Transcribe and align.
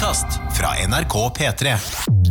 podkast 0.00 0.38
fra 0.56 0.70
NRK 0.88 1.14
P3. 1.36 1.72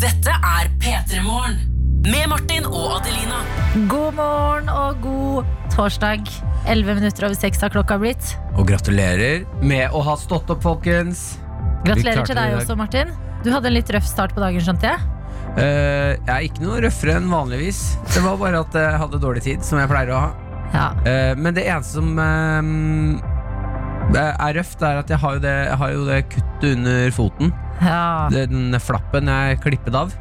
Dette 0.01 0.33
er 0.33 0.69
P3 0.81 1.19
Morgen. 1.21 1.59
Med 2.01 2.25
Martin 2.31 2.65
og 2.65 2.95
Adelina. 2.95 3.43
God 3.91 4.15
morgen 4.17 4.71
og 4.73 4.97
god 5.03 5.51
torsdag. 5.75 6.25
11 6.65 6.97
minutter 6.97 7.27
over 7.27 7.37
6 7.37 7.61
har 7.61 7.69
klokka 7.75 7.99
blitt. 8.01 8.31
Og 8.55 8.65
gratulerer 8.71 9.45
med 9.61 9.93
å 9.93 10.01
ha 10.07 10.17
stått 10.17 10.49
opp, 10.49 10.65
folkens. 10.65 11.37
Gratulerer 11.85 12.25
til 12.25 12.41
deg 12.41 12.57
også, 12.57 12.73
Martin. 12.79 13.13
Du 13.45 13.51
hadde 13.53 13.69
en 13.69 13.77
litt 13.77 13.93
røff 13.93 14.09
start 14.09 14.33
på 14.33 14.41
dagen, 14.41 14.65
skjønte 14.65 14.89
jeg. 14.89 15.05
Uh, 15.53 16.17
jeg 16.17 16.33
er 16.39 16.49
ikke 16.49 16.65
noe 16.65 16.81
røffere 16.87 17.19
enn 17.21 17.29
vanligvis. 17.29 17.83
Det 18.15 18.25
var 18.25 18.41
bare 18.41 18.65
at 18.65 18.81
jeg 18.81 19.01
hadde 19.05 19.21
dårlig 19.21 19.45
tid, 19.45 19.61
som 19.67 19.77
jeg 19.77 19.93
pleier 19.93 20.15
å 20.15 20.23
ha. 20.25 20.33
Ja. 20.73 20.89
Uh, 21.05 21.33
men 21.37 21.53
det 21.53 21.69
eneste 21.69 22.01
som 22.01 22.17
eh, 22.17 23.28
er 24.17 24.53
røft, 24.57 24.81
er 24.81 25.01
at 25.03 25.09
jeg 25.09 25.19
har 25.21 25.35
jo 25.37 25.39
det, 25.43 25.55
jeg 25.67 25.77
har 25.77 25.91
jo 25.93 26.05
det 26.07 26.19
kuttet 26.33 26.71
under 26.77 27.11
foten. 27.11 27.53
ja. 27.81 28.29
Den 28.33 28.73
flappen 28.81 29.27
jeg 29.29 29.57
er 29.57 29.61
klippet 29.61 29.95
av. 29.95 30.13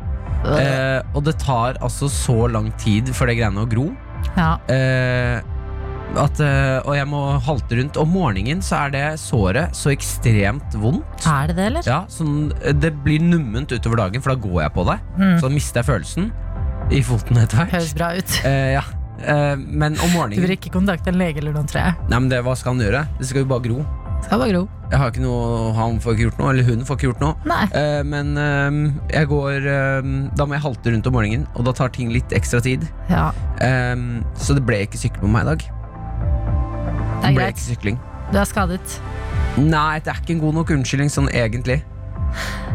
Eh, 0.46 1.01
og 1.16 1.24
det 1.27 1.38
tar 1.42 1.79
altså 1.83 2.06
så 2.12 2.46
lang 2.51 2.70
tid 2.79 3.09
for 3.16 3.27
det 3.27 3.38
greiene 3.41 3.65
å 3.65 3.69
gro. 3.70 3.88
ja. 4.37 4.56
Eh, 4.69 5.41
at, 6.16 6.38
eh, 6.41 6.79
og 6.88 6.95
jeg 6.96 7.05
må 7.10 7.19
halte 7.45 7.77
rundt. 7.77 7.98
Om 8.01 8.09
morgenen 8.09 8.62
så 8.65 8.79
er 8.87 8.93
det 8.95 9.02
såret 9.20 9.77
så 9.77 9.91
ekstremt 9.93 10.73
vondt. 10.80 11.27
Er 11.29 11.51
det 11.51 11.57
det, 11.59 11.66
eller? 11.68 11.84
Ja, 11.84 11.98
sånn, 12.09 12.48
det 12.80 12.95
blir 13.05 13.20
numment 13.20 13.68
utover 13.74 14.01
dagen, 14.01 14.24
for 14.24 14.32
da 14.32 14.41
går 14.41 14.62
jeg 14.62 14.73
på 14.79 14.87
det. 14.88 14.96
Mm. 15.18 15.34
Så 15.37 15.43
da 15.45 15.51
mister 15.52 15.82
jeg 15.82 15.91
følelsen 15.91 16.30
i 16.96 17.02
foten 17.05 17.37
etter 17.43 17.60
hvert. 17.60 17.74
Høres 17.77 17.93
bra 17.98 18.09
ut. 18.16 18.38
Eh, 18.48 18.73
ja. 18.79 18.82
Eh, 19.23 19.55
men 19.59 19.97
om 19.99 20.13
morgenen 20.15 20.39
Du 20.39 20.47
vil 20.47 20.57
ikke 20.57 20.73
kontakte 20.75 21.13
en 21.13 21.19
lege 21.21 21.43
eller 21.43 21.55
noen, 21.57 21.69
tror 21.71 21.83
jeg. 21.83 21.97
Nei, 22.09 22.19
men 22.19 22.29
det, 22.33 22.43
Hva 22.47 22.55
skal 22.59 22.75
han 22.75 22.85
gjøre? 22.85 23.07
Det 23.19 23.29
skal 23.31 23.45
jo 23.45 23.51
bare 23.51 23.65
gro. 23.67 23.79
Skal 24.25 24.43
bare 24.43 24.51
gro. 24.51 24.63
Jeg 24.89 24.99
har 24.99 25.13
ikke 25.13 25.23
noe, 25.23 25.73
Han 25.77 25.99
får 26.03 26.17
ikke 26.17 26.25
gjort 26.27 26.41
noe, 26.41 26.53
eller 26.53 26.67
hun 26.67 26.87
får 26.87 26.99
ikke 26.99 27.09
gjort 27.11 27.23
noe. 27.23 27.59
Eh, 27.79 28.01
men 28.09 28.33
uh, 28.35 28.79
jeg 29.13 29.29
går 29.31 29.69
uh, 29.69 30.09
Da 30.38 30.47
må 30.49 30.57
jeg 30.57 30.65
halte 30.65 30.95
rundt 30.95 31.10
om 31.10 31.15
morgenen, 31.19 31.47
og 31.55 31.69
da 31.69 31.75
tar 31.77 31.93
ting 31.95 32.10
litt 32.15 32.35
ekstra 32.37 32.63
tid. 32.65 32.87
Ja, 33.13 33.30
så 34.38 34.55
det 34.57 34.65
ble 34.66 34.83
ikke 34.87 35.01
sykling 35.01 35.27
på 35.27 35.30
meg 35.32 35.47
i 35.47 35.51
dag. 35.53 35.69
det 35.69 37.29
Det 37.29 37.37
ble 37.37 37.53
ikke 37.53 37.66
sykling. 37.66 38.03
Du 38.32 38.38
er 38.38 38.49
skadet. 38.49 38.99
Nei, 39.59 39.99
det 40.05 40.13
er 40.13 40.21
ikke 40.21 40.37
en 40.37 40.43
god 40.43 40.59
nok 40.60 40.73
unnskyldning 40.77 41.10
sånn 41.10 41.30
egentlig. 41.35 41.80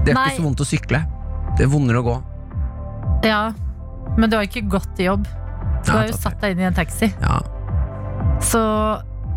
Det 0.04 0.12
er 0.12 0.18
Nei. 0.18 0.26
ikke 0.28 0.42
så 0.42 0.46
vondt 0.48 0.64
å 0.64 0.68
sykle. 0.68 1.00
Det 1.58 1.66
er 1.66 1.72
vondere 1.72 2.02
å 2.02 2.08
gå. 2.08 2.16
Ja, 3.28 3.44
men 4.18 4.30
du 4.30 4.36
har 4.36 4.48
ikke 4.48 4.66
gått 4.68 4.90
til 4.98 5.14
jobb. 5.14 5.30
Du 5.86 5.92
har 5.92 6.08
jo 6.08 6.14
satt 6.18 6.40
deg 6.42 6.56
inn 6.56 6.64
i 6.64 6.68
en 6.70 6.74
taxi. 6.78 7.10
Ja. 7.22 7.40
Så 8.44 8.60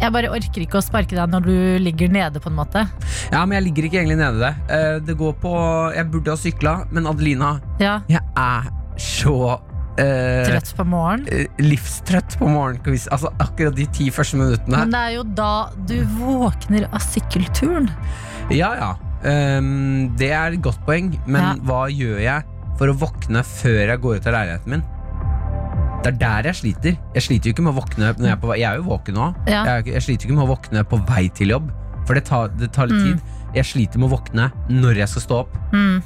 jeg 0.00 0.12
bare 0.12 0.28
orker 0.34 0.60
ikke 0.62 0.78
å 0.80 0.84
sparke 0.84 1.16
deg 1.16 1.30
når 1.32 1.46
du 1.46 1.54
ligger 1.82 2.10
nede, 2.12 2.40
på 2.42 2.50
en 2.52 2.58
måte. 2.58 2.82
ja, 3.32 3.44
men 3.46 3.56
jeg 3.58 3.64
ligger 3.70 3.86
ikke 3.88 4.00
egentlig 4.02 4.18
nede 4.20 4.42
det. 4.42 4.52
Eh, 4.76 4.98
det 5.06 5.16
går 5.18 5.32
på 5.42 5.52
Jeg 5.96 6.10
burde 6.12 6.34
ha 6.34 6.36
sykla, 6.36 6.74
men 6.92 7.06
Adelina, 7.06 7.54
Ja, 7.80 8.00
jeg 8.08 8.20
er 8.36 8.68
så 9.00 9.36
eh, 9.98 10.44
Trøtt 10.50 10.74
på 10.76 10.84
morgenen. 10.88 11.26
eh, 11.32 11.46
livstrøtt 11.64 12.36
på 12.40 12.48
morgenen. 12.48 13.00
Altså 13.12 13.32
akkurat 13.40 13.74
de 13.76 13.86
ti 13.86 14.10
første 14.10 14.36
minuttene. 14.40 14.84
Men 14.84 14.90
det 14.92 15.00
er 15.00 15.14
jo 15.16 15.24
da 15.36 15.50
du 15.88 15.96
våkner 16.18 16.86
av 16.92 17.00
sykkelturen. 17.00 17.88
Ja, 18.52 18.74
ja. 18.76 18.92
Um, 19.26 20.12
det 20.20 20.28
er 20.30 20.52
et 20.54 20.60
godt 20.62 20.78
poeng, 20.86 21.14
men 21.26 21.40
Ja. 21.42 21.54
hva 21.64 21.86
gjør 21.90 22.20
jeg 22.20 22.44
for 22.78 22.92
å 22.92 22.94
våkne 23.00 23.40
før 23.42 23.88
jeg 23.88 24.00
går 24.04 24.16
ut 24.20 24.26
av 24.28 24.34
leiligheten 24.36 24.70
min? 24.76 24.84
Det 26.06 26.12
er 26.14 26.18
der 26.20 26.46
jeg 26.52 26.56
sliter. 26.60 26.96
Jeg 27.16 27.22
sliter 27.24 27.48
jo 27.50 27.54
ikke 27.56 27.64
med 27.66 27.72
å 27.74 27.80
våkne 27.80 28.12
når 28.14 28.28
jeg 28.28 28.34
er 28.36 28.40
på 28.42 28.50
vei. 28.52 28.58
Jeg 28.60 28.68
er 28.70 28.76
jo 28.78 28.84
våken 28.86 29.16
nå. 29.18 29.24
Ja. 29.50 29.62
Jeg, 29.66 29.86
jeg 29.96 30.02
sliter 30.06 30.28
ikke 30.28 30.36
med 30.38 30.44
å 30.46 30.50
våkne 30.52 30.84
på 30.86 30.98
vei 31.08 31.24
til 31.34 31.50
jobb, 31.56 31.72
for 32.06 32.14
det 32.14 32.24
tar, 32.28 32.52
det 32.60 32.68
tar 32.76 32.86
litt 32.86 33.00
Mm. 33.02 33.18
tid. 33.18 33.56
Jeg 33.56 33.64
sliter 33.64 33.98
med 33.98 34.10
å 34.10 34.12
våkne 34.14 34.50
når 34.70 35.00
jeg 35.02 35.08
skal 35.08 35.22
stå 35.24 35.38
opp. 35.42 35.56
Mm. 35.72 36.02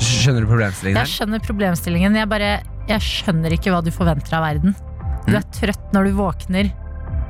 Skjønner 0.00 0.40
du 0.44 0.48
problemstillingen 0.50 1.00
Jeg 1.04 1.12
skjønner 1.14 1.42
problemstillingen. 1.44 2.16
Jeg 2.16 2.28
bare 2.30 2.50
Jeg 2.88 3.00
skjønner 3.06 3.52
ikke 3.54 3.70
hva 3.70 3.82
du 3.84 3.90
forventer 3.94 4.34
av 4.34 4.42
verden. 4.48 4.74
Du 5.28 5.36
er 5.36 5.44
trøtt 5.54 5.92
når 5.94 6.04
du 6.08 6.12
våkner. 6.18 6.70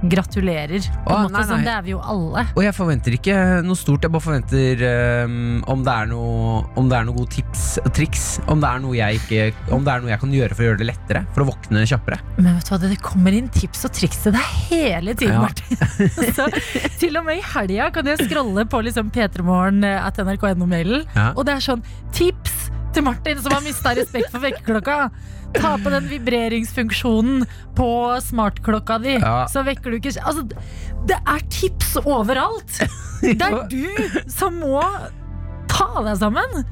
Gratulerer. 0.02 0.80
På 1.04 1.12
en 1.16 1.26
måte, 1.26 1.34
nei, 1.34 1.42
sånn, 1.50 1.64
det 1.66 1.72
er 1.74 1.82
vi 1.84 1.92
jo 1.92 2.00
alle. 2.00 2.44
Og 2.56 2.62
jeg 2.64 2.72
forventer 2.76 3.16
ikke 3.18 3.34
noe 3.66 3.76
stort. 3.76 4.06
Jeg 4.06 4.12
bare 4.14 4.24
forventer 4.24 4.84
um, 5.26 5.34
om, 5.68 5.82
det 5.84 5.92
er 5.92 6.08
noe, 6.08 6.62
om 6.80 6.88
det 6.88 6.96
er 6.96 7.04
noe 7.08 7.18
gode 7.18 7.34
tips 7.34 7.64
og 7.82 7.90
triks. 7.96 8.24
Om 8.50 8.62
det, 8.64 8.70
er 8.70 8.82
noe 8.84 8.96
jeg 8.96 9.20
ikke, 9.20 9.50
om 9.76 9.84
det 9.84 9.92
er 9.92 10.04
noe 10.04 10.12
jeg 10.14 10.22
kan 10.24 10.32
gjøre 10.38 10.56
for 10.56 10.64
å 10.64 10.68
gjøre 10.70 10.80
det 10.80 10.88
lettere. 10.88 11.24
For 11.36 11.44
å 11.44 11.48
våkne 11.50 11.84
kjappere. 11.90 12.20
Men 12.38 12.56
vet 12.56 12.70
du 12.70 12.72
hva, 12.74 12.80
det 12.86 13.00
kommer 13.04 13.36
inn 13.36 13.50
tips 13.52 13.84
og 13.90 13.94
triks 14.00 14.22
til 14.24 14.36
deg 14.36 14.54
hele 14.70 15.16
tiden, 15.18 15.36
Ja. 15.36 15.44
Martin. 15.44 15.76
Så, 16.36 16.48
til 17.00 17.20
og 17.20 17.26
med 17.28 17.40
i 17.42 17.44
helga 17.52 17.90
kan 17.94 18.08
jeg 18.08 18.24
scrolle 18.24 18.64
på 18.70 18.80
liksom 18.86 19.12
p3morgen 19.14 19.84
at 19.90 20.20
nrk.no-mailen, 20.24 21.04
Ja. 21.14 21.30
og 21.36 21.44
det 21.48 21.58
er 21.58 21.64
sånn 21.64 21.84
tips 22.16 22.70
til 22.94 23.04
Martin 23.06 23.38
som 23.38 23.52
har 23.54 23.62
mista 23.62 23.92
respekt 23.94 24.32
for 24.32 24.42
vekkerklokka. 24.42 24.96
Ta 25.56 25.76
på 25.82 25.90
den 25.90 26.06
vibreringsfunksjonen 26.10 27.44
på 27.76 27.88
smartklokka 28.22 28.98
di, 29.02 29.16
Ja. 29.18 29.46
så 29.50 29.64
vekker 29.66 29.90
du 29.90 29.96
ikke 29.98 30.12
Altså, 30.22 30.44
det 31.06 31.16
er 31.26 31.40
tips 31.50 31.96
overalt! 32.04 32.80
Det 33.20 33.42
er 33.44 33.66
du 33.68 33.84
som 34.32 34.54
må 34.62 34.80
ta 35.68 35.88
deg 36.06 36.16
sammen. 36.16 36.62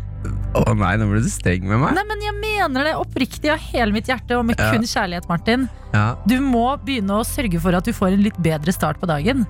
Å 0.56 0.62
nei, 0.74 0.94
nå 0.96 1.04
ble 1.10 1.20
du 1.20 1.28
streng 1.28 1.66
med 1.68 1.76
meg. 1.82 1.92
Nei, 1.98 2.04
men 2.08 2.22
Jeg 2.24 2.34
mener 2.40 2.84
det 2.88 2.94
oppriktig 2.96 3.50
av 3.52 3.58
hele 3.60 3.92
mitt 3.92 4.08
hjerte 4.08 4.38
og 4.38 4.46
med 4.48 4.56
Ja. 4.58 4.70
kun 4.72 4.82
kjærlighet, 4.88 5.28
Martin. 5.28 5.68
Ja, 5.92 6.14
Du 6.26 6.38
må 6.40 6.64
begynne 6.84 7.18
å 7.20 7.24
sørge 7.26 7.60
for 7.60 7.76
at 7.76 7.84
du 7.84 7.92
får 7.92 8.14
en 8.16 8.22
litt 8.24 8.38
bedre 8.40 8.72
start 8.72 8.98
på 9.00 9.06
dagen. 9.06 9.44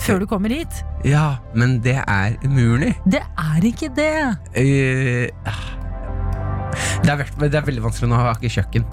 Før 0.00 0.20
du 0.20 0.26
kommer 0.26 0.48
hit. 0.48 0.72
ja, 1.04 1.36
men 1.54 1.80
det 1.84 1.98
er 2.08 2.36
umulig. 2.42 2.94
Det 3.06 3.20
er 3.38 3.60
ikke 3.62 3.92
det. 3.94 4.38
Eh, 4.56 5.28
det, 7.04 7.10
er, 7.12 7.16
veld- 7.24 7.50
det 7.52 7.54
er 7.62 7.66
veldig 7.68 7.84
vanskelig 7.88 8.08
nå. 8.10 8.16
Jeg 8.20 8.28
har 8.28 8.40
ikke 8.42 8.54
kjøkken. 8.58 8.88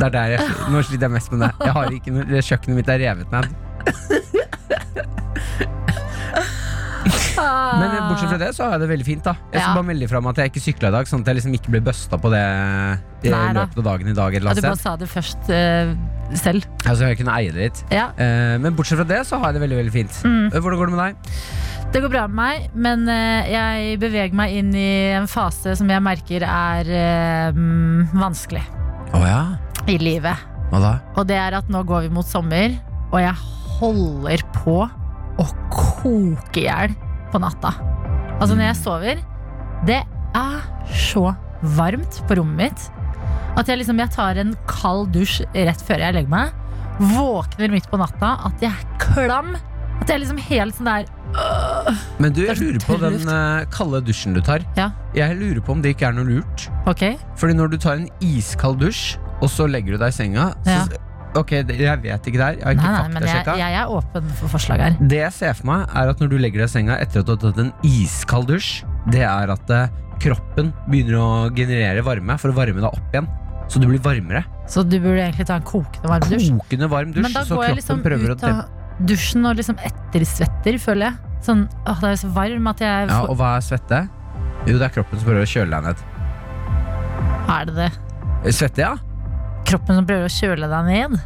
Det 0.00 0.06
er 0.08 0.14
der 0.14 0.32
jeg, 0.36 0.46
nå 0.72 0.80
sliter 0.82 1.06
jeg 1.06 1.14
mest 1.18 1.32
med 1.34 1.44
det. 1.44 1.50
Jeg 1.66 1.72
har 1.76 1.92
ikke 1.98 2.14
noe, 2.16 2.40
Kjøkkenet 2.48 2.78
mitt 2.80 2.88
er 2.90 3.02
revet 3.04 3.34
ned. 3.34 3.46
Men 7.42 7.88
eh, 7.90 8.02
bortsett 8.08 8.30
fra 8.30 8.38
det 8.38 8.50
så 8.54 8.66
har 8.66 8.74
jeg 8.76 8.82
det 8.84 8.88
veldig 8.92 9.06
fint. 9.06 9.24
da 9.26 9.32
Jeg 9.50 9.60
skal 9.62 9.70
Ja. 9.72 9.74
bare 9.74 9.86
melde 9.88 10.08
fra 10.08 10.18
om 10.22 10.26
at 10.30 10.36
jeg 10.38 10.52
ikke 10.52 10.62
sykla 10.62 10.88
i 10.88 10.94
dag, 10.94 11.06
sånn 11.10 11.22
at 11.24 11.30
jeg 11.32 11.36
liksom 11.40 11.54
ikke 11.56 11.72
blir 11.74 11.82
busta 11.82 12.18
på 12.20 12.30
det 12.30 12.42
i 13.26 13.32
Nei 13.32 13.52
da. 13.52 13.64
løpet 13.64 13.78
av 13.82 13.84
dagen 13.88 14.08
i 14.08 14.14
dag. 14.14 14.32
Ja, 14.32 14.38
Eller 14.38 14.54
du 14.54 14.60
annet 14.60 14.68
bare 14.68 14.76
sted. 14.76 14.84
sa 14.84 14.96
det 14.96 15.08
først 15.10 15.50
eh, 15.50 15.94
selv. 16.38 16.66
Altså, 16.86 17.08
jeg 17.10 17.18
kunne 17.18 17.34
eie 17.38 17.50
det 17.52 17.62
litt. 17.66 17.84
Ja. 17.90 18.06
Eh, 18.16 18.58
men 18.62 18.76
bortsett 18.78 18.98
fra 19.02 19.08
det 19.08 19.22
så 19.26 19.38
har 19.40 19.50
jeg 19.52 19.58
det 19.60 19.64
veldig 19.68 19.78
veldig 19.82 19.92
fint. 19.92 20.20
Mm. 20.24 20.46
Eh, 20.52 20.60
Hvordan 20.60 20.78
går 20.78 20.86
det 20.86 20.94
med 20.96 21.04
deg? 21.06 21.14
Det 21.92 22.00
går 22.00 22.08
bra 22.08 22.22
med 22.24 22.38
meg, 22.38 22.68
men 22.72 23.02
eh, 23.12 23.50
jeg 23.52 23.98
beveger 24.00 24.36
meg 24.36 24.54
inn 24.56 24.70
i 24.72 25.12
en 25.12 25.26
fase 25.28 25.74
som 25.76 25.90
jeg 25.92 26.00
merker 26.00 26.44
er 26.46 26.88
mm, 27.52 28.14
vanskelig 28.16 28.62
Å 29.12 29.20
ja? 29.26 29.42
i 29.84 29.98
livet. 30.00 30.48
Og 30.72 31.26
det 31.28 31.36
er 31.36 31.58
at 31.58 31.68
nå 31.68 31.82
går 31.84 32.06
vi 32.06 32.14
mot 32.16 32.24
sommer, 32.24 32.78
og 33.10 33.18
jeg 33.20 33.34
holder 33.76 34.44
på 34.56 34.78
å 34.88 35.46
koke 35.68 36.62
i 36.62 36.64
hjel 36.64 36.96
på 37.28 37.42
natta. 37.42 37.74
Altså 38.38 38.56
når 38.56 38.70
jeg 38.70 38.80
sover, 38.80 39.22
det 39.84 40.00
er 40.32 40.58
så 40.96 41.28
varmt 41.76 42.22
på 42.24 42.40
rommet 42.40 42.72
mitt 42.72 42.88
at 43.60 43.68
jeg 43.68 43.82
liksom 43.82 44.00
jeg 44.00 44.14
tar 44.14 44.38
en 44.40 44.54
kald 44.64 45.10
dusj 45.12 45.42
rett 45.52 45.82
før 45.84 46.00
jeg 46.00 46.16
legger 46.16 46.32
meg. 46.32 46.54
Våkner 47.12 47.72
midt 47.72 47.88
på 47.92 48.00
natta, 48.00 48.38
at 48.48 48.64
jeg 48.64 48.72
er 48.72 48.94
klam. 49.02 49.52
At 50.00 50.08
jeg 50.08 50.22
liksom 50.22 50.40
helt 50.48 50.78
sånn 50.78 50.88
der 50.88 51.10
Men 52.22 52.34
du, 52.34 52.42
jeg 52.46 52.58
lurer 52.60 52.82
på 52.84 52.96
den 53.02 53.16
eh, 53.28 53.62
kalde 53.72 54.02
dusjen 54.06 54.36
du 54.36 54.42
tar. 54.44 54.64
Ja. 54.78 54.90
Jeg 55.16 55.38
lurer 55.40 55.62
på 55.64 55.74
om 55.74 55.82
det 55.84 55.94
ikke 55.96 56.10
er 56.10 56.16
noe 56.16 56.28
lurt. 56.28 56.68
Ok, 56.90 57.06
Fordi 57.40 57.56
når 57.58 57.72
du 57.72 57.78
tar 57.82 57.98
en 58.00 58.08
iskald 58.24 58.80
dusj, 58.82 59.16
og 59.42 59.50
så 59.50 59.66
legger 59.70 59.96
du 59.96 60.02
deg 60.04 60.12
i 60.12 60.18
senga 60.22 60.52
Ja. 60.68 60.84
så, 60.86 61.00
Ok, 61.32 61.48
det, 61.64 61.78
jeg 61.80 61.96
vet 62.02 62.26
ikke 62.28 62.36
der. 62.36 62.58
Jeg 62.60 62.66
har 62.66 62.74
nei, 62.76 62.82
ikke 62.84 62.92
nei, 62.92 63.12
men 63.14 63.24
jeg, 63.24 63.36
faktasjekka. 63.38 63.52
jeg 63.56 63.76
er 63.80 63.92
åpen 63.96 64.26
for 64.36 64.52
forslag 64.52 64.82
her. 64.84 64.96
Det 65.00 65.16
jeg 65.22 65.32
ser 65.32 65.54
for 65.56 65.68
meg, 65.70 65.86
er 65.96 66.10
at 66.12 66.20
når 66.20 66.28
du 66.28 66.34
legger 66.36 66.60
deg 66.60 66.68
i 66.68 66.72
senga 66.74 66.98
etter 67.00 67.22
at 67.22 67.30
du 67.30 67.32
har 67.32 67.40
tatt 67.40 67.60
en 67.62 67.70
iskald 67.88 68.50
dusj, 68.52 68.82
det 69.14 69.22
er 69.24 69.52
at 69.54 69.72
eh, 69.72 69.86
kroppen 70.20 70.68
begynner 70.90 71.16
å 71.16 71.30
generere 71.56 72.04
varme 72.04 72.36
for 72.36 72.52
å 72.52 72.58
varme 72.60 72.84
deg 72.84 72.90
opp 72.90 73.16
igjen. 73.16 73.30
Så 73.72 73.80
du 73.80 73.88
blir 73.88 74.02
varmere. 74.04 74.44
Så 74.68 74.84
du 74.84 74.98
burde 75.00 75.24
egentlig 75.24 75.48
ta 75.48 75.56
en 75.56 75.64
kokende 75.64 76.12
varm 76.12 76.28
dusj. 76.28 76.50
Kokende 76.60 76.90
varm 76.92 77.16
dusj, 77.16 77.24
Men 77.24 77.32
da 77.38 77.46
så 77.48 77.56
går 77.56 77.70
jeg 77.70 77.80
liksom 77.80 78.04
prøver 78.04 78.34
å 78.34 78.36
ut 78.36 78.44
av 78.50 78.62
dusjen 79.08 79.48
og 79.48 79.56
liksom 79.56 79.80
ettersvetter, 79.88 80.76
føler 80.84 81.08
jeg. 81.08 81.31
Sånn, 81.42 81.64
åh, 81.86 81.98
det 82.00 82.10
er 82.12 82.18
så 82.22 82.28
varm 82.32 82.66
at 82.70 82.78
jeg 82.84 83.08
Ja, 83.08 83.20
får 83.24 83.30
og 83.32 83.36
hva 83.40 83.56
er 83.58 83.64
svette? 83.66 84.08
Jo, 84.66 84.78
det 84.78 84.86
er 84.86 84.94
kroppen 84.94 85.18
som 85.18 85.26
prøver 85.28 85.42
å 85.42 85.50
kjøle 85.50 85.70
deg 85.74 85.88
ned. 85.90 85.96
Er 87.50 87.64
det 87.66 87.74
det? 87.74 87.90
Svette, 88.54 88.78
ja? 88.84 88.92
Kroppen 89.66 89.98
som 89.98 90.06
prøver 90.06 90.28
å 90.28 90.32
kjøle 90.32 90.68
deg 90.70 90.90
ned? 90.90 91.20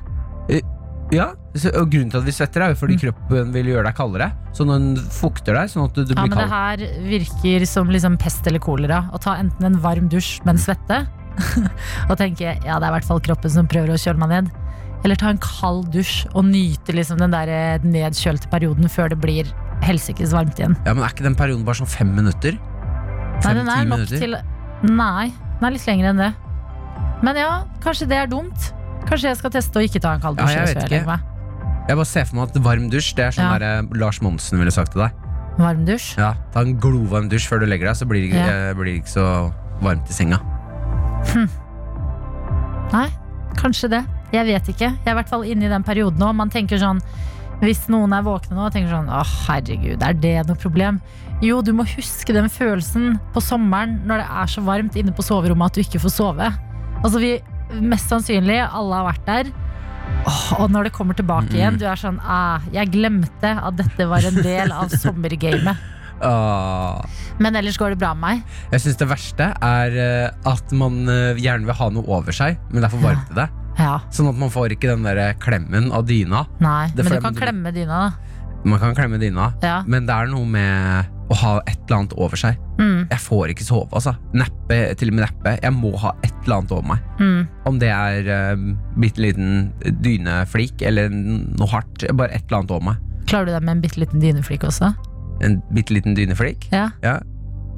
Ja, 1.14 1.28
så- 1.54 1.70
og 1.78 1.90
grunnen 1.92 2.10
til 2.10 2.18
at 2.18 2.24
vi 2.26 2.32
svetter 2.32 2.62
er 2.64 2.68
jo 2.74 2.74
fordi 2.80 2.96
Mm. 2.96 3.00
kroppen 3.12 3.52
vil 3.52 3.66
gjøre 3.66 3.84
deg 3.84 3.94
kaldere. 3.94 4.32
Så 4.52 4.66
den 4.66 4.96
fukter 4.96 5.54
deg, 5.54 5.68
sånn 5.70 5.84
at 5.84 5.94
du, 5.94 6.04
du 6.04 6.14
Ja, 6.14 6.22
blir 6.24 6.30
men 6.34 6.38
det 6.38 6.48
kald. 6.48 6.80
her 6.80 7.00
virker 7.06 7.66
som 7.66 7.86
liksom 7.88 8.18
pest 8.18 8.44
eller 8.46 8.58
kolera. 8.58 9.08
Å 9.12 9.20
ta 9.20 9.36
enten 9.36 9.64
en 9.64 9.76
varm 9.78 10.08
dusj, 10.08 10.40
men 10.44 10.56
svette. 10.56 11.06
og 12.10 12.16
tenke 12.18 12.40
ja, 12.64 12.78
det 12.80 12.88
er 12.88 12.90
i 12.90 12.98
hvert 12.98 13.04
fall 13.04 13.20
kroppen 13.20 13.50
som 13.50 13.68
prøver 13.68 13.90
å 13.90 14.00
kjøle 14.00 14.18
meg 14.18 14.28
ned. 14.30 14.50
Eller 15.04 15.14
ta 15.14 15.28
en 15.28 15.38
kald 15.38 15.92
dusj 15.92 16.26
og 16.34 16.44
nyte 16.46 16.92
liksom 16.92 17.18
den 17.18 17.30
der 17.30 17.46
eh, 17.48 17.78
nedkjølte 17.84 18.48
perioden 18.50 18.88
før 18.90 19.10
det 19.10 19.20
blir 19.20 19.44
helsikes 19.82 20.32
varmt 20.32 20.58
igjen. 20.58 20.76
Ja, 20.87 20.94
men 20.94 21.05
Er 21.05 21.08
ikke 21.12 21.23
den 21.26 21.34
perioden 21.34 21.64
bare 21.64 21.75
sånn 21.76 21.87
fem 21.90 22.14
minutter? 22.14 22.56
Nei, 23.44 23.52
den 23.55 23.69
er 23.69 23.84
nok 23.84 24.06
til 24.08 24.37
Nei, 24.82 25.28
den 25.61 25.64
er 25.69 25.70
litt 25.73 25.87
lengre 25.87 26.08
enn 26.12 26.17
det. 26.20 26.32
Men 27.23 27.37
ja, 27.37 27.64
kanskje 27.84 28.06
det 28.08 28.17
er 28.17 28.26
dumt. 28.26 28.73
Kanskje 29.06 29.28
jeg 29.31 29.37
skal 29.37 29.50
teste 29.50 29.78
å 29.78 29.84
ikke 29.84 30.00
ta 30.00 30.14
en 30.17 30.20
kald 30.20 30.38
Ja, 30.38 30.46
jeg 30.49 30.75
vet 30.75 30.84
ikke. 30.84 31.02
Jeg. 31.05 31.20
Jeg 31.88 31.96
bare 31.96 32.05
ser 32.11 32.25
for 32.26 32.37
meg 32.37 32.49
at 32.50 32.56
varm 32.64 32.88
dusj 32.90 33.14
Det 33.14 33.25
er 33.25 33.31
sånn 33.37 33.44
Ja. 33.46 33.58
der, 33.58 33.78
eh, 33.78 33.82
Lars 33.94 34.19
Monsen 34.20 34.58
ville 34.58 34.70
sagt 34.70 34.93
til 34.93 35.02
deg. 35.02 35.12
Varm 35.58 35.84
dusj. 35.87 36.17
Ja, 36.19 36.34
Ta 36.52 36.61
en 36.61 36.76
glovarm 36.81 37.28
dusj 37.31 37.46
før 37.49 37.61
du 37.61 37.67
legger 37.67 37.87
deg, 37.87 37.96
så 37.96 38.05
blir 38.08 38.20
det, 38.23 38.32
ikke- 38.34 38.46
Ja. 38.46 38.70
eh, 38.70 38.75
blir 38.75 38.84
det 38.84 39.05
ikke 39.05 39.14
så 39.14 39.52
varmt 39.81 40.11
i 40.11 40.12
senga. 40.12 40.40
Nei, 42.93 43.08
kanskje 43.58 43.88
det. 43.90 44.05
Jeg 44.32 44.46
vet 44.46 44.69
ikke. 44.69 44.88
Jeg 44.90 45.06
er 45.06 45.11
i 45.12 45.14
hvert 45.23 45.28
fall 45.28 45.44
inne 45.44 45.64
i 45.64 45.69
den 45.69 45.82
perioden 45.87 46.19
nå. 46.19 46.32
Man 46.34 46.50
tenker 46.50 46.78
sånn 46.78 47.00
Hvis 47.62 47.86
noen 47.92 48.12
er 48.12 48.24
våkne 48.26 48.56
nå 48.56 48.66
og 48.66 48.74
tenker 48.74 48.92
sånn 48.92 49.08
Å, 49.08 49.22
herregud, 49.46 50.02
er 50.04 50.16
det 50.20 50.34
noe 50.48 50.58
problem? 50.60 51.00
Jo, 51.44 51.62
du 51.64 51.72
må 51.76 51.86
huske 51.88 52.34
den 52.36 52.48
følelsen 52.52 53.16
på 53.34 53.42
sommeren 53.44 53.98
når 54.08 54.22
det 54.22 54.26
er 54.42 54.50
så 54.52 54.64
varmt 54.64 54.96
inne 54.96 55.12
på 55.16 55.24
soverommet 55.24 55.72
at 55.72 55.76
du 55.76 55.84
ikke 55.84 56.00
får 56.04 56.14
sove. 56.16 56.48
Altså, 57.02 57.20
vi 57.20 57.36
Mest 57.82 58.06
sannsynlig, 58.12 58.60
alle 58.62 58.94
har 58.94 59.08
vært 59.08 59.24
der. 59.26 59.48
Og 60.60 60.70
når 60.70 60.86
det 60.86 60.92
kommer 60.94 61.16
tilbake 61.18 61.50
igjen, 61.56 61.80
du 61.80 61.84
er 61.86 61.98
sånn 61.98 62.20
ah, 62.22 62.62
Jeg 62.70 62.92
glemte 62.94 63.50
at 63.58 63.74
dette 63.78 64.06
var 64.06 64.22
en 64.26 64.38
del 64.38 64.70
av 64.70 64.94
sommergamet. 65.02 65.82
Åh. 66.22 67.02
Men 67.42 67.58
ellers 67.58 67.76
går 67.76 67.92
det 67.92 68.00
bra 68.00 68.14
med 68.16 68.22
meg. 68.22 68.56
Jeg 68.72 68.84
syns 68.86 69.00
det 69.02 69.08
verste 69.10 69.50
er 69.66 69.98
eh, 70.00 70.48
at 70.48 70.72
man 70.78 71.02
eh, 71.12 71.42
gjerne 71.42 71.68
vil 71.68 71.78
ha 71.82 71.90
noe 71.92 72.06
over 72.20 72.36
seg, 72.36 72.56
men 72.70 72.80
det 72.80 72.88
er 72.88 72.94
for 72.94 73.04
varmt 73.04 73.34
i 73.34 73.40
det. 73.42 73.50
Ja, 73.78 73.99
Sånn 74.11 74.28
at 74.31 74.38
man 74.40 74.49
får 74.50 74.73
ikke 74.76 74.88
den 74.94 75.02
der 75.05 75.34
klemmen 75.43 75.90
av 75.93 76.06
dyna. 76.08 76.46
nei, 76.61 76.88
Det 76.94 77.05
Men 77.05 77.12
du 77.12 77.20
kan 77.20 77.34
klemme 77.34 77.73
dyna, 77.75 77.99
da. 78.06 78.12
Man 78.64 78.81
kan 78.81 78.94
klemme 78.96 79.19
dyna, 79.20 79.52
Ja. 79.62 79.82
men 79.87 80.06
det 80.06 80.14
er 80.14 80.26
noe 80.26 80.44
med 80.46 81.06
å 81.31 81.34
ha 81.34 81.58
et 81.67 81.76
eller 81.87 81.99
annet 81.99 82.12
over 82.17 82.37
seg. 82.37 82.56
Mm, 82.78 83.08
Jeg 83.11 83.19
får 83.19 83.49
ikke 83.52 83.62
sove, 83.67 83.88
altså. 83.93 84.17
Neppe, 84.32 84.96
til 84.96 85.08
og 85.08 85.14
med 85.14 85.26
neppe. 85.28 85.58
Jeg 85.62 85.73
må 85.73 85.93
ha 85.99 86.12
et 86.25 86.32
eller 86.44 86.56
annet 86.56 86.73
over 86.73 86.82
meg. 86.88 86.99
mm. 87.19 87.49
Om 87.67 87.78
det 87.78 87.88
er 87.90 88.55
uh, 88.55 88.75
bitte 88.99 89.19
liten 89.23 89.73
dyneflik 90.02 90.82
eller 90.82 91.08
noe 91.11 91.69
hardt. 91.70 92.06
Bare 92.17 92.31
et 92.34 92.44
eller 92.49 92.58
annet 92.62 92.70
over 92.70 92.84
meg. 92.90 92.96
Klarer 93.26 93.46
du 93.46 93.52
deg 93.52 93.62
med 93.67 93.76
en 93.76 93.82
bitte 93.82 93.99
liten 94.02 94.20
dyneflik 94.23 94.62
også? 94.67 94.93
En 95.43 95.61
bitte 95.75 95.93
liten 95.94 96.14
dyneflik. 96.17 96.69
Ja. 96.73 96.88
Ja. 97.02 97.19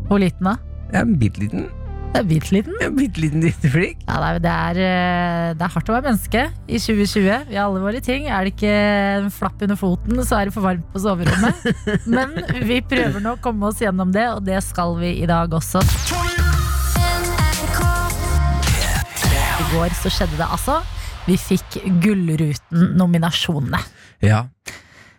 Hvor 0.09 0.21
liten 0.21 0.45
da? 0.45 0.56
Ja, 0.93 1.00
en 1.03 1.17
bitte 1.21 1.41
liten. 1.43 1.67
Det 2.08 2.22
er 2.22 2.26
bitte 2.26 2.55
liten. 2.55 2.76
En 2.82 2.94
bitte 2.99 3.20
liten 3.20 3.43
dyneflik. 3.44 4.00
Ja, 4.08 4.16
det, 4.19 4.28
er, 4.28 4.38
det, 4.43 4.52
er, 4.52 4.78
eh, 4.82 5.49
det 5.58 5.66
er 5.66 5.72
hardt 5.75 5.90
å 5.90 5.94
være 5.94 6.06
menneske 6.08 6.44
i 6.64 6.81
2020. 6.81 7.44
Vi 7.50 7.58
har 7.58 7.66
alle 7.66 7.82
våre 7.84 8.00
ting. 8.05 8.26
Er 8.32 8.46
det 8.46 8.55
ikke 8.55 8.72
en 8.72 9.28
flapp 9.34 9.60
under 9.66 9.78
foten, 9.78 10.22
så 10.25 10.38
er 10.40 10.49
det 10.49 10.55
for 10.56 10.64
varmt 10.64 10.88
på 10.94 11.02
soverommet. 11.05 11.69
Men 12.16 12.32
vi 12.64 12.81
prøver 12.81 13.20
nå 13.22 13.37
å 13.37 13.43
komme 13.44 13.69
oss 13.69 13.82
gjennom 13.84 14.14
det, 14.14 14.25
og 14.32 14.40
det 14.49 14.62
skal 14.64 14.96
vi 15.02 15.12
i 15.20 15.28
dag 15.28 15.52
også. 15.60 15.84
I 19.58 19.69
går 19.75 19.94
så 20.00 20.12
skjedde 20.16 20.40
det 20.40 20.49
altså. 20.49 20.81
Vi 21.28 21.37
fikk 21.37 21.82
Gullruten-nominasjonene. 22.00 23.84
Ja. 24.25 24.46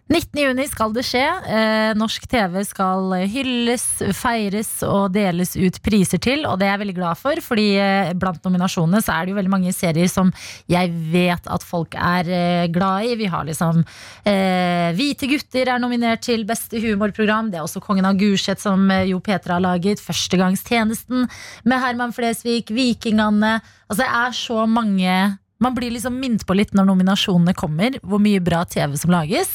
19. 0.09 0.39
juni 0.41 0.63
skal 0.65 0.93
det 0.95 1.03
skje. 1.05 1.21
Eh, 1.21 1.91
norsk 1.93 2.23
TV 2.31 2.63
skal 2.65 3.11
hylles, 3.29 3.83
feires 4.17 4.71
og 4.81 5.11
deles 5.13 5.51
ut 5.53 5.75
priser 5.85 6.17
til. 6.17 6.47
Og 6.49 6.57
det 6.57 6.65
er 6.65 6.71
jeg 6.73 6.81
veldig 6.81 6.95
glad 6.97 7.19
for, 7.19 7.41
fordi 7.45 7.67
eh, 7.77 8.09
blant 8.17 8.41
nominasjonene 8.47 9.03
så 9.05 9.13
er 9.13 9.27
det 9.27 9.35
jo 9.35 9.37
veldig 9.37 9.53
mange 9.53 9.73
serier 9.75 10.09
som 10.09 10.31
jeg 10.71 10.89
vet 11.13 11.45
at 11.45 11.65
folk 11.65 11.93
er 11.93 12.31
eh, 12.33 12.65
glad 12.73 13.05
i. 13.05 13.19
Vi 13.19 13.29
har 13.29 13.45
liksom 13.45 13.83
eh, 14.25 14.89
Hvite 14.97 15.29
gutter 15.29 15.69
er 15.75 15.83
nominert 15.83 16.25
til 16.25 16.41
beste 16.49 16.81
humorprogram. 16.81 17.51
Det 17.53 17.61
er 17.61 17.67
også 17.67 17.83
Kongen 17.85 18.09
av 18.09 18.17
Gulset 18.17 18.63
som 18.63 18.89
Jo 19.05 19.21
Petra 19.21 19.59
har 19.59 19.65
laget. 19.67 20.01
Førstegangstjenesten 20.01 21.29
med 21.69 21.85
Herman 21.85 22.15
Flesvig. 22.17 22.65
Vikingene. 22.73 23.59
Altså 23.85 24.01
det 24.01 24.09
er 24.09 24.35
så 24.41 24.65
mange 24.65 25.13
man 25.59 25.75
blir 25.75 25.91
liksom 25.91 26.15
minnet 26.19 26.45
på 26.47 26.55
litt 26.55 26.71
når 26.75 26.87
nominasjonene 26.87 27.55
kommer, 27.57 27.97
hvor 28.01 28.21
mye 28.23 28.41
bra 28.43 28.61
TV 28.69 28.95
som 28.99 29.11
lages. 29.11 29.51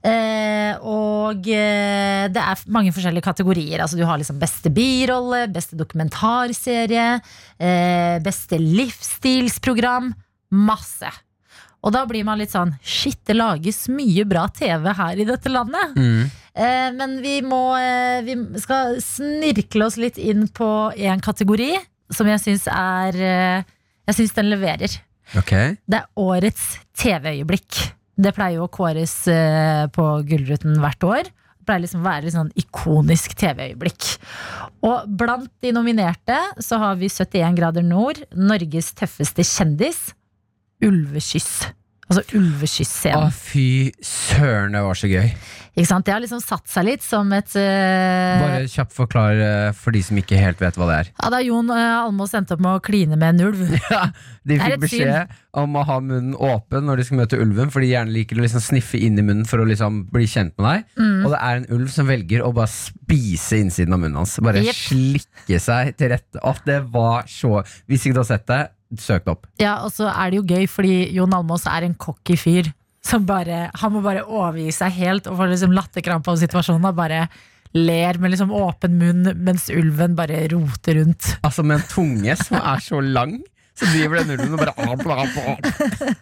Eh, 0.00 0.72
og 0.80 1.44
eh, 1.46 2.28
det 2.32 2.44
er 2.44 2.62
mange 2.72 2.94
forskjellige 2.94 3.26
kategorier. 3.26 3.82
Altså 3.84 4.00
Du 4.00 4.06
har 4.08 4.20
liksom 4.20 4.40
beste 4.40 4.72
birolle, 4.72 5.44
beste 5.52 5.76
dokumentarserie, 5.78 7.10
eh, 7.58 8.16
beste 8.24 8.60
livsstilsprogram. 8.62 10.14
Masse. 10.52 11.08
Og 11.82 11.94
da 11.94 12.04
blir 12.06 12.24
man 12.26 12.38
litt 12.38 12.52
sånn 12.52 12.74
Shit, 12.84 13.22
det 13.26 13.36
lages 13.38 13.86
mye 13.90 14.24
bra 14.28 14.46
TV 14.54 14.88
her 14.98 15.20
i 15.20 15.26
dette 15.28 15.52
landet. 15.52 15.96
Mm. 15.98 16.30
Eh, 16.52 16.88
men 16.96 17.16
vi 17.24 17.38
må 17.44 17.62
eh, 17.78 18.20
Vi 18.26 18.36
skal 18.60 18.98
snirkle 19.02 19.88
oss 19.88 19.96
litt 20.00 20.20
inn 20.20 20.44
på 20.52 20.68
én 20.96 21.22
kategori 21.24 21.72
som 22.12 22.28
jeg 22.28 22.42
syns 22.42 22.66
er 22.68 23.16
eh, 23.16 23.70
Jeg 24.10 24.18
syns 24.20 24.36
den 24.36 24.52
leverer. 24.52 25.00
Ok. 25.38 25.52
Det 25.88 25.98
er 26.00 26.08
årets 26.20 26.64
TV-øyeblikk. 26.98 27.78
Det 28.22 28.34
pleier 28.36 28.58
jo 28.60 28.66
å 28.66 28.72
kåres 28.72 29.14
eh, 29.32 29.86
på 29.92 30.08
Gullruten 30.28 30.76
hvert 30.82 31.06
år. 31.08 31.30
Det 31.62 31.68
pleier 31.68 31.84
liksom 31.84 32.02
å 32.02 32.08
være 32.08 32.26
litt 32.26 32.36
sånn 32.36 32.50
ikonisk 32.58 33.36
TV-øyeblikk. 33.40 34.08
Og 34.84 35.06
blant 35.18 35.50
de 35.64 35.72
nominerte 35.74 36.38
så 36.62 36.80
har 36.82 36.98
vi 37.00 37.10
71 37.12 37.56
grader 37.58 37.86
nord, 37.86 38.18
Norges 38.34 38.92
tøffeste 38.98 39.46
kjendis, 39.46 40.10
Ulvekyss. 40.82 41.68
Altså 42.10 42.24
Ulvekyss-scenen. 42.36 43.30
Å, 43.30 43.32
fy 43.32 43.92
søren, 44.04 44.74
det 44.74 44.82
var 44.84 44.98
så 44.98 45.08
gøy. 45.08 45.30
Ikke 45.72 45.88
sant? 45.88 46.04
Det 46.04 46.12
har 46.12 46.20
liksom 46.20 46.40
satt 46.44 46.68
seg 46.68 46.84
litt 46.84 47.04
som 47.04 47.30
et 47.32 47.54
uh... 47.56 48.42
Bare 48.42 48.64
kjapt 48.68 48.92
forklar 48.92 49.38
uh, 49.40 49.68
for 49.76 49.94
de 49.96 50.02
som 50.04 50.18
ikke 50.20 50.36
helt 50.36 50.60
vet 50.60 50.76
hva 50.76 50.88
det 50.90 50.98
er. 50.98 51.12
Ja, 51.14 51.30
da 51.32 51.40
Jon 51.40 51.72
uh, 51.72 52.02
Almås 52.02 52.34
endte 52.36 52.58
opp 52.58 52.64
med 52.64 52.76
å 52.76 52.82
kline 52.84 53.16
med 53.16 53.38
en 53.38 53.48
ulv. 53.48 53.62
Ja, 53.92 54.06
De 54.48 54.56
fikk 54.56 54.82
beskjed 54.82 55.02
beskjed 55.02 55.38
om 55.58 55.76
å 55.76 55.84
ha 55.84 55.98
munnen 56.00 56.36
åpen 56.36 56.86
når 56.88 57.00
de 57.00 57.06
skal 57.06 57.20
møte 57.20 57.40
ulven, 57.40 57.72
for 57.72 57.84
de 57.84 57.90
gjerne 57.90 58.14
liker 58.14 58.38
å 58.38 58.44
liksom 58.44 58.62
sniffe 58.64 59.00
inn 59.00 59.18
i 59.20 59.24
munnen 59.24 59.48
for 59.48 59.62
å 59.62 59.66
liksom 59.68 60.04
bli 60.12 60.28
kjent 60.30 60.54
med 60.56 60.68
deg. 60.68 60.86
Mm. 61.00 61.18
Og 61.22 61.34
det 61.34 61.40
er 61.40 61.60
en 61.60 61.66
ulv 61.76 61.92
som 61.92 62.08
velger 62.08 62.44
å 62.44 62.52
bare 62.56 62.72
spise 62.72 63.60
innsiden 63.60 63.96
av 63.96 64.02
munnen 64.02 64.20
hans. 64.22 64.38
Bare 64.44 64.64
yep. 64.64 64.76
slikke 64.76 65.60
seg 65.62 65.92
til 66.00 66.12
rette. 66.14 66.40
At 66.42 66.62
det 66.68 66.82
var 66.92 67.28
så 67.30 67.60
Hvis 67.88 68.06
ikke 68.06 68.16
du 68.16 68.22
har 68.22 68.30
sett 68.32 68.46
det, 68.48 68.62
søk 69.00 69.26
det 69.26 69.34
opp. 69.34 69.48
Ja, 69.60 69.78
og 69.86 69.92
så 69.94 70.08
er 70.10 70.32
det 70.32 70.40
jo 70.40 70.46
gøy, 70.46 70.68
fordi 70.70 70.94
Jon 71.16 71.36
Almås 71.36 71.68
er 71.70 71.86
en 71.86 71.96
cocky 71.96 72.36
fyr. 72.40 72.72
Som 73.06 73.24
bare, 73.26 73.66
han 73.74 73.92
må 73.94 74.02
bare 74.04 74.22
overgi 74.24 74.70
seg 74.76 74.94
helt 75.00 75.26
og 75.26 75.40
får 75.40 75.50
liksom 75.54 75.74
latterkrampe 75.74 76.30
av 76.30 76.38
situasjonen. 76.38 76.86
Og 76.92 76.98
bare 76.98 77.24
ler 77.74 78.18
med 78.20 78.34
liksom 78.34 78.52
åpen 78.54 78.98
munn 79.00 79.30
mens 79.42 79.68
ulven 79.72 80.14
bare 80.18 80.44
roter 80.52 81.00
rundt. 81.00 81.32
Altså 81.42 81.64
Med 81.66 81.80
en 81.80 81.88
tunge 81.90 82.36
som 82.40 82.60
er 82.60 82.84
så 82.84 83.00
lang, 83.02 83.40
så 83.74 83.88
driver 83.94 84.22
den 84.22 84.36
ulven 84.36 84.54
og 84.58 84.62
bare. 84.62 86.14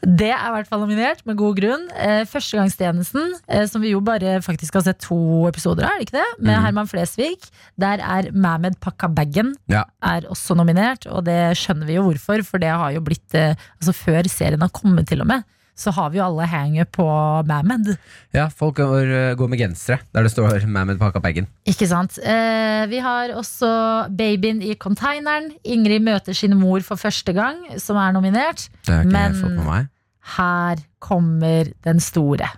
Det 0.00 0.30
er 0.30 0.44
i 0.46 0.52
hvert 0.54 0.68
fall 0.70 0.82
nominert, 0.84 1.20
med 1.28 1.36
god 1.38 1.58
grunn. 1.58 1.82
Eh, 1.98 2.22
Førstegangstjenesten, 2.28 3.34
eh, 3.50 3.66
som 3.68 3.82
vi 3.82 3.92
jo 3.92 4.00
bare 4.04 4.38
faktisk 4.44 4.78
har 4.78 4.84
sett 4.86 5.00
to 5.04 5.18
episoder 5.48 5.84
av, 5.84 5.92
er 5.92 6.00
det 6.00 6.06
ikke 6.08 6.18
det? 6.18 6.28
Med 6.38 6.54
mm. 6.54 6.62
Herman 6.64 6.90
Flesvig. 6.90 7.34
Der 7.80 8.00
er 8.00 8.30
Mehmed 8.32 8.78
Pakkabagen 8.80 9.52
Ja. 9.68 9.84
er 10.00 10.28
også 10.30 10.56
nominert, 10.56 11.06
og 11.10 11.26
det 11.28 11.56
skjønner 11.58 11.90
vi 11.90 11.98
jo 11.98 12.06
hvorfor, 12.08 12.44
for 12.46 12.62
det 12.62 12.70
har 12.72 12.94
jo 12.94 13.02
blitt 13.04 13.34
eh, 13.34 13.56
Altså 13.80 13.92
før 13.96 14.28
serien 14.30 14.62
har 14.62 14.72
kommet, 14.72 15.08
til 15.10 15.20
og 15.20 15.28
med, 15.28 15.44
så 15.80 15.92
har 15.96 16.10
vi 16.12 16.18
jo 16.20 16.26
alle 16.26 16.46
hanget 16.50 16.90
på 16.92 17.06
Mamed. 17.48 17.94
Ja, 18.36 18.48
folk 18.52 18.76
går, 18.76 19.34
går 19.40 19.48
med 19.48 19.62
gensere 19.62 20.00
der 20.12 20.26
det 20.26 20.32
står 20.34 20.66
'Mammed 20.66 20.98
pakka 21.00 21.22
bagen'. 21.24 21.48
Ikke 21.66 21.88
sant? 21.88 22.18
Eh, 22.20 22.84
vi 22.90 22.98
har 23.00 23.32
også 23.32 23.70
Babyen 24.16 24.60
i 24.62 24.74
containeren. 24.74 25.50
Ingrid 25.64 26.04
møter 26.04 26.36
sin 26.36 26.56
mor 26.60 26.80
for 26.84 26.96
første 27.00 27.32
gang, 27.32 27.64
som 27.80 27.96
er 27.96 28.12
nominert. 28.12 28.68
Det 28.86 28.94
har 28.94 29.02
ikke 29.04 29.12
Men- 29.12 29.40
fått 29.40 29.56
med 29.56 29.66
meg. 29.66 29.88
Her 30.36 30.76
kommer 31.00 31.72
den 31.82 32.00
store. 32.00 32.50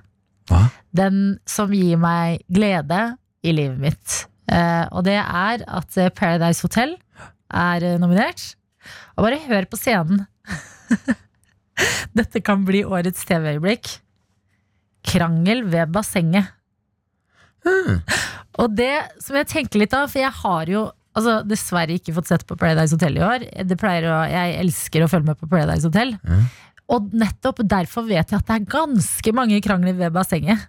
Hva? 0.50 0.70
Den 0.94 1.38
som 1.46 1.70
gir 1.72 1.96
meg 1.96 2.42
glede 2.52 3.16
i 3.44 3.52
livet 3.54 3.78
mitt. 3.78 4.26
Eh, 4.50 4.86
og 4.90 5.04
det 5.04 5.14
er 5.22 5.62
at 5.68 5.96
eh, 5.96 6.10
Paradise 6.10 6.62
Hotel 6.62 6.96
er 7.52 7.82
eh, 7.86 7.98
nominert. 7.98 8.54
Og 9.16 9.24
bare 9.24 9.38
hør 9.46 9.64
på 9.70 9.78
scenen. 9.78 10.26
Dette 12.18 12.42
kan 12.44 12.64
bli 12.68 12.84
årets 12.84 13.24
TV-øyeblikk. 13.28 13.94
Krangel 15.12 15.64
ved 15.70 15.92
bassenget. 15.94 16.50
Mm. 17.66 18.02
Og 18.62 18.74
det 18.76 18.94
som 19.22 19.38
jeg 19.38 19.48
tenker 19.50 19.82
litt 19.82 19.94
av, 19.96 20.10
for 20.12 20.20
jeg 20.20 20.34
har 20.42 20.72
jo 20.72 20.82
altså, 21.16 21.38
dessverre 21.48 21.96
ikke 21.96 22.14
fått 22.18 22.32
sett 22.32 22.44
på 22.48 22.58
Paradise 22.60 22.96
Hotel 22.96 23.16
i 23.20 23.24
år. 23.26 23.46
Det 23.68 23.78
å, 23.80 24.18
jeg 24.28 24.58
elsker 24.64 25.04
å 25.04 25.08
følge 25.10 25.32
med 25.32 25.40
på 25.40 25.48
Paradise 25.50 25.88
Hotel. 25.88 26.14
Mm. 26.26 26.44
Og 26.92 27.14
nettopp 27.16 27.62
derfor 27.64 28.04
vet 28.08 28.32
jeg 28.32 28.42
at 28.42 28.48
det 28.48 28.58
er 28.58 28.70
ganske 28.74 29.34
mange 29.36 29.60
krangler 29.64 29.98
ved 29.98 30.14
bassenget. 30.14 30.68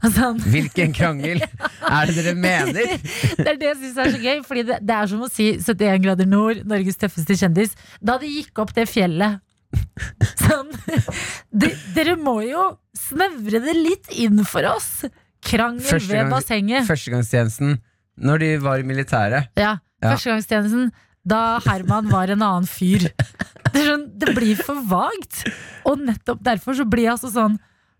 Altså, 0.00 0.30
Hvilken 0.40 0.94
krangel 0.96 1.42
er 1.42 2.08
det 2.08 2.14
dere 2.16 2.32
mener? 2.32 2.94
det 2.96 3.44
er 3.44 3.58
det 3.60 3.66
jeg 3.66 3.76
syns 3.82 3.98
er 4.00 4.12
så 4.14 4.20
gøy, 4.22 4.38
Fordi 4.48 4.62
det, 4.70 4.78
det 4.88 4.94
er 4.96 5.10
som 5.10 5.26
å 5.26 5.28
si 5.28 5.50
71 5.60 6.00
grader 6.00 6.30
nord, 6.30 6.62
Norges 6.64 6.96
tøffeste 6.96 7.36
kjendis. 7.36 7.74
Da 8.00 8.16
de 8.22 8.30
gikk 8.38 8.62
opp 8.62 8.72
det 8.72 8.86
fjellet 8.88 9.36
Sånn 10.46 10.70
de, 11.52 11.70
Dere 11.96 12.16
må 12.20 12.38
jo 12.46 12.66
snevre 12.96 13.60
det 13.64 13.74
litt 13.76 14.10
inn 14.16 14.42
for 14.48 14.66
oss! 14.70 15.04
Krangel 15.46 15.84
Første 15.86 16.10
ved 16.10 16.22
gang- 16.24 16.32
bassenget. 16.32 16.86
Førstegangstjenesten 16.88 17.76
når 18.26 18.40
de 18.42 18.48
var 18.64 18.80
i 18.82 18.86
militæret. 18.88 19.50
Ja, 19.60 19.76
Ja. 20.02 20.10
Førstegangstjenesten 20.14 20.90
da 21.26 21.58
Herman 21.64 22.08
var 22.10 22.28
en 22.30 22.42
annen 22.44 22.66
fyr. 22.70 23.06
Det, 23.72 23.82
sånn, 23.82 24.04
det 24.20 24.34
blir 24.36 24.58
for 24.62 24.78
vagt. 24.88 25.44
Og 25.88 25.98
nettopp 26.04 26.42
derfor 26.46 26.76
så 26.78 26.84
blir 26.88 27.06
jeg 27.08 27.14
altså 27.16 27.30
sånn 27.34 27.56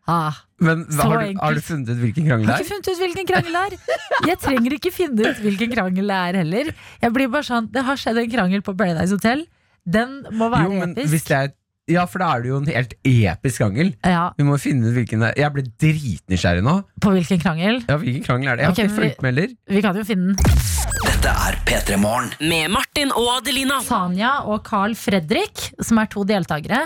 ah, 0.08 0.36
Men 0.62 0.84
hva, 0.86 0.94
Så 1.02 1.06
har, 1.10 1.24
du, 1.26 1.40
har 1.42 1.54
du 1.58 1.60
funnet 1.66 1.90
ut 1.90 1.98
hvilken 2.04 2.28
krangel 2.28 2.46
Jeg 2.46 2.52
er? 2.52 2.54
har 2.54 2.64
ikke 2.64 2.70
funnet 2.72 2.88
ut 2.92 3.02
hvilken 3.02 3.28
krangel 3.30 3.56
det 3.56 3.62
er. 3.64 3.98
Jeg 4.30 4.38
trenger 4.44 4.76
ikke 4.78 4.92
finne 4.94 5.26
ut 5.32 5.40
hvilken 5.42 5.72
krangel 5.74 6.12
det 6.12 6.18
er 6.30 6.38
heller. 6.42 6.70
Jeg 7.02 7.14
blir 7.18 7.28
bare 7.34 7.48
sånn, 7.48 7.66
Det 7.74 7.82
har 7.88 7.98
skjedd 8.00 8.22
en 8.22 8.30
krangel 8.36 8.62
på 8.66 8.76
Paradise 8.78 9.12
Hotel. 9.18 9.46
Den 9.86 10.20
må 10.32 10.48
være 10.54 10.66
Jo, 10.70 10.78
men 10.80 10.94
episk. 10.96 11.12
hvis 11.14 11.26
det 11.30 11.36
er 11.40 11.52
Ja, 11.86 12.02
for 12.10 12.18
da 12.18 12.32
er 12.34 12.42
det 12.42 12.48
jo 12.50 12.56
en 12.58 12.66
helt 12.66 12.94
episk 13.06 13.60
krangel. 13.62 13.92
Ja, 14.02 14.32
Vi 14.34 14.44
må 14.46 14.56
finne 14.58 14.88
ut 14.88 14.96
hvilken 14.96 15.20
det 15.22 15.28
er. 15.30 15.36
Jeg 15.44 15.54
ble 15.54 15.62
dritnysgjerrig 15.78 16.64
nå. 16.66 16.80
På 17.02 17.12
hvilken 17.14 17.38
krangel? 17.42 17.78
Ja, 17.86 17.98
Hvilken 18.02 18.24
krangel 18.26 18.50
er 18.50 18.58
det? 18.58 18.64
Jeg 18.64 18.72
har 18.72 18.80
ikke 18.88 18.96
fulgt 18.96 19.22
med 19.22 19.30
heller. 19.32 19.52
Vi 19.70 19.82
kan 19.84 20.00
jo 20.00 20.06
finne 20.08 20.32
den. 20.32 20.64
Dette 21.06 21.34
er 21.46 21.58
P3 21.68 21.98
Morgen. 22.02 22.32
Med 22.42 22.72
Martin 22.74 23.14
og 23.14 23.30
Adelina. 23.36 23.78
Sanja 23.86 24.32
og 24.50 24.64
Carl 24.66 24.96
Fredrik, 24.98 25.68
som 25.78 26.02
er 26.02 26.10
to 26.10 26.26
deltakere, 26.26 26.82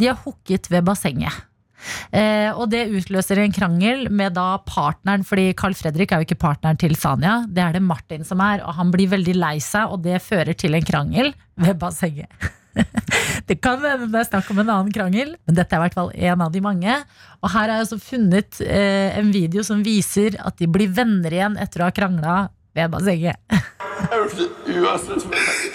de 0.00 0.10
har 0.10 0.18
hooket 0.24 0.66
ved 0.72 0.82
bassenget. 0.88 1.46
Eh, 2.10 2.50
og 2.50 2.66
det 2.74 2.88
utløser 2.92 3.38
en 3.40 3.54
krangel 3.54 4.08
med 4.12 4.34
da 4.36 4.58
partneren, 4.66 5.22
fordi 5.24 5.52
Carl 5.56 5.78
Fredrik 5.78 6.10
er 6.12 6.20
jo 6.20 6.26
ikke 6.26 6.42
partneren 6.42 6.76
til 6.80 6.98
Sanja. 6.98 7.44
Det 7.48 7.62
er 7.62 7.78
det 7.78 7.86
Martin 7.86 8.26
som 8.26 8.42
er, 8.44 8.64
og 8.66 8.74
han 8.82 8.90
blir 8.90 9.14
veldig 9.14 9.38
lei 9.38 9.56
seg, 9.64 9.94
og 9.94 10.02
det 10.04 10.18
fører 10.26 10.58
til 10.58 10.74
en 10.74 10.84
krangel 10.90 11.32
ved 11.54 11.78
bassenget. 11.80 12.50
det 13.48 13.56
kan 13.62 13.82
hende 13.82 14.08
det 14.12 14.20
er 14.20 14.28
snakk 14.28 14.50
om 14.52 14.60
en 14.62 14.70
annen 14.70 14.92
krangel, 14.94 15.34
men 15.46 15.56
dette 15.56 15.74
er 15.74 15.80
i 15.80 15.84
hvert 15.86 15.98
fall 15.98 16.10
en 16.14 16.44
av 16.46 16.52
de 16.54 16.60
mange. 16.64 16.94
Og 17.40 17.48
her 17.52 17.66
har 17.66 17.74
jeg 17.74 17.86
altså 17.86 18.00
funnet 18.02 18.60
eh, 18.64 19.18
en 19.18 19.30
video 19.34 19.64
som 19.66 19.84
viser 19.86 20.38
at 20.40 20.58
de 20.60 20.66
blir 20.70 20.92
venner 20.94 21.32
igjen 21.34 21.58
etter 21.60 21.82
å 21.82 21.88
ha 21.88 21.94
krangla 21.94 22.36
ved 22.76 22.92
bassenget. 22.92 23.36
Uansett 24.10 25.24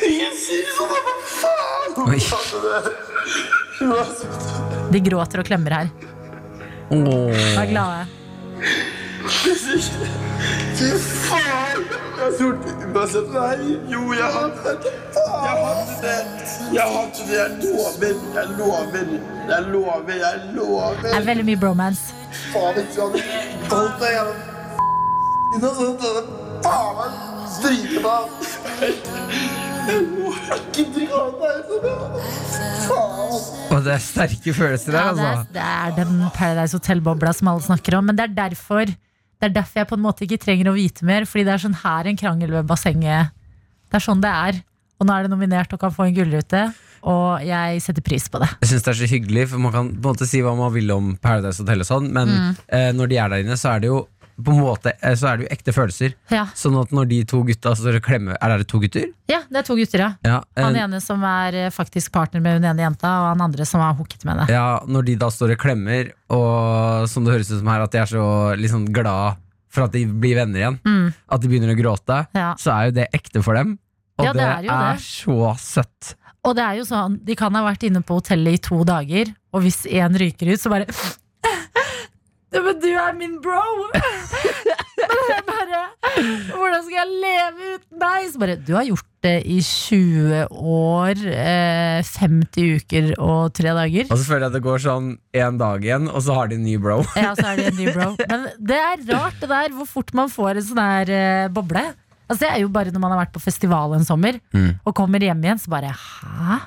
Ingen 0.06 0.36
sier 0.40 0.70
sånn, 0.76 0.90
hva 0.92 1.14
faen? 1.36 1.90
De 4.92 5.00
gråter 5.04 5.44
og 5.44 5.48
klemmer 5.48 5.72
her. 5.82 5.88
Og 6.96 7.34
er 7.36 7.68
glade. 7.72 8.02
Fy 10.76 10.90
faen! 11.00 11.65
Jeg 12.26 12.34
trodde 12.40 12.72
uansett 12.98 13.28
Nei, 13.36 13.76
jo, 13.92 14.00
jeg 14.18 14.30
hadde 14.34 14.60
det. 14.66 14.94
Jeg 15.14 15.56
hadde 15.66 15.96
det. 16.02 16.20
Jeg 16.74 16.88
hadde 16.96 17.22
det. 17.30 18.14
Jeg 18.36 18.46
lover. 18.58 19.12
Jeg 19.50 19.62
lover. 19.70 20.16
Jeg 20.24 20.40
lover. 20.56 20.96
Jeg 20.96 21.04
Det 21.04 21.16
er 21.20 21.28
veldig 21.28 21.46
mye 21.52 21.60
bromance. 21.62 22.02
Faen, 22.50 22.80
ikke 22.82 22.96
sant? 22.96 23.16
Holdt 23.70 24.02
deg 24.02 24.12
gjennom 24.16 24.38
Ikke 25.54 25.72
sant? 25.78 26.02
Denne 26.02 26.24
faen 26.66 26.96
meg. 26.98 27.12
Jeg 29.86 30.02
lover 30.16 30.58
ikke. 30.82 31.94
Faen. 32.88 33.40
Og 33.76 33.80
det 33.86 33.94
er 34.00 34.02
sterke 34.02 34.54
følelser 34.56 34.98
Ja, 34.98 35.12
det, 35.14 35.22
er, 35.22 35.38
altså. 35.38 35.54
det 35.54 35.66
er 35.78 35.96
den 36.02 36.14
Paradise 36.34 36.74
Hotel-bobla 36.80 37.38
som 37.38 37.54
alle 37.54 37.66
snakker 37.70 38.00
om. 38.00 38.10
Men 38.10 38.18
det 38.18 38.32
er 38.32 38.38
derfor 38.48 38.90
Det 39.42 39.50
er 39.50 39.56
derfor 39.62 39.82
jeg 39.82 39.88
på 39.92 39.98
en 40.00 40.06
måte 40.06 40.24
ikke 40.26 40.40
trenger 40.42 40.70
å 40.72 40.76
vite 40.78 41.04
mer. 41.06 41.26
Fordi 41.28 41.44
det 41.48 41.54
er 41.54 41.64
sånn 41.66 41.80
her 41.84 42.08
en 42.08 42.18
krangel 42.18 42.52
ved 42.56 42.68
bassenget. 42.70 43.32
Det 43.92 44.00
er 44.00 44.06
sånn 44.06 44.22
det 44.24 44.32
er. 44.32 44.64
Og 45.00 45.08
nå 45.08 45.14
er 45.14 45.24
det 45.28 45.32
nominert 45.34 45.74
og 45.76 45.80
kan 45.82 45.92
få 45.92 46.08
en 46.08 46.16
gullrute. 46.16 46.62
Og 47.06 47.44
jeg 47.46 47.82
setter 47.86 48.02
pris 48.02 48.24
på 48.32 48.40
det. 48.42 48.48
Jeg 48.64 48.70
synes 48.72 48.86
det 48.88 48.92
er 48.94 48.98
så 49.04 49.10
hyggelig, 49.12 49.44
for 49.52 49.62
man 49.62 49.72
kan 49.76 49.90
på 49.94 50.00
en 50.10 50.16
måte 50.16 50.26
si 50.26 50.40
hva 50.42 50.56
man 50.58 50.72
vil 50.74 50.90
om 50.96 51.12
Paradise 51.22 51.62
Hotel 51.62 51.84
og 51.84 51.86
sånn, 51.86 52.08
men 52.16 52.28
Mm. 52.32 52.56
eh, 52.70 52.92
når 52.98 53.08
de 53.12 53.18
er 53.22 53.30
der 53.30 53.44
inne, 53.44 53.58
så 53.62 53.76
er 53.76 53.80
det 53.84 53.92
jo 53.92 54.08
på 54.36 54.52
en 54.52 54.60
måte 54.60 54.92
eh, 55.00 55.14
Så 55.16 55.30
er 55.30 55.38
det 55.38 55.46
jo 55.46 55.52
ekte 55.56 55.72
følelser. 55.76 56.16
Ja, 56.34 56.46
Sånn 56.58 56.76
at 56.82 56.92
når 56.92 57.08
de 57.08 57.20
to 57.30 57.40
gutta 57.48 57.72
står 57.78 58.00
og 58.02 58.04
klemmer 58.04 58.36
Er 58.44 58.58
det 58.60 58.68
to 58.68 58.80
gutter? 58.84 59.06
ja 59.32 59.40
det 59.50 59.62
er 59.62 59.68
to 59.68 59.76
gutter, 59.80 60.02
ja. 60.04 60.10
Ja, 60.28 60.42
Han 60.60 60.76
eh, 60.76 60.84
ene 60.84 61.00
som 61.02 61.24
er 61.24 61.56
eh, 61.66 61.70
faktisk 61.72 62.12
partner 62.12 62.42
med 62.44 62.58
hun 62.60 62.68
ene 62.68 62.84
jenta, 62.84 63.08
og 63.22 63.30
han 63.32 63.46
andre 63.48 63.66
som 63.70 63.80
har 63.82 63.96
hooket 63.96 64.26
med 64.28 64.36
henne. 64.36 64.50
ja, 64.52 64.82
når 64.88 65.06
de 65.08 65.16
da 65.24 65.30
står 65.32 65.56
og 65.56 65.62
klemmer, 65.64 66.12
og 66.36 67.08
som 67.10 67.24
det 67.26 67.34
høres 67.38 67.52
ut 67.54 67.60
som 67.62 67.72
her, 67.72 67.86
at 67.88 67.92
de 67.96 68.02
er 68.04 68.12
så 68.12 68.26
liksom 68.60 68.86
glad 68.94 69.40
for 69.76 69.88
at 69.88 69.96
de 69.96 70.06
blir 70.08 70.38
venner 70.40 70.62
igjen, 70.62 70.78
Mm, 70.88 71.08
at 71.32 71.42
de 71.44 71.50
begynner 71.52 71.74
å 71.74 71.80
gråte, 71.80 72.20
ja. 72.36 72.54
så 72.60 72.72
er 72.76 72.86
jo 72.92 72.96
det 73.00 73.08
ekte 73.16 73.42
for 73.44 73.56
dem. 73.60 73.78
Og 74.20 74.24
Ja, 74.30 74.32
det 74.32 74.40
det, 74.40 74.52
er 74.52 74.64
jo 74.64 74.72
er 74.72 74.94
det. 74.96 75.02
så 75.04 75.56
søtt. 75.60 76.14
Og 76.46 76.56
det 76.56 76.64
er 76.64 76.78
jo 76.80 76.86
sånn, 76.88 77.18
de 77.26 77.36
kan 77.36 77.56
ha 77.58 77.64
vært 77.66 77.84
inne 77.88 78.00
på 78.06 78.20
hotellet 78.22 78.54
i 78.60 78.62
to 78.70 78.84
dager, 78.88 79.34
og 79.52 79.64
hvis 79.66 79.82
én 79.90 80.16
ryker 80.16 80.54
ut, 80.54 80.62
så 80.62 80.70
bare 80.72 80.86
«Ja, 82.54 82.62
Men 82.62 82.78
du 82.80 82.88
er 82.94 83.14
min 83.18 83.40
bro! 83.42 83.62
Men 85.06 85.24
jeg 85.30 85.44
bare 85.48 85.82
Hvordan 86.56 86.84
skal 86.86 86.96
jeg 86.96 87.18
leve 87.24 87.72
uten 87.76 88.00
deg? 88.02 88.28
Så 88.32 88.40
bare 88.42 88.56
Du 88.62 88.72
har 88.78 88.86
gjort 88.88 89.10
det 89.26 89.34
i 89.50 89.58
20 89.66 90.44
år, 90.54 91.22
eh, 91.34 92.06
50 92.06 92.76
uker 92.78 93.08
og 93.18 93.54
tre 93.58 93.72
dager. 93.74 94.06
Og 94.14 94.20
så 94.22 94.28
føler 94.28 94.46
jeg 94.46 94.52
at 94.52 94.58
det 94.60 94.62
går 94.68 94.84
sånn 94.84 95.08
én 95.34 95.58
dag 95.58 95.82
igjen, 95.88 96.06
og 96.12 96.22
så 96.22 96.36
har 96.38 96.52
de 96.52 96.60
en 96.60 96.66
ny 96.68 96.76
bro. 96.78 97.00
Ja, 97.18 97.32
så 97.34 97.48
er 97.50 97.58
de 97.58 97.66
en 97.72 97.80
ny 97.80 97.88
bro. 97.96 98.12
Men 98.30 98.46
det 98.62 98.78
er 98.78 99.02
rart 99.10 99.42
det 99.42 99.50
der, 99.50 99.74
hvor 99.80 99.90
fort 99.90 100.14
man 100.18 100.30
får 100.30 100.62
en 100.62 100.68
sånn 100.70 100.84
her 100.84 101.10
eh, 101.18 101.48
boble. 101.58 101.82
Altså 102.30 102.44
Det 102.46 102.52
er 102.54 102.62
jo 102.64 102.70
bare 102.74 102.94
når 102.94 103.02
man 103.02 103.16
har 103.16 103.24
vært 103.26 103.34
på 103.36 103.42
festival 103.44 103.98
en 103.98 104.06
sommer 104.06 104.38
Mm. 104.54 104.72
og 104.86 104.96
kommer 104.98 105.22
hjem 105.26 105.42
igjen, 105.44 105.60
så 105.66 105.74
bare 105.74 105.92
hæ? 105.98 106.62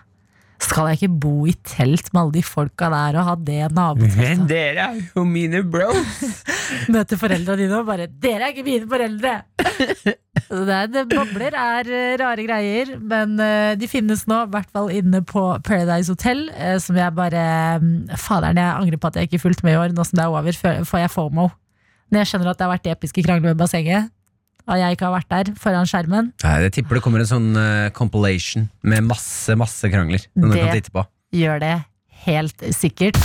Skal 0.58 0.88
jeg 0.90 0.98
ikke 0.98 1.18
bo 1.22 1.34
i 1.46 1.54
telt 1.66 2.08
med 2.12 2.20
alle 2.20 2.34
de 2.34 2.42
folka 2.42 2.88
der 2.90 3.18
og 3.20 3.28
ha 3.28 3.34
det 3.46 3.60
naboteltet? 3.74 4.18
Men 4.18 4.48
dere 4.50 4.88
er 4.88 4.96
jo 5.14 5.22
mine 5.26 5.62
bros! 5.62 6.22
Møte 6.92 7.18
foreldra 7.20 7.54
dine 7.58 7.78
og 7.78 7.86
bare 7.88 8.08
'Dere 8.10 8.48
er 8.48 8.54
ikke 8.54 8.66
mine 8.66 8.88
foreldre!' 8.90 9.36
Så 10.48 10.64
det, 10.64 10.74
er, 10.74 10.90
det 10.90 11.04
bobler 11.10 11.54
er 11.58 11.88
eh, 11.92 12.16
rare 12.20 12.44
greier, 12.46 12.92
men 12.98 13.34
eh, 13.42 13.74
de 13.78 13.88
finnes 13.90 14.22
nå, 14.30 14.44
i 14.46 14.52
hvert 14.52 14.70
fall 14.72 14.90
inne 14.94 15.20
på 15.26 15.42
Paradise 15.66 16.14
Hotel, 16.14 16.46
eh, 16.54 16.76
som 16.80 16.96
jeg 16.96 17.14
bare 17.16 17.42
mm, 17.82 18.14
Faderen, 18.16 18.60
jeg 18.60 18.76
angrer 18.82 19.02
på 19.02 19.10
at 19.10 19.18
jeg 19.18 19.28
ikke 19.28 19.42
fulgte 19.42 19.66
med 19.66 19.74
i 19.76 19.80
år. 19.80 19.96
Nå 19.96 20.06
som 20.06 20.16
det 20.16 20.24
er 20.24 20.32
over, 20.32 20.84
får 20.88 21.02
jeg 21.02 21.12
FOMO. 21.12 21.48
Når 22.08 22.22
jeg 22.22 22.30
skjønner 22.30 22.52
at 22.52 22.60
det 22.60 22.64
har 22.64 22.72
vært 22.72 22.88
episke 22.94 23.24
krangler 23.26 23.52
ved 23.52 23.60
bassenget, 23.60 24.08
og 24.68 24.76
jeg 24.78 24.96
ikke 24.96 25.06
har 25.08 25.14
vært 25.18 25.28
der 25.32 25.52
foran 25.56 25.86
skjermen. 25.88 26.32
Nei, 26.44 26.56
Jeg 26.66 26.72
tipper 26.78 26.98
det 26.98 27.02
kommer 27.02 27.20
en 27.24 27.30
sånn 27.30 27.50
uh, 27.56 27.88
compilation 27.96 28.68
med 28.82 29.04
masse 29.08 29.56
masse 29.56 29.88
krangler. 29.90 30.20
Som 30.34 30.50
du 30.50 30.56
Det- 30.56 30.64
kan 30.64 30.76
titte 30.76 30.92
på 30.94 31.06
Gjør 31.32 31.58
det 31.60 31.74
helt 32.24 32.62
sikkert. 32.72 33.16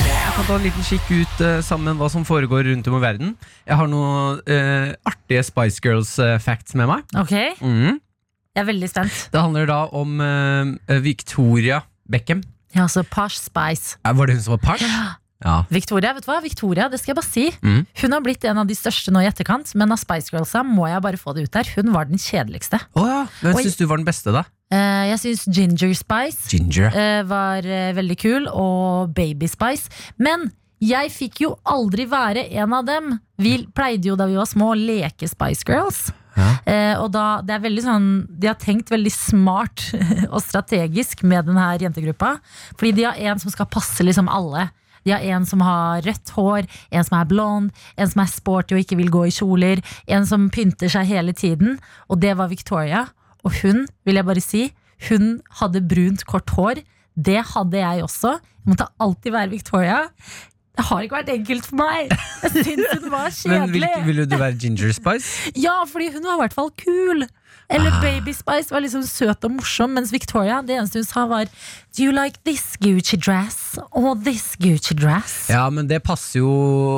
Jeg 0.00 0.34
kan 0.36 0.46
ta 0.46 0.56
en 0.56 0.64
liten 0.64 0.84
kikk 0.86 1.08
ut 1.12 1.40
eh, 1.44 1.58
sammen 1.64 1.98
hva 2.00 2.08
som 2.12 2.24
foregår 2.26 2.64
rundt 2.70 2.88
om 2.90 2.96
i 2.98 3.02
verden. 3.02 3.32
Jeg 3.68 3.76
har 3.80 3.88
noen 3.90 4.40
eh, 4.48 4.92
artige 5.08 5.42
Spice 5.46 5.82
Girls-facts 5.84 6.76
med 6.78 6.88
meg. 6.90 7.04
Ok, 7.18 7.34
Mhm. 7.60 7.98
jeg 8.54 8.62
er 8.62 8.68
veldig 8.68 8.88
spent. 8.90 9.18
Det 9.32 9.40
handler 9.40 9.66
da 9.70 9.80
om 9.92 10.20
eh, 10.20 10.98
Victoria 11.04 11.82
Beckham. 12.10 12.42
Ja, 12.74 12.86
altså 12.86 13.02
Posh 13.04 13.36
Spice. 13.42 13.96
Eh, 14.04 14.12
Var 14.14 14.26
det 14.26 14.36
hun 14.38 14.42
som 14.42 14.56
var 14.56 14.62
Posh? 14.72 14.82
Ja. 14.86 15.16
Victoria, 15.72 16.12
vet 16.16 16.26
du 16.26 16.30
hva? 16.30 16.38
Victoria, 16.44 16.88
det 16.92 17.00
skal 17.00 17.14
jeg 17.14 17.18
bare 17.20 17.30
si. 17.30 17.46
Mm. 17.64 17.82
Hun 18.02 18.12
har 18.16 18.20
blitt 18.24 18.44
en 18.44 18.60
av 18.60 18.68
de 18.68 18.76
største 18.76 19.12
nå 19.14 19.22
i 19.24 19.28
etterkant, 19.30 19.72
men 19.80 19.92
av 19.94 20.00
Spice 20.02 20.30
Girlsa 20.34 20.62
må 20.66 20.88
jeg 20.90 21.00
bare 21.06 21.20
få 21.20 21.32
det 21.36 21.46
ut 21.48 21.54
der. 21.56 21.70
Hun 21.78 21.92
var 21.94 22.08
den 22.10 22.20
kjedeligste. 22.20 22.80
Oh, 22.94 23.06
ja. 23.08 23.22
Hvem 23.40 23.60
syns 23.64 23.78
du 23.80 23.86
var 23.88 24.00
den 24.02 24.08
beste, 24.08 24.34
da? 24.36 24.44
Eh, 24.70 25.08
jeg 25.10 25.18
syns 25.24 25.46
Ginger 25.50 25.94
Spice 25.98 26.46
Ginger. 26.52 26.92
eh, 26.94 27.22
var 27.26 27.64
eh, 27.66 27.90
veldig 27.96 28.18
kul, 28.20 28.46
og 28.52 29.14
Baby 29.16 29.48
Spice. 29.50 29.90
Men 30.20 30.50
jeg 30.80 31.10
fikk 31.12 31.42
jo 31.44 31.54
aldri 31.68 32.06
være 32.08 32.46
en 32.60 32.72
av 32.76 32.86
dem. 32.88 33.18
Vi 33.40 33.58
pleide 33.76 34.12
jo 34.12 34.16
da 34.16 34.28
vi 34.30 34.38
var 34.38 34.48
små 34.48 34.70
å 34.72 34.78
leke 34.78 35.28
Spice 35.28 35.64
Girls. 35.68 36.10
Ja. 36.36 36.50
Eh, 36.64 36.94
og 37.02 37.10
da, 37.12 37.40
det 37.42 37.56
er 37.56 37.62
veldig 37.64 37.82
sånn 37.82 38.04
De 38.38 38.46
har 38.46 38.54
tenkt 38.54 38.88
veldig 38.92 39.10
smart 39.10 39.82
og 40.32 40.38
strategisk 40.44 41.24
med 41.26 41.48
denne 41.50 41.64
jentegruppa. 41.82 42.36
Fordi 42.76 42.92
de 43.00 43.08
har 43.08 43.18
en 43.32 43.40
som 43.42 43.50
skal 43.52 43.68
passe 43.68 44.04
liksom 44.06 44.30
alle. 44.30 44.68
De 45.06 45.14
har 45.14 45.24
en 45.34 45.46
som 45.48 45.62
har 45.64 46.04
rødt 46.06 46.34
hår, 46.36 46.68
en 46.90 47.06
som 47.06 47.18
er 47.20 47.30
blond, 47.30 47.70
en 47.96 48.10
som 48.10 48.22
er 48.24 48.30
sporty 48.32 48.76
og 48.76 48.82
ikke 48.84 48.98
vil 49.00 49.12
gå 49.12 49.26
i 49.28 49.34
kjoler, 49.34 49.82
en 50.10 50.28
som 50.28 50.50
pynter 50.52 50.92
seg 50.92 51.08
hele 51.10 51.32
tiden. 51.36 51.78
Og 52.08 52.20
det 52.22 52.36
var 52.38 52.52
Victoria. 52.52 53.06
Og 53.44 53.54
hun, 53.62 53.86
vil 54.04 54.20
jeg 54.20 54.28
bare 54.28 54.44
si, 54.44 54.66
hun 55.08 55.40
hadde 55.62 55.80
brunt, 55.88 56.26
kort 56.28 56.52
hår. 56.56 56.82
Det 57.16 57.40
hadde 57.54 57.80
jeg 57.80 58.04
også. 58.04 58.36
Jeg 58.60 58.74
måtte 58.74 58.88
alltid 59.00 59.32
være 59.32 59.52
Victoria. 59.54 60.00
Det 60.80 60.86
har 60.86 61.04
ikke 61.04 61.16
vært 61.18 61.32
enkelt 61.34 61.66
for 61.68 61.80
meg. 61.80 62.12
Jeg 62.44 62.64
syns 62.64 62.92
hun 62.94 63.10
var 63.12 63.32
kjedelig. 63.34 63.60
Men 63.66 63.74
vil, 63.74 63.86
ville 64.06 64.26
du 64.28 64.36
være 64.40 64.56
Ginger 64.60 64.92
Spice? 64.96 65.50
Ja, 65.66 65.80
fordi 65.88 66.10
hun 66.14 66.24
var 66.24 66.38
i 66.38 66.42
hvert 66.44 66.56
fall 66.56 66.70
kul. 66.78 67.26
Eller 67.70 67.90
Ah. 67.94 68.00
Baby 68.02 68.32
Spice 68.34 68.70
var 68.74 68.82
liksom 68.82 69.04
søt 69.06 69.44
og 69.46 69.52
morsom, 69.54 69.92
mens 69.94 70.10
Victoria, 70.12 70.60
det 70.66 70.74
eneste 70.74 70.98
hun 70.98 71.06
sa 71.06 71.22
var 71.30 71.46
Do 71.96 72.02
you 72.04 72.12
like 72.14 72.38
this 72.44 72.76
Gucci 72.82 73.16
dress? 73.16 73.78
or 73.92 74.16
this 74.18 74.56
Gucci 74.58 74.94
dress? 74.98 75.46
Ja, 75.50 75.68
men 75.70 75.86
det 75.90 76.00
passer 76.02 76.40
jo 76.40 76.50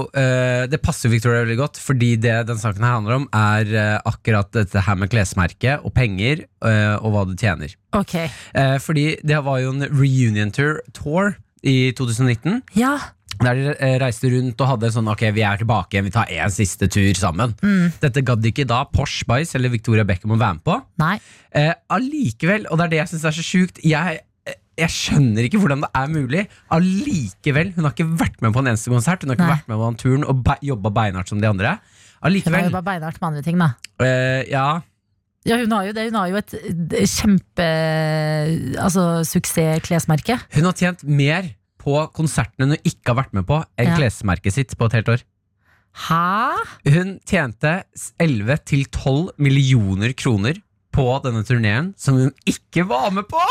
uh, 0.09 0.65
Det 0.73 0.81
passer 0.83 1.09
jo 1.09 1.13
Victoria 1.13 1.43
veldig 1.45 1.59
godt, 1.61 1.81
fordi 1.83 2.15
det 2.17 2.47
den 2.49 2.61
saken 2.61 2.85
her 2.85 2.97
handler 2.97 3.19
om, 3.21 3.29
er 3.37 3.69
uh, 3.77 4.01
akkurat 4.09 4.49
dette 4.57 4.81
her 4.87 4.97
med 4.97 5.13
klesmerket 5.13 5.85
og 5.85 5.93
penger, 5.97 6.47
uh, 6.65 6.97
og 7.05 7.13
hva 7.13 7.25
du 7.29 7.37
tjener. 7.37 7.77
Okay. 7.93 8.31
Fordi 8.81 9.19
det 9.21 9.39
var 9.45 9.59
jo 9.61 9.75
en 9.75 9.85
reunion 9.93 10.49
tour, 10.51 10.79
tour 10.97 11.35
i 11.63 11.93
2019, 11.93 12.63
ja. 12.81 12.95
Der 13.43 13.55
de 13.59 13.73
eh, 13.75 13.97
reiste 13.99 14.29
rundt 14.31 14.61
og 14.63 14.69
hadde 14.71 14.91
sånn 14.95 15.09
Ok, 15.11 15.25
vi 15.35 15.43
er 15.47 15.59
tilbake 15.59 15.97
igjen, 15.97 16.07
vi 16.07 16.13
tar 16.15 16.31
en 16.31 16.53
siste 16.55 16.87
tur 16.93 17.13
sammen. 17.19 17.55
Dette 18.03 18.23
gadd 18.27 18.45
ikke 18.47 18.67
da 18.71 18.83
Porsche 18.87 19.27
Bice 19.27 19.57
eller 19.59 19.73
Victoria 19.73 20.05
Beckham 20.07 20.35
å 20.37 20.39
være 20.39 20.59
med 20.61 20.65
på. 20.69 20.77
Nei. 21.03 21.17
Eh, 21.51 21.73
Allikevel, 21.91 22.69
og 22.71 22.79
det 22.79 22.85
er 22.87 22.93
det 22.95 23.01
jeg 23.03 23.11
syns 23.15 23.25
er 23.29 23.35
så 23.37 23.43
sjukt 23.45 23.81
Jeg, 23.85 24.21
jeg 24.79 24.89
skjønner 24.95 25.45
ikke 25.49 25.59
hvordan 25.63 25.83
det 25.85 25.91
er 25.99 26.13
mulig. 26.15 26.45
Allikevel, 26.73 27.73
Hun 27.77 27.85
har 27.89 27.93
ikke 27.97 28.07
vært 28.23 28.39
med 28.45 28.55
på 28.55 28.63
en 28.63 28.71
eneste 28.73 28.93
konsert. 28.95 29.23
Hun 29.27 29.33
har 29.35 29.37
ikke 29.41 29.49
Nei. 29.51 29.57
vært 29.59 29.69
med 29.73 29.83
på 29.83 29.91
den 29.91 29.99
turen 30.05 30.25
og 30.31 30.41
be 30.47 30.57
jobba 30.71 30.95
beinhardt 31.03 31.29
som 31.35 31.43
de 31.43 31.51
andre. 31.51 31.75
Hun 31.77 32.23
har 32.23 32.31
Allikevel 32.31 32.69
jobba 32.71 32.85
beinhardt 32.87 33.21
med 33.21 33.29
andre 33.33 33.43
ting, 33.49 33.59
da. 33.61 33.73
eh, 34.07 34.45
Ja, 34.53 34.69
Ja, 35.45 35.57
hun 35.59 35.73
har 35.75 35.89
jo 35.89 35.93
det. 35.97 36.05
Hun 36.07 36.15
har 36.21 36.29
jo 36.31 36.37
et 36.39 36.53
eh, 36.55 37.07
kjempe 37.11 37.67
Altså 38.79 39.25
suksessklesmerke. 39.27 40.39
hun 40.55 40.69
har 40.69 40.73
tjent 40.79 41.03
mer 41.05 41.51
på 41.83 41.97
konsertene 42.15 42.71
hun 42.77 42.87
ikke 42.87 43.11
har 43.13 43.19
vært 43.25 43.37
med 43.37 43.47
på, 43.49 43.59
enn 43.79 43.91
Ja. 43.93 43.99
klesmerket 43.99 44.55
sitt 44.55 44.77
på 44.79 44.87
et 44.87 44.97
helt 45.01 45.13
år. 45.17 45.25
Hæ? 46.07 46.55
Hun 46.95 47.17
tjente 47.29 47.83
11-12 48.23 49.33
millioner 49.43 50.15
kroner 50.17 50.61
på 50.95 51.07
denne 51.25 51.43
turneen 51.49 51.93
som 52.01 52.17
hun 52.21 52.33
ikke 52.49 52.87
var 52.89 53.11
med 53.13 53.27
på! 53.29 53.43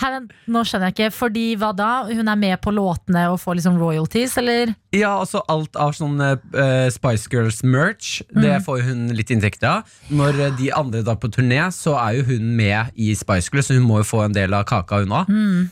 Hæ, 0.00 0.08
nå 0.48 0.62
skjønner 0.64 0.88
jeg 0.88 0.94
ikke. 0.96 1.08
Fordi 1.12 1.42
hva 1.60 1.68
da? 1.76 1.88
Hun 2.08 2.28
er 2.32 2.38
med 2.40 2.56
på 2.64 2.72
låtene 2.72 3.26
og 3.28 3.36
får 3.42 3.58
liksom 3.58 3.74
royalties, 3.76 4.38
eller? 4.40 4.70
Ja, 4.96 5.10
altså 5.20 5.42
alt 5.52 5.76
av 5.76 5.92
sånn 5.96 6.16
uh, 6.20 6.88
Spice 6.92 7.28
Girls 7.32 7.60
merch, 7.64 8.22
det 8.32 8.54
Mm. 8.58 8.64
får 8.64 8.80
hun 8.86 9.02
litt 9.16 9.30
inntekter 9.30 9.68
av. 9.68 9.92
Når 10.12 10.40
eh, 10.46 10.54
de 10.58 10.70
andre 10.76 11.02
drar 11.04 11.16
på 11.20 11.28
turné, 11.32 11.60
så 11.72 11.94
er 12.00 12.18
jo 12.18 12.24
hun 12.30 12.50
med 12.56 12.90
i 12.96 13.12
Spice 13.16 13.52
Girls, 13.52 13.68
så 13.68 13.76
hun 13.76 13.84
må 13.88 14.00
jo 14.00 14.08
få 14.08 14.24
en 14.24 14.32
del 14.36 14.52
av 14.56 14.64
kaka 14.68 15.02
hun 15.04 15.12
òg. 15.12 15.28
Mm. 15.28 15.70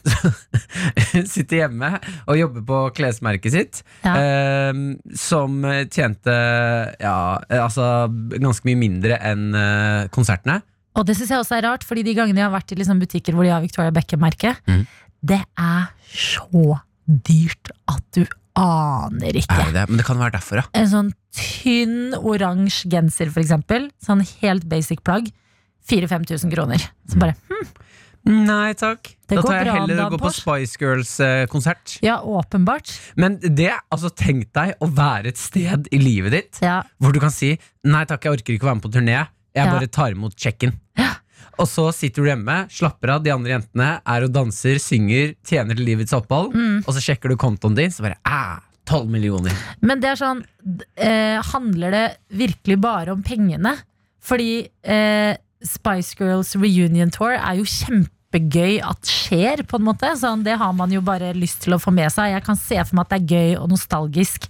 Hun 1.13 1.27
sitter 1.35 1.63
hjemme 1.65 1.95
og 2.27 2.37
jobber 2.39 2.65
på 2.69 2.81
klesmerket 3.01 3.53
sitt, 3.57 3.83
Ja. 4.05 4.15
uh, 4.21 4.97
som 5.17 5.63
tjente 5.93 6.37
ja, 7.01 7.17
altså 7.61 8.09
ganske 8.37 8.69
mye 8.69 8.79
mindre 8.85 9.17
enn 9.21 9.49
uh, 9.57 10.09
konsertene. 10.13 10.61
Og 10.99 11.07
det 11.07 11.17
syns 11.17 11.31
jeg 11.33 11.43
også 11.43 11.59
er 11.59 11.67
rart, 11.69 11.87
fordi 11.87 12.05
de 12.07 12.17
gangene 12.19 12.43
jeg 12.43 12.49
har 12.49 12.55
vært 12.55 12.75
i 12.75 12.79
liksom 12.81 13.01
butikker 13.03 13.37
hvor 13.37 13.47
de 13.47 13.53
har 13.55 13.63
Victoria 13.63 13.95
Beckham-merket, 13.95 14.61
mm. 14.67 14.85
det 15.31 15.43
er 15.61 15.91
så 16.11 16.81
dyrt 17.07 17.73
at 17.91 18.05
du 18.17 18.25
aner 18.59 19.39
ikke. 19.39 19.55
Er 19.55 19.71
det 19.71 19.77
det? 19.79 19.85
Men 19.91 20.01
det 20.01 20.07
kan 20.09 20.19
være 20.21 20.37
derfor, 20.39 20.63
ja. 20.63 20.67
En 20.77 20.91
sånn 20.91 21.13
tynn 21.37 22.17
oransje 22.19 22.91
genser, 22.91 23.31
for 23.31 23.43
eksempel. 23.45 23.89
Sånn 24.03 24.25
helt 24.43 24.67
basic 24.71 25.05
plagg. 25.07 25.31
4000-5000 25.91 26.53
kroner. 26.53 26.83
Så 27.09 27.19
bare 27.23 27.37
hm, 27.49 27.71
Nei 28.45 28.75
takk. 28.77 29.15
Det 29.31 29.39
da 29.39 29.43
tar 29.47 29.63
jeg 29.63 29.75
heller 29.79 30.03
å 30.05 30.09
gå 30.13 30.19
på 30.21 30.33
Spice 30.37 30.77
Girls-konsert. 30.83 31.97
Ja, 32.05 32.19
åpenbart. 32.21 32.93
Men 33.17 33.39
det, 33.41 33.71
altså 33.89 34.11
tenk 34.13 34.51
deg 34.57 34.75
å 34.85 34.91
være 34.93 35.33
et 35.33 35.41
sted 35.41 35.89
i 35.95 36.03
livet 36.03 36.37
ditt 36.37 36.61
Ja. 36.65 36.83
hvor 37.01 37.17
du 37.17 37.21
kan 37.23 37.33
si 37.33 37.55
Nei 37.89 38.05
takk, 38.05 38.27
jeg 38.27 38.41
orker 38.41 38.55
ikke 38.59 38.69
å 38.69 38.73
være 38.75 38.81
med 38.83 38.85
på 38.85 38.93
turné 38.99 39.21
Jeg 39.55 39.67
Ja. 39.67 39.73
bare 39.73 39.87
tar 39.89 40.11
imot 40.15 40.37
checken 40.37 40.73
Ja. 40.99 41.15
Og 41.59 41.67
så 41.69 41.91
sitter 41.93 42.23
du 42.23 42.29
hjemme, 42.31 42.71
slapper 42.71 43.11
av 43.17 43.23
De 43.25 43.31
andre 43.35 43.51
jentene 43.59 44.01
er 44.07 44.25
og 44.25 44.33
danser, 44.33 44.79
synger 44.81 45.35
Tjener 45.45 45.75
til 45.77 45.85
livets 45.85 46.13
opphold 46.17 46.55
Mm. 46.55 46.85
Og 46.87 46.95
så 46.95 47.01
sjekker 47.03 47.29
du 47.29 47.37
kontoen 47.37 47.75
din, 47.77 47.91
så 47.91 48.03
bare 48.07 48.17
æh, 48.25 48.61
12 48.87 49.09
millioner 49.11 49.53
Men 49.83 50.01
det 50.01 50.11
er 50.11 50.17
sånn 50.17 50.45
eh, 50.97 51.41
Handler 51.53 51.91
det 51.91 52.17
virkelig 52.33 52.81
bare 52.81 53.13
om 53.13 53.23
pengene? 53.23 53.77
Fordi 54.23 54.69
eh, 54.85 55.37
Spice 55.63 56.15
Girls 56.19 56.55
Reunion 56.57 57.11
Tour 57.11 57.33
er 57.37 57.57
jo 57.59 57.65
kjempegøy 57.69 58.81
at 58.87 59.03
skjer, 59.11 59.63
på 59.69 59.77
en 59.81 59.85
måte. 59.85 60.09
Sånn, 60.17 60.43
det 60.45 60.57
har 60.61 60.73
man 60.73 60.91
jo 60.93 61.01
bare 61.05 61.33
lyst 61.37 61.63
til 61.67 61.75
å 61.77 61.81
få 61.83 61.93
med 61.93 62.09
seg. 62.13 62.31
Jeg 62.33 62.45
kan 62.47 62.57
se 62.57 62.77
for 62.85 62.97
meg 62.97 63.07
at 63.09 63.11
det 63.13 63.19
er 63.21 63.35
gøy 63.37 63.57
og 63.61 63.69
nostalgisk 63.73 64.47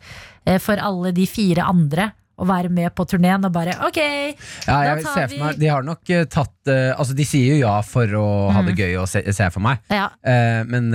eh, 0.47 0.59
for 0.62 0.76
alle 0.78 1.11
de 1.16 1.26
fire 1.26 1.64
andre 1.66 2.11
å 2.40 2.47
være 2.49 2.70
med 2.73 2.94
på 2.97 3.04
turneen 3.11 3.44
og 3.44 3.52
bare 3.52 3.75
ok, 3.87 3.99
Ja, 4.66 4.79
Da 4.81 4.94
tar 5.05 5.14
ser 5.14 5.26
vi- 5.29 5.38
meg 5.42 5.59
De 5.61 5.68
har 5.68 5.85
nok 5.85 6.00
uh, 6.11 6.24
tatt 6.24 6.70
uh, 6.72 6.94
Altså, 6.96 7.14
de 7.18 7.26
sier 7.29 7.55
jo 7.55 7.61
ja 7.66 7.76
for 7.87 8.07
å 8.16 8.24
ha 8.57 8.62
det 8.64 8.76
gøy 8.81 8.96
å 9.00 9.07
se, 9.09 9.20
se 9.37 9.50
for 9.53 9.61
meg 9.64 9.79
ja. 9.92 10.09
uh, 10.24 10.62
Men 10.70 10.88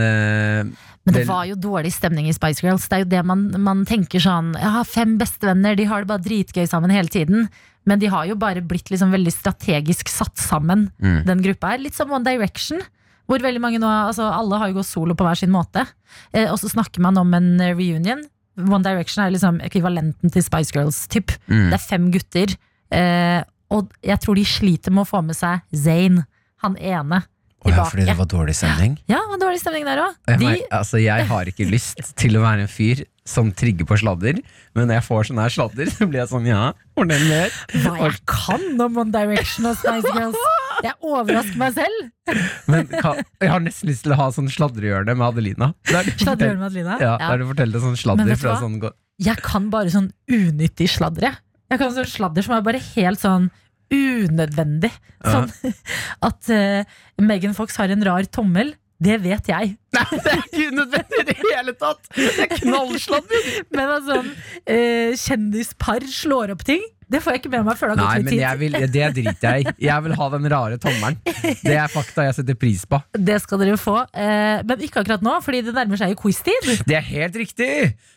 Men 1.06 1.14
det 1.14 1.28
var 1.30 1.46
jo 1.46 1.56
dårlig 1.56 1.92
stemning 1.94 2.26
i 2.28 2.34
Spice 2.34 2.64
Girls. 2.66 2.88
Det 2.90 2.98
er 2.98 3.04
jo 3.06 3.10
det 3.12 3.22
man, 3.30 3.46
man 3.62 3.86
tenker 3.86 4.20
sånn 4.24 4.54
Jeg 4.58 4.72
har 4.80 4.88
fem 4.90 5.18
bestevenner, 5.22 5.78
de 5.78 5.86
har 5.86 6.02
det 6.02 6.10
bare 6.10 6.26
dritgøy 6.26 6.66
sammen 6.68 6.90
hele 6.94 7.12
tiden. 7.14 7.48
Men 7.86 8.00
de 8.02 8.10
har 8.10 8.26
jo 8.26 8.34
bare 8.42 8.64
blitt 8.66 8.90
liksom 8.90 9.12
veldig 9.14 9.30
strategisk 9.36 10.10
satt 10.10 10.42
sammen, 10.42 10.88
Mm. 10.98 11.20
den 11.28 11.44
gruppa 11.46 11.76
her. 11.76 11.78
Litt 11.84 11.94
som 11.94 12.10
One 12.12 12.26
Direction. 12.26 12.82
Hvor 13.30 13.38
veldig 13.42 13.62
mange 13.62 13.78
nå, 13.82 13.86
altså 13.90 14.26
Alle 14.34 14.58
har 14.58 14.70
jo 14.72 14.80
gått 14.80 14.90
solo 14.90 15.14
på 15.18 15.26
hver 15.26 15.38
sin 15.38 15.54
måte. 15.54 15.86
Eh, 16.34 16.50
og 16.50 16.58
så 16.62 16.70
snakker 16.74 17.02
man 17.06 17.18
om 17.22 17.32
en 17.38 17.52
reunion. 17.62 18.26
One 18.58 18.84
Direction 18.86 19.26
er 19.26 19.34
liksom 19.36 19.60
ekvivalenten 19.66 20.32
til 20.32 20.46
Spice 20.46 20.76
Girls. 20.76 21.06
Typ. 21.12 21.34
mm. 21.48 21.70
Det 21.72 21.78
er 21.78 21.84
fem 21.84 22.10
gutter. 22.14 22.56
Eh, 22.96 23.42
og 23.76 23.94
jeg 24.06 24.22
tror 24.22 24.38
de 24.38 24.46
sliter 24.48 24.94
med 24.94 25.06
å 25.06 25.10
få 25.10 25.24
med 25.26 25.38
seg 25.38 25.64
Zane, 25.76 26.28
han 26.64 26.78
ene, 26.80 27.26
ja, 27.66 27.86
fordi 27.90 28.06
det 28.06 28.16
var 28.18 28.28
dårlig 28.30 28.54
stemning 28.58 28.96
Ja, 29.10 29.18
det 29.24 29.32
var 29.32 29.40
dårlig 29.48 29.62
stemning 29.62 29.86
der 29.88 30.02
òg. 30.04 30.18
De, 30.38 30.52
altså, 30.70 31.00
jeg 31.02 31.26
har 31.32 31.50
ikke 31.50 31.66
lyst 31.70 32.02
til 32.20 32.38
å 32.38 32.44
være 32.44 32.66
en 32.68 32.72
fyr 32.72 33.06
som 33.26 33.50
trigger 33.58 33.88
på 33.90 33.98
sladder, 33.98 34.38
men 34.78 34.86
når 34.86 35.00
jeg 35.00 35.06
får 35.08 35.30
sånn 35.32 35.42
her 35.42 35.54
sladder, 35.54 35.90
så 35.90 36.06
blir 36.06 36.22
jeg 36.22 36.30
sånn 36.30 36.46
ja, 36.46 36.68
fornell 36.94 37.26
mer. 37.26 37.56
hva 37.74 37.96
jeg 38.04 38.20
kan 38.30 38.68
om 38.86 39.02
One 39.02 39.10
Direction 39.16 39.72
og 39.72 39.80
Spice 39.82 40.14
Girls. 40.14 40.38
Jeg 40.86 40.94
overrasker 41.02 41.58
meg 41.62 41.74
selv. 41.76 42.12
Men 42.72 42.88
hva- 42.94 43.18
jeg 43.42 43.50
har 43.52 43.64
nesten 43.66 43.90
lyst 43.90 44.06
til 44.06 44.14
å 44.14 44.20
ha 44.20 44.28
sånn 44.36 44.48
sladrehjørne 44.54 45.16
med 45.18 45.26
Adelina. 45.28 45.72
Der 45.90 46.06
du 46.08 46.12
Sladrer 46.22 46.56
med 46.60 46.68
Adelina. 46.70 47.00
Ja, 47.02 47.16
Ja. 47.20 47.32
der 47.34 47.42
du 47.44 47.50
forteller 47.52 47.82
sånn 47.84 47.96
Men 47.96 48.02
sladder 48.04 48.30
vet 48.32 48.38
du 48.40 48.44
fra 48.46 48.54
hva? 48.56 48.62
sånn 48.64 48.80
gå- 48.86 48.94
Jeg 49.26 49.42
kan 49.44 49.70
bare 49.74 49.90
sånn 49.94 50.12
unyttig 50.30 50.90
sladder. 50.94 51.30
Jeg. 51.30 51.38
jeg 51.72 51.80
kan 51.82 51.94
sånn 51.96 52.10
sladder 52.14 52.44
som 52.46 52.56
er 52.58 52.62
bare 52.70 52.82
helt 52.94 53.20
sånn 53.24 53.50
unødvendig. 53.96 54.92
Sånn 55.26 55.52
at 56.30 56.50
eh, 56.54 56.84
Megan 57.22 57.54
Fox 57.58 57.78
har 57.82 57.90
en 57.94 58.04
rar 58.06 58.28
tommel. 58.34 58.74
Det 59.06 59.18
vet 59.26 59.50
jeg. 59.52 59.74
Nei, 59.96 60.06
det 60.24 60.32
er 60.32 60.42
ikke 60.46 60.68
unødvendig 60.72 61.20
i 61.20 61.26
det 61.28 61.36
hele 61.44 61.74
tatt! 61.76 62.06
Det 62.16 62.46
er 62.46 62.52
knallsladder! 62.62 63.50
Men 63.76 63.92
at 63.98 64.06
sånn 64.08 64.30
eh, 64.72 65.12
kjendispar 65.20 66.06
slår 66.08 66.54
opp 66.56 66.64
ting, 66.68 66.84
det 67.12 67.22
får 67.22 67.36
jeg 67.36 67.42
ikke 67.44 67.52
med 67.54 67.66
meg 67.68 67.78
før 67.78 67.92
det 67.92 67.96
har 68.02 68.08
gått 68.08 68.26
litt 68.26 68.34
tid. 68.34 68.60
vil, 68.62 68.78
det 68.94 69.10
driter 69.18 69.46
jeg 69.46 69.66
i. 69.66 69.74
Jeg 69.86 70.06
vil 70.06 70.16
ha 70.18 70.30
den 70.34 70.50
rare 70.52 70.80
tommelen. 70.82 71.20
Det 71.62 71.76
er 71.76 71.92
fakta 71.92 72.26
jeg 72.28 72.38
setter 72.40 72.58
pris 72.60 72.86
på. 72.90 73.00
Det 73.30 73.38
skal 73.44 73.62
dere 73.62 73.78
få. 73.80 73.98
Eh, 74.14 74.64
men 74.66 74.84
ikke 74.86 75.04
akkurat 75.04 75.24
nå, 75.26 75.38
fordi 75.46 75.62
det 75.66 75.74
nærmer 75.76 76.00
seg 76.00 76.14
jo 76.14 76.20
quiz-tid. 76.24 76.70
Det 76.88 76.98
er 76.98 77.06
helt 77.06 77.38
riktig! 77.40 77.72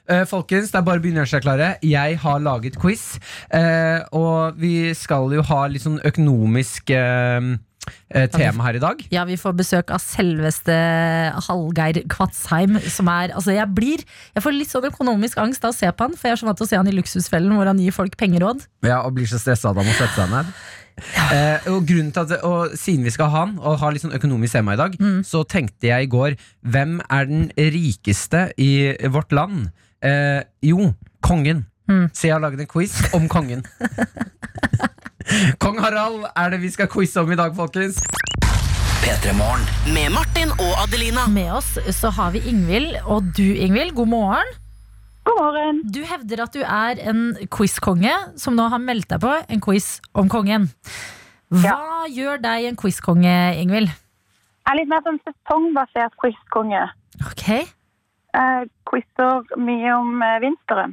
Eh, 0.09 0.25
folkens, 0.29 0.73
det 0.73 0.81
er 0.81 0.87
bare 0.87 1.01
å 1.01 1.05
begynne 1.05 1.21
å 1.21 1.25
gjøre 1.25 1.35
seg 1.35 1.45
klare. 1.45 1.71
Jeg 1.85 2.19
har 2.23 2.43
laget 2.45 2.79
quiz, 2.81 3.07
eh, 3.55 4.01
og 4.17 4.59
vi 4.61 4.93
skal 4.97 5.33
jo 5.37 5.45
ha 5.51 5.63
litt 5.69 5.85
sånn 5.85 6.01
økonomisk 6.09 6.93
tema 8.35 8.67
her 8.69 8.79
i 8.79 8.83
dag. 8.83 9.03
Ja, 9.15 9.25
vi 9.29 9.39
får 9.41 9.57
besøk 9.59 9.93
av 9.95 10.03
selveste 10.03 10.77
Hallgeir 11.49 12.03
Kvatsheim, 12.11 12.79
som 12.89 13.11
er 13.13 13.35
Altså, 13.39 13.53
jeg 13.55 13.69
blir 13.75 14.03
Jeg 14.35 14.45
får 14.45 14.57
litt 14.57 14.73
sånn 14.73 14.89
økonomisk 14.89 15.39
angst 15.43 15.65
av 15.65 15.75
å 15.75 15.77
se 15.77 15.91
på 15.93 16.07
han, 16.07 16.17
for 16.17 16.29
jeg 16.29 16.37
er 16.37 16.43
så 16.43 16.49
vant 16.49 16.61
til 16.61 16.69
å 16.69 16.71
se 16.71 16.81
han 16.81 16.91
i 16.91 16.97
Luksusfellen, 16.97 17.55
hvor 17.57 17.71
han 17.71 17.81
gir 17.83 17.95
folk 17.95 18.17
pengeråd. 18.21 18.67
Ja, 18.87 19.03
Og 19.05 19.15
blir 19.19 19.29
så 19.31 19.41
stressa 19.41 19.71
av 19.73 19.79
må 19.79 19.95
sette 19.95 20.15
seg 20.17 20.31
ned. 20.33 20.53
Eh, 20.99 21.69
og 21.71 21.91
at 22.19 22.33
og 22.43 22.75
Siden 22.79 23.05
vi 23.07 23.13
skal 23.15 23.31
ha 23.31 23.45
han, 23.45 23.59
og 23.63 23.79
ha 23.83 23.91
litt 23.95 24.03
sånn 24.03 24.17
økonomisk 24.17 24.57
tema 24.57 24.75
i 24.75 24.81
dag, 24.81 24.97
så 25.27 25.45
tenkte 25.47 25.91
jeg 25.91 26.09
i 26.09 26.11
går 26.11 26.35
Hvem 26.67 26.99
er 27.07 27.29
den 27.31 27.49
rikeste 27.55 28.49
i 28.59 28.97
vårt 29.07 29.33
land? 29.33 29.69
Eh, 30.03 30.43
jo, 30.63 30.93
kongen. 31.23 31.67
Mm. 31.89 32.09
Så 32.13 32.29
jeg 32.29 32.35
har 32.37 32.43
laget 32.43 32.61
en 32.61 32.71
quiz 32.71 32.99
om 33.17 33.29
kongen. 33.31 33.65
Kong 35.59 35.79
Harald 35.83 36.29
er 36.37 36.53
det 36.53 36.61
vi 36.63 36.71
skal 36.71 36.87
quize 36.91 37.19
om 37.21 37.31
i 37.33 37.37
dag, 37.39 37.51
folkens. 37.57 37.99
P3 39.03 39.33
Morgen. 39.35 39.65
Med 39.91 40.13
Martin 40.15 40.53
og 40.63 40.77
Adelina. 40.85 41.25
Med 41.33 41.51
oss 41.59 41.73
så 41.97 42.11
har 42.15 42.31
vi 42.37 42.43
Ingvild, 42.47 42.95
og 43.05 43.33
du 43.37 43.43
Ingvild, 43.43 43.95
god 43.99 44.07
morgen. 44.13 44.53
God 45.27 45.41
morgen. 45.41 45.81
Du 45.93 46.01
hevder 46.07 46.45
at 46.45 46.55
du 46.55 46.63
er 46.63 47.03
en 47.11 47.35
quizkonge 47.51 48.13
som 48.39 48.55
nå 48.57 48.69
har 48.71 48.79
meldt 48.83 49.11
deg 49.11 49.23
på 49.25 49.35
en 49.49 49.65
quiz 49.65 49.99
om 50.15 50.31
kongen. 50.31 50.71
Hva 51.51 52.07
gjør 52.13 52.39
deg 52.45 52.71
en 52.71 52.79
quizkonge, 52.79 53.35
Ingvild? 53.59 53.91
Jeg 53.91 54.71
er 54.75 54.81
litt 54.83 54.91
mer 54.93 55.03
sånn 55.03 55.19
sesongbasert 55.27 56.15
quizkonge. 56.23 56.87
Ok, 57.27 57.47
Jeg 58.39 58.67
quizer 58.87 59.55
mye 59.59 59.93
om 59.97 60.23
eh, 60.23 60.35
vinteren. 60.45 60.93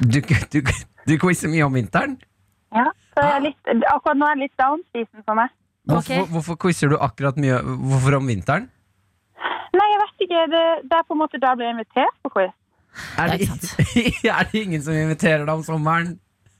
Du, 0.00 0.18
du, 0.50 0.62
du 1.06 1.18
quizer 1.22 1.52
mye 1.52 1.66
om 1.68 1.76
vinteren. 1.76 2.16
Ja, 2.74 2.88
så 3.16 3.24
jeg 3.24 3.34
er 3.38 3.44
litt, 3.48 3.70
akkurat 3.90 4.18
nå 4.20 4.26
er 4.28 4.36
det 4.36 4.44
litt 4.46 4.58
down 4.60 4.82
season 4.92 5.24
for 5.24 5.38
meg. 5.38 5.54
Hvorfor, 5.88 6.20
Ok. 6.20 6.30
hvorfor 6.34 6.56
quizer 6.66 6.90
du 6.92 6.96
akkurat 6.98 7.36
mye 7.40 7.60
Hvorfor 7.62 8.16
om 8.18 8.26
vinteren? 8.28 8.68
Nei, 9.76 9.86
jeg 9.92 10.00
vet 10.02 10.24
ikke. 10.26 10.44
Det, 10.52 10.62
det 10.90 10.96
er 10.98 11.04
på 11.06 11.14
en 11.14 11.20
måte 11.20 11.38
da 11.40 11.52
jeg 11.54 11.60
blir 11.60 11.72
invitert 11.74 12.14
på 12.26 12.32
quiz. 12.36 12.52
Er 13.20 13.32
det, 13.32 13.48
er 14.24 14.46
det 14.52 14.60
ingen 14.66 14.82
som 14.82 14.94
inviterer 14.96 15.44
deg 15.44 15.52
om 15.54 15.64
sommeren? 15.66 16.14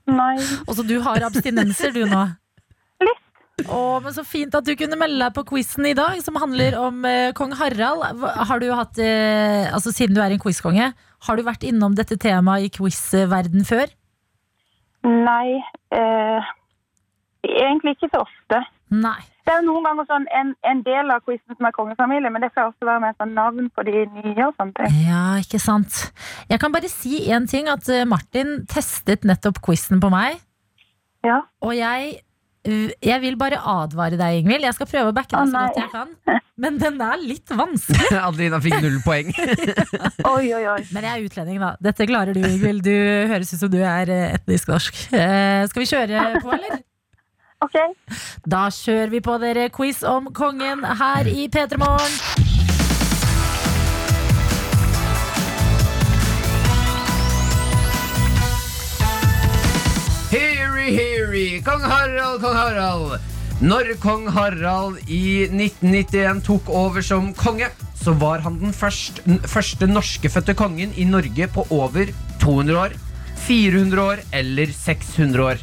Nei. 0.07 0.37
Og 0.69 0.75
så 0.79 0.85
du 0.87 0.99
har 1.03 1.25
abstinenser 1.27 1.95
du 1.97 2.03
nå. 2.07 2.23
Litt. 3.03 3.23
Å, 3.73 3.79
men 4.05 4.13
Så 4.13 4.23
fint 4.29 4.53
at 4.55 4.67
du 4.69 4.75
kunne 4.77 4.99
melde 5.01 5.17
deg 5.25 5.33
på 5.35 5.47
quizen 5.49 5.89
i 5.89 5.95
dag, 5.97 6.21
som 6.23 6.37
handler 6.39 6.77
om 6.79 7.01
eh, 7.09 7.33
kong 7.35 7.55
Harald. 7.57 8.05
Har 8.23 8.61
du 8.63 8.69
hatt, 8.77 9.01
eh, 9.01 9.65
altså 9.73 9.91
Siden 9.97 10.15
du 10.15 10.21
er 10.23 10.31
en 10.37 10.43
quizkonge, 10.43 10.93
Har 11.27 11.37
du 11.37 11.43
vært 11.43 11.65
innom 11.67 11.97
dette 11.97 12.19
temaet 12.21 12.69
i 12.69 12.73
quiz-verden 12.77 13.65
før? 13.67 13.89
Nei, 15.07 15.57
eh, 15.95 16.53
egentlig 17.47 17.97
ikke 17.97 18.11
så 18.13 18.25
ofte. 18.27 18.63
Nei. 18.95 19.19
Det 19.47 19.55
er 19.55 19.61
jo 19.61 19.69
noen 19.69 19.85
ganger 19.87 20.07
sånn 20.09 20.25
en, 20.35 20.49
en 20.67 20.81
del 20.87 21.11
av 21.15 21.23
quizen 21.27 21.55
som 21.55 21.69
er 21.69 21.75
kongefamilie, 21.75 22.31
men 22.35 22.43
det 22.43 22.51
skal 22.51 22.73
også 22.73 22.87
være 22.89 23.03
med 23.05 23.19
sånn 23.21 23.35
navn 23.37 23.69
på 23.75 23.85
de 23.87 24.03
nye 24.11 24.49
og 24.49 24.57
sånne 24.59 24.75
ting. 24.75 24.97
Ja, 25.07 25.23
ikke 25.43 25.61
sant. 25.63 26.01
Jeg 26.51 26.59
kan 26.63 26.75
bare 26.75 26.91
si 26.91 27.21
én 27.31 27.47
ting, 27.51 27.71
at 27.71 27.87
eh, 27.93 28.07
Martin 28.09 28.65
testet 28.71 29.27
nettopp 29.27 29.63
quizen 29.63 30.03
på 30.03 30.11
meg. 30.11 30.41
Ja. 31.27 31.41
Og 31.63 31.77
jeg, 31.79 32.19
jeg 32.67 33.23
vil 33.23 33.37
bare 33.41 33.59
advare 33.61 34.19
deg, 34.19 34.41
Ingvild. 34.43 34.67
Jeg 34.67 34.77
skal 34.77 34.89
prøve 34.91 35.13
å 35.13 35.17
backe 35.17 35.37
deg 35.37 35.53
så 35.53 35.63
godt 35.67 35.81
jeg 35.81 35.93
kan. 35.93 36.41
Men 36.57 36.79
den 36.81 36.99
er 37.05 37.21
litt 37.21 37.53
vanskelig. 37.53 38.09
Adelina 38.27 38.61
fikk 38.65 38.79
null 38.85 38.99
poeng. 39.05 39.31
Oi, 40.35 40.49
oi, 40.57 40.65
oi. 40.73 40.81
Men 40.95 41.07
jeg 41.07 41.13
er 41.13 41.29
utlending, 41.29 41.63
da. 41.63 41.75
Dette 41.85 42.09
klarer 42.09 42.37
du, 42.37 42.43
Ingvild. 42.47 42.85
Du 42.87 43.31
høres 43.33 43.53
ut 43.55 43.61
som 43.61 43.73
du 43.73 43.79
er 43.83 44.13
eh, 44.13 44.35
etnisk 44.39 44.73
norsk. 44.73 45.07
Eh, 45.13 45.63
skal 45.71 45.85
vi 45.85 45.89
kjøre 45.93 46.27
på, 46.41 46.53
eller? 46.57 46.83
Ok. 47.65 47.79
Da 48.49 48.67
kjører 48.73 49.15
vi 49.15 49.23
på 49.25 49.39
dere 49.43 49.71
quiz 49.73 50.03
om 50.07 50.29
kongen 50.37 50.85
her 51.01 51.29
i 51.31 51.49
P3 51.53 51.81
Morgen. 51.81 52.56
Kong 61.65 61.83
Harald, 61.87 62.41
kong 62.43 62.57
Harald. 62.57 63.17
Når 63.63 63.95
kong 64.03 64.27
Harald 64.35 64.99
i 65.09 65.47
1991 65.47 66.43
tok 66.45 66.69
over 66.69 67.05
som 67.05 67.31
konge, 67.39 67.69
så 67.97 68.13
var 68.21 68.43
han 68.45 68.59
den 68.61 68.75
første, 68.77 69.23
første 69.49 69.89
norskefødte 69.89 70.55
kongen 70.59 70.93
i 70.99 71.07
Norge 71.09 71.49
på 71.55 71.67
over 71.75 72.11
200 72.43 72.79
år, 72.83 72.97
400 73.47 74.03
år 74.03 74.25
eller 74.37 74.73
600 74.75 75.47
år. 75.47 75.63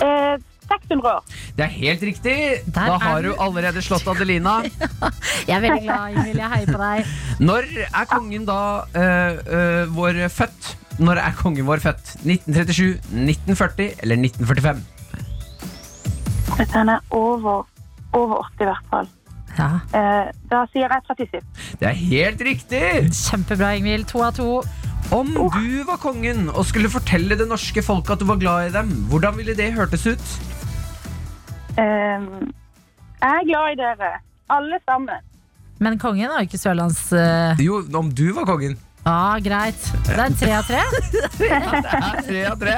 Eh, 0.00 0.36
600 0.70 1.12
år. 1.12 1.22
Det 1.56 1.66
er 1.66 1.72
helt 1.76 2.02
riktig. 2.02 2.36
Der 2.66 2.90
Da 2.90 2.98
har 2.98 3.22
du. 3.22 3.28
du 3.28 3.34
allerede 3.38 3.82
slått 3.82 4.06
Adelina. 4.08 4.60
Jeg 5.48 5.56
er 5.56 5.64
veldig 5.66 5.82
glad, 5.82 6.16
Emil. 6.16 6.36
Jeg 6.36 6.50
heier 6.54 6.72
på 6.72 6.82
deg. 6.82 7.16
Når 7.40 7.72
er 7.86 8.10
kongen 8.10 8.46
da 8.48 8.60
uh, 8.96 9.40
uh, 9.46 9.96
vår 9.96 10.28
født? 10.28 10.76
Når 11.00 11.20
er 11.22 11.36
kongen 11.38 11.64
vår 11.66 11.80
født? 11.80 12.10
1937, 12.28 12.98
1940 13.16 13.94
eller 14.04 14.20
1945? 14.20 14.82
Den 16.74 16.88
er 16.92 17.00
over, 17.16 17.64
over 18.12 18.42
80 18.58 18.60
i 18.60 18.68
hvert 18.68 18.90
fall. 18.92 19.08
Ja, 19.58 19.70
Eh, 19.96 20.28
da 20.50 20.60
sier 20.72 20.92
jeg 20.92 21.02
37. 21.08 21.40
Det 21.80 21.88
er 21.88 21.96
helt 21.96 22.44
riktig! 22.46 22.82
Kjempebra, 23.16 23.72
Ingvild. 23.78 24.06
To 24.12 24.22
av 24.22 24.36
to. 24.36 24.60
Om 25.10 25.32
du 25.56 25.82
var 25.88 25.98
kongen 25.98 26.50
og 26.52 26.62
skulle 26.68 26.90
fortelle 26.92 27.34
det 27.38 27.48
norske 27.50 27.82
folket 27.82 28.14
at 28.14 28.22
du 28.22 28.28
var 28.28 28.38
glad 28.38 28.68
i 28.68 28.74
dem, 28.76 28.92
hvordan 29.10 29.36
ville 29.40 29.56
det 29.58 29.72
hørtes 29.74 30.06
ut? 30.06 30.36
Eh, 31.80 32.28
jeg 33.20 33.40
er 33.40 33.48
glad 33.48 33.72
i 33.72 33.80
dere. 33.80 34.12
Alle 34.50 34.78
sammen. 34.84 35.26
Men 35.80 35.98
kongen 35.98 36.28
har 36.28 36.42
jo 36.44 36.50
ikke 36.50 36.60
sørlands... 36.60 37.06
Uh... 37.12 37.56
Jo, 37.58 37.80
om 37.96 38.12
du 38.12 38.28
var 38.36 38.44
kongen. 38.48 38.76
Ja, 39.00 39.38
greit. 39.40 39.80
Det 40.04 40.16
er 40.20 40.34
tre 40.36 40.50
av 40.58 40.66
tre. 40.68 40.80
Det 41.38 41.48
er 41.48 42.18
tre 42.26 42.40
av 42.50 42.58
tre. 42.60 42.74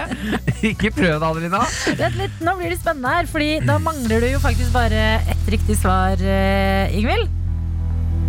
Ikke 0.70 0.92
prøv 0.94 1.16
det, 1.18 1.26
Adelina. 1.26 1.62
Vent 1.98 2.18
litt, 2.20 2.36
Nå 2.46 2.54
blir 2.60 2.70
det 2.70 2.78
spennende 2.78 3.10
her, 3.16 3.26
Fordi 3.26 3.48
da 3.66 3.78
mangler 3.82 4.22
du 4.22 4.28
jo 4.30 4.38
faktisk 4.42 4.70
bare 4.74 5.00
ett 5.32 5.48
riktig 5.50 5.76
svar, 5.80 6.14
eh, 6.22 6.94
Ingvild. 6.94 7.26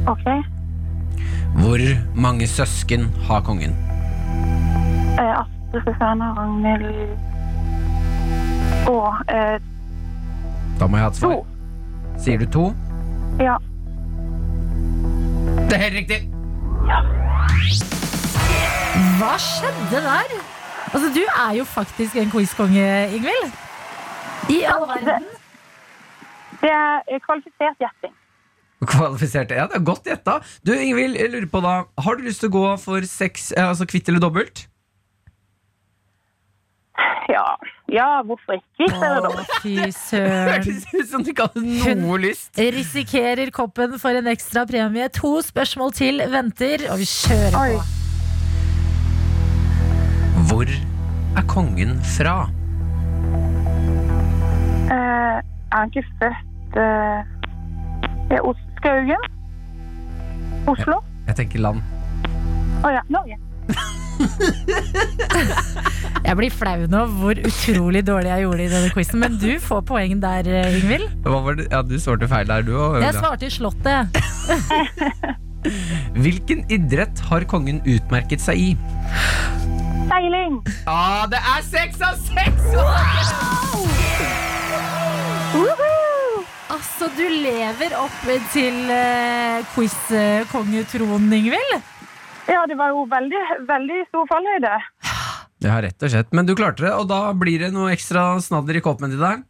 Ok. 0.10 0.25
Hvor 1.60 1.84
mange 2.17 2.47
søsken 2.49 3.06
har 3.27 3.43
kongen? 3.45 3.75
Eh, 5.21 5.36
Astrid, 5.38 5.86
Susanne, 5.86 6.32
Ragnhild 6.34 7.29
og 8.89 9.13
eh, 9.32 9.60
Da 10.82 10.88
må 10.89 10.97
jeg 10.97 11.06
ha 11.06 11.12
et 11.13 11.21
to. 11.21 11.29
svar. 11.29 11.43
Sier 12.25 12.41
du 12.41 12.45
to? 12.51 12.65
Ja. 13.39 13.56
Det 15.69 15.77
er 15.77 15.84
helt 15.86 15.99
riktig. 16.01 16.19
Hva 19.19 19.36
skjedde 19.41 20.02
der? 20.04 20.34
Altså, 20.93 21.08
Du 21.15 21.21
er 21.23 21.54
jo 21.58 21.63
faktisk 21.65 22.15
en 22.19 22.32
quizkonge, 22.32 22.88
Ingvild. 23.15 23.54
I 24.52 24.63
all 24.67 24.84
verden. 24.89 25.30
Det 26.62 26.71
er 26.71 27.19
kvalifisert 27.23 27.80
gjetting. 27.80 28.13
Kvalifisert, 28.84 29.52
Ja, 29.52 29.67
det 29.71 29.76
er 29.80 29.86
godt 29.88 30.04
gjetta. 30.08 30.39
Du, 30.67 30.73
Ingvild, 30.76 31.15
jeg 31.15 31.32
lurer 31.32 31.47
på 31.52 31.62
da 31.63 31.73
Har 32.04 32.15
du 32.19 32.23
lyst 32.28 32.43
til 32.43 32.52
å 32.52 32.56
gå 32.58 32.65
for 32.84 33.06
seks, 33.08 33.52
eh, 33.56 33.63
altså 33.69 33.88
kvitt 33.88 34.10
eller 34.12 34.19
dobbelt? 34.19 34.65
Ja, 37.32 37.45
ja 37.93 38.08
hvorfor 38.25 38.58
ikke? 38.58 38.88
Å, 38.89 39.32
fy 39.62 39.75
søren. 39.93 40.47
Hørtes 40.49 40.86
ut 40.93 41.08
som 41.12 41.23
du 41.25 41.29
ikke 41.34 41.45
hadde 41.49 41.95
noe 42.01 42.17
lyst. 42.23 42.51
Risikerer 42.58 43.51
koppen 43.53 43.99
for 44.01 44.17
en 44.17 44.27
ekstra 44.32 44.65
premie. 44.69 45.06
To 45.19 45.36
spørsmål 45.45 45.93
til 45.97 46.23
venter, 46.34 46.88
og 46.93 46.97
vi 47.01 47.08
kjører 47.10 47.60
Oi. 47.62 47.71
på. 47.77 47.82
Hvor 50.49 50.67
er 50.73 51.47
kongen 51.49 51.95
fra? 52.15 52.36
Eh, 54.91 55.38
er 55.39 55.77
han 55.77 55.89
ikke 55.93 56.06
født 56.19 56.77
eh, 56.84 57.19
i 58.34 58.41
Skaugen? 58.77 59.23
Oslo? 60.67 61.01
Jeg 61.27 61.36
tenker 61.39 61.63
land. 61.63 61.84
Å 62.84 62.88
ja, 62.97 63.03
Norge. 63.13 63.38
Jeg 66.23 66.38
blir 66.39 66.54
flau 66.56 66.86
nå 66.88 67.02
hvor 67.19 67.36
utrolig 67.45 67.99
dårlig 68.08 68.30
jeg 68.32 68.41
gjorde 68.45 68.58
det 68.62 68.65
i 68.69 68.71
denne 68.71 68.91
quizen, 68.93 69.19
men 69.19 69.34
du 69.41 69.60
får 69.62 69.82
poeng 69.89 70.21
der, 70.23 70.47
eh, 70.47 70.78
Ingvild. 70.80 71.10
Hva 71.26 71.39
var 71.43 71.54
det? 71.60 71.65
Ja, 71.71 71.82
Du 71.84 71.97
svarte 71.99 72.28
feil 72.32 72.47
der, 72.47 72.62
du 72.63 72.71
òg. 72.80 73.02
Jeg 73.04 73.13
svarte 73.17 73.45
i 73.49 73.52
Slottet. 73.52 74.08
Hvilken 76.23 76.63
idrett 76.71 77.19
har 77.30 77.43
kongen 77.52 77.82
utmerket 77.84 78.41
seg 78.43 78.56
i? 78.60 78.78
Seiling! 80.10 80.62
Ja, 80.88 81.26
det 81.32 81.39
er 81.39 81.62
seks 81.67 82.02
av 82.04 82.15
seks! 82.23 82.63
Woohoo! 85.54 86.43
Altså, 86.73 87.06
du 87.17 87.23
lever 87.30 87.93
opp 87.99 88.23
til 88.56 88.73
uh, 88.89 89.60
quiz-kongetronen, 89.76 91.34
Ingvild. 91.38 91.73
Ja, 92.51 92.65
det 92.67 92.75
var 92.79 92.91
jo 92.91 93.06
veldig, 93.12 93.41
veldig 93.69 94.03
stor 94.10 94.27
fallhøyde. 94.32 94.75
Ja, 95.63 95.79
rett 95.79 96.03
og 96.03 96.12
slett. 96.12 96.32
Men 96.36 96.47
du 96.47 96.56
klarte 96.60 96.84
det, 96.84 96.91
og 96.91 97.08
da 97.08 97.29
blir 97.38 97.62
det 97.63 97.71
noe 97.71 97.93
ekstra 97.93 98.34
snadder 98.43 98.79
i 98.79 98.84
kåpen 98.84 99.13
til 99.13 99.21
deg. 99.23 99.45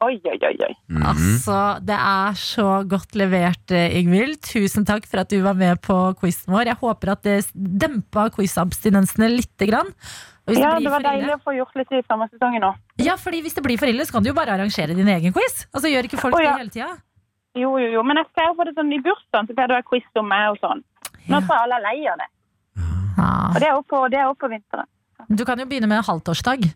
Oi, 0.00 0.14
oi, 0.30 0.38
oi, 0.48 0.54
oi. 0.64 0.74
Altså, 1.04 1.56
det 1.84 1.96
er 1.96 2.36
så 2.40 2.68
godt 2.88 3.18
levert, 3.20 3.66
eh, 3.74 3.98
Ingvild. 3.98 4.38
Tusen 4.46 4.86
takk 4.88 5.04
for 5.10 5.20
at 5.20 5.28
du 5.28 5.42
var 5.44 5.58
med 5.58 5.82
på 5.84 5.96
quizen 6.22 6.54
vår. 6.54 6.70
Jeg 6.70 6.80
håper 6.80 7.12
at 7.12 7.26
det 7.26 7.34
dempa 7.52 8.30
quizabstinensene 8.32 9.28
lite 9.34 9.68
grann. 9.68 9.90
Og 10.46 10.54
hvis 10.54 10.62
Ja, 10.62 10.72
blir 10.78 10.86
det 10.86 10.94
var 10.94 11.02
for 11.02 11.10
deilig 11.10 11.34
å 11.34 11.42
få 11.44 11.54
gjort 11.58 11.76
litt 11.76 11.92
i 11.92 12.00
sommersesongen 12.08 12.64
nå. 12.64 12.72
Ja, 13.04 13.18
fordi 13.20 13.42
hvis 13.44 13.58
det 13.58 13.66
blir 13.66 13.76
for 13.76 13.92
ille, 13.92 14.06
så 14.08 14.16
kan 14.16 14.24
du 14.24 14.30
jo 14.30 14.38
bare 14.38 14.56
arrangere 14.56 14.96
din 14.96 15.10
egen 15.18 15.36
quiz. 15.36 15.66
Altså, 15.74 15.92
Gjør 15.92 16.08
ikke 16.08 16.22
folk 16.22 16.38
oh, 16.38 16.40
ja. 16.40 16.54
det 16.56 16.62
hele 16.64 16.74
tida? 16.78 16.96
Jo, 17.58 17.76
jo, 17.82 17.90
jo. 17.98 18.02
Men 18.06 18.22
jeg 18.22 18.30
ser 18.32 18.48
jo 18.48 18.56
få 18.56 18.64
det 18.64 18.76
sånn 18.78 18.94
i 18.94 19.02
bursdagen, 19.04 19.50
så 19.50 19.58
pleier 19.58 19.68
det 19.68 19.76
å 19.76 19.80
være 19.82 19.90
quiz 19.90 20.22
om 20.22 20.32
meg 20.32 20.48
og 20.54 20.58
sånn. 20.64 20.82
Nå 21.30 21.40
tror 21.46 21.56
jeg 21.56 21.64
alle 21.66 21.78
er 21.80 21.84
lei 21.86 21.96
av 22.12 22.20
det. 22.22 22.28
Ja. 23.20 23.30
Og 23.54 23.58
det 23.60 23.66
er 23.68 23.74
jo 23.76 23.82
på, 23.92 24.04
det 24.12 24.18
er 24.20 24.28
jo 24.30 24.36
på 24.40 24.48
vinteren. 24.52 24.88
Du 25.30 25.42
kan 25.46 25.60
jo 25.60 25.66
begynne 25.70 25.88
med 25.90 26.04
halvtårsdag. 26.06 26.70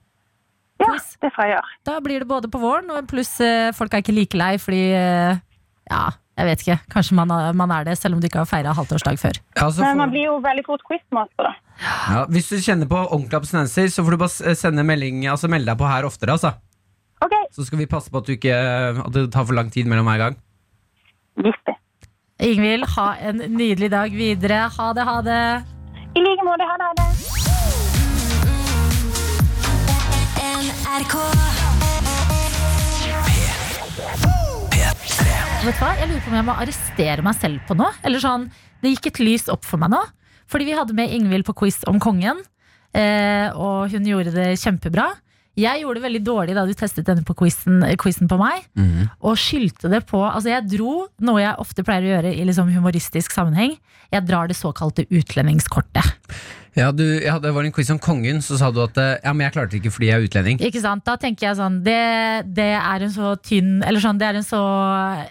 Ja, 0.83 0.91
det 1.23 1.31
får 1.33 1.47
jeg 1.47 1.55
gjøre. 1.55 1.71
Da 1.87 1.95
blir 2.05 2.23
det 2.25 2.29
både 2.29 2.49
på 2.51 2.59
våren, 2.61 2.91
og 2.93 3.07
pluss 3.09 3.33
eh, 3.41 3.71
folk 3.77 3.95
er 3.95 4.03
ikke 4.03 4.15
like 4.17 4.37
lei 4.39 4.53
fordi 4.61 4.83
eh, 4.99 5.39
Ja, 5.91 6.03
jeg 6.37 6.49
vet 6.51 6.65
ikke. 6.65 6.77
Kanskje 6.93 7.15
man, 7.17 7.31
er- 7.31 7.55
man 7.57 7.71
er 7.73 7.85
det, 7.87 7.95
selv 8.01 8.17
om 8.17 8.21
du 8.23 8.27
ikke 8.29 8.43
har 8.43 8.49
feira 8.51 8.73
halvtårsdag 8.75 9.19
før. 9.23 9.39
Ja, 9.57 9.69
for... 9.71 9.81
Men 9.87 10.01
man 10.03 10.11
blir 10.13 10.27
jo 10.27 10.37
veldig 10.45 10.65
fort 10.67 10.83
quizmaster, 10.89 11.47
da. 11.47 11.55
ja, 12.11 12.25
hvis 12.35 12.49
du 12.51 12.57
kjenner 12.59 12.91
på 12.91 12.99
ordentlige 13.07 13.39
abstinenser, 13.41 13.89
så 13.95 14.05
får 14.05 14.17
du 14.17 14.21
bare 14.25 14.55
sende 14.59 14.85
melding, 14.87 15.23
altså 15.31 15.49
melde 15.53 15.71
deg 15.71 15.79
på 15.81 15.89
her 15.89 16.09
oftere. 16.11 16.35
Altså. 16.37 16.55
OK. 17.25 17.37
Så 17.55 17.65
skal 17.69 17.79
vi 17.81 17.87
passe 17.89 18.11
på 18.11 18.19
at, 18.21 18.27
du 18.27 18.35
ikke, 18.35 18.59
at 19.07 19.13
det 19.15 19.29
tar 19.33 19.47
for 19.47 19.55
lang 19.57 19.71
tid 19.73 19.87
mellom 19.89 20.11
hver 20.11 20.25
gang. 20.27 20.37
Jippi. 21.39 21.75
Ingvild, 22.43 22.85
ha 22.97 23.15
en 23.23 23.37
nydelig 23.55 23.91
dag 23.91 24.11
videre. 24.11 24.65
Ha 24.77 24.93
det, 24.93 25.03
ha 25.07 25.21
det. 25.23 25.43
I 26.19 26.21
like 26.25 26.43
måte. 26.45 26.67
Ha 26.67 26.77
det. 26.81 26.87
Ha 26.89 26.95
det. 26.99 28.25
Vet 35.65 35.79
du 35.79 35.81
hva? 35.81 35.93
Jeg 35.97 36.09
lurer 36.11 36.21
på 36.25 36.29
om 36.33 36.37
jeg 36.37 36.47
må 36.49 36.55
arrestere 36.61 37.25
meg 37.25 37.37
selv 37.39 37.63
på 37.69 37.77
noe. 37.79 37.93
Eller 38.05 38.21
sånn, 38.21 38.51
Det 38.83 38.91
gikk 38.93 39.07
et 39.07 39.19
lys 39.23 39.47
opp 39.49 39.65
for 39.65 39.81
meg 39.81 39.95
nå. 39.95 40.03
Fordi 40.51 40.67
vi 40.69 40.75
hadde 40.77 40.93
med 40.93 41.09
Ingvild 41.15 41.47
på 41.47 41.55
quiz 41.57 41.79
om 41.89 41.97
kongen. 42.03 42.43
Eh, 42.93 43.49
og 43.57 43.89
hun 43.95 44.05
gjorde 44.05 44.35
det 44.35 44.59
kjempebra. 44.61 45.07
Jeg 45.59 45.83
gjorde 45.83 46.01
det 46.01 46.07
veldig 46.09 46.23
dårlig 46.27 46.57
da 46.57 46.65
du 46.67 46.73
testet 46.75 47.07
denne 47.07 47.23
på 47.27 47.37
quizen, 47.39 47.85
quizen 48.01 48.31
på 48.31 48.39
meg. 48.41 48.65
Mm. 48.75 49.07
Og 49.23 49.39
skyldte 49.39 49.91
det 49.93 50.03
på 50.09 50.19
Altså 50.25 50.51
jeg 50.51 50.67
dro 50.73 51.05
noe 51.23 51.43
jeg 51.43 51.63
ofte 51.63 51.85
pleier 51.87 52.09
å 52.09 52.13
gjøre 52.17 52.35
i 52.35 52.47
liksom 52.49 52.73
humoristisk 52.75 53.35
sammenheng. 53.35 53.77
Jeg 54.11 54.27
drar 54.27 54.51
det 54.51 54.59
såkalte 54.59 55.07
utlendingskortet. 55.15 56.11
Ja, 56.75 56.91
du, 56.91 57.05
ja, 57.23 57.37
det 57.39 57.53
var 57.55 57.67
en 57.67 57.73
quiz 57.75 57.91
om 57.95 58.01
kongen, 58.03 58.41
så 58.43 58.59
sa 58.59 58.71
du 58.75 58.81
at 58.83 58.99
eh, 58.99 59.17
Ja, 59.23 59.33
men 59.33 59.47
jeg 59.47 59.55
klarte 59.55 59.75
det 59.75 59.81
ikke 59.83 59.95
fordi 59.95 60.11
jeg 60.11 60.19
er 60.19 60.29
utlending. 60.29 60.61
Ikke 60.67 60.83
sant? 60.83 61.05
Da 61.07 61.15
tenker 61.21 61.49
jeg 61.49 61.59
sånn 61.61 61.81
det, 61.87 62.01
det 62.57 62.73
er 62.81 63.07
en 63.07 63.15
så 63.15 63.35
tynn 63.39 63.77
Eller 63.87 64.03
sånn, 64.03 64.19
det 64.19 64.27
er 64.27 64.41
en 64.41 64.47
så 64.47 64.63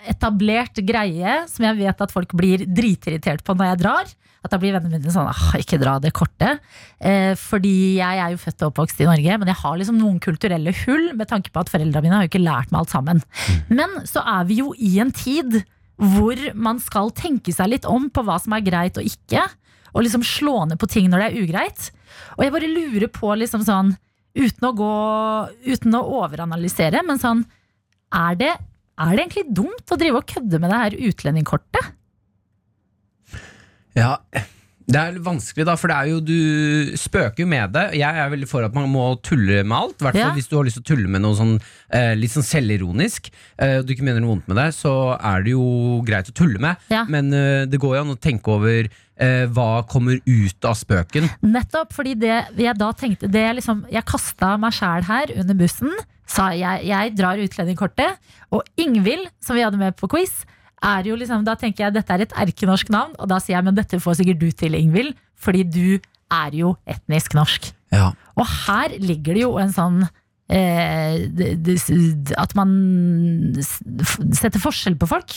etablert 0.10 0.80
greie 0.88 1.42
som 1.52 1.68
jeg 1.68 1.80
vet 1.82 2.04
at 2.06 2.14
folk 2.16 2.36
blir 2.40 2.64
dritirritert 2.64 3.44
på 3.44 3.58
når 3.60 3.74
jeg 3.74 3.82
drar. 3.84 4.14
At 4.44 4.52
da 4.52 4.60
blir 4.60 4.74
vennene 4.76 5.00
mine 5.00 5.12
sånn 5.12 5.30
ah, 5.32 5.52
ikke 5.60 5.80
dra 5.80 5.98
det 6.04 6.12
kortet. 6.16 6.64
Eh, 7.00 7.32
fordi 7.40 8.00
jeg 8.00 8.24
er 8.24 8.34
jo 8.34 8.42
født 8.42 8.64
og 8.64 8.74
oppvokst 8.74 9.04
i 9.04 9.08
Norge, 9.08 9.38
men 9.40 9.52
jeg 9.52 9.60
har 9.62 9.78
liksom 9.80 10.00
noen 10.00 10.20
kulturelle 10.24 10.74
hull 10.84 11.12
med 11.16 11.32
tanke 11.32 11.52
på 11.52 11.64
at 11.64 11.72
foreldrene 11.72 12.04
mine 12.04 12.20
har 12.20 12.28
jo 12.28 12.32
ikke 12.32 12.44
lært 12.44 12.72
meg 12.72 12.84
alt 12.84 12.96
sammen. 12.96 13.24
Men 13.72 14.02
så 14.08 14.24
er 14.24 14.48
vi 14.48 14.60
jo 14.60 14.74
i 14.76 14.98
en 15.04 15.12
tid 15.16 15.62
hvor 16.00 16.40
man 16.58 16.80
skal 16.84 17.12
tenke 17.16 17.54
seg 17.56 17.70
litt 17.72 17.88
om 17.88 18.10
på 18.12 18.24
hva 18.26 18.36
som 18.42 18.56
er 18.56 18.66
greit 18.66 19.00
og 19.00 19.08
ikke. 19.08 19.46
Og 19.94 20.06
liksom 20.06 20.26
slå 20.26 20.64
ned 20.70 20.80
på 20.82 20.90
ting 20.90 21.10
når 21.12 21.22
det 21.22 21.28
er 21.30 21.44
ugreit. 21.46 21.90
Og 22.38 22.46
jeg 22.46 22.54
bare 22.56 22.72
lurer 22.72 23.10
på 23.14 23.34
liksom 23.38 23.66
sånn 23.66 23.94
uten 24.34 24.66
å 24.66 24.74
gå 24.74 24.94
Uten 25.70 25.94
å 25.94 26.06
overanalysere, 26.24 27.04
men 27.06 27.20
sånn 27.22 27.44
Er 28.14 28.38
det, 28.40 28.54
er 28.98 29.12
det 29.14 29.26
egentlig 29.26 29.46
dumt 29.54 29.94
å 29.94 29.98
drive 30.00 30.22
og 30.22 30.30
kødde 30.30 30.60
med 30.62 30.74
det 30.74 30.80
her 30.82 30.98
utlendingkortet? 31.10 31.94
Ja, 33.94 34.18
det 34.88 35.00
er 35.00 35.20
vanskelig, 35.24 35.66
da, 35.70 35.76
for 35.80 35.88
det 35.92 35.96
er 35.98 36.10
jo 36.12 36.20
du 36.26 36.98
spøker 37.00 37.44
jo 37.44 37.48
med 37.50 37.72
det. 37.76 37.84
Jeg 38.00 38.20
er 38.24 38.32
veldig 38.34 38.50
for 38.50 38.66
at 38.68 38.74
man 38.76 38.90
må 38.92 39.06
tulle 39.24 39.62
med 39.64 39.78
alt. 39.78 39.96
I 40.02 40.06
hvert 40.08 40.18
fall 40.18 40.30
Ja. 40.30 40.34
hvis 40.36 40.50
du 40.52 40.58
har 40.58 40.66
lyst 40.68 40.80
til 40.80 40.84
å 40.84 40.90
tulle 40.96 41.08
med 41.12 41.24
noe 41.24 41.38
sånn 41.38 41.54
eh, 41.94 42.14
litt 42.20 42.34
sånn 42.34 42.44
selvironisk, 42.46 43.30
eh, 43.60 43.80
du 43.82 43.94
ikke 43.96 44.04
mener 44.06 44.20
noe 44.24 44.34
vondt 44.36 44.48
med 44.52 44.58
det, 44.60 44.68
så 44.76 44.94
er 45.20 45.44
det 45.46 45.54
jo 45.56 46.02
greit 46.06 46.30
å 46.30 46.36
tulle 46.36 46.60
med. 46.60 46.76
Ja. 46.94 47.06
Men 47.08 47.32
eh, 47.34 47.66
det 47.70 47.80
går 47.80 47.98
jo 47.98 48.02
an 48.06 48.16
å 48.16 48.20
tenke 48.20 48.52
over 48.58 48.88
eh, 48.90 49.46
hva 49.54 49.70
kommer 49.90 50.20
ut 50.26 50.66
av 50.70 50.76
spøken. 50.80 51.30
Nettopp 51.46 51.94
fordi 51.94 52.16
det 52.20 52.40
jeg 52.58 52.78
da 52.80 52.92
tenkte 52.98 53.30
det 53.32 53.44
jeg 53.48 53.56
liksom, 53.62 53.86
Jeg 53.92 54.06
kasta 54.10 54.56
meg 54.58 54.74
sjæl 54.76 55.04
her 55.08 55.32
under 55.40 55.54
bussen. 55.56 55.94
Sa 56.26 56.50
jeg, 56.56 56.86
jeg 56.88 57.16
drar 57.20 57.38
utlendingkortet. 57.38 58.16
Og 58.56 58.64
Ingvild, 58.80 59.28
som 59.44 59.56
vi 59.58 59.62
hadde 59.66 59.78
med 59.78 59.96
på 60.00 60.08
quiz, 60.10 60.32
er 60.84 61.08
jo 61.08 61.16
liksom, 61.20 61.46
da 61.48 61.56
tenker 61.60 61.88
jeg 61.88 61.96
dette 61.96 62.16
er 62.16 62.26
et 62.26 62.36
erkenorsk 62.46 62.92
navn. 62.94 63.16
Og 63.20 63.30
da 63.32 63.40
sier 63.42 63.58
jeg 63.58 63.68
men 63.68 63.78
dette 63.78 64.02
får 64.04 64.20
sikkert 64.20 64.42
du 64.42 64.50
til, 64.52 64.76
Ingvild, 64.78 65.14
fordi 65.40 65.64
du 65.64 65.88
er 66.34 66.58
jo 66.58 66.74
etnisk 66.90 67.36
norsk. 67.38 67.72
Ja. 67.94 68.12
Og 68.40 68.46
her 68.66 68.98
ligger 69.00 69.38
det 69.38 69.44
jo 69.44 69.54
en 69.62 69.70
sånn 69.70 70.00
eh, 70.50 71.28
At 72.42 72.56
man 72.58 72.72
setter 73.62 74.62
forskjell 74.62 74.98
på 74.98 75.10
folk. 75.12 75.36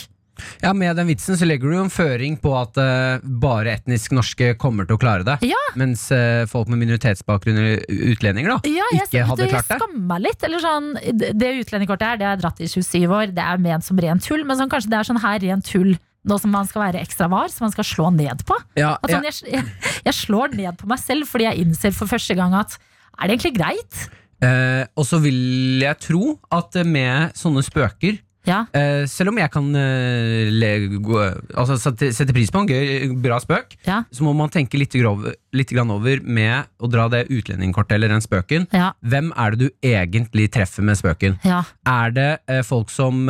Ja, 0.63 0.73
Med 0.77 0.95
den 0.99 1.07
vitsen 1.09 1.37
så 1.39 1.47
legger 1.47 1.69
du 1.71 1.77
jo 1.77 1.83
en 1.85 1.91
føring 1.93 2.37
på 2.41 2.51
at 2.59 2.77
eh, 2.81 3.23
bare 3.41 3.75
etnisk 3.77 4.13
norske 4.17 4.53
kommer 4.61 4.87
til 4.87 4.97
å 4.97 5.01
klare 5.01 5.25
det. 5.27 5.37
Ja. 5.47 5.59
Mens 5.79 6.07
eh, 6.15 6.45
folk 6.49 6.69
med 6.71 6.81
minoritetsbakgrunn 6.85 7.57
eller 7.61 7.85
utlendinger 8.13 8.55
da 8.55 8.59
Ja, 8.69 8.87
jeg, 8.95 9.07
ikke 9.07 9.25
hadde 9.29 9.41
du, 9.41 9.45
jeg 9.47 9.55
klart 9.55 9.71
det. 9.71 9.79
skammer 9.81 10.03
meg 10.13 10.25
litt. 10.27 10.43
Eller 10.47 10.63
sånn, 10.63 10.91
det 11.13 11.31
det 11.37 11.53
utlendingkortet 11.63 12.07
her, 12.11 12.19
det 12.21 12.27
har 12.27 12.35
jeg 12.37 12.43
dratt 12.45 12.61
i 12.63 12.69
27 12.71 13.07
år. 13.07 13.31
Det 13.37 13.43
er 13.43 13.63
ment 13.63 13.85
som 13.87 13.99
rent 14.03 14.23
tull, 14.25 14.43
men 14.47 14.59
sånn, 14.59 14.69
kanskje 14.71 14.91
det 14.93 14.99
er 15.01 15.09
sånn 15.11 15.23
her 15.23 15.39
rent 15.45 15.67
tull 15.69 15.95
nå 16.27 16.35
som 16.43 16.51
man 16.51 16.67
skal 16.67 16.81
være 16.89 16.99
ekstra 17.05 17.29
var, 17.31 17.47
som 17.53 17.63
man 17.67 17.71
skal 17.71 17.85
slå 17.87 18.09
ned 18.11 18.41
på. 18.47 18.55
Ja, 18.75 18.97
At 18.99 19.11
ja. 19.13 19.19
sånn, 19.21 19.27
jeg, 19.29 19.53
jeg, 19.53 19.99
jeg 20.09 20.15
slår 20.17 20.55
ned 20.59 20.75
på 20.81 20.89
meg 20.91 20.99
selv 20.99 21.29
fordi 21.29 21.45
jeg 21.47 21.63
innser 21.63 21.93
for 21.95 22.09
første 22.11 22.35
gang 22.35 22.55
at 22.57 22.75
er 23.17 23.29
det 23.29 23.37
egentlig 23.37 23.53
greit? 23.55 24.01
Eh, 24.43 24.83
og 24.99 25.07
så 25.07 25.17
vil 25.23 25.79
jeg 25.81 25.97
tro 26.03 26.35
at 26.53 26.75
med 26.85 27.31
sånne 27.39 27.63
spøker 27.65 28.19
Ja, 28.47 28.63
Uh, 28.77 29.05
Selv 29.09 29.31
om 29.31 29.37
jeg 29.39 29.49
kan 29.53 29.65
uh, 29.75 30.47
le, 30.51 30.71
gå, 31.03 31.17
altså, 31.57 31.77
sette, 31.81 32.09
sette 32.15 32.33
pris 32.35 32.51
på 32.53 32.61
en 32.63 32.69
gøy, 32.69 33.13
bra 33.23 33.39
spøk, 33.43 33.75
ja, 33.87 34.01
så 34.13 34.25
må 34.25 34.33
man 34.37 34.51
tenke 34.53 34.79
litt, 34.79 34.95
grov, 34.97 35.25
litt 35.55 35.71
grann 35.73 35.91
over 35.93 36.21
med 36.23 36.67
å 36.83 36.89
dra 36.91 37.07
det 37.11 37.25
utlendingkortet 37.33 37.97
eller 37.97 38.13
den 38.13 38.23
spøken. 38.23 38.67
ja, 38.75 38.91
Hvem 39.01 39.31
er 39.35 39.55
det 39.55 39.67
du 39.67 39.87
egentlig 39.87 40.49
treffer 40.53 40.85
med 40.85 40.99
spøken? 40.99 41.39
ja. 41.47 41.63
Er 41.87 42.11
det 42.15 42.29
uh, 42.51 42.61
folk 42.67 42.91
som 42.93 43.25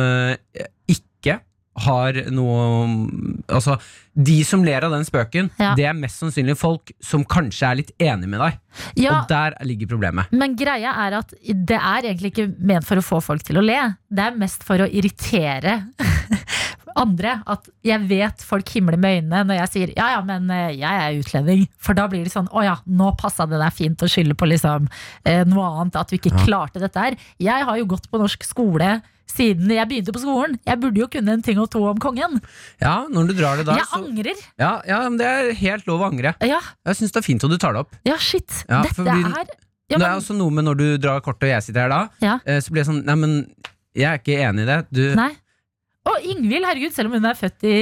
har 1.84 2.18
noe 2.34 2.60
Altså, 3.48 3.78
de 4.18 4.38
som 4.44 4.64
ler 4.66 4.84
av 4.84 4.90
den 4.92 5.04
spøken, 5.06 5.50
Ja. 5.60 5.74
det 5.78 5.86
er 5.88 5.94
mest 5.96 6.20
sannsynlig 6.20 6.56
folk 6.58 6.90
som 7.00 7.24
kanskje 7.24 7.70
er 7.70 7.78
litt 7.80 7.92
enig 8.02 8.28
med 8.28 8.40
deg. 8.42 8.58
ja. 8.96 9.20
Og 9.22 9.28
der 9.30 9.54
ligger 9.64 9.86
problemet. 9.88 10.26
Men 10.32 10.56
greia 10.58 10.92
er 11.06 11.18
at 11.20 11.32
det 11.46 11.78
er 11.78 12.02
egentlig 12.10 12.32
ikke 12.34 12.48
ment 12.58 12.84
for 12.88 12.96
å 13.00 13.04
få 13.04 13.20
folk 13.22 13.42
til 13.46 13.58
å 13.58 13.64
le. 13.64 13.78
Det 14.10 14.26
er 14.26 14.36
mest 14.36 14.64
for 14.66 14.78
å 14.84 14.88
irritere 14.90 15.78
andre. 16.98 17.36
At 17.46 17.68
jeg 17.86 18.00
vet 18.10 18.42
folk 18.44 18.68
himler 18.74 18.98
med 18.98 19.20
øynene 19.20 19.44
når 19.46 19.60
jeg 19.62 19.70
sier 19.74 19.92
ja 19.96 20.08
ja, 20.16 20.22
men 20.26 20.48
eh, 20.50 20.72
jeg 20.80 21.02
er 21.04 21.18
utlending. 21.20 21.66
For 21.78 21.94
da 21.98 22.08
blir 22.10 22.24
det 22.26 22.32
sånn 22.34 22.50
å 22.50 22.64
ja, 22.66 22.76
nå 22.86 23.12
passa 23.20 23.46
det 23.48 23.60
deg 23.62 23.72
fint 23.76 24.02
å 24.02 24.10
skylde 24.10 24.34
på 24.38 24.48
liksom 24.50 24.88
eh, 25.24 25.44
noe 25.48 25.68
annet. 25.82 25.96
At 26.00 26.10
du 26.10 26.18
ikke 26.18 26.34
klarte 26.44 26.82
dette 26.82 26.98
her. 27.06 27.16
Jeg 27.38 27.64
har 27.68 27.78
jo 27.78 27.86
gått 27.94 28.10
på 28.10 28.20
norsk 28.20 28.44
skole 28.46 28.98
siden 29.28 29.70
jeg 29.70 29.88
begynte 29.88 30.12
på 30.14 30.22
skolen. 30.22 30.58
Jeg 30.66 30.80
burde 30.80 30.98
jo 31.02 31.06
kunne 31.12 31.28
en 31.36 31.42
ting 31.44 31.58
og 31.60 31.70
to 31.70 31.82
om 31.86 31.98
kongen. 32.02 32.40
Ja, 32.80 33.04
når 33.12 33.28
du 33.28 33.34
drar 33.38 33.56
det 33.60 33.66
der, 33.68 33.76
Jeg 33.80 33.86
så 33.90 34.00
angrer. 34.02 34.34
ja, 34.58 34.72
ja, 34.88 34.98
men 35.08 35.18
Det 35.18 35.26
er 35.26 35.52
helt 35.54 35.86
lov 35.86 36.00
å 36.00 36.08
angre. 36.10 36.34
Ja, 36.42 36.60
Jeg 36.86 36.96
syns 36.96 37.12
det 37.12 37.22
er 37.22 37.26
fint 37.28 37.44
at 37.44 37.50
du 37.50 37.58
tar 37.58 37.72
det 37.72 37.80
opp. 37.86 37.94
ja 38.04 38.16
shit. 38.16 38.64
Ja, 38.68 38.82
Dette 38.82 39.02
vi- 39.04 39.10
er 39.10 39.46
ja, 39.90 39.96
det 39.96 40.04
er 40.06 40.16
også 40.20 40.34
noe 40.36 40.50
med 40.50 40.64
når 40.66 40.76
du 40.76 40.98
drar 40.98 41.20
kortet 41.20 41.44
og 41.48 41.54
jeg 41.54 41.62
sitter 41.62 41.80
her 41.80 41.88
da, 41.88 42.08
Ja. 42.20 42.38
eh, 42.44 42.58
så 42.60 42.70
blir 42.70 42.84
det 42.84 42.88
sånn 42.92 43.04
Nei, 43.04 43.14
men 43.14 43.54
jeg 43.94 44.04
er 44.04 44.18
ikke 44.18 44.36
enig 44.48 44.62
i 44.62 44.66
det. 44.66 44.86
Du, 44.92 45.14
Nei. 45.16 45.30
Og 46.08 46.24
Ingvild, 46.24 46.64
herregud, 46.64 46.92
selv 46.96 47.10
om 47.10 47.16
hun 47.18 47.26
er 47.28 47.36
født 47.36 47.64
i, 47.68 47.72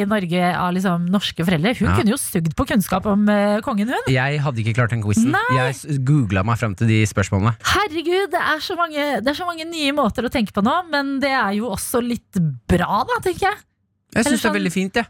i 0.00 0.04
Norge 0.08 0.40
av 0.56 0.70
liksom 0.76 1.04
norske 1.12 1.44
foreldre, 1.44 1.74
hun 1.78 1.88
Ja. 1.90 1.96
kunne 1.98 2.14
jo 2.14 2.18
sugd 2.20 2.54
på 2.56 2.64
kunnskap 2.70 3.04
om 3.10 3.26
eh, 3.28 3.58
kongen, 3.66 3.90
hun. 3.92 4.08
jeg 4.08 4.40
hadde 4.40 4.62
ikke 4.62 4.74
klart 4.78 4.94
den 4.94 5.02
quizen. 5.04 5.30
Nei. 5.34 5.42
Jeg 5.58 5.98
googla 6.08 6.44
meg 6.48 6.58
frem 6.62 6.74
til 6.78 6.88
de 6.88 7.02
spørsmålene. 7.10 7.54
Herregud, 7.74 8.30
det 8.32 8.40
er, 8.40 8.62
så 8.64 8.76
mange, 8.78 9.04
det 9.20 9.28
er 9.34 9.36
så 9.36 9.46
mange 9.48 9.66
nye 9.68 9.92
måter 9.92 10.24
å 10.24 10.32
tenke 10.32 10.54
på 10.56 10.64
nå, 10.64 10.78
men 10.90 11.18
det 11.20 11.30
er 11.34 11.52
jo 11.58 11.68
også 11.74 12.00
litt 12.02 12.40
bra, 12.70 13.02
da, 13.04 13.20
tenker 13.22 13.50
jeg. 13.50 13.60
Jeg 14.14 14.22
Eller 14.22 14.30
syns 14.30 14.40
det 14.40 14.40
er 14.40 14.48
sånn- 14.48 14.56
veldig 14.60 14.72
fint, 14.72 14.94
jeg. 15.02 15.06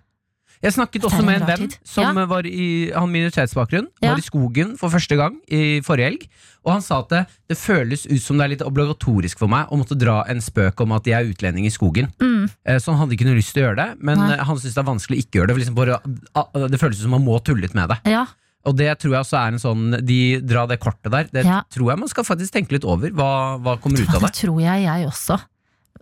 Jeg 0.65 0.73
snakket 0.79 1.05
også 1.05 1.21
med 1.27 1.43
en 1.43 1.47
venn 1.51 1.73
som 1.85 2.17
Ja. 2.17 2.25
var 2.27 2.47
i 2.49 2.91
han 2.95 3.11
minoritetsbakgrunn. 3.13 3.87
Var 4.01 4.17
i 4.19 4.25
skogen 4.25 4.75
for 4.81 4.89
første 4.89 5.17
gang 5.21 5.37
i 5.53 5.81
forrige 5.85 6.09
helg. 6.09 6.23
Og 6.65 6.73
han 6.73 6.81
sa 6.81 7.01
at 7.03 7.11
det, 7.13 7.21
det 7.53 7.59
føles 7.61 8.07
ut 8.09 8.23
som 8.25 8.39
det 8.41 8.45
er 8.47 8.53
litt 8.55 8.63
obligatorisk 8.65 9.39
for 9.39 9.47
meg 9.53 9.69
å 9.69 9.77
måtte 9.77 9.99
dra 10.01 10.23
en 10.33 10.41
spøk 10.41 10.81
om 10.81 10.93
at 10.97 11.05
jeg 11.05 11.19
er 11.21 11.29
utlending 11.35 11.67
i 11.69 11.73
skogen. 11.75 12.09
Mm. 12.19 12.49
Eh, 12.65 12.79
Så 12.81 12.91
han 12.95 13.03
hadde 13.03 13.13
ikke 13.19 13.27
noe 13.29 13.37
lyst 13.37 13.53
til 13.53 13.63
å 13.63 13.67
gjøre 13.69 13.77
det, 13.83 13.91
men 14.01 14.19
Nei. 14.19 14.39
han 14.41 14.57
syntes 14.57 14.73
det 14.75 14.81
er 14.81 14.89
vanskelig 14.89 15.19
å 15.19 15.23
ikke 15.27 15.37
gjøre 15.39 15.47
det. 15.53 15.55
For 15.55 15.63
liksom 15.63 15.77
bare, 15.77 16.71
det 16.73 16.81
føles 16.81 16.97
ut 16.97 17.03
som 17.05 17.11
man 17.19 17.25
må 17.29 17.37
tulle 17.45 17.61
litt 17.67 17.75
med 17.77 17.89
det. 17.93 18.01
Ja, 18.17 18.25
Og 18.65 18.79
det 18.81 18.89
tror 18.99 19.13
jeg 19.13 19.21
også 19.21 19.37
er 19.37 19.49
en 19.53 19.61
sånn 19.61 20.07
De 20.07 20.41
dra 20.41 20.65
det 20.67 20.81
kortet 20.81 21.11
der. 21.13 21.25
Det 21.31 21.45
Ja. 21.45 21.61
tror 21.71 21.91
jeg 21.93 21.99
man 21.99 22.09
skal 22.09 22.25
faktisk 22.25 22.51
tenke 22.57 22.73
litt 22.73 22.85
over. 22.89 23.11
Hva, 23.13 23.61
hva 23.61 23.77
kommer 23.79 24.01
ut 24.01 24.09
av 24.09 24.23
det 24.25 24.33
det? 24.33 24.41
tror 24.41 24.59
jeg 24.65 24.83
jeg 24.89 25.07
også. 25.07 25.37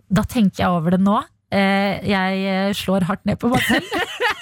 Da 0.09 0.21
tenker 0.23 0.63
jeg 0.63 0.67
over 0.71 0.91
det 0.91 1.01
nå. 1.01 1.21
Eh, 1.51 1.99
jeg 2.07 2.73
slår 2.73 3.03
hardt 3.03 3.25
ned 3.25 3.37
på 3.37 3.49
meg 3.51 3.59
selv. 3.67 3.83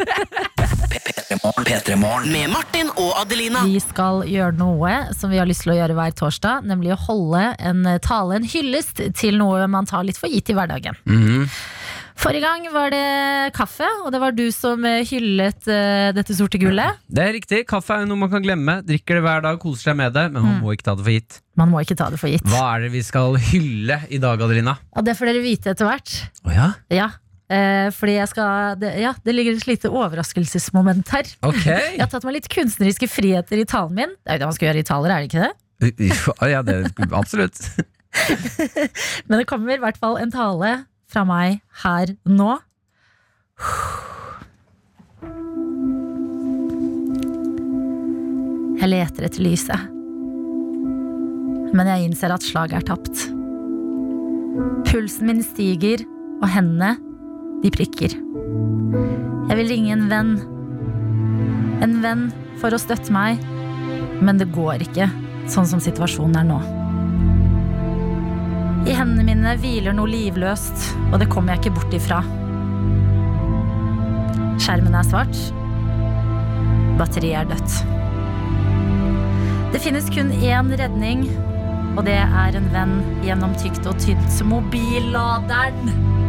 P3morgen. 0.05 1.65
P3morgen. 1.65 2.31
Med 2.33 2.49
Martin 2.51 2.89
og 2.97 3.13
Adelina. 3.21 3.63
Vi 3.67 3.79
skal 3.83 4.23
gjøre 4.29 4.55
noe 4.59 4.93
som 5.17 5.31
vi 5.31 5.39
har 5.41 5.47
lyst 5.49 5.65
til 5.65 5.73
å 5.75 5.77
gjøre 5.79 5.95
hver 5.97 6.15
torsdag, 6.17 6.65
nemlig 6.69 6.93
å 6.95 6.99
holde 7.07 7.43
en 7.59 7.85
tale, 8.03 8.39
en 8.41 8.47
hyllest, 8.51 9.01
til 9.17 9.37
noe 9.41 9.67
man 9.71 9.87
tar 9.89 10.05
litt 10.07 10.19
for 10.19 10.31
gitt 10.31 10.51
i 10.51 10.57
hverdagen. 10.57 10.97
Mhm. 11.09 11.47
Forrige 12.21 12.43
gang 12.43 12.65
var 12.69 12.91
det 12.93 13.53
kaffe, 13.55 13.87
og 14.05 14.11
det 14.13 14.19
var 14.21 14.33
du 14.37 14.43
som 14.53 14.83
eh, 14.85 14.99
hyllet 15.09 15.65
uh, 15.71 16.11
dette 16.13 16.35
sorte 16.37 16.59
gullet. 16.61 16.99
Det 17.09 17.23
er 17.23 17.31
riktig. 17.33 17.61
Kaffe 17.65 17.95
er 17.95 18.03
jo 18.03 18.11
noe 18.11 18.19
man 18.21 18.29
kan 18.29 18.43
glemme. 18.45 18.75
Drikker 18.85 19.17
det 19.17 19.23
hver 19.25 19.41
dag, 19.47 19.57
koser 19.63 19.87
seg 19.89 19.97
med 19.97 20.13
det, 20.13 20.27
men 20.35 20.43
man 20.45 20.59
Mm. 20.59 20.61
må 20.61 20.75
ikke 20.75 20.85
ta 20.85 20.93
det 20.99 21.05
for 21.07 21.15
gitt. 21.15 21.39
Man 21.57 21.71
må 21.71 21.81
ikke 21.81 21.97
ta 21.97 22.11
det 22.13 22.19
for 22.21 22.29
gitt. 22.29 22.45
Hva 22.45 22.75
er 22.75 22.83
det 22.85 22.91
vi 22.93 23.01
skal 23.07 23.39
hylle 23.41 23.97
i 24.13 24.19
dag, 24.21 24.37
Adelina? 24.45 24.75
Og 24.93 25.07
det 25.07 25.15
får 25.17 25.31
dere 25.31 25.41
vite 25.41 25.73
etter 25.73 25.89
hvert. 25.89 26.13
Oh, 26.45 26.53
ja? 26.53 26.67
Ja, 26.93 27.07
eh, 27.09 27.17
fordi 27.97 28.13
jeg 28.15 28.29
skal 28.31 28.77
det, 28.79 28.91
Ja, 29.01 29.11
det 29.25 29.33
ligger 29.35 29.57
et 29.57 29.67
lite 29.67 29.89
overraskelsesmoment 29.91 31.09
her. 31.11 31.31
Ok. 31.43 31.65
Jeg 31.97 31.99
har 31.99 32.11
tatt 32.11 32.23
meg 32.27 32.37
litt 32.39 32.49
kunstneriske 32.51 33.09
friheter 33.11 33.59
i 33.59 33.67
talen 33.67 33.97
min. 33.97 34.13
Det 34.21 34.31
er 34.31 34.39
jo 34.39 34.43
det 34.43 34.49
man 34.51 34.57
skal 34.57 34.69
gjøre 34.69 34.83
i 34.83 34.87
taler, 34.87 35.11
er 35.11 35.25
det 35.25 35.31
ikke 35.31 35.47
det? 35.47 35.53
ja, 36.51 36.61
det 36.61 36.77
absolutt. 37.21 37.59
Men 39.27 39.41
det 39.41 39.47
kommer 39.49 39.75
i 39.75 39.81
hvert 39.81 39.99
fall 39.99 40.19
en 40.21 40.31
tale 40.33 40.73
fra 41.11 41.25
meg 41.27 41.59
her 41.83 42.13
nå. 42.29 42.53
Jeg 48.81 48.89
leter 48.89 49.27
etter 49.27 49.43
lyset. 49.45 49.89
Men 51.71 51.87
jeg 51.87 52.07
innser 52.09 52.33
at 52.33 52.43
slaget 52.43 52.79
er 52.81 52.87
tapt. 52.87 53.27
Pulsen 54.89 55.29
min 55.29 55.43
stiger, 55.45 56.01
og 56.41 56.49
hendene, 56.51 56.95
de 57.61 57.69
prikker. 57.73 58.15
Jeg 59.51 59.57
vil 59.59 59.69
ringe 59.69 59.93
en 59.93 60.07
venn. 60.09 60.31
En 61.85 61.97
venn 62.03 62.27
for 62.61 62.73
å 62.73 62.79
støtte 62.81 63.13
meg, 63.13 63.41
men 64.21 64.39
det 64.41 64.51
går 64.55 64.85
ikke 64.85 65.09
sånn 65.51 65.67
som 65.69 65.81
situasjonen 65.83 66.39
er 66.41 66.47
nå. 66.47 66.59
I 68.89 68.95
hendene 68.97 69.25
mine 69.27 69.55
hviler 69.61 69.93
noe 69.93 70.09
livløst, 70.09 70.87
og 71.11 71.19
det 71.21 71.29
kommer 71.29 71.53
jeg 71.53 71.61
ikke 71.61 71.75
bort 71.77 71.93
ifra. 71.93 72.21
Skjermen 74.61 74.97
er 74.97 75.05
svart. 75.05 75.37
Batteriet 76.97 77.43
er 77.43 77.51
dødt. 77.51 77.77
Det 79.71 79.81
finnes 79.85 80.09
kun 80.13 80.33
én 80.33 80.73
redning, 80.81 81.27
og 81.95 82.05
det 82.07 82.17
er 82.21 82.57
en 82.57 82.71
venn 82.73 82.97
gjennom 83.25 83.53
tykt 83.61 83.85
og 83.89 84.01
tynt. 84.01 84.41
Mobilladeren! 84.49 86.20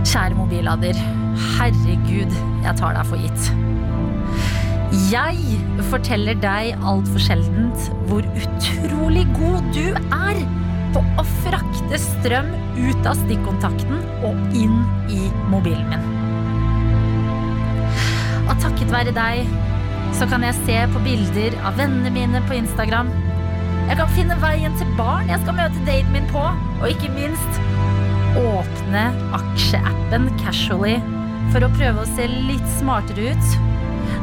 Kjære 0.00 0.34
mobillader. 0.34 0.96
Herregud, 1.58 2.32
jeg 2.64 2.76
tar 2.78 2.96
deg 2.96 3.08
for 3.08 3.20
gitt. 3.20 3.50
Jeg 5.10 5.58
forteller 5.90 6.38
deg 6.40 6.72
altfor 6.82 7.22
sjeldent 7.22 7.90
hvor 8.08 8.24
utrolig 8.40 9.26
god 9.36 9.68
du 9.76 9.84
er 9.94 10.40
på 10.94 11.02
å 11.20 11.24
frakte 11.44 12.00
strøm 12.00 12.48
ut 12.80 13.06
av 13.06 13.18
stikkontakten 13.20 14.00
og 14.26 14.56
inn 14.56 14.80
i 15.12 15.28
mobilen 15.52 15.92
min. 15.92 16.08
Og 18.48 18.56
takket 18.64 18.90
være 18.90 19.14
deg 19.14 19.52
så 20.18 20.26
kan 20.30 20.42
jeg 20.42 20.58
se 20.64 20.78
på 20.90 21.04
bilder 21.04 21.54
av 21.62 21.76
vennene 21.78 22.10
mine 22.14 22.42
på 22.48 22.56
Instagram. 22.58 23.12
Jeg 23.90 23.98
kan 24.00 24.10
finne 24.16 24.40
veien 24.42 24.74
til 24.80 24.90
barn 24.98 25.30
jeg 25.30 25.44
skal 25.44 25.60
møte 25.60 25.86
daten 25.86 26.12
min 26.16 26.26
på, 26.32 26.42
og 26.80 26.88
ikke 26.90 27.12
minst 27.14 27.62
åpne 28.38 29.02
aksjeappen 29.36 30.28
Casually 30.40 30.98
for 31.50 31.64
å 31.66 31.72
prøve 31.74 32.02
å 32.02 32.10
se 32.12 32.28
litt 32.30 32.66
smartere 32.78 33.32
ut 33.32 33.54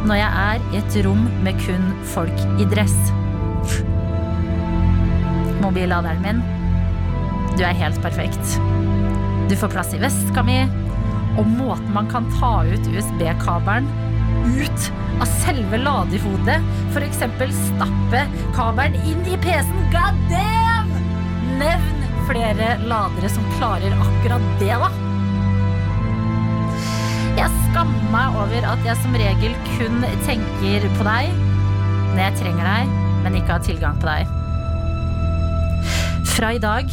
når 0.07 0.19
jeg 0.19 0.29
er 0.43 0.67
i 0.71 0.79
et 0.79 0.97
rom 1.05 1.25
med 1.43 1.57
kun 1.65 1.89
folk 2.13 2.43
i 2.61 2.67
dress. 2.71 2.95
Mobilladeren 5.63 6.21
min, 6.23 6.43
du 7.57 7.65
er 7.65 7.75
helt 7.75 7.99
perfekt. 8.03 8.57
Du 9.49 9.55
får 9.59 9.73
plass 9.73 9.91
i 9.97 10.01
veska 10.01 10.43
mi, 10.47 10.61
og 11.37 11.49
måten 11.49 11.91
man 11.95 12.07
kan 12.11 12.29
ta 12.37 12.61
ut 12.67 12.87
USB-kabelen 12.93 13.89
ut 14.47 14.89
av 15.17 15.27
selve 15.41 15.81
ladehodet, 15.81 16.61
f.eks. 16.93 17.23
stappe 17.57 18.23
kabelen 18.55 18.95
inn 19.03 19.27
i 19.27 19.39
PC-en. 19.43 19.85
God 19.91 20.25
damn! 20.31 20.93
Nevn 21.57 21.96
flere 22.27 22.77
ladere 22.87 23.29
som 23.31 23.45
klarer 23.57 23.93
akkurat 23.95 24.47
det, 24.61 24.73
da. 24.75 24.89
Jeg 27.37 27.53
skammer 27.67 28.07
meg 28.11 28.37
over 28.41 28.65
at 28.71 28.85
jeg 28.85 28.97
som 29.03 29.15
regel 29.21 29.53
kun 29.75 30.01
tenker 30.25 30.87
på 30.97 31.05
deg 31.07 31.29
når 32.15 32.21
jeg 32.23 32.37
trenger 32.39 32.65
deg, 32.65 32.95
men 33.23 33.37
ikke 33.37 33.53
har 33.53 33.65
tilgang 33.65 33.99
på 34.01 34.09
deg. 34.09 34.33
Fra 36.33 36.53
i 36.53 36.61
dag 36.61 36.91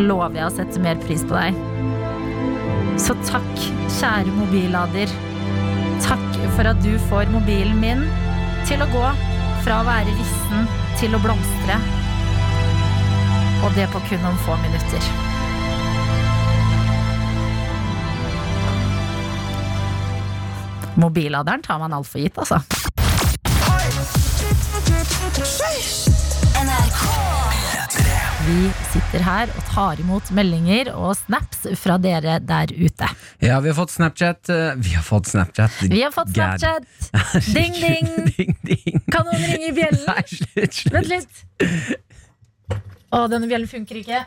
lover 0.00 0.40
jeg 0.40 0.46
å 0.48 0.54
sette 0.56 0.82
mer 0.84 0.98
pris 1.04 1.24
på 1.26 1.36
deg. 1.36 1.56
Så 3.00 3.16
takk, 3.28 3.52
kjære 3.98 4.32
mobillader. 4.38 5.12
Takk 6.04 6.40
for 6.56 6.68
at 6.72 6.80
du 6.84 6.94
får 7.10 7.28
mobilen 7.32 7.76
min 7.80 8.06
til 8.68 8.80
å 8.84 8.88
gå 8.92 9.06
fra 9.66 9.82
å 9.82 9.86
være 9.88 10.16
vissen 10.16 10.68
til 11.00 11.16
å 11.16 11.20
blomstre. 11.20 11.76
Og 13.64 13.72
det 13.74 13.88
på 13.92 14.00
kun 14.08 14.20
noen 14.24 14.38
få 14.44 14.56
minutter. 14.62 15.02
Mobilladeren 20.96 21.62
tar 21.62 21.78
man 21.78 21.92
altfor 21.92 22.18
gitt, 22.20 22.38
altså. 22.38 22.60
Vi 28.46 28.68
sitter 28.92 29.22
her 29.26 29.50
og 29.58 29.64
tar 29.72 29.98
imot 30.00 30.28
meldinger 30.36 30.92
og 30.94 31.16
snaps 31.18 31.64
fra 31.80 31.96
dere 31.98 32.36
der 32.46 32.70
ute. 32.76 33.08
Ja, 33.42 33.58
vi 33.64 33.72
har 33.72 33.76
fått 33.78 33.90
Snapchat. 33.96 34.48
eh, 34.54 34.74
Vi 34.76 34.94
har 34.94 35.02
fått 35.02 35.26
Snapchat. 35.26 35.72
Vi 35.90 36.02
har 36.02 36.12
fått 36.14 36.30
Snapchat! 36.30 36.86
Ding, 37.56 37.72
ding! 37.72 38.06
ding, 38.36 38.54
ding. 38.62 39.00
Kan 39.10 39.26
noen 39.26 39.42
ringe 39.42 39.72
i 39.72 39.74
bjellen? 39.74 40.04
Nei, 40.06 40.22
slutt, 40.30 40.78
slutt. 40.78 40.94
Vent 40.94 41.10
litt. 41.10 41.42
Å, 43.16 43.26
denne 43.32 43.48
bjellen 43.50 43.68
funker 43.70 44.02
ikke. 44.02 44.24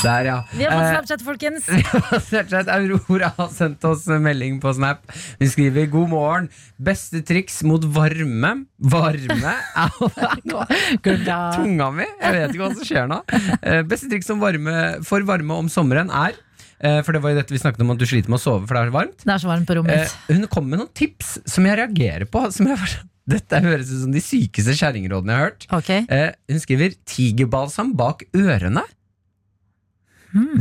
Der, 0.00 0.24
ja. 0.24 0.36
Vi 0.56 0.64
har 0.64 0.72
fått 0.72 0.84
Eh, 0.86 0.92
Snapchat, 0.94 1.22
folkens. 1.26 1.66
Snapchat 2.30 2.68
Aurora 2.72 3.28
har 3.36 3.50
sendt 3.52 3.84
oss 3.84 4.06
melding 4.08 4.56
på 4.62 4.72
Snap. 4.76 5.02
Hun 5.40 5.50
skriver 5.52 5.86
'God 5.92 6.08
morgen. 6.12 6.48
Beste 6.80 7.20
triks 7.26 7.60
mot 7.68 7.84
varme 7.84 8.52
Varme? 8.80 9.54
Tunga 10.94 11.90
mi! 11.94 12.06
Jeg 12.20 12.32
vet 12.36 12.54
ikke 12.54 12.62
hva 12.62 12.70
som 12.74 12.86
skjer 12.86 13.10
nå. 13.10 13.20
Eh, 13.60 13.82
Beste 13.88 14.08
triks 14.12 14.30
varme, 14.40 14.76
for 15.06 15.26
varme 15.28 15.58
om 15.64 15.68
sommeren 15.72 16.10
er 16.10 16.32
eh, 16.80 17.00
For 17.04 17.12
det 17.16 17.22
var 17.24 17.34
jo 17.34 17.40
dette 17.42 17.54
vi 17.54 17.60
snakket 17.62 17.84
om 17.84 17.92
at 17.94 18.00
du 18.00 18.06
sliter 18.08 18.32
med 18.32 18.40
å 18.40 18.42
sove 18.42 18.66
for 18.66 18.76
det 18.78 18.82
er 18.86 18.90
så 18.92 18.96
varmt. 18.96 19.24
Det 19.26 19.34
er 19.36 19.44
så 19.44 19.50
varmt 19.52 19.68
på 19.68 19.76
rommet. 19.80 20.16
Hun 20.30 20.46
kom 20.52 20.68
med 20.70 20.80
noen 20.82 20.92
tips 20.96 21.36
som 21.50 21.66
jeg 21.68 21.76
reagerer 21.82 22.28
på. 22.30 22.46
Som 22.54 22.70
jeg, 22.72 22.80
bare- 22.80 23.06
dette 23.30 23.60
høres 23.64 23.90
ut 23.92 24.02
som 24.04 24.14
de 24.14 24.22
sykeste 24.24 24.74
kjerringrådene 24.78 25.32
jeg 25.34 25.40
har 25.40 25.50
hørt. 25.50 25.66
Okay. 25.80 26.06
Eh, 26.08 26.32
hun 26.50 26.62
skriver 26.62 26.96
'tigerbalsam 27.08 27.94
bak 27.98 28.24
ørene'. 28.36 28.86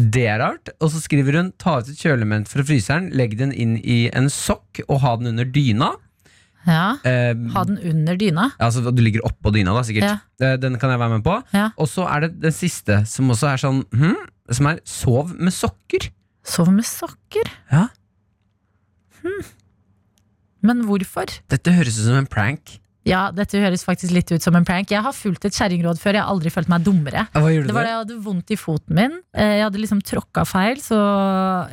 Det 0.10 0.24
er 0.26 0.40
rart. 0.42 0.72
Og 0.82 0.90
så 0.90 1.02
skriver 1.04 1.38
hun 1.38 1.52
'ta 1.54 1.78
ut 1.80 1.90
et 1.92 1.98
kjølement 2.02 2.48
fra 2.50 2.64
fryseren, 2.66 3.12
legg 3.14 3.38
den 3.38 3.52
inn 3.54 3.78
i 3.78 4.10
en 4.14 4.30
sokk 4.30 4.82
og 4.88 5.02
ha 5.04 5.16
den 5.18 5.28
under 5.34 5.46
dyna'. 5.46 5.96
Ja. 6.68 6.98
Eh, 7.08 7.34
Ha 7.54 7.64
den 7.66 7.78
under 7.88 8.18
dyna. 8.20 8.52
Ja, 8.60 8.66
altså 8.68 8.92
Du 8.94 9.02
ligger 9.02 9.22
oppå 9.26 9.52
dyna, 9.54 9.74
da, 9.74 9.82
sikkert. 9.82 10.20
Eh, 10.42 10.58
den 10.58 10.78
kan 10.78 10.92
jeg 10.92 11.00
være 11.00 11.18
med 11.18 11.24
på. 11.24 11.38
Ja. 11.54 11.70
Og 11.78 11.88
så 11.88 12.04
er 12.10 12.28
det 12.28 12.42
den 12.42 12.52
siste, 12.52 13.06
som 13.08 13.30
også 13.32 13.54
er 13.54 13.58
sånn 13.62 13.86
hm, 13.94 14.16
Som 14.52 14.66
er 14.66 14.80
'sov 14.84 15.36
med 15.40 15.54
sokker'. 15.54 16.10
Sov 16.44 16.72
med 16.74 16.84
sokker. 16.84 17.46
Ja. 17.72 17.88
Men 20.66 20.84
hvorfor? 20.88 21.32
Dette 21.52 21.74
høres 21.76 21.98
ut 22.00 22.08
som 22.10 22.20
en 22.20 22.28
prank. 22.30 22.80
Ja, 23.08 23.30
dette 23.34 23.58
høres 23.58 23.86
faktisk 23.88 24.12
litt 24.14 24.30
ut 24.30 24.44
som 24.44 24.54
en 24.60 24.66
prank. 24.68 24.92
Jeg 24.92 25.02
har 25.02 25.16
fulgt 25.16 25.46
et 25.48 25.56
kjerringråd 25.56 25.98
før. 26.02 26.18
Jeg 26.18 26.22
har 26.26 26.34
aldri 26.34 26.52
følt 26.54 26.70
meg 26.70 26.84
dummere. 26.86 27.24
Hva 27.34 27.50
gjorde 27.50 27.72
Det 27.72 27.76
var 27.78 27.88
da 27.88 27.94
jeg 27.94 28.02
hadde 28.04 28.18
vondt 28.26 28.52
i 28.54 28.58
foten 28.60 28.96
min. 29.00 29.16
Eh, 29.34 29.54
Jeg 29.58 29.64
hadde 29.66 29.82
liksom 29.82 30.02
tråkka 30.04 30.44
feil, 30.46 30.82
så 30.84 31.00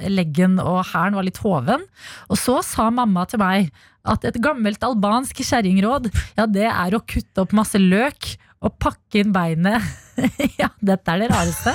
leggen 0.09 0.57
og 0.63 0.81
hælen 0.93 1.19
var 1.19 1.27
litt 1.27 1.43
hoven. 1.43 1.85
Og 2.31 2.39
så 2.41 2.61
sa 2.65 2.89
mamma 2.95 3.27
til 3.29 3.43
meg 3.43 3.71
at 4.07 4.25
et 4.25 4.39
gammelt 4.41 4.83
albansk 4.87 5.43
kjerringråd, 5.43 6.09
ja, 6.39 6.47
det 6.47 6.69
er 6.71 6.95
å 6.95 7.03
kutte 7.03 7.43
opp 7.43 7.53
masse 7.59 7.79
løk 7.83 8.37
og 8.65 8.73
pakke 8.81 9.21
inn 9.21 9.33
beinet. 9.35 9.85
ja, 10.61 10.71
dette 10.81 11.13
er 11.13 11.25
det 11.25 11.29
rareste. 11.33 11.75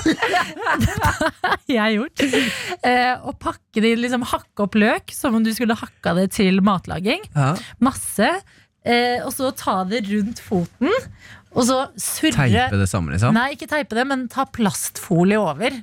jeg 1.69 1.77
har 1.77 1.93
gjort. 1.93 2.23
Eh, 2.81 3.13
og 3.27 3.37
pakke 3.41 3.83
det 3.83 3.93
liksom 4.01 4.25
hakke 4.31 4.65
opp 4.65 4.77
løk 4.81 5.13
som 5.13 5.37
om 5.37 5.45
du 5.45 5.51
skulle 5.53 5.77
hakka 5.77 6.15
det 6.17 6.31
til 6.39 6.61
matlaging. 6.65 7.27
Ja. 7.35 7.53
Masse. 7.83 8.31
Eh, 8.81 9.21
og 9.21 9.29
så 9.35 9.51
ta 9.53 9.81
det 9.85 10.03
rundt 10.09 10.41
foten. 10.41 10.89
Og 11.51 11.67
så 11.67 11.77
surre 11.99 12.47
Teipe 12.47 12.79
det 12.79 12.89
sammen, 12.89 13.13
liksom? 13.13 13.35
Nei, 13.35 13.51
ikke 13.57 13.69
teipe 13.69 13.97
det, 13.97 14.05
men 14.07 14.25
ta 14.31 14.47
plastfolie 14.49 15.39
over. 15.39 15.75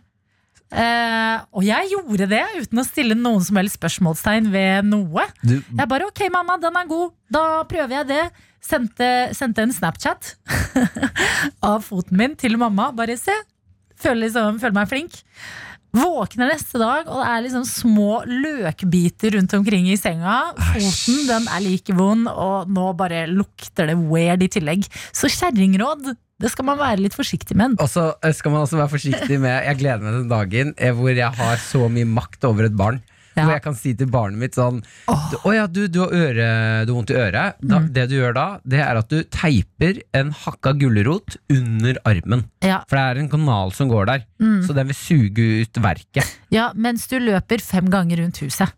Eh, 0.69 1.37
og 1.57 1.65
jeg 1.65 1.89
gjorde 1.95 2.27
det 2.29 2.43
uten 2.59 2.81
å 2.83 2.85
stille 2.85 3.17
noen 3.17 3.45
som 3.45 3.57
helst 3.61 3.79
spørsmålstegn 3.79 4.51
ved 4.53 4.89
noe. 4.91 5.25
Du, 5.41 5.59
Jeg 5.63 5.89
bare 5.89 6.09
ok, 6.11 6.27
mamma, 6.33 6.59
den 6.61 6.77
er 6.77 6.89
god. 6.91 7.15
Da 7.33 7.45
prøver 7.69 8.01
jeg 8.01 8.09
det. 8.11 8.25
Sendte, 8.69 9.07
sendte 9.33 9.65
en 9.65 9.73
Snapchat 9.73 10.35
av 11.71 11.81
foten 11.87 12.19
min 12.21 12.37
til 12.37 12.59
mamma. 12.61 12.91
Bare 12.97 13.17
se. 13.17 13.33
Føler, 13.99 14.27
liksom, 14.27 14.61
føler 14.61 14.77
meg 14.77 14.91
flink. 14.91 15.17
Våkner 15.97 16.51
neste 16.53 16.77
dag, 16.77 17.07
og 17.09 17.23
det 17.23 17.29
er 17.33 17.45
liksom 17.47 17.65
små 17.65 18.19
løkbiter 18.29 19.33
rundt 19.39 19.55
omkring 19.57 19.89
i 19.89 19.97
senga. 19.97 20.53
Foten 20.75 21.23
den 21.31 21.49
er 21.49 21.65
like 21.65 21.97
vond, 21.97 22.29
og 22.29 22.69
nå 22.69 22.91
bare 22.99 23.25
lukter 23.31 23.89
det 23.89 23.97
weird 23.97 24.45
i 24.45 24.51
tillegg. 24.53 24.85
Så 25.17 25.31
kjerringråd, 25.33 26.11
det 26.39 26.53
skal 26.53 26.69
man 26.69 26.79
være 26.79 27.01
litt 27.07 27.17
forsiktig 27.17 27.57
med. 27.59 27.79
Og 27.81 27.89
så 27.91 28.11
eh, 28.21 28.37
skal 28.37 28.53
man 28.53 28.67
også 28.67 28.79
være 28.79 28.93
forsiktig 28.93 29.41
med 29.43 29.65
Jeg 29.65 29.81
gleder 29.81 30.05
meg 30.05 30.13
til 30.13 30.21
den 30.21 30.35
dagen 30.35 30.75
eh, 30.77 30.93
hvor 30.95 31.11
jeg 31.11 31.41
har 31.41 31.57
så 31.65 31.89
mye 31.91 32.09
makt 32.21 32.45
over 32.47 32.69
et 32.69 32.77
barn. 32.79 33.01
Ja. 33.39 33.45
Hvor 33.47 33.55
jeg 33.55 33.63
kan 33.65 33.77
si 33.79 33.93
til 33.95 34.09
barnet 34.11 34.41
mitt 34.43 34.57
sånn 34.59 34.81
Å 35.09 35.53
ja, 35.55 35.67
du, 35.71 35.85
du, 35.89 36.01
har 36.03 36.11
øre, 36.15 36.49
du 36.85 36.93
har 36.93 36.97
vondt 36.99 37.13
i 37.15 37.19
øret. 37.19 37.59
Da, 37.63 37.79
Mm. 37.79 37.93
Det 37.95 38.05
du 38.11 38.17
gjør 38.19 38.35
da, 38.35 38.47
det 38.67 38.81
er 38.83 38.99
at 38.99 39.09
du 39.13 39.23
teiper 39.35 40.01
en 40.19 40.33
hakka 40.35 40.73
gulrot 40.81 41.37
under 41.53 41.99
armen. 42.09 42.43
Ja, 42.65 42.81
For 42.91 42.99
det 42.99 43.05
er 43.05 43.21
en 43.23 43.31
kanal 43.33 43.71
som 43.77 43.89
går 43.93 44.07
der. 44.11 44.25
Mm. 44.43 44.59
Så 44.67 44.75
den 44.77 44.91
vil 44.91 44.99
suge 44.99 45.47
ut 45.63 45.81
verket. 45.85 46.35
ja, 46.51 46.73
mens 46.75 47.07
du 47.09 47.19
løper 47.23 47.63
fem 47.63 47.89
ganger 47.93 48.25
rundt 48.25 48.43
huset. 48.43 48.75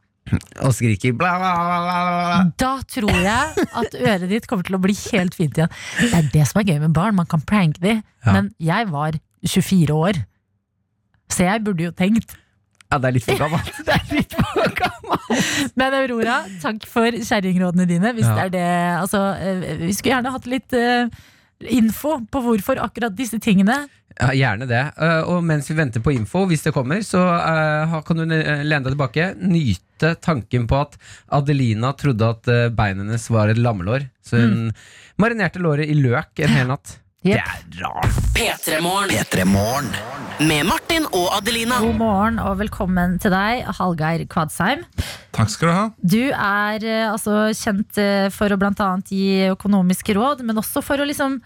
Og 0.62 0.70
skriker 0.76 1.16
bla, 1.18 1.32
bla, 1.40 1.54
bla. 1.58 2.42
Da 2.60 2.74
tror 2.86 3.10
jeg 3.16 3.64
at 3.80 3.96
øret 3.98 4.28
ditt 4.30 4.46
kommer 4.46 4.62
til 4.68 4.76
å 4.76 4.82
bli 4.84 4.94
helt 5.08 5.34
fint 5.34 5.56
igjen. 5.58 5.72
Det 5.98 6.12
er 6.20 6.28
det 6.36 6.44
som 6.46 6.60
er 6.60 6.68
gøy 6.70 6.78
med 6.84 6.92
barn. 6.94 7.16
Man 7.18 7.26
kan 7.26 7.40
pranke 7.42 7.80
dem. 7.82 8.02
Ja. 8.22 8.36
Men 8.36 8.52
jeg 8.62 8.86
var 8.92 9.16
24 9.42 9.96
år. 9.96 10.20
Så 11.30 11.46
jeg 11.48 11.64
burde 11.66 11.88
jo 11.88 11.92
tenkt. 11.96 12.36
Ja, 12.90 12.98
det 12.98 13.06
er 13.06 13.14
litt 13.14 13.26
for 13.28 13.38
gammelt. 13.38 13.76
Det 13.86 13.94
er 13.94 14.14
litt 14.16 14.32
for 14.34 14.72
gammelt. 14.74 15.74
Men 15.78 15.94
Aurora, 16.00 16.40
takk 16.62 16.86
for 16.90 17.14
kjerringrådene 17.14 17.86
dine. 17.86 18.10
Hvis 18.16 18.26
Ja. 18.26 18.34
det 18.34 18.46
er 18.48 18.50
det 18.56 18.70
altså, 18.98 19.20
eh, 19.38 19.76
Vi 19.86 19.94
skulle 19.94 20.16
gjerne 20.16 20.32
hatt 20.34 20.48
litt 20.50 20.74
uh, 20.74 21.06
info 21.70 22.18
på 22.26 22.42
hvorfor 22.42 22.82
akkurat 22.82 23.14
disse 23.14 23.38
tingene? 23.38 23.84
Ja, 24.18 24.32
gjerne 24.34 24.66
det. 24.66 24.82
Uh, 24.98 25.22
og 25.30 25.44
mens 25.46 25.70
vi 25.70 25.78
venter 25.78 26.02
på 26.02 26.12
info, 26.16 26.42
hvis 26.50 26.66
det 26.66 26.74
kommer, 26.74 27.02
så 27.06 27.22
uh, 27.22 28.00
kan 28.02 28.18
du 28.18 28.26
lene 28.26 28.82
deg 28.82 28.90
tilbake. 28.90 29.30
Nyte 29.38 30.16
tanken 30.18 30.66
på 30.66 30.80
at 30.80 30.98
Adelina 31.38 31.92
trodde 31.94 32.26
at 32.34 32.50
beina 32.74 33.04
hennes 33.04 33.30
var 33.30 33.52
et 33.52 33.60
lammelår. 33.60 34.08
Så 34.24 34.40
hun 34.40 34.72
marinerte 35.20 35.62
låret 35.62 35.90
i 35.90 35.94
løk 35.94 36.42
en 36.42 36.54
hel 36.56 36.70
natt. 36.72 36.96
Jep. 37.20 37.36
Det 37.68 37.82
er 37.82 37.82
rart. 37.84 38.14
P3 38.32 38.78
Morgen. 39.44 39.88
Med 40.40 40.64
Martin 40.64 41.04
og 41.12 41.26
Adelina. 41.36 41.76
God 41.84 41.98
morgen 41.98 42.38
og 42.40 42.54
velkommen 42.62 43.18
til 43.20 43.34
deg, 43.34 43.66
Hallgeir 43.76 44.22
Kvadsheim. 44.24 44.86
Takk 45.36 45.50
skal 45.52 45.68
du 45.68 45.74
ha. 45.76 45.82
Du 46.00 46.22
er 46.32 46.86
eh, 46.88 47.10
altså 47.10 47.50
kjent 47.52 48.00
eh, 48.00 48.30
for 48.32 48.48
å 48.48 48.56
blant 48.62 48.80
annet 48.80 49.12
gi 49.12 49.50
økonomiske 49.50 50.16
råd, 50.16 50.40
men 50.48 50.62
også 50.62 50.80
for 50.86 51.04
å 51.04 51.08
liksom 51.10 51.36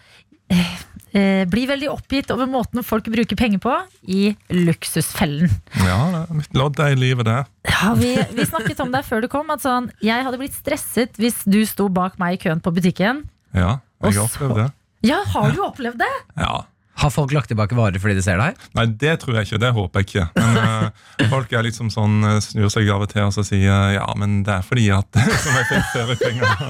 eh, 0.55 0.77
eh, 1.11 1.43
bli 1.51 1.65
veldig 1.73 1.91
oppgitt 1.91 2.31
over 2.31 2.47
måten 2.55 2.87
folk 2.87 3.11
bruker 3.11 3.35
penger 3.43 3.65
på 3.67 3.75
i 4.15 4.23
Luksusfellen. 4.55 5.51
Ja, 5.83 5.99
det 6.15 6.23
er 6.23 6.39
mitt 6.39 6.55
lodd 6.55 6.79
er 6.87 6.95
i 6.95 7.01
livet, 7.03 7.27
det. 7.27 7.41
Ja, 7.75 7.97
vi, 7.99 8.15
vi 8.39 8.47
snakket 8.47 8.79
om 8.87 8.95
deg 8.95 9.03
før 9.11 9.27
du 9.27 9.31
kom. 9.35 9.51
At 9.51 9.67
sånn, 9.67 9.91
jeg 10.07 10.23
hadde 10.23 10.39
blitt 10.39 10.55
stresset 10.55 11.19
hvis 11.19 11.43
du 11.51 11.65
sto 11.67 11.91
bak 11.91 12.15
meg 12.23 12.39
i 12.39 12.43
køen 12.47 12.63
på 12.63 12.71
butikken. 12.79 13.25
Ja, 13.51 13.81
jeg 14.07 14.23
opplevde 14.23 14.55
så- 14.55 14.63
det. 14.63 14.71
Ja, 15.05 15.21
har 15.35 15.53
du 15.53 15.61
opplevd 15.67 16.01
det? 16.01 16.15
Ja. 16.41 16.65
Har 16.95 17.11
folk 17.11 17.33
lagt 17.35 17.51
tilbake 17.51 17.75
varer 17.75 17.99
fordi 17.99 18.15
de 18.21 18.23
ser 18.23 18.39
deg? 18.39 18.59
Nei, 18.79 18.87
det 19.03 19.17
tror 19.25 19.37
jeg 19.37 19.49
ikke. 19.49 19.61
Det 19.61 19.71
håper 19.75 20.03
jeg 20.03 20.09
ikke. 20.09 20.27
Men 20.39 20.59
uh, 20.63 21.29
folk 21.33 21.53
er 21.53 21.67
liksom 21.67 21.91
sånn, 21.91 22.21
eh, 22.29 22.41
snur 22.45 22.71
seg 22.71 22.89
av 22.95 23.03
og 23.03 23.11
til 23.11 23.27
og 23.27 23.35
så 23.35 23.43
sier 23.47 23.97
ja, 23.97 24.07
men 24.21 24.43
det 24.47 24.55
er 24.61 24.67
fordi 24.67 24.87
at 24.95 25.19
som 25.45 25.59
jeg 25.59 25.71
fikk 25.73 25.89
feriepenger. 25.91 26.67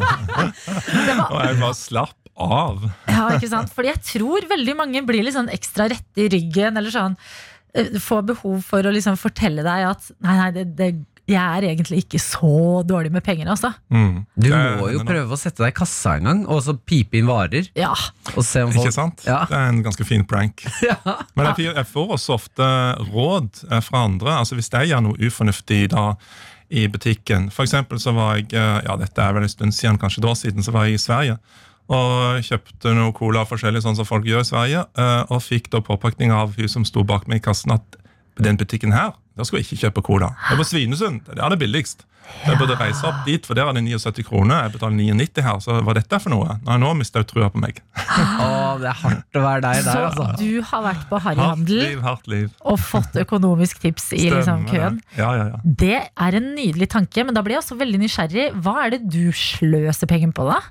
og 1.28 1.40
jeg 1.44 1.58
bare 1.60 1.74
slapp 1.78 2.20
av. 2.34 2.86
Ja, 3.06 3.26
ikke 3.36 3.50
sant? 3.52 3.72
Fordi 3.74 3.92
jeg 3.92 4.02
tror 4.08 4.48
veldig 4.50 4.76
mange 4.78 5.04
blir 5.06 5.22
litt 5.26 5.36
sånn 5.36 5.52
ekstra 5.52 5.90
rette 5.92 6.24
i 6.24 6.30
ryggen, 6.32 6.80
eller 6.80 6.90
sånn 6.94 7.18
eh, 7.76 7.94
Får 8.02 8.24
behov 8.32 8.64
for 8.66 8.86
å 8.86 8.94
liksom 8.94 9.20
fortelle 9.20 9.62
deg 9.66 9.90
at 9.92 10.08
nei, 10.24 10.38
nei, 10.40 10.50
det, 10.56 10.64
det, 10.78 10.90
jeg 11.26 11.40
er 11.40 11.64
egentlig 11.70 12.02
ikke 12.04 12.18
så 12.20 12.82
dårlig 12.84 13.10
med 13.14 13.24
penger, 13.24 13.48
altså. 13.48 13.70
Mm. 13.88 14.24
Du 14.36 14.48
må 14.52 14.90
jo 14.92 15.00
prøve 15.08 15.32
å 15.32 15.38
sette 15.40 15.62
deg 15.64 15.72
i 15.72 15.76
kassa 15.78 16.18
en 16.18 16.26
gang, 16.28 16.42
og 16.52 16.60
så 16.66 16.74
pipe 16.76 17.16
inn 17.16 17.26
varer. 17.30 17.70
Ja. 17.78 17.94
Og 18.34 18.44
se 18.44 18.60
om 18.66 18.72
folk 18.74 18.90
Ikke 18.90 18.96
sant? 18.98 19.24
Ja. 19.24 19.42
Det 19.48 19.56
er 19.56 19.70
en 19.72 19.82
ganske 19.86 20.04
fin 20.04 20.26
prank. 20.28 20.66
ja. 20.90 20.98
Men 21.32 21.48
jeg, 21.54 21.70
jeg 21.72 21.88
får 21.88 22.12
også 22.18 22.36
ofte 22.36 22.68
råd 23.08 23.62
eh, 23.70 23.80
fra 23.86 24.04
andre. 24.04 24.34
Altså 24.42 24.58
Hvis 24.58 24.68
jeg 24.74 24.92
gjør 24.92 25.04
noe 25.08 25.16
ufornuftig 25.24 25.86
da 25.96 26.10
i 26.74 26.86
butikken 26.88 27.50
For 27.52 27.66
eksempel 27.66 28.00
så 28.00 28.14
var 28.16 28.38
jeg 28.38 28.46
eh, 28.56 28.78
ja 28.86 28.94
dette 28.98 29.20
er 29.20 29.34
vel 29.36 29.44
en 29.46 29.52
stund 29.52 29.74
siden, 29.76 29.98
kanskje 30.00 30.22
et 30.22 30.28
år 30.28 30.36
siden, 30.40 30.64
så 30.64 30.72
var 30.76 30.88
jeg 30.88 30.98
i 30.98 31.02
Sverige. 31.02 31.38
Og 31.92 32.40
kjøpte 32.44 32.94
noe 32.96 33.12
cola 33.16 33.42
forskjellig, 33.48 33.82
sånn 33.84 33.96
som 33.98 34.06
folk 34.08 34.24
gjør 34.28 34.44
i 34.44 34.48
Sverige. 34.48 34.84
eh, 35.00 35.24
Og 35.32 35.42
fikk 35.44 35.72
da 35.72 35.80
påpakning 35.84 36.32
av 36.32 36.52
hun 36.56 36.68
som 36.72 36.84
sto 36.88 37.04
bak 37.04 37.28
meg 37.28 37.40
i 37.42 37.44
kassen, 37.48 37.72
at 37.76 37.98
den 38.40 38.56
butikken 38.60 38.92
her, 38.96 39.12
der 39.36 39.46
skulle 39.46 39.62
jeg 39.62 39.70
ikke 39.72 39.82
kjøpe 39.88 40.02
cola. 40.06 40.32
Det 40.48 40.54
er 40.54 40.60
på 40.62 40.66
Svinesund. 40.68 41.24
Det 41.26 41.40
er 41.42 41.54
det 41.54 41.58
billigst. 41.62 42.04
Så 42.24 42.54
jeg 42.54 42.56
burde 42.56 42.76
reise 42.80 43.04
opp 43.04 43.18
dit, 43.26 43.44
for 43.44 43.52
der 43.58 43.68
er 43.68 43.74
det 43.76 43.82
79 43.84 44.24
kroner. 44.24 44.62
Jeg 44.64 44.72
betaler 44.78 44.96
99 44.96 45.42
her, 45.44 45.58
så 45.60 45.74
hva 45.84 45.92
er 45.92 45.98
dette 45.98 46.20
for 46.24 46.32
noe? 46.32 46.54
Nei, 46.64 46.76
nå 46.80 46.92
mister 46.96 47.20
jeg 47.20 47.28
trua 47.34 47.50
på 47.52 47.60
meg. 47.60 47.82
Oh, 48.00 48.78
det 48.80 48.88
er 48.88 48.96
hardt 49.02 49.36
å 49.36 49.42
være 49.44 49.60
deg 49.66 49.82
Så 49.82 49.90
der, 49.90 50.06
altså. 50.08 50.28
du 50.40 50.62
har 50.70 50.84
vært 50.86 51.04
på 51.10 51.18
Hardt 51.20 51.36
harryhandel 51.42 51.82
liv, 51.82 52.00
hardt 52.06 52.30
liv. 52.32 52.46
og 52.64 52.80
fått 52.80 53.18
økonomisk 53.20 53.82
tips 53.84 54.08
i 54.16 54.22
liksom, 54.32 54.64
køen. 54.70 54.96
Ja, 55.18 55.34
ja, 55.36 55.44
ja. 55.52 55.60
Det 55.84 55.98
er 56.00 56.38
en 56.40 56.48
nydelig 56.56 56.88
tanke, 56.96 57.26
men 57.28 57.36
da 57.36 57.44
blir 57.44 57.58
jeg 57.58 57.64
også 57.66 57.76
veldig 57.82 58.00
nysgjerrig. 58.06 58.48
Hva 58.64 58.78
er 58.86 58.96
det 58.96 59.02
du 59.12 59.28
sløser 59.36 60.08
penger 60.10 60.32
på, 60.32 60.48
da? 60.48 60.62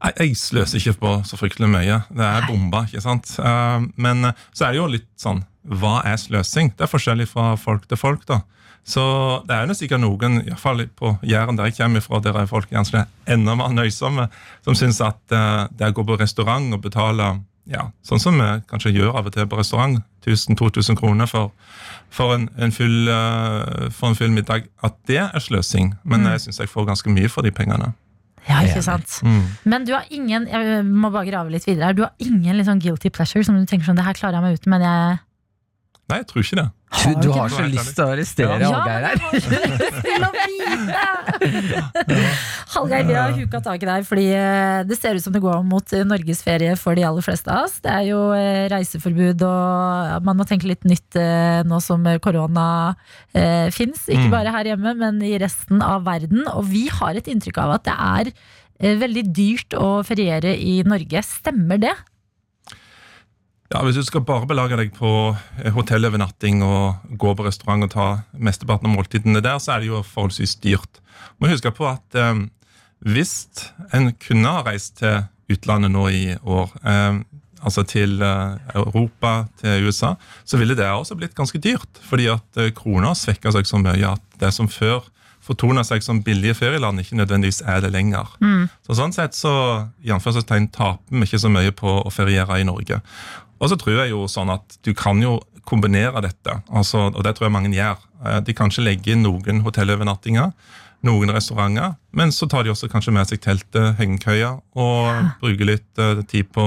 Nei, 0.00 0.12
Jeg 0.22 0.38
sløser 0.40 0.78
ikke 0.80 0.98
på 1.02 1.16
så 1.28 1.36
fryktelig 1.36 1.68
mye. 1.74 1.98
Det 2.14 2.24
er 2.30 2.46
bomba, 2.46 2.86
ikke 2.86 3.02
sant. 3.04 3.34
Eh, 3.42 3.88
Men 4.00 4.30
eh, 4.30 4.46
så 4.54 4.68
er 4.70 4.76
det 4.76 4.84
jo 4.84 4.86
litt 4.94 5.10
sånn 5.20 5.42
Hva 5.64 6.00
er 6.08 6.16
sløsing? 6.20 6.72
Det 6.76 6.86
er 6.86 6.90
forskjellig 6.90 7.28
fra 7.28 7.52
folk 7.60 7.86
til 7.88 8.00
folk, 8.00 8.24
da. 8.28 8.40
Så 8.86 9.02
det 9.46 9.54
er 9.54 9.68
jo 9.68 9.76
sikkert 9.76 10.00
noen, 10.00 10.40
iallfall 10.40 10.86
på 10.96 11.12
Jæren 11.26 11.58
der 11.58 11.68
jeg 11.68 11.76
kommer 11.82 12.00
fra, 12.00 12.20
der 12.24 12.38
er 12.40 12.48
folk 12.48 12.70
kanskje 12.70 13.04
enda 13.28 13.54
mer 13.58 13.74
nøysomme, 13.76 14.26
som 14.64 14.78
syns 14.78 15.02
at 15.04 15.36
eh, 15.36 15.66
det 15.76 15.92
å 15.92 15.96
gå 15.98 16.06
på 16.08 16.16
restaurant 16.20 16.72
og 16.74 16.82
betale 16.86 17.34
ja, 17.70 17.90
sånn 18.02 18.22
som 18.22 18.38
vi 18.40 18.48
kanskje 18.70 18.94
gjør 18.96 19.18
av 19.20 19.28
og 19.28 19.34
til 19.34 19.46
på 19.46 19.58
restaurant, 19.60 20.00
1000-2000 20.24 20.98
kroner 20.98 21.28
for, 21.30 21.52
for, 22.10 22.34
en, 22.34 22.48
en 22.58 22.72
full, 22.74 23.10
eh, 23.12 23.88
for 23.94 24.10
en 24.10 24.18
full 24.18 24.32
middag, 24.34 24.66
at 24.82 24.96
det 25.10 25.20
er 25.22 25.44
sløsing. 25.44 25.92
Men 26.02 26.26
jeg 26.32 26.46
syns 26.46 26.62
jeg 26.64 26.72
får 26.72 26.88
ganske 26.88 27.12
mye 27.14 27.30
for 27.30 27.46
de 27.46 27.52
pengene. 27.54 27.92
Ja, 28.48 28.62
ikke 28.64 28.82
sant? 28.82 29.20
Mm. 29.22 29.42
Men 29.68 29.84
du 29.84 29.90
har 29.92 30.06
ingen 30.08 30.46
Jeg 30.48 30.84
må 30.88 31.10
bare 31.12 31.28
grave 31.28 31.52
litt 31.52 31.66
videre 31.68 31.90
her. 31.90 31.96
Du 31.96 32.06
har 32.06 32.14
ingen 32.24 32.56
liksom 32.56 32.80
guilty 32.80 33.10
pleasure 33.12 33.44
som 33.44 33.58
du 33.58 33.66
tenker 33.68 33.84
sånn 33.84 33.98
Det 33.98 34.06
her 34.06 34.16
klarer 34.16 34.38
jeg 34.38 34.46
meg 34.46 34.56
uten, 34.56 34.72
men 34.72 34.84
jeg 34.86 35.18
Nei, 36.10 36.20
jeg 36.22 36.28
tror 36.30 36.42
ikke 36.44 36.58
det. 36.60 36.68
Du, 36.90 37.10
du 37.22 37.28
har 37.30 37.48
så 37.54 37.62
lyst 37.70 37.92
til 37.94 38.02
å 38.02 38.10
arrestere 38.10 38.56
Ja, 38.58 38.70
Hallgeir 38.74 39.04
her. 39.06 39.18
Hallgeir, 42.74 43.04
vi 43.06 43.14
har 43.16 43.34
huka 43.36 43.60
tak 43.62 43.82
i 43.84 43.88
deg 43.88 44.06
fordi 44.08 44.26
eh, 44.34 44.80
det 44.88 44.98
ser 44.98 45.14
ut 45.18 45.22
som 45.24 45.34
det 45.34 45.42
går 45.44 45.62
mot 45.66 45.84
Norges 45.86 46.10
norgesferie 46.10 46.74
for 46.78 46.98
de 46.98 47.04
aller 47.06 47.24
fleste 47.24 47.50
av 47.52 47.68
oss. 47.68 47.78
Det 47.84 47.92
er 47.94 48.08
jo 48.10 48.20
eh, 48.36 48.66
reiseforbud, 48.72 49.42
og 49.46 50.26
man 50.26 50.38
må 50.40 50.46
tenke 50.48 50.68
litt 50.70 50.84
nytt 50.88 51.18
eh, 51.20 51.62
nå 51.68 51.78
som 51.84 52.04
korona 52.24 52.66
eh, 53.34 53.68
fins. 53.74 54.06
Ikke 54.08 54.20
Mm. 54.20 54.32
bare 54.34 54.52
her 54.52 54.68
hjemme, 54.68 54.92
men 54.98 55.22
i 55.24 55.32
resten 55.40 55.80
av 55.82 56.04
verden. 56.06 56.42
Og 56.52 56.66
vi 56.68 56.84
har 56.92 57.16
et 57.16 57.26
inntrykk 57.30 57.56
av 57.62 57.70
at 57.78 57.86
det 57.88 57.94
er 57.96 58.30
eh, 58.30 58.98
veldig 59.00 59.24
dyrt 59.34 59.74
å 59.78 60.02
feriere 60.06 60.52
i 60.58 60.82
Norge. 60.86 61.22
Stemmer 61.24 61.80
det? 61.80 61.94
Ja, 63.70 63.84
Hvis 63.86 64.00
du 64.00 64.02
skal 64.02 64.24
bare 64.26 64.48
belage 64.50 64.74
deg 64.74 64.88
på 64.96 65.08
eh, 65.62 65.70
hotellovernatting 65.70 66.58
og 66.66 67.04
gå 67.22 67.34
på 67.38 67.44
restaurant 67.46 67.86
og 67.86 67.92
ta 67.92 68.06
mesteparten 68.34 68.88
av 68.90 68.96
måltidene 68.96 69.42
der, 69.44 69.60
så 69.62 69.76
er 69.76 69.84
det 69.84 69.92
jo 69.92 70.00
forholdsvis 70.02 70.56
dyrt. 70.64 70.98
Må 71.38 71.52
huske 71.52 71.70
på 71.76 71.86
at 71.86 72.18
eh, 72.18 72.40
hvis 73.06 73.36
en 73.94 74.10
kunne 74.18 74.56
ha 74.56 74.64
reist 74.66 74.98
til 74.98 75.22
utlandet 75.54 75.94
nå 75.94 76.08
i 76.10 76.24
år, 76.42 76.72
eh, 76.82 77.20
altså 77.62 77.84
til 77.86 78.18
eh, 78.26 78.58
Europa, 78.74 79.46
til 79.62 79.86
USA, 79.86 80.16
så 80.42 80.58
ville 80.58 80.74
det 80.74 80.88
også 80.90 81.14
blitt 81.20 81.38
ganske 81.38 81.62
dyrt. 81.62 82.02
Fordi 82.10 82.26
at 82.32 82.58
eh, 82.58 82.72
krona 82.74 83.14
svekka 83.14 83.52
seg 83.54 83.70
så 83.70 83.78
mye 83.78 84.16
at 84.16 84.40
det 84.42 84.50
som 84.56 84.66
før 84.66 85.06
fortoner 85.46 85.86
seg 85.86 86.02
som 86.04 86.20
billige 86.26 86.58
ferieland, 86.58 87.00
ikke 87.00 87.16
nødvendigvis 87.16 87.62
er 87.70 87.80
det 87.82 87.92
lenger. 87.94 88.28
Så 88.86 88.98
Sånn 88.98 89.14
sett 89.14 89.38
så 89.38 89.52
i 90.02 90.10
taper 90.10 90.98
vi 91.08 91.22
ikke 91.24 91.40
så 91.40 91.48
mye 91.48 91.72
på 91.72 91.94
å 92.02 92.12
feriere 92.12 92.58
i 92.60 92.66
Norge. 92.68 93.00
Og 93.60 93.70
så 93.70 93.78
tror 93.80 94.02
jeg 94.02 94.14
jo 94.14 94.24
sånn 94.30 94.52
at 94.52 94.78
du 94.86 94.92
kan 94.96 95.20
jo 95.22 95.38
kombinere 95.68 96.22
dette, 96.24 96.56
altså, 96.72 97.10
og 97.12 97.22
det 97.24 97.36
tror 97.36 97.46
jeg 97.46 97.54
mange 97.54 97.74
gjør. 97.76 98.00
De 98.44 98.54
kan 98.56 98.72
ikke 98.72 98.84
legge 98.84 99.12
inn 99.12 99.22
noen 99.22 99.60
hotellovernattinger, 99.64 100.50
noen 101.06 101.32
restauranter, 101.32 101.94
men 102.16 102.32
så 102.34 102.48
tar 102.50 102.64
de 102.64 102.72
også 102.72 102.90
kanskje 102.92 103.14
med 103.16 103.28
seg 103.28 103.40
teltet, 103.44 103.94
hengekøya, 104.00 104.52
og 104.76 105.30
bruker 105.40 105.68
litt 105.68 106.00
eh, 106.02 106.20
tid 106.28 106.50
på 106.52 106.64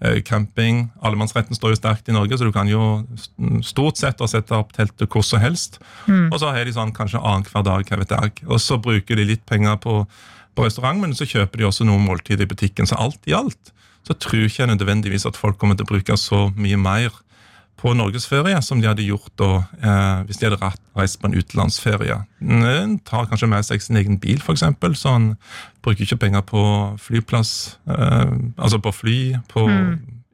eh, 0.00 0.22
camping. 0.24 0.86
Allemannsretten 1.04 1.56
står 1.56 1.74
jo 1.74 1.80
sterkt 1.80 2.08
i 2.08 2.16
Norge, 2.16 2.38
så 2.38 2.48
du 2.48 2.54
kan 2.54 2.70
jo 2.70 3.02
stort 3.66 4.00
sett 4.00 4.22
sette 4.32 4.56
opp 4.56 4.72
teltet 4.76 5.12
hvor 5.12 5.26
som 5.26 5.42
helst. 5.42 5.82
Og 6.32 6.38
så 6.40 6.54
har 6.54 6.64
de 6.64 6.76
sånn 6.76 6.94
kanskje 6.96 7.20
annenhver 7.20 7.66
dag, 7.66 7.84
hva 7.84 8.00
vet 8.00 8.16
jeg. 8.16 8.46
Og 8.48 8.62
så 8.62 8.80
bruker 8.80 9.20
de 9.20 9.28
litt 9.34 9.44
penger 9.48 9.76
på, 9.84 10.00
på 10.56 10.64
restaurant, 10.64 11.02
men 11.04 11.12
så 11.16 11.28
kjøper 11.28 11.60
de 11.60 11.68
også 11.68 11.88
noen 11.88 12.06
måltid 12.08 12.40
i 12.40 12.48
butikken. 12.48 12.88
Så 12.88 12.96
alt 12.96 13.20
i 13.28 13.36
alt 13.36 13.74
så 14.06 14.14
tror 14.18 14.46
ikke 14.46 14.64
jeg 14.66 14.70
nødvendigvis 14.78 15.26
at 15.28 15.36
folk 15.36 15.58
kommer 15.58 15.76
til 15.76 15.86
å 15.86 15.92
bruke 15.92 16.16
så 16.16 16.48
mye 16.56 16.76
mer 16.80 17.10
på 17.78 17.92
norgesferie 17.94 18.58
som 18.64 18.80
de 18.82 18.88
hadde 18.90 19.04
gjort 19.06 19.30
da, 19.38 19.48
eh, 19.78 20.24
hvis 20.26 20.40
de 20.40 20.48
hadde 20.48 20.70
reist 20.98 21.20
på 21.22 21.28
en 21.28 21.36
utenlandsferie. 21.38 22.16
En 22.42 22.96
tar 23.06 23.28
kanskje 23.30 23.48
med 23.48 23.62
seg 23.68 23.84
sin 23.84 23.96
egen 24.00 24.18
bil, 24.18 24.40
f.eks., 24.42 24.64
så 24.98 25.12
han 25.14 25.28
bruker 25.84 26.02
ikke 26.02 26.18
penger 26.24 26.42
på 26.42 26.62
flyplass, 26.98 27.78
eh, 27.86 28.32
altså 28.58 28.80
på 28.82 28.94
fly, 28.94 29.18
på 29.52 29.68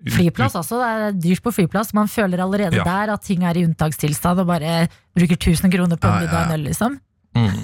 Flyplass 0.04 0.52
også, 0.52 0.76
det 0.82 0.88
er 0.92 1.14
dyrt 1.16 1.40
på 1.40 1.48
flyplass. 1.56 1.94
Man 1.96 2.08
føler 2.12 2.42
allerede 2.44 2.76
Ja. 2.76 2.84
der 2.84 3.12
at 3.14 3.22
ting 3.24 3.42
er 3.42 3.56
i 3.56 3.64
unntakstilstand 3.64 4.38
og 4.42 4.46
bare 4.50 4.88
bruker 5.16 5.36
1000 5.36 5.72
kroner 5.72 5.96
på 5.96 6.04
en 6.06 6.12
Ja, 6.12 6.20
ja, 6.20 6.26
middag 6.26 6.40
og 6.40 6.44
en 6.44 6.52
øl, 6.60 6.64
liksom. 6.68 6.98
Mm. 7.34 7.56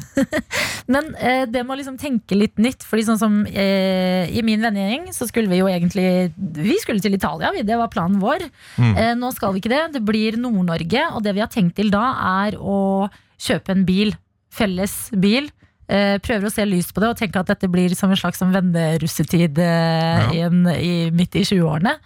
Men 0.94 1.12
eh, 1.22 1.44
det 1.50 1.62
må 1.66 1.76
liksom 1.78 1.96
tenke 2.00 2.34
litt 2.38 2.58
nytt. 2.58 2.82
Fordi 2.86 3.04
sånn 3.06 3.20
som 3.20 3.36
eh, 3.46 4.26
I 4.34 4.42
min 4.46 4.62
vennegjeng 4.64 5.08
så 5.14 5.28
skulle 5.30 5.50
vi 5.52 5.60
jo 5.60 5.68
egentlig 5.70 6.32
Vi 6.36 6.78
skulle 6.82 7.02
til 7.04 7.14
Italia, 7.14 7.52
vi, 7.54 7.62
det 7.66 7.78
var 7.78 7.92
planen 7.92 8.18
vår. 8.22 8.42
Mm. 8.80 8.90
Eh, 8.96 9.12
nå 9.20 9.30
skal 9.36 9.54
vi 9.54 9.62
ikke 9.62 9.72
det. 9.72 9.84
Det 9.98 10.02
blir 10.06 10.38
Nord-Norge. 10.40 11.06
Og 11.14 11.22
det 11.26 11.36
vi 11.38 11.44
har 11.44 11.52
tenkt 11.52 11.78
til 11.78 11.92
da, 11.94 12.04
er 12.46 12.58
å 12.58 13.08
kjøpe 13.40 13.74
en 13.76 13.86
bil. 13.88 14.14
Felles 14.50 14.96
bil. 15.14 15.48
Eh, 15.90 16.18
prøver 16.22 16.46
å 16.46 16.52
se 16.54 16.66
lyst 16.66 16.92
på 16.94 17.02
det 17.02 17.08
og 17.10 17.18
tenke 17.18 17.40
at 17.40 17.48
dette 17.50 17.70
blir 17.70 17.94
som 17.98 18.10
en 18.12 18.18
slags 18.18 18.42
vennerussetid 18.42 19.58
eh, 19.58 20.34
Ja. 20.38 20.50
midt 20.50 21.34
i 21.38 21.46
20-årene. 21.46 21.96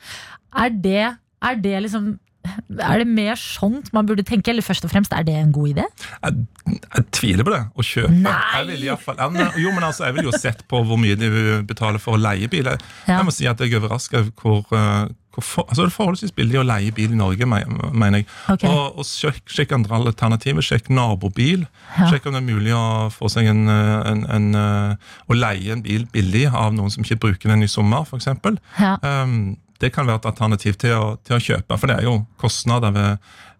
Er 0.57 0.71
det, 0.85 1.03
er 1.45 1.59
det 1.61 1.81
liksom 1.85 2.15
er 2.45 2.99
det 3.03 3.07
mer 3.09 3.35
sånt 3.41 3.93
man 3.97 4.07
burde 4.09 4.25
tenke, 4.27 4.51
eller 4.53 4.63
først 4.67 4.85
og 4.85 4.93
fremst, 4.93 5.13
er 5.17 5.25
det 5.27 5.35
en 5.41 5.53
god 5.55 5.73
idé? 5.75 5.87
Jeg, 6.23 6.47
jeg 6.85 7.07
tviler 7.17 7.45
på 7.47 7.55
det. 7.57 7.63
Å 7.75 7.87
kjøpe. 7.89 8.13
Nei! 8.25 8.37
Jeg 8.59 8.69
vil 8.73 8.87
i 8.87 8.93
hvert 8.93 9.05
fall, 9.05 9.19
ja, 9.21 9.29
men, 9.33 9.51
jo, 9.63 9.73
men 9.75 9.85
altså, 9.91 10.07
jeg 10.09 10.19
vil 10.19 10.31
jo 10.31 10.37
sett 10.39 10.65
på 10.71 10.85
hvor 10.87 11.01
mye 11.01 11.17
de 11.21 11.33
betaler 11.69 12.03
for 12.03 12.19
å 12.19 12.21
leie 12.21 12.49
bil. 12.53 12.65
Jeg, 12.75 12.81
Ja. 13.09 13.19
jeg 13.19 13.29
må 13.29 13.35
si 13.35 13.47
at 13.51 13.61
jeg 13.61 13.73
er 13.73 13.81
overraska 13.83 14.25
hvor, 14.41 14.65
eh, 14.73 15.07
hvor 15.35 15.43
for, 15.43 15.65
altså, 15.67 15.83
Det 15.83 15.91
er 15.91 15.97
forholdsvis 15.97 16.33
billig 16.37 16.61
å 16.61 16.67
leie 16.67 16.93
bil 16.95 17.11
i 17.11 17.19
Norge, 17.19 17.47
mener 17.49 18.21
jeg. 18.21 18.27
Okay. 18.53 18.71
Og, 18.71 19.01
og 19.03 19.09
sjekk, 19.09 19.41
sjekk 19.51 19.73
andre 19.75 19.99
alternativer. 19.99 20.63
Sjekk 20.63 20.93
nabobil. 20.95 21.65
Ja. 21.99 22.07
Sjekk 22.13 22.29
om 22.31 22.37
det 22.37 22.43
er 22.45 22.47
mulig 22.55 22.73
å 22.77 22.85
få 23.11 23.27
seg 23.33 23.51
en, 23.51 23.65
eh, 23.69 24.13
en, 24.13 24.23
en 24.31 24.47
eh, 24.55 25.11
Å 25.29 25.35
leie 25.39 25.73
en 25.75 25.83
bil 25.83 26.07
billig 26.15 26.47
av 26.53 26.73
noen 26.77 26.93
som 26.95 27.03
ikke 27.03 27.19
bruker 27.27 27.51
den 27.51 27.67
i 27.67 27.71
sommer, 27.71 28.07
f.eks. 28.07 28.31
Ja. 28.79 28.95
Um, 29.03 29.57
det 29.85 29.93
kan 29.95 30.09
være 30.09 30.23
et 30.23 30.31
alternativ 30.33 30.79
til 30.81 30.97
å, 30.97 31.09
til 31.25 31.37
å 31.37 31.43
kjøpe, 31.43 31.81
for 31.81 31.91
det 31.91 32.01
er 32.01 32.09
jo 32.09 32.21
kostnader 32.41 32.95
ved 32.95 33.11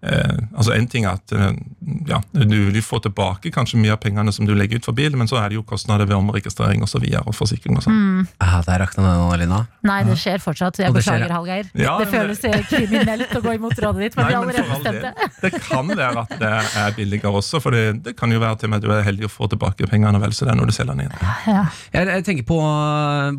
eh, 0.05 0.37
altså 0.57 0.75
En 0.77 0.87
ting 0.91 1.07
er 1.07 1.19
at 1.19 1.33
eh, 1.37 1.57
ja, 2.09 2.21
du 2.33 2.57
vil 2.73 2.81
få 2.85 3.01
tilbake 3.05 3.53
kanskje 3.55 3.81
mye 3.83 3.95
av 3.95 4.01
pengene 4.03 4.33
som 4.35 4.49
du 4.49 4.55
legger 4.57 4.81
ut 4.81 4.89
for 4.89 4.97
bil, 4.97 5.17
men 5.21 5.29
så 5.31 5.39
er 5.43 5.53
det 5.53 5.59
jo 5.59 5.65
kostnader 5.69 6.09
ved 6.09 6.17
omregistrering 6.17 6.85
og 6.85 6.91
så 6.91 7.01
videre, 7.03 7.25
og 7.29 7.37
forsikring 7.37 7.79
og 7.79 7.85
sånn. 7.87 7.99
Mm. 7.99 8.31
Ah, 8.45 8.57
der 8.67 8.81
rakna 8.85 9.05
den, 9.07 9.45
Lina. 9.45 9.61
Nei, 9.87 10.01
det 10.09 10.17
skjer 10.21 10.43
fortsatt. 10.45 10.81
Jeg 10.83 10.95
beklager. 10.97 11.35
Hallgeir. 11.35 11.71
Ja, 11.79 11.97
det 12.01 12.09
føles 12.13 12.43
det... 12.45 12.55
kriminelt 12.71 13.37
å 13.37 13.45
gå 13.45 13.57
imot 13.59 13.85
rådet 13.85 14.09
ditt, 14.09 14.19
men 14.19 14.29
vi 14.31 14.37
Nei, 14.37 14.41
men 14.41 14.43
allerede 14.43 14.67
for 14.69 14.83
bestemt 14.83 15.05
det. 15.05 15.31
Det 15.45 15.63
kan 15.69 15.95
være 16.03 16.25
at 16.25 16.37
det 16.41 16.53
er 16.85 16.99
billigere 16.99 17.37
også, 17.43 17.63
for 17.65 17.77
det, 17.77 17.85
det 18.09 18.17
kan 18.19 18.33
jo 18.33 18.43
være 18.43 18.61
til 18.61 18.71
og 18.71 18.75
med 18.75 18.83
at 18.83 18.89
du 18.89 18.97
er 18.97 19.07
heldig 19.09 19.29
å 19.29 19.33
få 19.33 19.51
tilbake 19.53 19.89
pengene 19.91 20.21
vel 20.23 20.37
så 20.37 20.49
det 20.49 20.55
er 20.55 20.61
når 20.61 20.73
du 20.73 20.77
selger 20.77 20.97
den 20.97 21.07
inn. 21.09 21.17
Ja. 21.49 21.65
Jeg, 21.95 22.11
jeg 22.11 22.27
tenker 22.27 22.47
på 22.49 22.61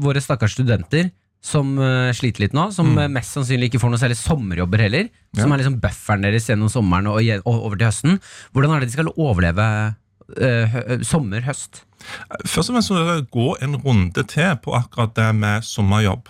våre 0.06 0.22
stakkars 0.24 0.58
studenter 0.58 1.10
som 1.46 1.76
uh, 1.78 2.10
sliter 2.16 2.46
litt 2.46 2.56
nå. 2.58 2.70
Som 2.76 2.94
mm. 2.96 3.04
mest 3.16 3.38
sannsynlig 3.38 3.70
ikke 3.70 3.82
får 3.84 3.94
noe 3.94 4.02
særlig 4.02 4.18
sommerjobber 4.20 4.86
heller. 4.88 5.12
Som 5.38 5.54
er 5.54 5.62
liksom 5.62 5.80
bufferen 5.84 6.26
deres 6.26 6.50
gjennom 6.50 6.72
sommeren 6.72 7.12
og, 7.12 7.20
og 7.46 7.68
over 7.70 7.78
til 7.78 7.90
høsten. 7.90 8.22
Hvordan 8.56 8.76
er 8.76 8.84
det 8.84 8.90
de 8.90 8.98
skal 8.98 9.12
overleve 9.14 9.68
uh, 10.40 10.80
sommer, 11.06 11.46
høst? 11.46 11.84
Først 12.46 12.70
og 12.70 12.76
fremst 12.76 12.92
må 12.92 13.02
dere 13.02 13.28
gå 13.34 13.52
en 13.66 13.78
runde 13.82 14.26
til 14.30 14.58
på 14.62 14.74
akkurat 14.78 15.16
det 15.18 15.30
med 15.38 15.66
sommerjobb. 15.66 16.30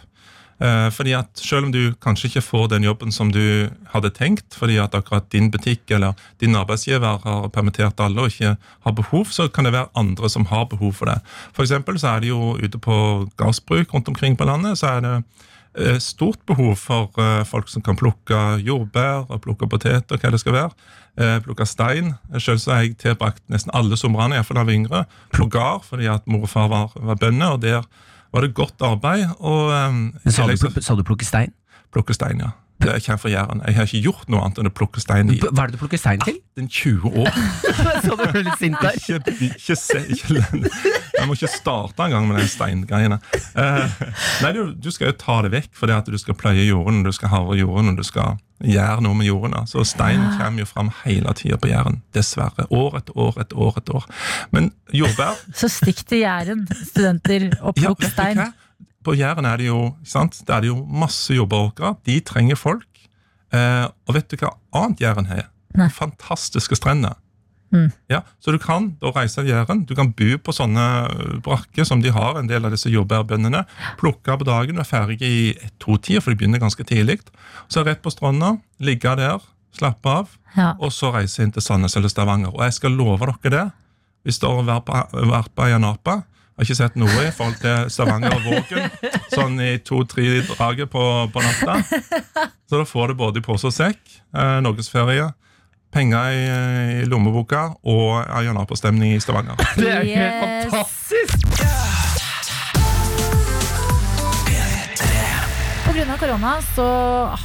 Eh, 0.66 0.90
fordi 0.94 1.14
at 1.18 1.30
Selv 1.36 1.68
om 1.68 1.72
du 1.72 1.94
kanskje 2.02 2.30
ikke 2.30 2.46
får 2.46 2.70
den 2.72 2.86
jobben 2.86 3.12
som 3.12 3.32
du 3.32 3.70
hadde 3.92 4.12
tenkt, 4.16 4.56
fordi 4.56 4.78
at 4.82 4.96
akkurat 4.96 5.28
din 5.32 5.52
butikk 5.52 5.92
eller 5.92 6.14
din 6.42 6.56
arbeidsgiver 6.56 7.20
har 7.24 7.50
permittert 7.54 8.00
alle 8.00 8.22
og 8.22 8.32
ikke 8.32 8.56
har 8.86 8.96
behov, 8.96 9.26
så 9.26 9.48
kan 9.48 9.66
det 9.66 9.74
være 9.74 9.92
andre 9.96 10.30
som 10.30 10.46
har 10.46 10.66
behov 10.72 10.94
for 10.94 11.12
det. 11.12 11.20
For 11.54 11.66
så 11.66 12.08
er 12.08 12.20
det 12.20 12.30
jo 12.30 12.56
ute 12.56 12.80
på 12.80 13.28
gardsbruk 13.38 13.94
rundt 13.94 14.08
omkring 14.08 14.38
på 14.38 14.46
landet, 14.46 14.78
så 14.78 14.96
er 14.96 15.00
det 15.02 15.24
eh, 15.78 16.00
stort 16.00 16.40
behov 16.48 16.76
for 16.76 17.12
eh, 17.20 17.44
folk 17.44 17.70
som 17.70 17.82
kan 17.82 17.96
plukke 18.00 18.62
jordbær 18.64 19.30
og 19.30 19.42
plukke 19.42 19.68
poteter, 19.68 20.18
hva 20.18 20.32
det 20.32 20.40
skal 20.40 20.54
være. 20.54 20.72
Plukke 21.16 21.64
stein. 21.66 22.16
Selv 22.44 22.60
så 22.60 22.74
har 22.74 22.82
jeg 22.84 22.98
tilbrakt 23.00 23.40
nesten 23.48 23.72
alle 23.74 23.96
somrene, 23.96 24.36
iallfall 24.36 24.58
da 24.58 24.66
jeg 24.66 24.68
var 24.68 24.74
yngre, 24.74 25.06
plugar, 25.32 25.78
fordi 25.88 26.10
at 26.12 26.28
mor 26.28 26.44
og 26.44 26.50
far 26.52 26.68
var, 26.68 26.92
var 26.96 27.16
bønder, 27.16 27.56
og 27.56 27.62
der 27.62 27.88
var 28.36 28.44
det 28.44 28.52
godt 28.58 28.84
arbeid. 28.84 29.26
Og 29.40 29.72
um, 29.72 30.02
Sa 30.28 30.46
du, 30.50 30.82
sa 30.84 30.96
du 31.00 31.04
plukke 31.08 31.26
stein? 31.28 31.54
plukke 31.96 32.14
stein, 32.18 32.42
ja. 32.44 32.52
Det 32.82 32.92
er 32.92 33.00
ikke 33.00 33.18
fra 33.18 33.30
Jæren. 33.32 33.62
Jeg 33.66 33.76
har 33.76 33.88
ikke 33.88 34.02
gjort 34.04 34.30
noe 34.32 34.42
annet 34.44 34.60
enn 34.62 34.70
å 34.70 34.74
plukke 34.76 35.02
stein 35.02 35.32
i 35.32 35.38
Hva 35.40 35.52
er 35.64 35.72
det 35.72 35.78
du 35.78 35.82
plukker 35.82 36.00
stein 36.00 36.24
til? 36.26 36.42
18-20 36.60 37.20
år. 37.22 37.38
så 38.04 38.18
du 38.20 38.24
ble 38.24 38.44
litt 38.46 38.60
sint 38.60 38.78
der. 38.84 38.98
Ikke, 39.00 39.36
ikke 39.48 39.78
se 39.80 40.02
ikke, 40.16 40.42
Jeg 41.16 41.28
må 41.28 41.38
ikke 41.38 41.52
starte 41.52 42.08
engang 42.08 42.28
med 42.30 42.42
den 42.42 42.50
steingreiene. 42.52 43.20
Uh, 43.56 43.86
nei, 44.44 44.52
du, 44.56 44.76
du 44.76 44.90
skal 44.92 45.12
jo 45.14 45.20
ta 45.20 45.40
det 45.46 45.54
vekk 45.56 45.72
fordi 45.80 45.96
at 45.96 46.12
du 46.12 46.18
skal 46.20 46.38
pløye 46.40 46.68
jorden, 46.68 47.04
du 47.08 47.14
skal 47.16 47.32
havre 47.32 47.58
jorden 47.60 47.94
og 47.94 48.02
du 48.02 48.06
skal 48.08 48.36
gjøre 48.64 49.04
noe 49.04 49.18
med 49.20 49.30
jorden. 49.30 49.56
Så 49.72 49.84
stein 49.88 50.22
kommer 50.40 50.64
jo 50.64 50.70
fram 50.70 50.92
hele 51.04 51.34
tida 51.38 51.60
på 51.62 51.72
Jæren. 51.72 52.02
Dessverre. 52.16 52.68
År 52.76 53.00
etter 53.02 53.18
år 53.20 53.42
etter 53.44 53.64
år. 53.68 53.80
etter 53.82 54.00
år. 54.02 54.06
Men 54.56 54.72
jordbær 54.96 55.40
Så 55.56 55.72
stikk 55.72 56.06
til 56.08 56.24
Jæren, 56.24 56.68
studenter, 56.84 57.50
og 57.62 57.76
plukk 57.80 58.04
ja, 58.04 58.12
stein. 58.14 58.46
På 59.06 59.14
Jæren 59.16 59.46
er 59.46 59.58
det 59.62 59.68
jo 59.70 59.92
sant? 60.08 60.40
Det 60.48 60.54
er 60.56 60.62
det 60.66 60.72
jo 60.72 60.80
masse 60.86 61.36
jordbæråkre. 61.38 61.96
De 62.08 62.20
trenger 62.26 62.58
folk. 62.58 62.88
Eh, 63.54 63.86
og 64.08 64.16
vet 64.18 64.28
du 64.32 64.40
hva 64.42 64.56
annet 64.76 65.04
Jæren 65.06 65.28
har? 65.30 65.46
Nei. 65.78 65.90
Fantastiske 65.94 66.76
strender. 66.80 67.14
Mm. 67.74 67.90
Ja, 68.10 68.22
så 68.40 68.54
du 68.54 68.58
kan 68.62 68.92
da 69.02 69.10
reise 69.16 69.42
til 69.42 69.50
Jæren. 69.52 69.84
Du 69.90 69.96
kan 69.98 70.12
bo 70.16 70.38
på 70.46 70.54
sånne 70.56 70.84
øh, 71.12 71.40
brakker 71.44 71.84
som 71.88 72.02
de 72.02 72.12
har, 72.14 72.38
en 72.40 72.48
del 72.50 72.66
av 72.66 72.72
disse 72.72 72.90
jordbærbøndene. 72.94 73.66
Plukke 74.00 74.38
på 74.40 74.48
dagen, 74.48 74.78
være 74.80 74.88
ferdig 74.88 75.18
i 75.26 75.54
to-tida, 75.84 76.22
for 76.24 76.32
de 76.32 76.40
begynner 76.40 76.62
ganske 76.64 76.86
tidlig. 76.88 77.20
Så 77.68 77.84
rett 77.86 78.02
på 78.06 78.14
stranda, 78.14 78.54
ligge 78.80 79.16
der, 79.20 79.44
slappe 79.76 80.08
av, 80.22 80.30
Ja. 80.56 80.72
og 80.80 80.94
så 80.96 81.10
reise 81.12 81.44
inn 81.44 81.52
til 81.52 81.62
Sandnes 81.62 81.98
eller 82.00 82.08
Stavanger. 82.10 82.54
Og 82.56 82.64
jeg 82.64 82.74
skal 82.78 82.92
love 82.96 83.20
dere 83.44 83.52
det. 83.52 83.66
Hvis 84.24 84.40
dere 84.40 84.56
har 84.64 84.70
vært 84.70 84.86
på- 84.88 85.28
vært 85.30 85.52
Ayanapa, 86.56 86.62
har 86.62 86.70
ikke 86.70 86.78
sett 86.78 86.94
noe 86.96 87.24
i 87.28 87.32
forhold 87.36 87.58
til 87.60 87.90
Stavanger 87.92 88.36
og 88.38 88.46
Vågen, 88.48 88.86
sånn 89.34 89.58
i 89.60 89.74
to-tre 89.84 90.42
draget 90.48 90.88
på, 90.90 91.04
på 91.34 91.44
natta. 91.44 91.82
Så 92.70 92.80
da 92.80 92.86
får 92.88 93.12
du 93.12 93.18
både 93.20 93.42
i 93.42 93.44
pose 93.44 93.68
og 93.68 93.76
sekk, 93.76 94.00
eh, 94.32 94.62
norgesferie, 94.64 95.34
penger 95.92 96.32
i, 96.32 96.46
i 97.02 97.06
lommeboka 97.12 97.74
og 97.84 98.24
Ayanapa-stemning 98.40 99.18
i 99.18 99.20
Stavanger. 99.24 99.60
Det 99.76 99.92
er 99.92 100.08
helt 100.16 100.72
fantastisk! 100.72 101.55
Av 106.06 106.20
korona 106.22 106.52
så 106.62 106.86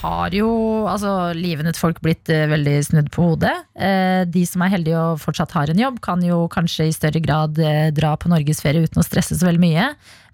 har 0.03 0.35
jo 0.37 0.49
altså, 0.87 1.33
livene 1.33 1.73
til 1.73 1.81
folk 1.81 2.01
blitt 2.05 2.29
eh, 2.31 2.45
veldig 2.51 2.75
snudd 2.85 3.09
på 3.15 3.25
hodet. 3.31 3.55
Eh, 3.73 4.27
de 4.29 4.43
som 4.47 4.61
er 4.63 4.75
heldige 4.75 5.01
og 5.01 5.23
fortsatt 5.23 5.55
har 5.57 5.73
en 5.73 5.81
jobb, 5.81 5.97
kan 6.05 6.21
jo 6.23 6.43
kanskje 6.53 6.91
i 6.91 6.93
større 6.95 7.23
grad 7.25 7.57
eh, 7.65 7.89
dra 7.97 8.13
på 8.21 8.29
norgesferie 8.31 8.85
uten 8.85 9.01
å 9.01 9.07
stresse 9.07 9.39
så 9.41 9.49
veldig 9.49 9.63
mye. 9.65 9.89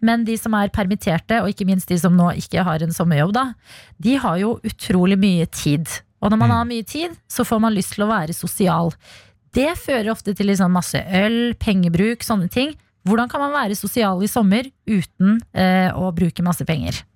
Men 0.04 0.26
de 0.26 0.34
som 0.40 0.58
er 0.58 0.74
permitterte, 0.74 1.38
og 1.38 1.54
ikke 1.54 1.68
minst 1.70 1.88
de 1.92 2.00
som 2.02 2.18
nå 2.18 2.32
ikke 2.42 2.66
har 2.66 2.82
en 2.82 2.92
sommerjobb, 2.98 3.32
da, 3.38 3.46
de 4.02 4.18
har 4.20 4.42
jo 4.42 4.56
utrolig 4.66 5.20
mye 5.22 5.46
tid. 5.54 5.86
Og 6.18 6.34
når 6.34 6.42
man 6.42 6.58
har 6.58 6.68
mye 6.68 6.84
tid, 6.84 7.14
så 7.30 7.46
får 7.46 7.62
man 7.62 7.78
lyst 7.78 7.94
til 7.94 8.08
å 8.08 8.10
være 8.10 8.36
sosial. 8.36 8.90
Det 9.54 9.70
fører 9.78 10.10
ofte 10.12 10.34
til 10.36 10.50
liksom 10.50 10.74
masse 10.74 10.98
øl, 11.22 11.54
pengebruk, 11.62 12.26
sånne 12.26 12.50
ting. 12.52 12.74
Hvordan 13.06 13.30
kan 13.30 13.46
man 13.46 13.54
være 13.54 13.78
sosial 13.78 14.18
i 14.26 14.28
sommer 14.30 14.66
uten 14.90 15.38
eh, 15.54 15.92
å 15.94 16.10
bruke 16.12 16.44
masse 16.44 16.66
penger? 16.66 17.06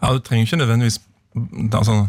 Ja, 0.00 0.12
Du 0.12 0.22
trenger 0.24 0.46
ikke 0.46 0.62
nødvendigvis 0.62 1.00
altså, 1.72 2.06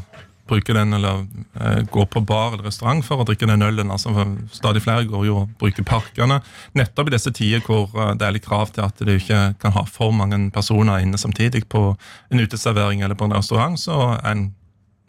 bruke 0.48 0.74
den 0.76 0.94
eller 0.94 1.26
eh, 1.60 1.84
gå 1.92 2.06
på 2.06 2.22
bar 2.28 2.54
eller 2.54 2.68
restaurant 2.68 3.06
for 3.06 3.22
å 3.22 3.28
drikke 3.28 3.48
den 3.48 3.64
ølen. 3.64 3.92
Altså, 3.94 4.12
stadig 4.52 4.84
flere 4.84 5.08
går 5.08 5.28
jo 5.28 5.38
og 5.44 5.54
bruker 5.60 5.86
parkene. 5.88 6.42
Nettopp 6.76 7.10
i 7.10 7.16
disse 7.16 7.32
tider 7.36 7.64
hvor 7.66 7.94
eh, 7.96 8.16
det 8.20 8.28
er 8.28 8.36
litt 8.36 8.48
krav 8.48 8.74
til 8.76 8.86
at 8.86 9.00
du 9.00 9.14
ikke 9.16 9.54
kan 9.62 9.76
ha 9.78 9.86
for 9.90 10.16
mange 10.16 10.40
personer 10.56 11.04
inne 11.04 11.20
samtidig 11.20 11.66
på 11.72 11.94
en 12.32 12.44
uteservering 12.44 13.04
eller 13.04 13.20
på 13.20 13.30
en 13.30 13.38
restaurant, 13.38 13.80
så 13.80 14.18
er 14.18 14.34
en 14.34 14.50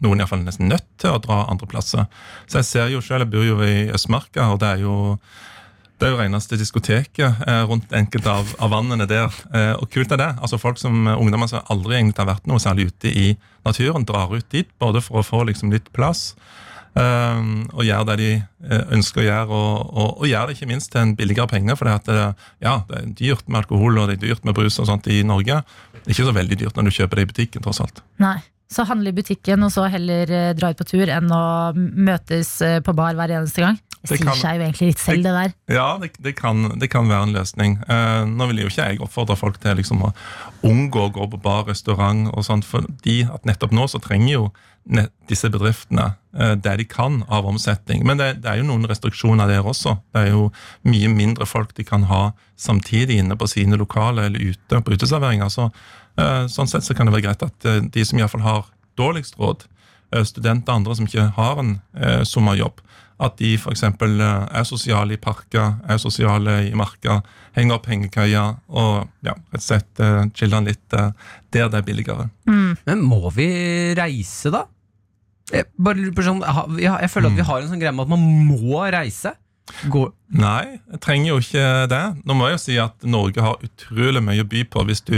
noen 0.03 0.19
i 0.19 0.23
hvert 0.23 0.33
fall 0.33 0.43
nesten 0.43 0.67
nødt 0.69 0.87
til 0.99 1.13
å 1.15 1.21
dra 1.23 1.45
andre 1.51 1.67
plasser. 1.71 2.07
Så 2.51 2.59
jeg 2.59 2.67
ser 2.67 2.89
jo 2.91 3.01
selv, 3.03 3.25
jeg 3.25 3.31
bor 3.31 3.45
jo 3.47 3.59
i 3.63 3.87
Østmarka, 3.95 4.49
og 4.51 4.59
det 4.63 4.73
er 4.73 4.83
jo 4.83 4.95
det 5.95 6.07
er 6.07 6.11
jo 6.11 6.19
reneste 6.19 6.57
diskoteket 6.59 7.45
eh, 7.47 7.61
rundt 7.69 7.93
enkelte 7.95 8.31
av, 8.31 8.51
av 8.59 8.71
vannene 8.73 9.07
der. 9.07 9.31
Eh, 9.55 9.71
og 9.79 9.87
kult 9.93 10.11
er 10.11 10.19
det. 10.19 10.31
Altså 10.43 10.59
Folk 10.59 10.79
som 10.81 11.07
eh, 11.07 11.15
ungdommer 11.15 11.47
som 11.47 11.63
aldri 11.71 11.95
egentlig 11.95 12.19
har 12.19 12.33
vært 12.33 12.49
noe 12.51 12.59
særlig 12.59 12.89
ute 12.89 13.11
i 13.11 13.27
naturen, 13.65 14.03
drar 14.07 14.33
ut 14.33 14.47
dit 14.51 14.67
både 14.81 15.01
for 15.03 15.21
å 15.21 15.25
få 15.25 15.45
liksom 15.47 15.71
litt 15.71 15.87
plass 15.95 16.33
eh, 16.99 17.39
og 17.71 17.85
gjør 17.87 18.09
det 18.11 18.17
de 18.21 18.31
ønsker 18.97 19.23
å 19.23 19.25
gjøre, 19.27 19.61
og, 19.61 19.93
og, 19.93 20.09
og 20.19 20.27
gjør 20.27 20.49
det 20.49 20.57
ikke 20.57 20.69
minst 20.73 20.91
til 20.91 21.03
en 21.05 21.15
billigere 21.15 21.47
penge. 21.53 21.77
For 21.79 21.87
det, 21.87 22.17
ja, 22.65 22.75
det 22.89 22.99
er 22.99 23.15
dyrt 23.21 23.47
med 23.47 23.63
alkohol 23.63 24.01
og 24.01 24.11
det 24.11 24.19
er 24.19 24.25
dyrt 24.27 24.47
med 24.47 24.57
brus 24.57 24.81
og 24.83 24.91
sånt 24.91 25.07
i 25.07 25.21
Norge. 25.23 25.61
Det 26.01 26.09
er 26.09 26.17
ikke 26.17 26.27
så 26.27 26.35
veldig 26.35 26.59
dyrt 26.59 26.75
når 26.75 26.89
du 26.89 26.97
kjøper 26.99 27.21
det 27.21 27.27
i 27.27 27.31
butikken, 27.31 27.63
tross 27.63 27.81
alt. 27.85 28.03
Nei. 28.23 28.37
Så 28.75 28.81
handle 28.89 29.11
i 29.11 29.13
butikken 29.13 29.61
og 29.61 29.69
så 29.69 29.83
heller 29.93 30.31
dra 30.57 30.71
ut 30.73 30.79
på 30.79 30.87
tur 30.89 31.05
enn 31.13 31.29
å 31.31 31.43
møtes 31.77 32.55
på 32.83 32.95
bar 32.97 33.13
hver 33.13 33.35
eneste 33.37 33.61
gang. 33.61 33.77
Det 34.05 34.19
Det 34.19 34.21
sier 34.21 34.37
seg 34.37 34.59
jo 34.59 34.65
egentlig 34.65 34.87
litt 34.91 35.01
selv, 35.01 35.23
det 35.25 35.33
der. 35.33 35.53
Ja, 35.73 35.87
det, 36.01 36.11
det, 36.21 36.35
kan, 36.37 36.67
det 36.79 36.89
kan 36.93 37.09
være 37.09 37.25
en 37.27 37.33
løsning. 37.33 37.79
Uh, 37.89 38.21
nå 38.29 38.47
vil 38.51 38.61
jo 38.61 38.69
ikke 38.69 38.85
jeg 38.91 39.01
oppfordre 39.01 39.37
folk 39.39 39.57
til 39.63 39.79
liksom, 39.79 40.03
å 40.05 40.11
unngå 40.67 41.07
å 41.07 41.13
gå 41.15 41.25
på 41.31 41.41
bar, 41.41 41.65
restaurant 41.69 42.29
og 42.29 42.45
sånt, 42.45 42.67
fordi 42.69 43.23
at 43.25 43.47
nettopp 43.49 43.73
nå 43.73 43.87
så 43.89 44.01
trenger 44.03 44.31
jo 44.35 44.45
disse 45.25 45.49
bedriftene 45.49 46.11
uh, 46.37 46.53
det 46.53 46.75
de 46.81 46.85
kan 46.89 47.23
av 47.33 47.49
omsetning. 47.49 48.05
Men 48.05 48.21
det, 48.21 48.29
det 48.45 48.51
er 48.51 48.61
jo 48.61 48.69
noen 48.69 48.85
restriksjoner 48.89 49.49
der 49.49 49.65
også. 49.65 49.97
Det 50.13 50.27
er 50.27 50.33
jo 50.35 50.51
mye 50.85 51.09
mindre 51.09 51.49
folk 51.49 51.73
de 51.77 51.87
kan 51.87 52.05
ha 52.11 52.27
samtidig 52.61 53.17
inne 53.23 53.37
på 53.39 53.49
sine 53.49 53.79
lokaler 53.81 54.29
eller 54.29 54.53
ute 54.53 54.81
på 54.85 54.93
uteserveringer. 54.93 55.49
Så, 55.49 55.71
uh, 56.21 56.43
sånn 56.51 56.69
sett 56.69 56.85
så 56.85 56.97
kan 56.97 57.09
det 57.09 57.17
være 57.17 57.31
greit 57.31 57.47
at 57.49 57.71
de 57.89 58.05
som 58.05 58.21
iallfall 58.21 58.45
har 58.45 58.69
dårligst 58.99 59.41
råd, 59.41 59.65
studenter 60.23 60.69
og 60.69 60.77
andre 60.77 60.93
som 60.95 61.07
ikke 61.09 61.23
har 61.35 61.57
en 61.59 61.71
sommerjobb, 62.29 62.77
at 63.23 63.37
de 63.39 63.53
f.eks. 63.55 63.83
er 63.85 64.65
sosiale 64.67 65.15
i 65.15 65.21
parker, 65.21 65.77
er 65.87 65.99
sosiale 66.01 66.57
i 66.67 66.73
marka, 66.75 67.21
henger 67.55 67.77
opp 67.77 67.87
hengekøyer 67.87 68.57
og 68.67 69.05
ja, 69.23 69.35
rett 69.53 69.61
og 69.61 69.63
slett 69.63 70.03
uh, 70.03 70.25
chiller 70.35 70.65
litt 70.65 70.97
uh, 70.97 71.13
der 71.55 71.69
det 71.71 71.79
er 71.79 71.87
billigere. 71.87 72.27
Men 72.89 73.03
må 73.05 73.31
vi 73.35 73.47
reise, 73.95 74.51
da? 74.51 74.65
Jeg, 75.53 75.69
bare 75.77 76.25
sånn, 76.25 76.41
jeg 76.81 77.09
føler 77.13 77.31
at 77.31 77.37
vi 77.37 77.47
har 77.47 77.61
en 77.61 77.71
sånn 77.71 77.81
greie 77.81 77.93
med 77.95 78.07
at 78.07 78.13
man 78.15 78.23
må 78.49 78.81
reise. 78.91 79.35
Gå, 79.89 80.01
Nei, 80.35 80.77
jeg 80.91 80.99
trenger 81.01 81.29
jo 81.29 81.37
ikke 81.41 81.63
det. 81.89 82.01
Nå 82.27 82.35
må 82.37 82.47
jeg 82.47 82.55
jo 82.55 82.61
si 82.61 82.75
at 82.81 83.05
Norge 83.07 83.41
har 83.41 83.61
utrolig 83.65 84.21
mye 84.25 84.43
å 84.43 84.47
by 84.49 84.63
på 84.69 84.83
hvis 84.87 85.01
du 85.07 85.15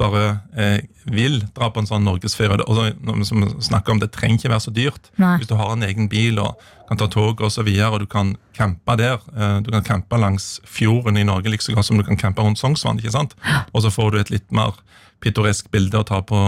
bare 0.00 0.24
eh, 0.56 0.84
vil 1.08 1.38
dra 1.56 1.70
på 1.72 1.80
en 1.80 1.88
sånn 1.88 2.04
norgesferie. 2.04 2.64
Og 2.66 3.24
som 3.28 3.46
snakker 3.62 3.94
om 3.94 4.00
Det 4.02 4.10
trenger 4.14 4.40
ikke 4.40 4.52
være 4.52 4.64
så 4.66 4.74
dyrt. 4.74 5.10
Nei. 5.22 5.36
Hvis 5.40 5.50
du 5.50 5.56
har 5.60 5.72
en 5.72 5.86
egen 5.86 6.10
bil 6.12 6.40
og 6.42 6.60
kan 6.88 7.00
ta 7.00 7.08
tog 7.10 7.40
og 7.42 7.52
så 7.52 7.64
videre, 7.66 7.92
og 7.94 8.04
du 8.04 8.08
kan 8.10 8.34
campe 8.56 8.98
der. 9.00 9.20
Eh, 9.36 9.58
du 9.64 9.72
kan 9.74 9.86
campe 9.86 10.20
langs 10.20 10.56
fjorden 10.68 11.20
i 11.20 11.26
Norge 11.26 11.52
like 11.52 11.64
så 11.64 11.76
godt 11.76 11.88
som 11.88 12.00
du 12.00 12.06
kan 12.06 12.20
campe 12.20 12.44
rundt 12.44 12.60
Sognsvann. 12.60 13.00
ikke 13.00 13.16
sant? 13.16 13.36
Og 13.72 13.84
så 13.84 13.92
får 13.92 14.12
du 14.12 14.20
et 14.20 14.34
litt 14.34 14.48
mer 14.54 14.76
pittoresk 15.24 15.70
bilde 15.72 16.00
å 16.00 16.06
ta 16.06 16.20
på 16.24 16.38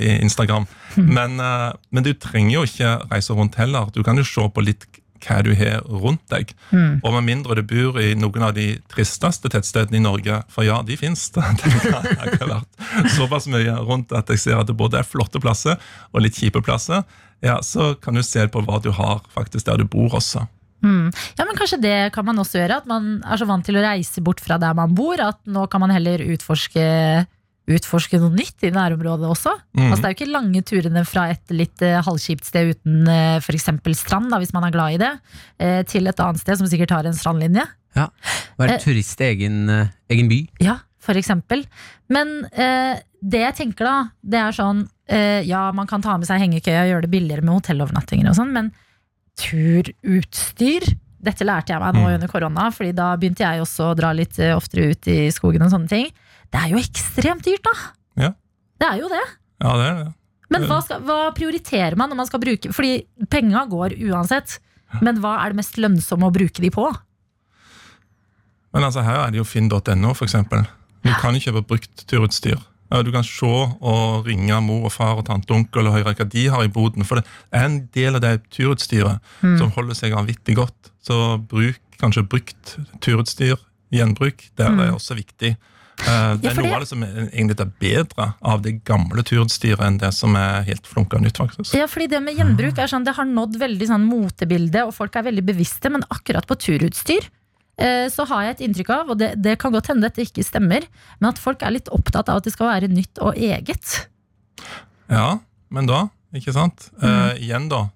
i 0.00 0.16
Instagram. 0.18 0.66
Men, 1.16 1.40
eh, 1.40 1.72
men 1.90 2.06
du 2.06 2.14
trenger 2.14 2.60
jo 2.60 2.66
ikke 2.66 2.94
reise 3.12 3.36
rundt 3.36 3.58
heller. 3.60 3.90
Du 3.94 4.02
kan 4.06 4.18
jo 4.18 4.26
se 4.26 4.46
på 4.50 4.64
litt 4.64 4.86
hva 5.26 5.42
du 5.44 5.52
har 5.58 5.82
rundt 5.86 6.22
deg. 6.32 6.52
Og 6.72 7.10
med 7.18 7.26
mindre 7.26 7.58
du 7.58 7.62
bor 7.66 8.00
i 8.02 8.14
noen 8.18 8.46
av 8.48 8.54
de 8.56 8.76
tristeste 8.92 9.50
tettstedene 9.52 9.98
i 10.00 10.04
Norge, 10.04 10.40
for 10.52 10.66
ja, 10.66 10.80
de 10.86 10.96
fins 11.00 11.28
det. 11.34 11.44
har 11.44 12.36
har 12.40 12.50
vært 12.54 13.14
såpass 13.16 13.48
mye 13.52 13.76
rundt 13.86 14.14
at 14.16 14.30
jeg 14.32 14.42
ser 14.42 14.60
at 14.60 14.70
det 14.70 14.76
både 14.78 15.00
er 15.02 15.08
flotte 15.08 15.42
plasser 15.42 15.76
og 16.12 16.22
litt 16.24 16.38
kjipe 16.38 16.62
plasser. 16.64 17.04
Ja, 17.44 17.60
Så 17.62 17.94
kan 18.00 18.14
du 18.16 18.22
se 18.24 18.46
på 18.48 18.62
hva 18.64 18.80
du 18.82 18.90
har 18.96 19.20
faktisk 19.34 19.66
der 19.66 19.82
du 19.82 19.84
bor 19.90 20.14
også. 20.16 20.46
Ja, 20.86 21.44
men 21.44 21.56
Kanskje 21.58 21.80
det 21.82 21.96
kan 22.14 22.26
man 22.28 22.38
også 22.38 22.60
gjøre. 22.60 22.80
At 22.82 22.86
man 22.86 23.16
er 23.26 23.40
så 23.40 23.46
vant 23.48 23.64
til 23.66 23.78
å 23.78 23.82
reise 23.84 24.22
bort 24.22 24.42
fra 24.44 24.58
der 24.62 24.76
man 24.76 24.94
bor, 24.94 25.18
at 25.22 25.40
nå 25.48 25.66
kan 25.72 25.82
man 25.82 25.90
heller 25.94 26.22
utforske, 26.22 26.84
utforske 27.66 28.18
noe 28.22 28.30
nytt 28.30 28.62
i 28.62 28.70
nærområdet 28.70 29.26
også. 29.26 29.52
Mm. 29.76 29.88
Altså 29.90 30.02
Det 30.02 30.06
er 30.08 30.12
jo 30.14 30.18
ikke 30.20 30.32
lange 30.32 30.62
turene 30.62 31.02
fra 31.06 31.24
et 31.32 31.50
litt 31.50 31.82
eh, 31.82 31.96
halvkjipt 32.06 32.44
sted 32.46 32.74
uten 32.76 33.08
eh, 33.10 33.36
f.eks. 33.42 33.66
strand, 33.98 34.30
da, 34.30 34.38
hvis 34.38 34.52
man 34.54 34.64
er 34.68 34.70
glad 34.76 34.94
i 34.94 35.00
det, 35.02 35.12
eh, 35.58 35.82
til 35.90 36.06
et 36.06 36.20
annet 36.22 36.38
sted 36.40 36.58
som 36.60 36.66
sikkert 36.70 36.90
har 36.94 37.04
en 37.08 37.12
strandlinje. 37.18 37.66
ja, 37.96 38.08
være 38.58 38.76
Eh. 38.76 38.78
turist 38.84 39.20
i 39.20 39.24
egen, 39.32 39.68
eh, 39.70 39.88
egen 40.10 40.28
by. 40.28 40.48
Ja, 40.60 40.78
for 41.00 41.14
eksempel. 41.18 41.64
Men 42.08 42.44
eh, 42.52 43.00
det 43.22 43.40
jeg 43.40 43.54
tenker 43.56 43.84
da, 43.84 43.96
det 44.22 44.38
er 44.38 44.52
sånn 44.52 44.86
Ja, 45.08 45.70
man 45.70 45.86
kan 45.86 46.02
ta 46.02 46.16
med 46.18 46.26
seg 46.26 46.40
hengekøya 46.42 46.80
og 46.82 46.88
gjøre 46.90 47.02
det 47.06 47.10
billigere 47.12 47.42
med 47.46 47.54
hotellovernattinger 47.60 48.26
og 48.32 48.34
sånn, 48.40 48.50
men 48.52 48.72
turutstyr 49.38 50.86
Dette 51.26 51.46
lærte 51.48 51.72
jeg 51.72 51.80
meg 51.80 51.94
nå 51.96 52.02
Mm. 52.06 52.14
under 52.14 52.28
korona, 52.28 52.70
Fordi 52.70 52.92
da 52.94 53.16
begynte 53.16 53.40
jeg 53.42 53.60
også 53.62 53.90
å 53.92 53.96
dra 53.96 54.12
litt 54.12 54.36
oftere 54.54 54.90
ut 54.92 55.06
i 55.08 55.28
skogen 55.32 55.62
og 55.62 55.70
sånne 55.72 55.88
ting. 55.88 56.06
Det 56.56 56.62
er 56.62 56.72
jo 56.72 56.80
ekstremt 56.80 57.44
dyrt, 57.44 57.66
da! 57.66 57.74
Ja. 58.16 58.30
Det 58.80 58.88
er 58.88 59.00
jo 59.02 59.10
det. 59.12 59.24
Ja, 59.60 59.72
det 59.76 59.88
er 59.90 59.98
det. 60.00 60.06
Men 60.52 60.64
hva, 60.70 60.78
skal, 60.84 61.02
hva 61.04 61.18
prioriterer 61.36 61.96
man 61.98 62.08
når 62.12 62.18
man 62.20 62.28
skal 62.28 62.38
bruke 62.38 62.70
Fordi 62.70 63.00
penga 63.32 63.64
går 63.66 63.96
uansett. 64.06 64.60
Men 65.02 65.18
hva 65.18 65.40
er 65.42 65.52
det 65.52 65.58
mest 65.58 65.76
lønnsomme 65.82 66.28
å 66.28 66.32
bruke 66.32 66.62
de 66.62 66.70
på? 66.72 66.86
Men 68.72 68.86
altså, 68.86 69.02
her 69.04 69.24
er 69.24 69.34
det 69.34 69.40
jo 69.40 69.46
finn.no, 69.48 70.14
eksempel. 70.14 70.62
Du 71.02 71.10
kan 71.20 71.36
jo 71.36 71.42
kjøpe 71.42 71.64
brukt 71.74 72.06
turutstyr. 72.08 72.62
Du 73.02 73.10
kan 73.10 73.26
se 73.26 73.50
og 73.50 74.28
ringe 74.28 74.60
mor 74.62 74.86
og 74.86 74.94
far 74.94 75.18
og 75.18 75.26
tante 75.26 75.50
og 75.50 75.58
onkel 75.58 75.90
og 75.90 75.96
høre 75.96 76.14
hva 76.14 76.26
de 76.30 76.44
har 76.54 76.62
i 76.62 76.70
boden. 76.72 77.04
For 77.04 77.18
det 77.18 77.26
er 77.50 77.66
en 77.66 77.80
del 77.96 78.16
av 78.16 78.22
det 78.22 78.34
turutstyret 78.54 79.34
som 79.42 79.72
holder 79.74 79.98
seg 79.98 80.14
vanvittig 80.14 80.54
godt. 80.60 80.92
Så 81.02 81.18
bruk 81.50 81.82
kanskje 82.00 82.26
brukt 82.28 82.76
turutstyr, 83.02 83.58
gjenbruk, 83.94 84.46
det 84.58 84.68
er 84.68 84.94
også 84.94 85.16
viktig. 85.18 85.56
Eh, 86.04 86.36
Det 86.36 86.50
er 86.50 86.54
ja, 86.54 86.62
noe 86.62 86.74
av 86.76 86.82
det 86.84 86.88
som 86.90 87.02
egentlig 87.02 87.56
er 87.62 87.70
bedre 87.80 88.26
av 88.44 88.60
det 88.62 88.74
gamle 88.84 89.22
turutstyret 89.24 89.80
enn 89.86 89.96
det 90.02 90.12
som 90.14 90.36
er 90.36 90.66
helt 90.68 90.86
flunka 90.86 91.18
nytt. 91.22 91.38
faktisk. 91.40 91.72
Ja, 91.74 91.86
fordi 91.88 92.08
det 92.12 92.20
med 92.22 92.36
gjenbruk 92.36 92.76
er 92.78 92.90
sånn, 92.90 93.04
det 93.06 93.14
har 93.16 93.24
nådd 93.24 93.56
veldig 93.62 93.88
sånn 93.88 94.04
motebilde, 94.04 94.84
og 94.86 94.94
folk 94.94 95.16
er 95.16 95.22
veldig 95.30 95.44
bevisste, 95.46 95.90
men 95.90 96.04
akkurat 96.12 96.46
på 96.46 96.58
turutstyr 96.60 97.24
eh, 97.78 98.06
så 98.12 98.26
har 98.28 98.44
jeg 98.44 98.56
et 98.56 98.64
inntrykk 98.68 98.90
av, 98.90 99.10
og 99.10 99.18
det, 99.18 99.32
det 99.40 99.56
kan 99.58 99.72
godt 99.72 99.88
hende 99.88 100.04
dette 100.08 100.22
ikke 100.26 100.44
stemmer, 100.44 100.84
men 101.20 101.30
at 101.32 101.40
folk 101.40 101.62
er 101.62 101.74
litt 101.78 101.88
opptatt 101.88 102.28
av 102.28 102.42
at 102.42 102.44
det 102.44 102.52
skal 102.52 102.68
være 102.74 102.92
nytt 102.92 103.18
og 103.24 103.36
eget. 103.36 104.08
Ja, 105.08 105.38
men 105.70 105.86
da, 105.88 106.08
ikke 106.36 106.52
sant? 106.52 106.90
Eh, 107.00 107.40
igjen 107.40 107.68
da, 107.72 107.86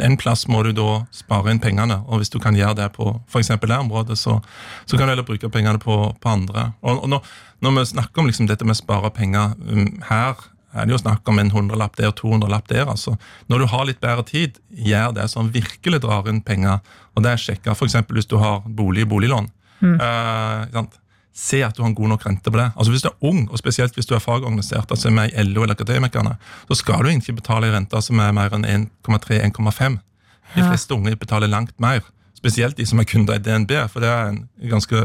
en 0.00 0.16
plass 0.20 0.46
må 0.50 0.62
du 0.64 0.72
da 0.76 1.04
spare 1.14 1.52
inn 1.52 1.60
pengene, 1.62 2.00
og 2.08 2.20
hvis 2.20 2.32
du 2.32 2.40
kan 2.42 2.56
gjøre 2.56 2.76
det 2.82 2.88
på 2.96 3.12
eksempel 3.38 3.70
det 3.70 3.78
området, 3.84 4.16
så, 4.18 4.38
så 4.84 4.96
kan 4.96 5.06
du 5.06 5.14
heller 5.14 5.26
bruke 5.26 5.50
pengene 5.52 5.80
på, 5.82 5.98
på 6.20 6.32
andre. 6.32 6.72
Og, 6.82 7.04
og 7.04 7.12
når, 7.12 7.30
når 7.64 7.78
vi 7.78 7.86
snakker 7.92 8.22
om 8.22 8.30
liksom 8.30 8.48
dette 8.50 8.66
med 8.66 8.76
å 8.76 8.80
spare 8.82 9.12
penger, 9.14 9.54
um, 9.68 9.86
her 10.08 10.42
er 10.74 10.88
det 10.88 10.96
jo 10.96 10.98
snakk 11.04 11.28
om 11.30 11.38
en 11.38 11.52
hundrelapp 11.54 11.94
der, 12.00 12.10
200-lapp 12.18 12.66
der, 12.72 12.88
altså. 12.90 13.14
Når 13.52 13.62
du 13.62 13.66
har 13.70 13.86
litt 13.86 14.00
bedre 14.02 14.24
tid, 14.26 14.58
gjør 14.74 15.14
det 15.14 15.28
som 15.30 15.52
virkelig 15.54 16.02
drar 16.02 16.26
inn 16.30 16.42
penger, 16.42 16.82
og 17.14 17.22
det 17.22 17.30
er 17.30 17.44
sjekka 17.44 17.76
eksempel 17.86 18.18
hvis 18.18 18.30
du 18.30 18.40
har 18.42 18.64
bolig 18.66 19.04
i 19.04 19.10
boliglån. 19.10 19.46
Eh, 19.84 20.64
sant? 20.74 20.98
Se 21.34 21.58
at 21.66 21.74
du 21.74 21.82
har 21.82 21.90
en 21.90 21.96
god 21.98 22.12
nok 22.12 22.24
rente 22.26 22.50
på 22.50 22.58
det. 22.60 22.70
Altså 22.76 22.92
Hvis 22.94 23.02
du 23.02 23.08
er 23.10 23.26
ung, 23.26 23.48
og 23.50 23.58
spesielt 23.58 23.94
hvis 23.94 24.06
du 24.06 24.14
er 24.14 24.22
fagorganisert, 24.22 24.90
altså 24.90 25.10
med 25.10 25.32
i 25.34 25.42
LO 25.42 25.64
eller 25.64 25.74
Akademikerne, 25.74 26.36
så 26.68 26.78
skal 26.78 27.02
du 27.02 27.10
ikke 27.10 27.40
betale 27.40 27.68
en 27.68 27.80
rente 27.80 28.02
som 28.02 28.20
er 28.22 28.34
mer 28.36 28.54
enn 28.54 28.88
1,3-1,5. 29.06 29.98
De 30.54 30.62
fleste 30.62 30.94
unge 30.94 31.16
betaler 31.18 31.50
langt 31.50 31.74
mer. 31.82 32.04
Spesielt 32.38 32.76
de 32.78 32.86
som 32.86 33.00
er 33.00 33.08
kunder 33.08 33.38
i 33.38 33.42
DNB, 33.42 33.72
for 33.90 34.04
det 34.04 34.10
er 34.12 34.30
en 34.30 34.44
ganske 34.70 35.00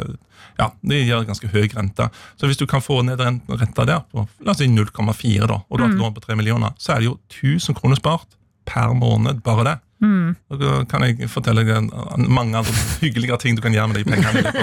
ja, 0.59 0.69
de 0.81 0.99
gir 0.99 1.25
ganske 1.27 1.49
høy 1.49 1.69
rente. 1.73 2.09
Så 2.37 2.49
hvis 2.49 2.59
du 2.59 2.65
kan 2.69 2.83
få 2.83 3.01
ned 3.07 3.21
renta 3.21 3.85
der 3.87 4.03
på 4.11 4.25
la 4.43 4.53
oss 4.53 4.59
si 4.61 4.67
0,4, 4.67 5.47
da, 5.47 5.61
og 5.63 5.77
du 5.77 5.85
har 5.85 5.93
et 5.93 5.99
lån 5.99 6.15
på 6.17 6.25
3 6.27 6.35
millioner, 6.39 6.75
så 6.77 6.93
er 6.93 7.01
det 7.01 7.09
jo 7.09 7.17
1000 7.31 7.77
kroner 7.79 7.99
spart 7.99 8.37
per 8.69 8.93
måned, 8.93 9.41
bare 9.45 9.65
det. 9.65 9.77
Og 10.47 10.61
da 10.61 10.75
kan 10.87 11.03
jeg 11.03 11.27
fortelle 11.31 11.65
deg 11.67 11.89
mange 12.31 12.59
andre 12.61 12.75
hyggeligere 13.01 13.39
ting 13.41 13.57
du 13.57 13.63
kan 13.63 13.75
gjøre 13.75 13.89
med 13.91 13.99
de 13.99 14.05
pengene. 14.07 14.53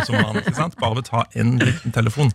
sant? 0.57 0.79
Bare 0.81 0.97
ved 0.97 1.05
å 1.05 1.09
ta 1.09 1.25
en 1.37 1.57
liten 1.61 1.93
telefon. 1.95 2.33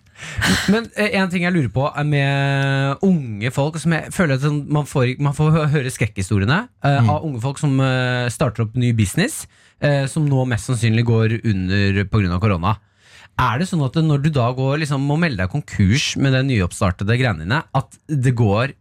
Men 0.72 0.90
eh, 0.96 1.18
en 1.18 1.32
ting 1.34 1.48
jeg 1.48 1.56
lurer 1.56 1.72
på 1.74 1.88
er 1.90 2.08
med 2.08 3.08
unge 3.08 3.54
folk 3.56 3.80
som 3.82 3.96
jeg 3.98 4.14
føler 4.14 4.38
at 4.38 4.46
sånn, 4.46 4.62
man, 4.70 4.86
får, 4.90 5.16
man 5.24 5.36
får 5.38 5.58
høre 5.74 5.94
skrekkhistoriene 5.94 6.62
eh, 6.86 7.02
av 7.02 7.26
unge 7.26 7.42
folk 7.44 7.62
som 7.62 7.74
uh, 7.82 8.30
starter 8.32 8.68
opp 8.68 8.78
ny 8.80 8.92
business, 8.98 9.44
uh, 9.84 10.06
som 10.10 10.28
nå 10.30 10.46
mest 10.50 10.70
sannsynlig 10.70 11.06
går 11.10 11.40
under 11.42 12.04
pga. 12.12 12.40
korona. 12.42 12.78
Er 13.42 13.62
det 13.62 13.70
sånn 13.70 13.82
at 13.86 13.98
når 14.04 14.26
du 14.26 14.30
da 14.36 14.50
går 14.54 14.84
liksom, 14.84 15.04
må 15.08 15.18
melde 15.20 15.42
deg 15.42 15.54
konkurs 15.54 16.14
med 16.22 16.36
det 16.36 16.44
nyoppstartede 16.50 17.18
greiene 17.18 17.46
dine, 17.46 17.62
at 17.74 17.98
det 18.06 18.36
går 18.38 18.76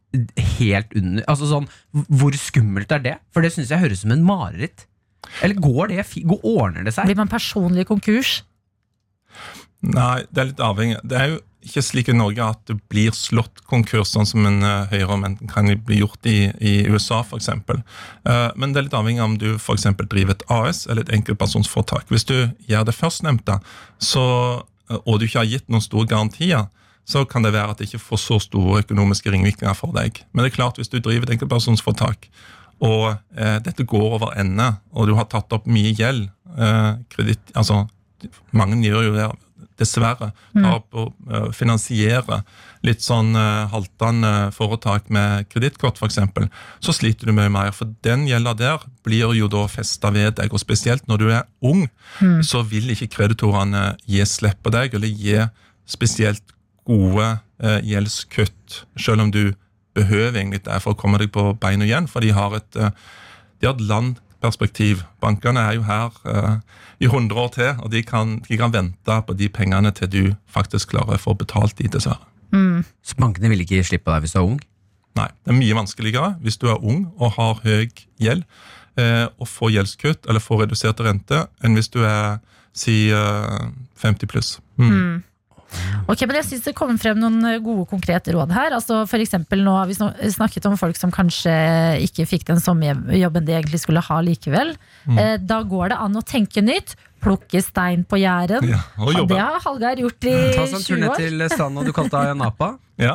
helt 0.58 0.94
under 0.98 1.26
Altså 1.30 1.46
sånn, 1.50 1.68
Hvor 1.92 2.34
skummelt 2.34 2.92
er 2.94 3.02
det? 3.04 3.16
For 3.34 3.44
det 3.44 3.52
syns 3.54 3.70
jeg 3.70 3.82
høres 3.82 4.00
ut 4.00 4.08
som 4.08 4.14
en 4.16 4.26
mareritt. 4.26 4.86
Eller 5.44 5.60
går 5.60 5.92
det 5.92 6.06
går, 6.26 6.40
ordner 6.42 6.86
det 6.86 6.94
seg? 6.96 7.10
Blir 7.10 7.20
man 7.20 7.30
personlig 7.30 7.86
konkurs? 7.88 8.40
Nei, 9.80 10.26
det 10.28 10.42
er 10.42 10.50
litt 10.50 10.64
avhengig. 10.64 10.98
Det 11.08 11.16
er 11.16 11.30
jo 11.34 11.38
ikke 11.64 11.82
slik 11.84 12.08
i 12.08 12.16
Norge 12.16 12.44
at 12.54 12.60
det 12.68 12.76
blir 12.92 13.12
slått 13.16 13.62
konkurs, 13.68 14.12
sånn 14.14 14.28
som 14.28 14.46
en 14.48 14.64
uh, 14.64 14.88
høyere 14.90 15.18
men 15.20 15.36
kan 15.50 15.68
bli 15.84 16.00
gjort 16.00 16.28
i, 16.28 16.50
i 16.56 16.72
USA 16.88 17.20
f.eks. 17.20 17.50
Uh, 17.52 17.84
men 18.56 18.72
det 18.72 18.80
er 18.80 18.88
litt 18.88 18.96
avhengig 18.96 19.22
av 19.22 19.30
om 19.30 19.38
du 19.40 19.48
for 19.60 19.76
eksempel 19.76 20.08
driver 20.10 20.36
et 20.36 20.44
AS 20.52 20.86
eller 20.86 21.04
et 21.04 21.14
enkeltpersonsforetak. 21.18 22.08
Hvis 22.12 22.28
du 22.28 22.36
gjør 22.68 22.88
det 22.88 22.96
førstnevnte, 22.96 23.60
så, 24.00 24.26
uh, 24.90 25.00
og 25.04 25.20
du 25.20 25.28
ikke 25.28 25.42
har 25.42 25.52
gitt 25.52 25.68
noen 25.68 25.84
store 25.84 26.08
garantier, 26.10 26.68
så 27.08 27.24
kan 27.28 27.44
det 27.44 27.52
være 27.54 27.72
at 27.72 27.80
det 27.80 27.88
ikke 27.88 28.02
får 28.04 28.22
så 28.22 28.38
store 28.44 28.82
økonomiske 28.84 29.32
ringvirkninger 29.32 29.76
for 29.78 29.94
deg. 29.96 30.22
Men 30.32 30.44
det 30.44 30.52
er 30.52 30.58
klart, 30.60 30.78
hvis 30.78 30.92
du 30.92 31.00
driver 31.00 31.26
et 31.26 31.36
enkeltpersonsforetak, 31.36 32.28
og 32.80 33.06
eh, 33.36 33.58
dette 33.64 33.84
går 33.84 34.16
over 34.16 34.34
ende, 34.40 34.72
og 34.92 35.10
du 35.10 35.16
har 35.18 35.28
tatt 35.28 35.52
opp 35.52 35.68
mye 35.68 35.92
gjeld, 35.96 36.28
eh, 36.56 36.92
kredit, 37.12 37.52
altså 37.54 37.84
mange 38.56 38.78
gjør 38.84 39.08
jo 39.08 39.16
det, 39.16 39.28
dessverre, 39.80 40.30
tar 40.52 40.76
opp 40.76 40.96
og 40.98 41.30
eh, 41.30 41.48
finansierer 41.56 42.42
litt 42.86 43.04
sånn 43.04 43.32
eh, 43.38 43.70
haltende 43.72 44.32
foretak 44.56 45.08
med 45.12 45.48
kredittkort 45.52 46.00
f.eks., 46.00 46.20
så 46.84 46.94
sliter 46.96 47.30
du 47.30 47.34
mye 47.36 47.52
mer. 47.52 47.72
For 47.76 47.92
den 48.04 48.26
gjelda 48.28 48.54
der 48.58 48.86
blir 49.06 49.34
jo 49.36 49.48
da 49.52 49.66
festa 49.72 50.12
ved 50.14 50.36
deg, 50.40 50.52
og 50.52 50.62
spesielt 50.62 51.08
når 51.10 51.22
du 51.22 51.28
er 51.32 51.48
ung, 51.64 51.86
så 52.46 52.62
vil 52.66 52.92
ikke 52.92 53.10
kreditorene 53.16 53.94
gi 54.08 54.24
slipp 54.28 54.62
på 54.64 54.72
deg, 54.74 54.96
eller 54.96 55.10
gi 55.10 55.38
spesielt 55.90 56.44
gode 56.90 57.26
eh, 57.62 57.80
gjeldskutt, 57.86 58.82
selv 58.98 59.26
om 59.26 59.34
du 59.34 59.52
behøver 59.94 60.38
egentlig 60.38 60.64
det 60.66 60.80
for 60.82 60.94
å 60.94 60.98
komme 60.98 61.20
deg 61.20 61.32
på 61.34 61.50
beina 61.60 61.86
igjen, 61.86 62.08
for 62.10 62.24
de 62.24 62.32
har 62.34 62.56
et, 62.58 62.78
eh, 62.78 62.90
de 63.60 63.68
har 63.68 63.76
et 63.76 63.86
landperspektiv. 63.90 65.04
Bankene 65.22 65.62
er 65.68 65.78
jo 65.78 65.86
her 65.88 66.18
eh, 66.30 66.56
i 67.00 67.08
100 67.10 67.38
år 67.42 67.54
til, 67.56 67.70
og 67.78 67.92
de 67.94 68.02
kan, 68.06 68.38
de 68.48 68.58
kan 68.60 68.74
vente 68.74 69.20
på 69.26 69.36
de 69.38 69.48
pengene 69.52 69.92
til 69.96 70.10
du 70.10 70.24
faktisk 70.50 70.94
klarer 70.94 71.18
å 71.18 71.22
få 71.22 71.36
betalt 71.38 71.78
de, 71.80 71.88
dessverre. 71.90 72.26
Så 73.06 73.14
bankene 73.14 73.52
vil 73.52 73.62
ikke 73.62 73.84
slippe 73.86 74.10
deg 74.10 74.24
hvis 74.24 74.34
du 74.34 74.40
er 74.40 74.48
ung? 74.48 74.58
Nei, 75.18 75.28
det 75.42 75.52
er 75.52 75.58
mye 75.58 75.76
vanskeligere 75.78 76.34
hvis 76.42 76.58
du 76.58 76.68
er 76.70 76.82
ung 76.82 77.04
og 77.18 77.34
har 77.36 77.60
høy 77.64 77.88
gjeld, 78.22 78.44
eh, 78.98 79.26
og 79.38 79.48
får 79.50 79.74
gjeldskutt 79.76 80.30
eller 80.30 80.42
får 80.42 80.64
redusert 80.64 81.02
rente, 81.04 81.44
enn 81.62 81.78
hvis 81.78 81.90
du 81.94 82.02
er 82.06 82.40
si 82.76 83.10
eh, 83.14 83.68
50 84.02 84.30
pluss. 84.30 84.58
Mm. 84.78 85.22
Ok, 86.10 86.24
men 86.26 86.40
jeg 86.40 86.48
synes 86.48 86.64
det 86.66 86.74
kommer 86.78 86.98
frem 87.00 87.20
noen 87.20 87.38
eh, 87.46 87.60
gode 87.62 87.86
konkrete 87.90 88.34
råd 88.34 88.52
her. 88.54 88.74
Altså 88.76 89.02
for 89.06 89.56
nå 89.60 89.74
har 89.76 89.90
vi 89.90 89.98
snakket 90.34 90.66
om 90.66 90.78
folk 90.80 90.98
som 90.98 91.12
kanskje 91.14 91.52
ikke 92.06 92.26
fikk 92.26 92.48
den 92.48 92.62
sommerjobben 92.62 93.46
de 93.46 93.54
egentlig 93.58 93.82
skulle 93.84 94.02
ha 94.04 94.20
likevel. 94.24 94.74
Mm. 95.06 95.18
Eh, 95.18 95.36
Da 95.38 95.62
går 95.62 95.92
det 95.92 96.00
an 96.00 96.18
å 96.18 96.24
tenke 96.26 96.64
nytt. 96.64 96.96
Plukke 97.20 97.60
stein 97.62 98.04
på 98.08 98.16
Jæren. 98.20 98.64
Ja, 98.68 98.78
og 98.98 99.12
jobbe. 99.14 99.34
Det 99.34 99.40
har 99.42 99.60
Hallgeir 99.64 100.00
gjort 100.06 100.28
i 100.30 100.36
Ta 100.56 100.64
sånn 100.70 100.84
tur 100.84 100.96
20 100.96 101.00
ned 101.02 101.10
år. 101.10 101.18
til 101.20 101.44
stranda 101.52 101.84
du 101.84 101.92
kalte 101.96 102.22
Ayanapa. 102.22 102.76
Ja. 103.00 103.14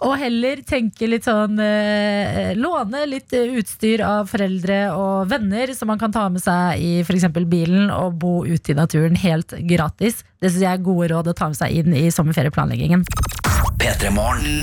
Og 0.00 0.14
heller 0.16 0.62
tenke 0.64 1.04
litt 1.04 1.26
sånn 1.26 1.58
eh, 1.60 2.54
Låne 2.56 3.02
litt 3.04 3.28
utstyr 3.36 4.00
av 4.00 4.30
foreldre 4.30 4.78
og 4.96 5.28
venner 5.28 5.68
som 5.76 5.90
man 5.92 6.00
kan 6.00 6.14
ta 6.14 6.22
med 6.32 6.40
seg 6.40 6.80
i 6.80 6.92
f.eks. 7.02 7.26
bilen 7.44 7.90
og 7.92 8.16
bo 8.22 8.38
ute 8.48 8.72
i 8.72 8.78
naturen 8.78 9.18
helt 9.20 9.52
gratis. 9.68 10.22
Det 10.40 10.48
syns 10.48 10.64
jeg 10.64 10.72
er 10.72 10.84
gode 10.88 11.10
råd 11.12 11.28
å 11.28 11.36
ta 11.36 11.50
med 11.52 11.60
seg 11.60 11.76
inn 11.76 11.92
i 11.92 12.06
sommerferieplanleggingen. 12.08 13.04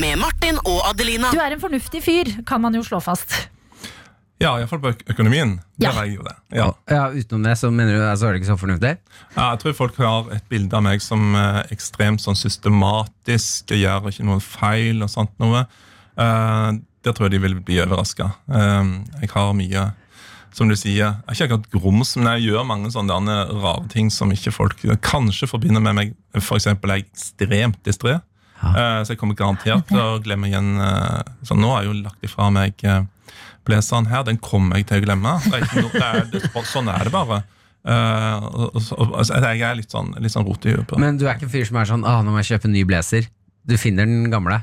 Med 0.02 0.18
Martin 0.18 0.58
og 0.66 0.82
Adelina. 0.90 1.30
Du 1.30 1.38
er 1.38 1.54
en 1.54 1.62
fornuftig 1.62 2.02
fyr, 2.02 2.34
kan 2.50 2.66
man 2.66 2.74
jo 2.74 2.82
slå 2.90 3.04
fast. 3.06 3.38
Ja, 4.44 4.52
iallfall 4.60 4.82
på 4.84 4.92
øk- 4.94 5.04
økonomien. 5.14 5.56
Der 5.80 5.88
Ja. 5.90 5.94
er 6.02 6.06
jeg 6.06 6.18
jo 6.18 6.24
det. 6.28 6.36
Ja. 6.60 6.68
Ja, 6.92 7.04
Utenom 7.16 7.44
det 7.48 7.56
så 7.58 7.72
mener 7.72 7.96
du 7.98 8.04
så 8.20 8.28
er 8.30 8.34
det 8.36 8.42
ikke 8.44 8.52
så 8.54 8.60
fornuftig? 8.60 8.98
Ja, 9.38 9.50
jeg 9.54 9.60
tror 9.64 9.74
folk 9.80 9.98
har 10.04 10.30
et 10.36 10.46
bilde 10.52 10.74
av 10.78 10.84
meg 10.84 11.02
som 11.02 11.34
eh, 11.36 11.64
ekstremt 11.74 12.22
sånn 12.22 12.36
systematisk, 12.40 13.72
jeg 13.72 13.84
gjør 13.86 14.10
ikke 14.12 14.26
noen 14.28 14.42
feil 14.44 15.04
og 15.06 15.10
sånt 15.10 15.32
noe. 15.42 15.66
Eh, 16.18 16.72
der 17.04 17.12
tror 17.16 17.28
jeg 17.28 17.36
de 17.38 17.44
vil 17.48 17.56
bli 17.60 17.80
overraska. 17.84 18.34
jeg 18.48 19.30
har 19.34 19.54
mye 19.54 19.94
som 20.54 20.70
du 20.70 20.76
sier, 20.78 20.94
jeg 21.02 21.16
er 21.28 21.34
ikke 21.34 21.48
akkurat 21.50 21.72
grums, 21.74 22.12
men 22.16 22.28
jeg 22.38 22.52
gjør 22.52 22.66
mange 22.70 22.92
sånne 22.94 23.38
rare 23.64 23.88
ting 23.90 24.12
som 24.14 24.30
ikke 24.30 24.52
folk 24.54 24.78
kanskje 25.02 25.48
forbinder 25.50 25.82
med 25.82 25.96
meg. 25.98 26.14
For 26.40 26.60
eksempel 26.60 26.92
er 26.94 27.02
jeg 27.02 27.08
ekstremt 27.10 27.80
distré. 27.84 28.20
ja. 28.64 29.04
så 29.04 29.10
jeg 29.12 29.18
kommer 29.20 29.36
garantert 29.36 29.88
til 29.90 29.98
å 30.00 30.22
glemme 30.24 30.48
igjen 30.48 30.78
eh, 30.80 31.24
Så 31.44 31.58
nå 31.58 31.68
har 31.74 31.84
jeg 31.84 31.90
jo 31.92 32.04
lagt 32.04 32.24
ifra 32.24 32.50
meg 32.54 32.78
eh, 33.70 33.84
sånn 33.86 34.10
her. 34.12 34.26
Den 34.28 34.40
kommer 34.44 34.80
jeg 34.80 34.90
til 34.90 35.02
å 35.02 35.06
glemme. 35.08 35.38
Det 35.46 35.58
er 35.58 35.68
ikke 35.68 35.84
noe, 35.86 35.94
det 35.94 36.08
er, 36.10 36.26
det, 36.34 36.66
sånn 36.72 36.92
er 36.94 37.08
det 37.08 37.14
bare. 37.14 37.44
Uh, 37.84 38.46
og, 38.48 38.78
og, 38.96 39.10
altså, 39.20 39.42
jeg 39.44 39.64
er 39.68 39.76
litt 39.76 39.92
sånn, 39.92 40.14
litt 40.24 40.32
sånn 40.32 40.46
rot. 40.48 40.68
Men 41.02 41.18
du 41.20 41.26
er 41.28 41.36
ikke 41.36 41.50
en 41.50 41.52
fyr 41.52 41.68
som 41.68 41.82
er 41.82 41.90
sånn 41.90 42.06
ah, 42.08 42.22
'nå 42.24 42.32
må 42.32 42.40
jeg 42.40 42.54
kjøpe 42.54 42.70
en 42.70 42.78
ny 42.78 42.86
blazer'. 42.88 43.28
Du 43.68 43.76
finner 43.80 44.08
den 44.08 44.32
gamle. 44.32 44.62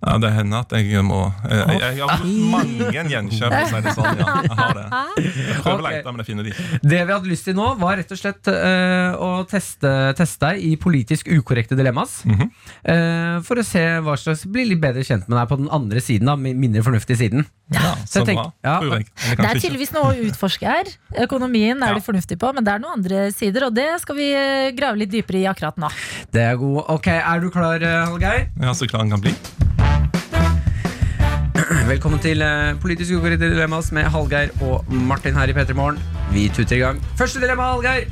Ja, 0.00 0.14
det 0.16 0.30
hender 0.32 0.62
at 0.64 0.70
jeg 0.72 1.02
må 1.04 1.18
Jeg, 1.44 1.74
jeg, 1.76 1.96
jeg 1.98 2.06
har 2.08 2.22
mange 2.24 2.86
gjenkjøp. 3.12 3.56
Si 3.68 3.80
det 3.84 3.92
sånn, 3.92 4.20
ja. 4.22 4.36
Jeg 4.46 4.56
har 4.56 4.72
det. 4.78 4.84
Jeg 5.20 5.58
prøver 5.60 5.82
å 5.82 5.84
lete, 5.90 6.12
men 6.14 6.22
jeg 6.22 6.28
finner 6.30 6.46
de 6.46 6.52
ikke. 6.54 6.78
Det 6.92 7.00
vi 7.04 7.12
hadde 7.12 7.28
lyst 7.28 7.44
til 7.50 7.56
nå, 7.58 7.66
var 7.80 7.98
rett 8.00 8.14
og 8.14 8.20
slett 8.20 8.48
uh, 8.48 9.18
å 9.20 9.30
teste, 9.50 9.92
teste 10.16 10.48
deg 10.48 10.64
i 10.64 10.72
politisk 10.80 11.28
ukorrekte 11.28 11.76
dilemmas. 11.76 12.22
Mm 12.24 12.38
-hmm. 12.38 12.48
uh, 12.88 13.42
for 13.44 13.60
å 13.60 13.64
se 13.66 13.84
hva 14.00 14.16
slags 14.16 14.46
Bli 14.50 14.64
litt 14.72 14.80
bedre 14.80 15.04
kjent 15.04 15.28
med 15.28 15.36
deg 15.38 15.48
på 15.48 15.56
den 15.60 15.68
andre 15.70 16.00
siden, 16.00 16.26
da, 16.26 16.34
mindre 16.36 16.82
fornuftige 16.82 17.18
siden. 17.18 17.44
Ja, 17.70 17.94
Så 18.04 18.20
så 18.20 18.24
bra. 18.24 18.32
tenk- 18.32 18.52
ja, 18.64 18.80
tror 18.80 18.96
jeg. 18.96 19.06
Det 19.36 19.46
er 19.46 19.60
tydeligvis 19.60 19.92
noe 19.92 20.10
å 20.10 20.16
utforske 20.26 20.66
her. 20.66 20.84
Økonomien 21.22 21.82
er 21.82 21.88
Ja. 21.88 21.94
du 21.94 22.00
fornuftig 22.00 22.38
på, 22.38 22.52
men 22.54 22.64
det 22.64 22.72
er 22.72 22.78
noen 22.80 22.96
andre 22.96 23.30
sider, 23.32 23.66
og 23.66 23.74
det 23.74 24.00
skal 24.00 24.16
vi 24.16 24.32
eh, 24.32 24.72
grave 24.72 24.96
litt 24.96 25.10
dypere 25.12 25.38
i 25.38 25.46
akkurat 25.46 25.76
nå. 25.76 25.88
Det 26.32 26.40
er 26.40 26.56
god. 26.56 26.84
Ok, 26.88 27.06
Er 27.06 27.40
du 27.40 27.50
klar, 27.50 27.76
eh, 27.82 28.06
Hallgeir? 28.06 28.48
Ja, 28.60 28.72
så 28.72 28.88
klar 28.88 29.02
den 29.02 29.10
kan 29.10 29.20
bli. 29.20 29.34
Velkommen 31.88 32.20
til 32.22 32.42
Politisk 32.82 33.16
Politisk 33.22 33.44
i 33.46 33.50
dilemmas 33.50 33.88
med 33.94 34.06
Hallgeir 34.12 34.50
og 34.62 34.86
Martin 34.92 35.34
her 35.36 35.50
i 35.50 35.54
P3 35.56 35.74
Morgen. 35.74 35.98
Vi 36.32 36.46
tuter 36.54 36.76
i 36.76 36.80
gang. 36.82 37.00
Første 37.18 37.40
dilemma, 37.42 37.70
Hallgeir. 37.72 38.06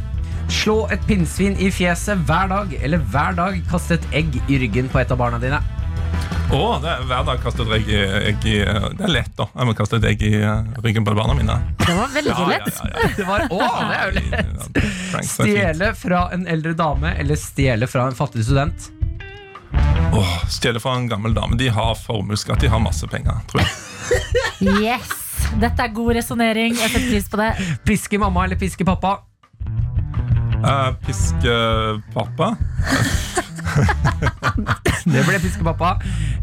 Slå 0.51 0.87
et 0.95 1.03
pinnsvin 1.07 1.57
i 1.61 1.69
fjeset 1.75 2.23
hver 2.27 2.49
dag, 2.51 2.73
eller 2.83 3.03
hver 3.13 3.37
dag 3.37 3.59
kaste 3.71 3.99
et 3.99 4.07
egg 4.23 4.39
i 4.49 4.59
ryggen 4.63 4.89
på 4.91 5.01
et 5.03 5.13
av 5.13 5.21
barna 5.21 5.39
dine. 5.43 5.61
Å, 6.49 6.61
det 6.81 6.89
er, 6.89 7.03
hver 7.11 7.27
dag 7.29 7.43
kaster 7.45 7.69
jeg 7.69 7.83
egg 7.83 7.91
i, 7.93 7.99
egg 8.31 8.47
i 8.49 8.55
Det 8.97 9.05
er 9.05 9.13
lett, 9.13 9.33
da. 9.37 9.47
Jeg 9.53 9.69
må 9.69 9.75
kaste 9.77 9.99
et 10.01 10.07
egg 10.09 10.23
i 10.25 10.31
eh, 10.41 10.71
ryggen 10.85 11.05
på 11.05 11.13
barna 11.19 11.37
mine. 11.37 11.59
Det 11.85 11.97
var 11.99 12.15
veldig 12.15 12.33
Ja, 12.33 12.39
ja, 12.41 12.49
lett. 12.55 12.79
ja, 12.81 12.93
ja. 12.95 13.11
Det 13.19 13.27
var, 13.29 13.45
å, 13.53 13.59
det 13.61 13.99
er 13.99 14.07
jo 14.07 14.15
lett. 14.17 15.27
Stjele 15.29 15.91
fra 15.99 16.23
en 16.35 16.49
eldre 16.49 16.73
dame 16.79 17.13
eller 17.21 17.37
stjele 17.39 17.87
fra 17.91 18.09
en 18.09 18.17
fattig 18.17 18.49
student. 18.49 18.89
Åh, 20.19 20.35
Stjele 20.51 20.81
fra 20.81 20.95
en 20.97 21.09
gammel 21.11 21.35
dame. 21.37 21.57
De 21.61 21.69
har 21.73 21.95
formuesskatt. 22.01 22.61
De 22.61 22.69
har 22.73 22.81
masse 22.83 23.07
penger, 23.13 23.41
tror 23.51 23.63
jeg. 23.63 23.71
Yes! 24.83 25.11
Dette 25.61 25.85
er 25.85 25.93
god 25.95 26.15
resonnering. 26.19 26.75
Jeg 26.77 26.91
setter 26.91 27.09
pris 27.13 27.29
på 27.31 27.39
det. 27.41 27.51
Piske 27.87 28.19
mamma 28.21 28.45
eller 28.49 28.59
piske 28.61 28.85
pappa. 28.89 29.19
Uh, 30.59 30.91
piske 31.07 31.55
pappa. 32.15 32.49
Det 35.09 35.23
ble 35.25 35.39
piske 35.41 35.65
pappa. 35.65 35.95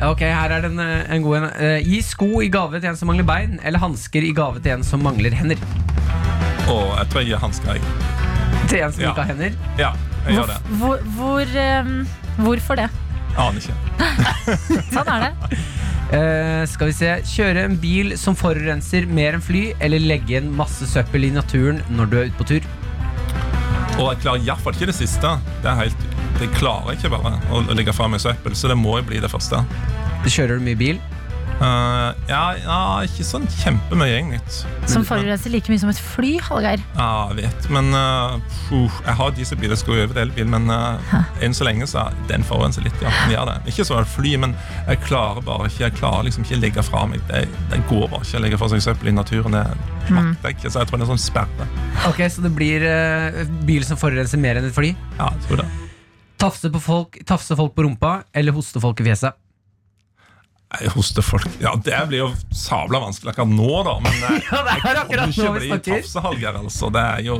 Ok, 0.07 0.23
her 0.25 0.53
er 0.55 0.63
den 0.65 0.79
eh, 0.81 1.03
en 1.13 1.21
god 1.25 1.35
en. 1.41 1.47
Uh, 1.59 1.77
Gi 1.85 1.99
sko 2.05 2.29
i 2.41 2.47
gave 2.53 2.79
til 2.79 2.89
en 2.89 2.97
som 2.97 3.09
mangler 3.11 3.27
bein, 3.27 3.57
eller 3.67 3.81
hansker 3.83 4.25
i 4.25 4.31
gave 4.35 4.61
til 4.63 4.77
en 4.77 4.85
som 4.87 5.03
mangler 5.05 5.35
hender. 5.37 5.59
Oh, 6.71 6.95
jeg 6.97 7.09
tror 7.11 7.21
jeg 7.21 7.29
gir 7.33 7.41
hansker, 7.43 7.75
jeg. 7.77 7.81
Til 8.71 8.79
en 8.87 8.93
som 8.95 9.03
Ja. 9.03 9.11
ikke 9.11 9.21
har 9.25 9.29
hender. 9.33 9.57
Ja, 9.77 9.91
jeg 10.25 10.39
gjør 10.39 10.49
det. 10.53 10.59
Hvor, 10.81 11.03
hvor, 11.19 11.45
um, 11.83 11.93
hvorfor 12.41 12.79
det? 12.81 12.87
Aner 13.41 13.59
ikke. 13.59 13.75
Sånn 14.95 15.11
er 15.11 15.25
det. 15.25 15.59
Uh, 16.05 16.61
skal 16.69 16.91
vi 16.91 16.93
se 16.93 17.07
Kjøre 17.25 17.63
en 17.65 17.77
bil 17.81 18.13
som 18.21 18.37
forurenser 18.37 19.07
mer 19.09 19.35
enn 19.35 19.43
fly, 19.43 19.63
eller 19.83 20.03
legge 20.03 20.35
igjen 20.35 20.51
masse 20.55 20.85
søppel 20.91 21.27
i 21.27 21.33
naturen 21.33 21.81
når 21.97 22.11
du 22.11 22.17
er 22.19 22.29
ute 22.29 22.39
på 22.39 22.49
tur. 22.53 22.67
Og 23.95 24.11
jeg 24.11 24.21
klarer 24.25 24.43
iallfall 24.43 24.75
ikke 24.75 24.91
det 24.91 24.97
siste. 24.97 25.33
Det 25.63 25.71
er 25.71 25.81
helt, 25.85 26.07
det 26.39 26.51
klarer 26.57 26.93
jeg 26.93 27.01
ikke 27.01 27.15
bare 27.15 27.35
å, 27.49 27.63
å 27.63 27.77
legge 27.77 27.95
fra 27.95 28.09
meg 28.11 28.23
søppel, 28.23 28.55
så 28.57 28.71
det 28.71 28.77
må 28.79 28.99
jo 28.99 29.07
bli 29.09 29.21
det 29.23 29.31
første. 29.31 29.63
Kjører 30.25 30.59
du 30.59 30.67
mye 30.67 30.79
bil? 30.79 31.01
Eh, 31.55 32.09
ja, 32.27 32.41
ja, 32.59 32.77
ikke 33.07 33.23
sånn 33.23 33.45
kjempemye, 33.61 34.17
egentlig. 34.17 34.41
Som 34.91 35.05
forurenser 35.07 35.53
like 35.53 35.71
mye 35.71 35.79
som 35.79 35.91
et 35.91 35.99
fly, 36.01 36.33
Hallgeir. 36.43 36.81
Ja, 36.97 37.29
jeg 37.31 37.45
vet, 37.45 37.69
men 37.71 37.95
uh, 37.95 38.35
puh, 38.67 38.97
Jeg 39.05 39.15
har 39.21 39.31
dieselbil, 39.37 39.71
jeg 39.71 39.81
skal 39.81 40.01
over 40.01 40.17
til 40.17 40.23
elbil, 40.25 40.49
men 40.51 40.67
uh, 40.67 41.15
enn 41.45 41.55
så 41.55 41.67
lenge 41.67 41.87
så 41.89 42.09
den 42.29 42.43
forurenser 42.47 42.83
litt. 42.85 42.97
ja, 43.03 43.13
den 43.21 43.35
gjør 43.35 43.47
det. 43.53 43.55
Ikke 43.71 43.87
så 43.87 43.99
er 43.99 44.03
det 44.03 44.13
fly, 44.17 44.33
men 44.43 44.57
jeg 44.89 45.01
klarer 45.05 45.45
bare 45.47 45.69
ikke 45.71 45.85
Jeg 45.85 45.97
klarer 46.01 46.27
liksom 46.27 46.45
ikke 46.45 46.59
å 46.59 46.61
legge 46.65 46.85
fra 46.89 47.05
meg. 47.13 47.23
Det, 47.31 47.45
det 47.71 47.81
går 47.91 48.05
bare 48.11 48.27
ikke 48.27 48.41
å 48.41 48.43
legge 48.47 48.59
fra 48.59 48.71
seg 48.73 48.83
søppel 48.89 49.13
i 49.13 49.15
naturen. 49.15 49.55
Det 49.55 50.11
makter 50.11 50.51
jeg 50.51 50.59
ikke, 50.59 50.73
så 50.73 50.83
jeg 50.83 50.91
tror 50.91 51.01
det 51.01 51.07
er 51.07 51.13
sånn 51.13 51.23
sperre. 51.23 51.69
Ok, 52.11 52.21
Så 52.35 52.43
det 52.43 52.51
blir 52.57 52.85
bil 53.65 53.87
som 53.87 53.99
forurenser 53.99 54.41
mer 54.41 54.59
enn 54.59 54.67
et 54.67 54.75
fly? 54.75 54.91
Ja, 55.15 55.31
jeg 55.31 55.47
tror 55.47 55.63
det. 55.63 55.71
Tafse, 56.41 56.69
folk, 56.83 57.15
tafse 57.23 57.55
folk 57.55 57.71
på 57.77 57.87
rumpa, 57.87 58.17
eller 58.35 58.53
hoste 58.55 58.81
folk 58.83 58.99
i 58.99 59.07
fjeset? 59.07 59.39
Jeg 60.75 60.89
hoster 60.95 61.23
folk 61.23 61.45
Ja, 61.61 61.75
det 61.77 61.97
blir 62.09 62.23
jo 62.25 62.29
sabla 62.51 62.99
vanskelig 63.03 63.31
akkurat 63.31 63.51
nå, 63.53 63.71
da, 63.85 63.93
men 64.03 64.15
jeg, 64.19 64.41
Ja, 64.51 64.61
det 64.65 64.73
er 64.73 64.97
jeg 64.97 65.09
kan 65.13 65.29
ikke 65.31 65.51
bli 65.59 65.77
tafsehalger, 65.85 66.57
altså. 66.63 66.89
Det 66.91 67.03
jo 67.27 67.37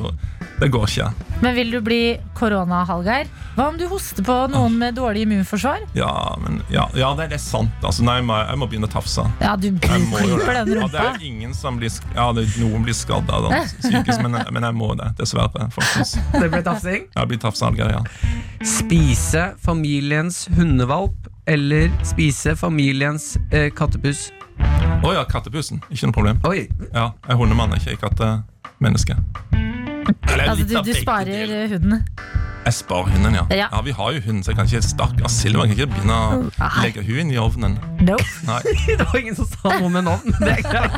Det 0.62 0.70
går 0.72 0.86
ikke. 0.88 1.08
Men 1.44 1.56
vil 1.58 1.74
du 1.74 1.80
bli 1.84 1.98
korona-Hallgeir? 2.38 3.28
Hva 3.58 3.66
om 3.74 3.80
du 3.80 3.84
hoster 3.92 4.24
på 4.24 4.36
noen 4.54 4.78
med 4.80 4.96
dårlig 4.96 5.26
immunforsvar? 5.26 5.84
Ja, 5.98 6.14
men 6.40 6.62
Ja, 6.72 6.86
ja 6.96 7.10
det, 7.18 7.26
det 7.34 7.40
er 7.42 7.44
sant. 7.44 7.74
Altså, 7.84 8.06
nei, 8.08 8.20
jeg 8.22 8.28
må, 8.30 8.38
jeg 8.40 8.62
må 8.62 8.70
begynne 8.72 8.88
å 8.88 8.94
tafse. 8.94 9.26
Ja, 9.44 9.58
du 9.60 9.68
Jeg 9.68 9.82
klyper 9.84 10.22
den 10.22 10.56
Ja, 10.56 10.64
det 10.64 10.80
rumpa. 10.80 11.04
er 11.18 11.28
ingen 11.28 11.52
som 11.58 11.82
blir 11.82 11.92
Ja, 12.16 12.30
det, 12.38 12.46
noen 12.62 12.86
blir 12.88 12.96
skadd 12.96 13.28
av 13.36 13.50
sykehus, 13.84 14.22
men, 14.24 14.38
men 14.56 14.70
jeg 14.70 14.78
må 14.80 14.94
det, 15.02 15.12
dessverre. 15.20 15.68
Faktisk. 15.76 16.22
Det 16.38 16.48
blir 16.54 16.64
tafsing. 16.64 17.10
det 17.18 17.28
blir 17.34 17.42
tafsehalger, 17.44 17.98
ja. 17.98 18.04
Spise 18.64 19.50
familiens 19.66 20.46
hundevalp, 20.56 21.28
eller 21.48 21.92
spise 22.04 22.56
familiens 22.56 23.36
eh, 23.52 23.70
kattepus? 23.76 24.30
Å 25.06 25.12
ja, 25.14 25.26
kattepusen. 25.30 25.82
Ikke 25.92 26.10
noe 26.10 26.16
problem. 26.16 26.40
Oi, 26.50 26.68
Ja, 26.94 27.12
Jeg 27.28 27.36
er 27.36 27.40
hundemann, 27.42 27.76
ikke 27.78 27.98
kattemenneske. 28.08 29.18
Eller 30.30 30.50
Altså, 30.50 30.58
litt 30.64 30.70
du, 30.70 30.78
av 30.78 30.84
du 30.86 30.92
begge 30.92 31.02
sparer 31.04 31.46
deler. 31.46 31.68
hunden. 31.76 32.06
Jeg 32.66 32.74
sparer 32.74 33.12
hunden, 33.14 33.36
ja. 33.38 33.44
Ja. 33.54 33.68
ja. 33.72 33.82
Vi 33.86 33.92
har 33.94 34.14
jo 34.16 34.22
hund, 34.26 34.40
så 34.42 34.50
jeg 34.50 34.58
kan 34.58 34.66
ikke 34.66 34.80
Stakkars 34.82 35.36
Silva, 35.38 35.68
jeg 35.68 35.76
kan 35.76 35.84
ikke 35.86 35.92
begynne 35.94 36.16
å 36.18 36.40
Nei. 36.58 36.70
legge 36.82 37.04
hun 37.06 37.20
inn 37.22 37.34
i 37.36 37.38
ovnen. 37.38 37.76
Nope. 38.02 38.26
Nei. 38.48 38.58
det 38.98 39.06
var 39.06 39.20
ingen 39.22 39.38
som 39.38 39.46
sa 39.52 39.76
noe 39.78 39.92
med 39.94 40.08
navn. 40.08 40.34
Det 40.40 40.50
er 40.50 40.64
greit. 40.66 40.98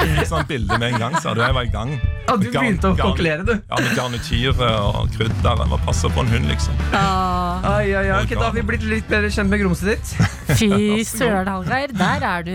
Et 0.00 0.30
sånt 0.30 0.48
bilde 0.48 0.78
med 0.80 0.94
en 0.94 1.02
gang, 1.04 1.18
sa 1.20 1.34
du. 1.36 1.42
Jeg 1.44 1.52
var 1.58 1.68
i 1.68 1.72
gang. 1.74 1.92
Og 2.32 2.40
du 2.40 2.48
Garn- 2.48 2.64
begynte 2.64 2.88
å 2.88 2.96
garn- 2.96 3.12
kokkelere, 3.12 3.44
du. 3.44 3.52
Ja, 3.68 3.82
med 3.84 3.92
garnityr 3.98 4.62
og 4.64 5.12
krydder. 5.12 5.60
Hva 5.74 5.78
passer 5.84 6.08
på 6.16 6.24
en 6.24 6.32
hund, 6.32 6.48
liksom. 6.48 6.80
Ah, 6.96 7.60
Ai, 7.74 7.92
ai, 7.92 8.06
ai. 8.08 8.22
Ok, 8.24 8.32
da 8.40 8.46
har 8.48 8.56
vi 8.56 8.64
blitt 8.72 8.82
litt 8.88 9.04
bedre 9.12 9.28
kjent 9.32 9.52
med 9.52 9.60
grumset 9.60 9.92
ditt. 9.92 10.14
fy 10.56 11.04
søren, 11.04 11.52
Hallgeir. 11.52 11.92
Der 12.00 12.24
er 12.30 12.48
du 12.48 12.54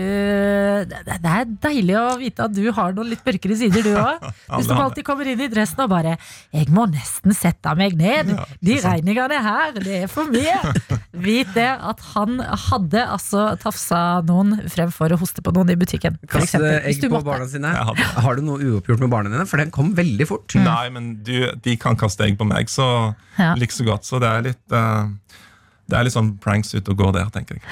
det, 0.90 1.00
det 1.06 1.30
er 1.36 1.46
deilig 1.68 1.96
å 2.02 2.04
vite 2.18 2.46
at 2.50 2.54
du 2.58 2.64
har 2.74 2.92
noen 2.98 3.10
litt 3.14 3.22
mørkere 3.26 3.56
sider, 3.62 3.86
du 3.86 3.94
òg. 3.94 4.26
Du 4.58 4.66
som 4.66 4.82
alltid 4.82 5.06
kommer 5.06 5.30
inn 5.30 5.38
i 5.46 5.46
og 5.84 5.90
bare 5.90 6.16
'Jeg 6.52 6.68
må 6.70 6.86
nesten 6.90 7.34
sette 7.34 7.74
meg 7.76 7.96
ned'. 7.98 8.32
de 8.62 8.78
regningene 8.80 9.40
her, 9.42 9.72
det 9.72 10.02
er 10.04 10.06
for 10.08 10.24
mye. 10.30 10.56
Vit 11.14 11.52
det 11.54 11.68
at 11.80 12.00
han 12.14 12.38
hadde 12.40 13.02
altså 13.06 13.58
tafsa 13.60 14.22
noen 14.26 14.56
fremfor 14.68 15.12
å 15.12 15.18
hoste 15.20 15.42
på 15.42 15.52
noen 15.54 15.70
i 15.70 15.76
butikken. 15.76 16.18
Kaste 16.28 16.60
egg 16.84 17.00
du 17.00 17.08
på 17.08 17.14
måtte. 17.18 17.24
barna 17.30 17.46
sine. 17.48 17.72
Har 17.74 18.36
du 18.36 18.42
noe 18.42 18.58
uoppgjort 18.58 19.00
med 19.00 19.10
barna 19.10 19.30
dine? 19.30 19.46
For 19.46 19.56
den 19.58 19.70
kom 19.70 19.94
veldig 19.94 20.26
fort. 20.28 20.54
Nei, 20.54 20.88
men 20.90 21.22
du, 21.24 21.50
de 21.62 21.76
kan 21.76 21.96
kaste 21.96 22.24
egg 22.24 22.38
på 22.38 22.46
meg, 22.46 22.66
så 22.68 23.14
Ja. 23.38 23.54
like 23.54 23.72
så 23.72 23.84
godt. 23.84 24.04
Så 24.04 24.20
det 24.20 24.28
er 24.28 24.42
litt 24.42 24.72
eh, 24.72 25.08
Det 25.90 25.98
er 25.98 26.06
litt 26.06 26.14
sånn 26.14 26.32
pranks 26.42 26.72
ute 26.74 26.92
og 26.92 26.98
går 27.00 27.14
der, 27.18 27.30
tenker 27.34 27.58
jeg. 27.58 27.64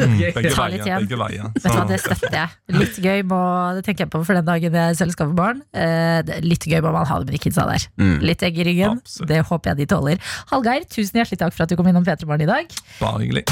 Mm, 0.00 0.16
begge 0.36 0.52
veier. 0.56 1.00
Begge 1.04 1.18
veier. 1.20 1.50
Vet 1.54 1.66
du 1.66 1.70
hva, 1.72 1.86
Det 1.90 2.00
støtter 2.02 2.36
jeg. 2.38 2.54
Litt 2.76 3.00
gøy 3.04 3.24
må, 3.28 3.40
det 3.76 3.84
tenker 3.86 4.06
jeg 4.06 4.12
på 4.14 4.22
for 4.26 4.38
den 4.38 4.48
dagen 4.48 4.78
jeg 4.80 4.98
selv 5.00 5.16
skal 5.16 5.30
få 5.32 5.38
barn. 5.38 5.62
Eh, 5.76 6.20
er 6.20 6.46
litt 6.46 6.66
gøy 6.66 6.80
må 6.84 6.94
man 6.96 7.08
ha 7.08 7.20
det 7.20 7.30
med 7.30 7.38
de 7.38 7.42
kidsa 7.46 7.66
der. 7.68 7.88
Mm. 8.00 8.16
Litt 8.26 8.46
egg 8.46 8.60
i 8.62 8.68
ryggen. 8.70 9.02
Absolutt. 9.02 9.30
Det 9.32 9.42
håper 9.50 9.72
jeg 9.72 9.82
de 9.82 9.90
tåler. 9.94 10.32
Hallgeir, 10.52 10.88
tusen 10.90 11.20
hjertelig 11.20 11.42
takk 11.44 11.56
for 11.56 11.66
at 11.66 11.72
du 11.72 11.78
kom 11.78 11.92
innom 11.92 12.06
P3 12.06 12.28
Morgen 12.28 12.48
i 12.48 12.50
dag. 12.50 12.80
Bare 13.00 13.22
hyggelig. 13.24 13.46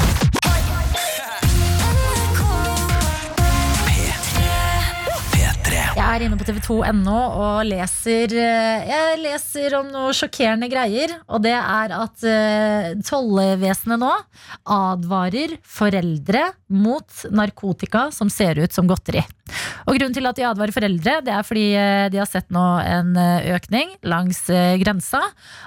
Er 6.05 6.25
inne 6.25 6.37
på 6.39 6.45
tv2.no 6.47 7.15
og 7.41 7.65
leser 7.67 8.33
eh, 8.37 8.85
Jeg 8.89 9.19
leser 9.23 9.75
om 9.79 9.89
noe 9.91 10.13
sjokkerende 10.15 10.69
greier. 10.71 11.13
Og 11.29 11.43
det 11.45 11.53
er 11.55 11.93
at 11.95 12.25
eh, 12.29 12.89
tollvesenet 13.05 14.01
nå 14.01 14.11
advarer 14.75 15.57
foreldre 15.65 16.47
mot 16.73 17.25
narkotika 17.33 18.09
som 18.15 18.31
ser 18.33 18.61
ut 18.61 18.75
som 18.75 18.89
godteri. 18.89 19.23
Og 19.85 19.97
Grunnen 19.97 20.15
til 20.15 20.29
at 20.29 20.37
de 20.37 20.47
advarer 20.47 20.75
foreldre, 20.75 21.19
det 21.25 21.33
er 21.33 21.47
fordi 21.47 21.67
eh, 21.79 22.07
de 22.13 22.21
har 22.21 22.29
sett 22.29 22.51
nå 22.53 22.65
en 22.83 23.15
økning 23.55 23.95
langs 24.05 24.45
grensa. 24.81 25.23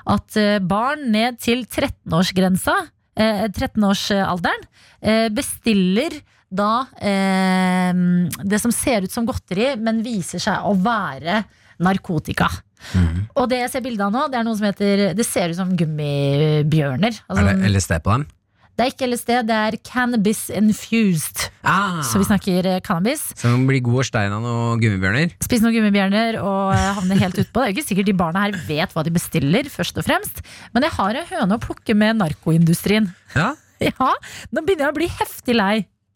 At 0.09 0.39
barn 0.69 1.09
ned 1.15 1.43
til 1.43 1.67
13-årsgrensa, 1.67 2.79
eh, 3.19 3.47
13-årsalderen, 3.49 4.67
eh, 5.03 5.29
bestiller 5.35 6.21
da 6.51 6.87
eh, 7.05 7.93
det 8.45 8.61
som 8.63 8.73
ser 8.73 9.05
ut 9.05 9.13
som 9.13 9.27
godteri, 9.29 9.75
men 9.81 10.03
viser 10.07 10.41
seg 10.43 10.65
å 10.69 10.73
være 10.81 11.43
narkotika. 11.85 12.49
Og 13.35 13.49
det 13.51 13.59
jeg 13.65 13.71
ser 13.73 13.83
bilde 13.85 14.05
av 14.07 14.13
nå, 14.15 14.25
det 14.31 14.39
er 14.39 14.45
noe 14.47 14.55
som 14.59 14.69
heter 14.69 15.01
Det 15.19 15.25
ser 15.27 15.51
ut 15.51 15.59
som 15.59 15.73
gummibjørner. 15.79 17.17
Altså, 17.27 17.43
Er 17.43 17.57
det 17.59 17.71
LSD 17.75 17.97
på 18.05 18.13
dem? 18.17 18.27
det 18.79 18.85
er 18.87 18.93
ikke 18.93 19.07
LSD, 19.11 19.31
det 19.49 19.55
er 19.59 19.77
cannabis 19.83 20.45
infused. 20.55 21.49
Ah, 21.67 21.99
Så 22.07 22.21
vi 22.21 22.29
snakker 22.29 22.63
cannabis. 22.79 22.87
cannabis. 22.87 23.41
Som 23.43 23.67
blir 23.67 23.81
god 23.83 23.99
og 23.99 24.07
stein 24.07 24.31
av 24.37 24.41
noen 24.45 24.79
gummibjørner? 24.79 25.33
Spise 25.43 25.65
noen 25.67 25.75
gummibjørner 25.75 26.39
og 26.39 26.71
eh, 26.77 26.85
havne 26.95 27.19
helt 27.19 27.41
utpå. 27.43 27.59
Det 27.59 27.65
er 27.67 27.73
jo 27.73 27.77
ikke 27.81 27.89
sikkert 27.89 28.07
de 28.07 28.15
barna 28.23 28.45
her 28.47 28.55
vet 28.69 28.95
hva 28.95 29.03
de 29.03 29.11
bestiller, 29.11 29.67
først 29.67 29.99
og 29.99 30.07
fremst. 30.07 30.39
Men 30.73 30.87
jeg 30.87 30.95
har 30.95 31.19
en 31.19 31.27
høne 31.33 31.59
å 31.59 31.63
plukke 31.67 31.97
med 31.99 32.21
narkoindustrien. 32.23 33.11
Ja. 33.35 33.55
Ja, 33.79 34.09
nå 34.51 34.63
begynner 34.67 34.89
jeg 34.89 34.91
å 34.91 34.97
bli 34.97 35.07
heftig 35.21 35.55
lei 35.55 35.75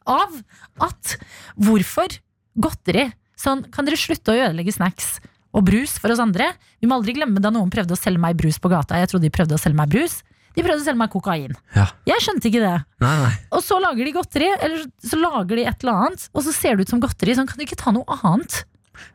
av 0.08 0.34
at 0.82 1.16
hvorfor 1.60 2.18
godteri? 2.58 3.08
Sånn, 3.38 3.64
kan 3.74 3.88
dere 3.88 3.98
slutte 3.98 4.34
å 4.34 4.38
ødelegge 4.38 4.74
snacks 4.76 5.16
og 5.52 5.64
brus 5.68 5.96
for 6.00 6.12
oss 6.14 6.22
andre? 6.22 6.52
Vi 6.80 6.88
må 6.88 6.98
aldri 6.98 7.16
glemme 7.16 7.42
da 7.42 7.50
noen 7.54 7.72
prøvde 7.72 7.96
å 7.96 7.98
selge 7.98 8.22
meg 8.22 8.38
brus 8.38 8.60
på 8.62 8.70
gata. 8.72 9.00
Jeg 9.00 9.10
trodde 9.12 9.26
de 9.26 9.34
prøvde 9.34 9.58
å 9.58 9.62
selge 9.62 9.80
meg 9.80 9.90
brus. 9.92 10.20
De 10.52 10.60
prøvde 10.60 10.82
å 10.82 10.84
selge 10.84 11.00
meg 11.00 11.12
kokain. 11.12 11.54
Ja. 11.76 11.86
Jeg 12.08 12.24
skjønte 12.24 12.50
ikke 12.50 12.62
det. 12.62 12.74
Nei, 13.02 13.14
nei. 13.22 13.32
Og 13.56 13.64
så 13.64 13.78
lager 13.80 14.04
de 14.04 14.12
godteri, 14.14 14.50
eller 14.58 14.84
så 15.00 15.18
lager 15.20 15.58
de 15.58 15.64
et 15.70 15.84
eller 15.84 16.04
annet, 16.06 16.26
og 16.32 16.44
så 16.44 16.52
ser 16.54 16.76
det 16.76 16.86
ut 16.86 16.92
som 16.92 17.00
godteri. 17.02 17.36
Sånn, 17.38 17.48
kan 17.48 17.60
du 17.60 17.64
ikke 17.64 17.80
ta 17.80 17.94
noe 17.96 18.18
annet? 18.20 18.62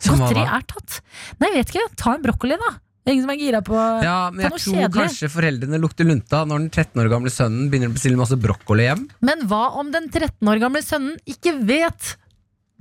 Som 0.01 0.17
godteri 0.17 0.43
er 0.43 0.65
tatt. 0.67 0.99
Nei, 1.37 1.51
jeg 1.53 1.59
vet 1.61 1.73
ikke. 1.75 1.85
Ta 2.01 2.15
en 2.17 2.25
brokkoli, 2.25 2.57
da. 2.59 2.73
Det 3.07 3.13
er 3.13 3.15
ingen 3.15 3.23
som 3.23 3.31
er 3.31 3.39
gira 3.39 3.59
på 3.63 3.75
Ja, 4.03 4.15
men 4.35 4.43
jeg 4.43 4.51
noe 4.51 4.59
tror 4.59 4.73
kjedelig. 4.75 4.95
kanskje 4.97 5.27
foreldrene 5.31 5.77
lukter 5.79 6.03
lunta 6.09 6.41
når 6.43 6.65
den 6.65 6.69
13 6.73 6.99
år 7.05 7.07
gamle 7.13 7.31
sønnen 7.31 7.69
begynner 7.71 7.87
å 7.87 7.95
bestille 7.95 8.19
masse 8.19 8.35
brokkoli 8.35 8.83
hjem. 8.83 9.05
Men 9.23 9.45
hva 9.47 9.61
om 9.79 9.93
den 9.95 10.09
13 10.11 10.43
år 10.51 10.59
gamle 10.59 10.81
sønnen 10.83 11.15
ikke 11.23 11.53
vet? 11.69 12.17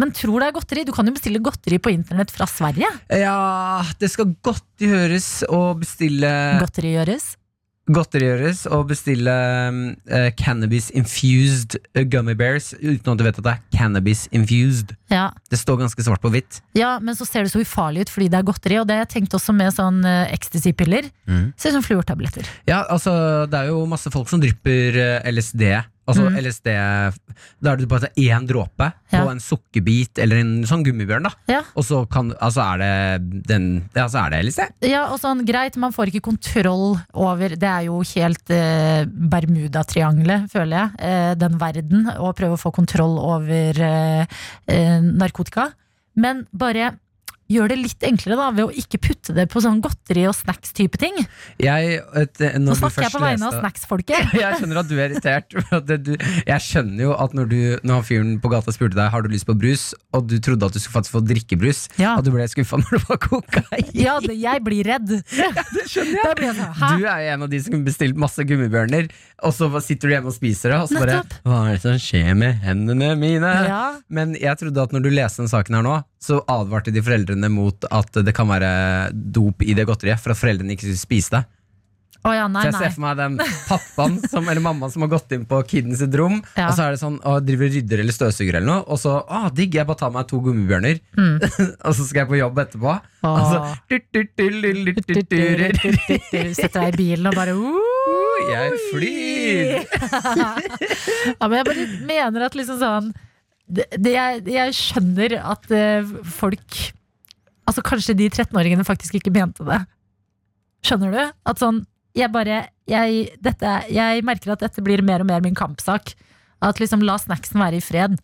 Men 0.03 0.11
tror 0.11 0.43
det 0.43 0.49
er 0.51 0.57
godteri? 0.59 0.83
Du 0.85 0.91
kan 0.93 1.07
jo 1.07 1.15
bestille 1.15 1.39
godteri 1.41 1.79
på 1.79 1.95
internett 1.95 2.35
fra 2.35 2.45
Sverige. 2.51 2.91
Ja, 3.15 3.85
det 4.03 4.11
skal 4.13 4.35
godt 4.45 4.67
gjøres 4.83 5.31
å 5.47 5.63
bestille 5.79 6.29
Godteri 6.61 6.97
gjøres. 6.99 7.37
Godterigjøres 7.87 8.65
å 8.75 8.81
bestille 8.89 9.33
uh, 9.33 10.29
cannabis 10.39 10.89
infused 10.97 11.77
eh, 11.95 12.03
gummy 12.03 12.35
bears 12.39 12.73
uten 12.81 13.13
at 13.13 13.21
du 13.21 13.23
vet 13.23 13.39
at 13.39 13.47
det 13.47 13.53
er 13.53 13.61
cannabis 13.77 14.25
infused. 14.35 14.97
Ja. 15.13 15.29
Det 15.53 15.61
står 15.61 15.79
ganske 15.85 16.03
svart 16.03 16.23
på 16.25 16.33
hvitt. 16.35 16.61
ja, 16.75 16.97
men 16.99 17.15
så 17.15 17.27
ser 17.29 17.47
det 17.47 17.55
så 17.55 17.63
ufarlig 17.63 18.07
ut 18.07 18.11
fordi 18.11 18.31
det 18.33 18.41
er 18.41 18.49
godteri. 18.49 18.81
Og 18.81 18.89
det 18.89 18.99
har 18.99 19.05
jeg 19.05 19.13
tenkt 19.21 19.37
også 19.39 19.55
med 19.55 19.75
sånn 19.77 20.03
uh, 20.03 20.27
ecstasy-piller. 20.35 21.11
Mm. 21.31 21.53
Ser 21.55 21.71
ut 21.71 21.79
som 21.79 21.87
fluortabletter. 21.87 22.49
Ja, 22.67 22.83
altså, 22.91 23.47
det 23.51 23.61
er 23.61 23.71
jo 23.71 23.85
masse 23.87 24.11
folk 24.15 24.31
som 24.33 24.43
drypper 24.43 24.99
uh, 24.99 25.31
LSD. 25.31 25.69
Altså 26.07 26.29
Mm. 26.31 26.37
LSD 26.39 26.69
Da 27.63 27.73
er 27.73 27.77
det 27.77 27.89
bare 27.89 28.09
én 28.17 28.47
dråpe 28.47 28.93
Ja. 29.13 29.25
på 29.25 29.31
en 29.31 29.41
sukkerbit 29.41 30.19
eller 30.23 30.37
en 30.39 30.63
sånn 30.65 30.85
gummibjørn, 30.85 31.25
da. 31.25 31.31
Ja. 31.49 31.63
Og 31.75 31.85
så, 31.85 32.05
kan, 32.09 32.33
altså 32.41 32.63
er 32.63 32.79
det 32.79 33.47
den 33.49 33.89
Ja, 33.95 34.07
så 34.07 34.25
er 34.27 34.31
det 34.31 34.45
LSD. 34.47 34.69
Ja, 34.89 35.07
og 35.13 35.19
sånn, 35.21 35.45
greit, 35.47 35.77
man 35.77 35.93
får 35.93 36.07
ikke 36.13 36.23
kontroll 36.31 36.97
over 37.15 37.49
Det 37.57 37.63
er 37.69 37.85
jo 37.89 38.01
helt 38.15 38.51
eh, 38.51 39.05
Bermudatriangelet, 39.07 40.51
føler 40.53 40.77
jeg. 40.77 40.91
Eh, 41.01 41.35
den 41.35 41.59
verden. 41.59 42.07
Å 42.17 42.33
prøve 42.37 42.57
å 42.57 42.61
få 42.61 42.73
kontroll 42.75 43.19
over 43.19 43.81
eh, 43.83 44.27
eh, 44.69 45.01
narkotika. 45.01 45.73
Men 46.17 46.47
bare 46.53 46.95
gjør 47.53 47.71
det 47.73 47.77
litt 47.79 48.07
enklere 48.09 48.37
da 48.41 48.49
ved 48.57 48.65
å 48.67 48.73
ikke 48.83 48.99
putte 49.03 49.35
det 49.37 49.47
på 49.53 49.61
sånn 49.63 49.79
godteri 49.85 50.25
og 50.29 50.35
snacks-type 50.37 50.99
ting. 51.01 51.19
Jeg, 51.63 52.01
et, 52.19 52.43
Nå 52.63 52.75
snakker 52.79 53.07
jeg 53.07 53.15
på 53.15 53.21
vegne 53.23 53.49
av 53.51 53.59
snacks-folket. 53.61 54.33
Jeg 54.43 54.59
skjønner 54.61 54.81
at 54.83 54.89
du 54.91 54.95
er 54.99 55.11
irritert. 55.13 55.55
det, 55.89 55.97
du, 56.07 56.13
jeg 56.47 56.63
skjønner 56.63 57.05
jo 57.07 57.13
at 57.17 57.35
når, 57.37 57.49
du, 57.51 57.59
når 57.87 58.03
fyren 58.07 58.35
på 58.43 58.51
gata 58.53 58.73
spurte 58.75 58.97
deg 58.99 59.09
Har 59.13 59.25
du 59.25 59.31
lyst 59.33 59.47
på 59.49 59.55
brus, 59.59 59.89
og 60.17 60.27
du 60.31 60.37
trodde 60.43 60.67
at 60.69 60.75
du 60.77 60.81
skulle 60.81 60.97
faktisk 60.99 61.17
få 61.17 61.23
drikkebrus, 61.27 61.85
Ja. 62.01 62.17
at 62.19 62.27
du 62.27 62.31
ble 62.35 62.47
skuffa 62.51 62.79
når 62.83 62.97
det 62.99 63.03
var 63.09 63.21
kokain. 63.27 63.91
Ja, 63.97 64.17
det, 64.25 64.37
jeg 64.41 64.63
blir 64.67 64.87
redd. 64.91 65.15
Det 65.77 65.87
skjønner 65.91 66.35
blir 66.39 66.49
jeg 66.51 66.57
sånn. 66.59 67.01
Du 67.01 67.07
er 67.09 67.23
jo 67.25 67.33
en 67.37 67.47
av 67.47 67.51
de 67.53 67.61
som 67.63 67.85
bestilte 67.87 68.21
masse 68.21 68.45
gummibjørner, 68.49 69.09
og 69.47 69.55
så 69.57 69.69
sitter 69.85 70.09
du 70.11 70.15
hjemme 70.17 70.31
og 70.33 70.37
spiser 70.37 70.73
det, 70.75 70.81
og 70.83 70.91
så 70.91 71.01
bare 71.01 71.19
Nettopp. 71.21 71.39
Hva 71.47 71.61
er 71.69 71.77
det 71.77 71.83
som 71.85 71.99
skjer 72.03 72.33
med 72.39 72.61
hendene 72.65 73.13
mine? 73.21 73.53
Ja. 73.69 73.81
Men 74.13 74.35
jeg 74.41 74.59
trodde 74.61 74.85
at 74.89 74.95
når 74.97 75.05
du 75.07 75.11
leste 75.15 75.43
den 75.45 75.53
saken 75.53 75.79
her 75.79 75.85
nå, 75.87 75.97
så 76.23 76.41
advarte 76.49 76.91
de 76.95 77.03
foreldrene 77.05 77.49
mot 77.53 77.85
at 77.93 78.13
det 78.25 78.33
kan 78.35 78.49
være 78.49 79.13
dop 79.13 79.63
i 79.63 79.75
det 79.77 79.85
godteriet, 79.87 80.19
for 80.23 80.33
at 80.33 80.41
foreldrene 80.41 80.73
ikke 80.75 80.89
skulle 80.89 81.03
spise 81.05 81.31
det. 81.37 81.45
Oh 82.27 82.33
ja, 82.35 82.49
nei, 82.51 82.59
Så 82.65 82.73
jeg 82.73 82.79
ser 82.81 82.95
for 82.97 83.05
meg 83.05 83.19
den 83.21 83.35
pappaen 83.69 84.17
som, 84.27 84.49
eller 84.51 84.59
mammaen 84.65 84.91
som 84.91 85.05
har 85.05 85.11
gått 85.13 85.31
inn 85.37 85.45
på 85.47 85.61
kidens 85.69 86.01
sitt 86.03 86.15
rom, 86.19 86.41
Ja. 86.57 86.65
og 86.71 86.75
så 86.75 86.83
er 86.89 86.97
det 86.97 86.99
sånn, 86.99 87.21
og 87.23 87.45
driver 87.47 87.71
rydder 87.71 88.01
eller 88.03 88.17
støvsuger 88.17 88.57
eller 88.59 88.67
noe, 88.67 88.83
og 88.91 88.99
så 88.99 89.13
å, 89.23 89.43
digg, 89.55 89.77
jeg 89.79 89.87
bare 89.87 90.01
tar 90.01 90.11
meg 90.17 90.27
to 90.27 90.41
gummibjørner, 90.43 90.99
Mm. 91.15 91.37
og 91.87 91.95
så 91.95 92.03
skal 92.09 92.25
jeg 92.25 92.31
på 92.33 92.41
jobb 92.41 92.59
etterpå. 92.65 92.97
Og 93.27 93.45
så, 93.47 93.59
Setter 96.57 96.81
deg 96.81 96.95
i 96.95 96.97
bilen 96.99 97.31
og 97.31 97.37
bare 97.39 97.55
uh, 97.55 98.51
Jeg 98.51 98.75
flyr! 98.91 99.87
ja, 100.37 101.47
men 101.47 101.57
jeg 101.61 101.69
bare 101.71 101.87
mener 102.11 102.47
at 102.49 102.59
liksom 102.59 102.79
sånn 102.83 103.13
det, 103.67 103.87
det 103.99 104.13
jeg, 104.15 104.45
jeg 104.53 104.75
skjønner 104.79 105.39
at 105.43 105.73
eh, 105.75 106.15
folk 106.39 106.79
Altså 107.67 107.83
kanskje 107.83 108.15
de 108.15 108.29
13-åringene 108.31 108.85
faktisk 108.87 109.17
ikke 109.19 109.33
mente 109.35 109.65
det. 109.67 109.81
Skjønner 110.87 111.11
du? 111.11 111.23
At 111.51 111.59
sånn 111.59 111.81
Jeg 112.15 112.31
bare 112.31 112.61
jeg, 112.87 113.25
dette, 113.43 113.73
jeg 113.91 114.23
merker 114.23 114.53
at 114.55 114.63
dette 114.63 114.85
blir 114.87 115.03
mer 115.03 115.25
og 115.25 115.27
mer 115.27 115.43
min 115.43 115.57
kampsak. 115.59 116.13
At 116.63 116.79
liksom 116.79 117.03
la 117.03 117.17
snacksen 117.19 117.59
være 117.59 117.81
i 117.81 117.83
fred. 117.83 118.15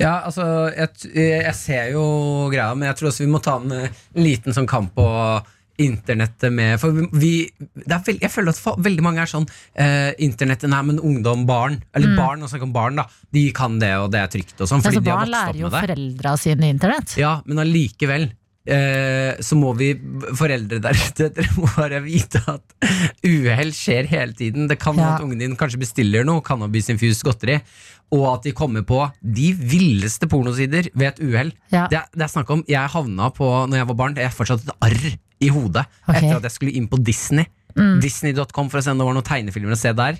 Ja, 0.00 0.22
altså, 0.24 0.44
jeg, 0.72 1.12
jeg 1.12 1.54
ser 1.54 1.92
jo 1.92 2.02
greia, 2.50 2.72
men 2.74 2.88
jeg 2.88 2.96
tror 2.98 3.10
også 3.10 3.26
vi 3.26 3.30
må 3.30 3.42
ta 3.44 3.58
en 3.60 3.74
eh, 3.76 4.00
liten 4.18 4.56
sånn 4.56 4.66
kamp 4.70 4.96
på 4.96 5.04
internettet 5.80 6.52
med 6.52 6.78
For 6.82 6.92
vi, 7.16 7.30
det 7.74 7.98
veld, 8.06 8.20
jeg 8.22 8.30
føler 8.34 8.52
at 8.54 8.80
veldig 8.84 9.04
mange 9.06 9.22
er 9.24 9.30
sånn 9.30 9.46
eh, 9.74 10.10
Internettet, 10.26 10.68
nei, 10.72 10.82
men 10.90 11.00
ungdom, 11.00 11.46
barn 11.48 11.78
Eller 11.96 12.16
barn, 12.18 12.42
og 12.44 12.50
snakk 12.52 12.66
om 12.68 12.74
barn 12.74 13.00
da 13.00 13.06
De 13.32 13.46
kan 13.56 13.78
det, 13.82 13.94
og 14.02 14.10
det 14.14 14.20
er 14.24 14.32
trygt 14.36 14.58
og 14.60 14.68
sånn 14.70 14.84
Fordi 14.84 15.00
Altså, 15.00 15.06
de 15.06 15.14
har 15.14 15.24
vokst 15.24 15.30
opp 15.30 15.30
med 15.30 15.30
det 15.30 15.30
Barn 15.30 15.34
lærer 15.38 15.62
jo 15.64 15.72
foreldra 15.78 16.36
sine 16.40 16.70
internett. 16.74 17.16
Ja, 17.20 17.32
men 17.46 17.62
allikevel 17.64 18.28
eh, 18.70 19.38
Så 19.46 19.56
må 19.58 19.72
vi, 19.78 19.92
foreldre 20.38 20.80
der 20.84 20.98
ute 21.00 21.30
Dere 21.38 21.54
må 21.56 21.70
bare 21.76 22.02
vite 22.04 22.42
at 22.50 22.76
Uheld 23.26 23.74
skjer 23.76 24.08
hele 24.10 24.36
tiden 24.36 24.68
Det 24.70 24.78
kan 24.82 24.98
Ja. 25.00 25.14
at 25.16 25.24
ungen 25.24 25.40
din 25.40 25.56
kanskje 25.60 25.80
bestiller 25.80 26.26
noe 26.28 26.44
Cannabis-infused 26.46 27.24
godteri 27.26 27.60
Og 28.12 28.26
at 28.34 28.46
de 28.48 28.52
kommer 28.56 28.82
på 28.86 29.00
de 29.22 29.52
villeste 29.54 30.28
pornosider 30.30 30.90
Ved 30.94 31.12
et 31.14 31.24
uheld 31.24 31.52
Ja. 31.72 31.86
det, 31.90 32.04
det 32.14 32.26
er 32.26 32.32
snakk 32.32 32.50
om, 32.52 32.64
jeg 32.68 32.92
havna 32.94 33.30
på 33.34 33.48
Når 33.70 33.82
jeg 33.82 33.90
var 33.94 34.00
barn, 34.04 34.16
det 34.18 34.26
er 34.28 34.34
fortsatt 34.34 34.66
et 34.68 34.76
arr 34.90 35.10
i 35.40 35.48
hodet 35.52 35.86
okay. 36.04 36.20
Etter 36.20 36.38
at 36.38 36.48
jeg 36.48 36.56
skulle 36.56 36.76
inn 36.76 36.88
på 36.90 37.00
Disney 37.02 37.48
Disney.com 38.02 38.68
for 38.70 38.80
å 38.80 38.84
se 38.84 38.92
om 38.92 39.00
det 39.00 39.06
var 39.06 39.16
noen 39.16 39.26
tegnefilmer 39.26 39.76
å 39.76 39.78
se 39.78 39.92
der 39.96 40.18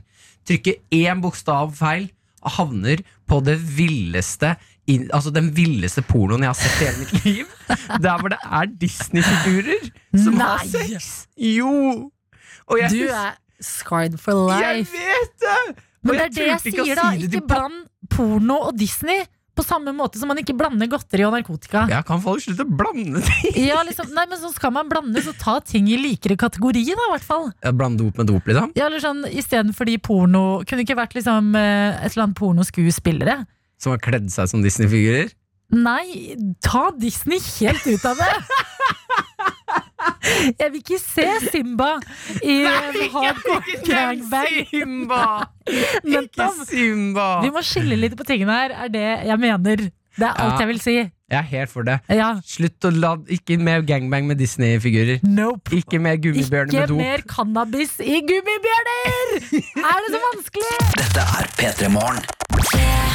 Trykke 0.49 0.77
én 0.97 1.23
bokstav 1.23 1.73
feil 1.77 2.09
Og 2.41 2.55
havner 2.57 3.03
på 3.29 3.41
det 3.45 3.59
villeste 3.61 4.55
Altså 5.14 5.31
den 5.35 5.51
villeste 5.55 6.03
pornoen 6.07 6.47
jeg 6.47 6.51
har 6.51 6.59
sett 6.59 6.81
i 6.81 6.89
hele 6.89 7.03
mitt 7.05 7.27
liv 7.27 7.53
Der 8.07 8.23
hvor 8.23 8.33
det 8.33 8.41
er 8.47 8.71
Disney-figurer 8.81 9.91
Som 10.25 10.41
har 10.41 10.64
sex 10.66 11.11
Jo 11.37 11.75
Og 12.71 12.81
jeg, 12.81 12.91
Du 12.95 13.05
er 13.11 13.37
scarred 13.61 14.16
for 14.16 14.49
life. 14.49 14.64
Jeg 14.64 14.87
vet 14.89 15.35
det! 15.43 15.83
Men 16.01 16.16
det 16.16 16.23
er 16.23 16.31
det 16.33 16.47
jeg 16.47 16.61
sier, 16.64 16.95
da. 16.97 17.11
si 17.12 17.27
Ikke 17.29 17.43
bland 17.45 17.83
porno 18.09 18.57
og 18.71 18.79
Disney 18.81 19.21
på 19.61 19.66
samme 19.66 19.92
måte 19.96 20.20
som 20.20 20.30
man 20.32 20.40
ikke 20.40 20.56
blander 20.56 20.88
godteri 20.90 21.26
og 21.28 21.34
narkotika. 21.36 21.84
Ja, 21.92 22.00
kan 22.06 22.22
folk 22.24 22.42
slutte 22.44 22.64
å 22.64 22.78
blande 22.80 23.22
ting? 23.26 23.61
Ja, 23.68 23.82
liksom, 23.86 24.11
nei, 24.16 24.26
men 24.30 24.40
så 24.40 24.52
skal 24.54 24.72
man 24.74 24.88
blande, 24.90 25.20
så 25.24 25.34
ta 25.36 25.58
ting 25.61 25.90
i 25.92 25.98
likere 26.00 26.38
kategori, 26.40 26.84
da, 26.88 27.08
i 27.11 27.12
hvert 27.14 27.26
fall. 27.26 27.50
Ja, 27.64 27.74
blande 27.76 28.04
dop 28.04 28.20
med 28.20 28.30
dop, 28.32 28.48
liksom? 28.48 28.72
Ja, 28.78 28.88
eller 28.88 29.02
sånn, 29.02 29.22
Istedenfor 29.30 29.88
de 29.88 29.96
porno 30.02 30.42
Kunne 30.68 30.84
ikke 30.84 30.96
vært 30.98 31.14
liksom 31.16 31.52
eh, 31.58 32.00
et 32.00 32.12
eller 32.12 32.26
annet 32.26 32.38
pornoskuespillere. 32.40 33.36
Som 33.80 33.94
har 33.94 34.02
kledd 34.02 34.28
seg 34.32 34.48
som 34.50 34.64
Disney-figurer? 34.64 35.30
Nei, 35.70 36.34
ta 36.64 36.88
Disney 36.98 37.38
helt 37.61 37.86
ut 37.86 38.04
av 38.08 38.18
det! 38.18 38.32
Jeg 40.59 40.72
vil 40.72 40.81
ikke 40.83 40.99
se 41.03 41.26
Simba 41.51 41.91
i 42.43 42.57
en 42.64 42.99
hardcore 43.12 43.78
gangbang. 43.87 44.59
Simba! 44.70 45.22
Men 46.11 46.26
Ikke 46.28 46.51
Simba! 46.66 47.28
Vi 47.45 47.51
må 47.55 47.62
skille 47.66 47.97
litt 48.01 48.16
på 48.18 48.26
tingene 48.28 48.53
her, 48.62 48.74
er 48.87 48.93
det 48.93 49.07
jeg 49.31 49.39
mener. 49.43 49.76
Det 50.20 50.26
er 50.26 50.35
alt 50.43 50.53
Ja. 50.57 50.59
jeg 50.64 50.68
vil 50.72 50.81
si. 50.83 50.95
Jeg 51.31 51.39
er 51.39 51.47
helt 51.47 51.70
for 51.70 51.87
det. 51.87 52.01
Ja, 52.11 52.33
Slutt 52.45 52.83
å 52.85 52.91
la 52.91 53.12
Ikke 53.31 53.55
mer 53.62 53.85
gangbang 53.87 54.26
med 54.26 54.41
Disney-figurer. 54.43 55.20
nope. 55.22 55.70
Ikke 55.78 56.01
mer 56.03 56.16
gummibjørner 56.18 56.74
Ikke 56.74 56.81
med 56.81 56.89
dop. 56.91 56.99
Ikke 56.99 57.07
mer 57.07 57.22
cannabis 57.31 57.95
i 58.03 58.18
gummibjørner! 58.26 59.39
Er 59.93 60.03
det 60.03 60.11
så 60.16 60.22
vanskelig? 60.26 60.74
Dette 60.99 61.28
er 61.39 61.55
P3 61.61 61.93
Morgen. 61.95 63.09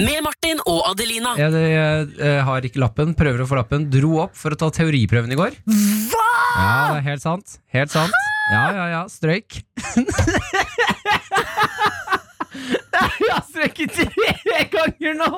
Med 0.00 0.20
Martin 0.26 0.60
og 0.66 0.80
Adelina. 0.90 1.34
Jeg, 1.38 1.52
jeg, 1.54 2.08
jeg 2.18 2.44
har 2.48 2.66
ikke 2.66 2.80
lappen, 2.82 3.14
prøver 3.18 3.44
å 3.44 3.48
få 3.48 3.58
lappen. 3.58 3.86
Dro 3.92 4.16
opp 4.24 4.34
for 4.38 4.54
å 4.54 4.58
ta 4.58 4.70
teoriprøven 4.74 5.32
i 5.34 5.38
går. 5.38 5.56
Hva?! 5.64 6.24
Ja, 6.54 6.74
det 6.94 7.00
er 7.00 7.06
helt 7.12 7.24
sant. 7.24 7.56
Helt 7.74 7.92
sant. 7.94 8.14
Ja, 8.52 8.64
ja, 8.76 8.86
ja. 8.92 9.02
Strøyk. 9.10 9.60
Jeg 12.54 13.30
har 13.30 13.42
strøket 13.48 13.96
tre 13.96 14.60
ganger 14.70 15.16
nå! 15.18 15.30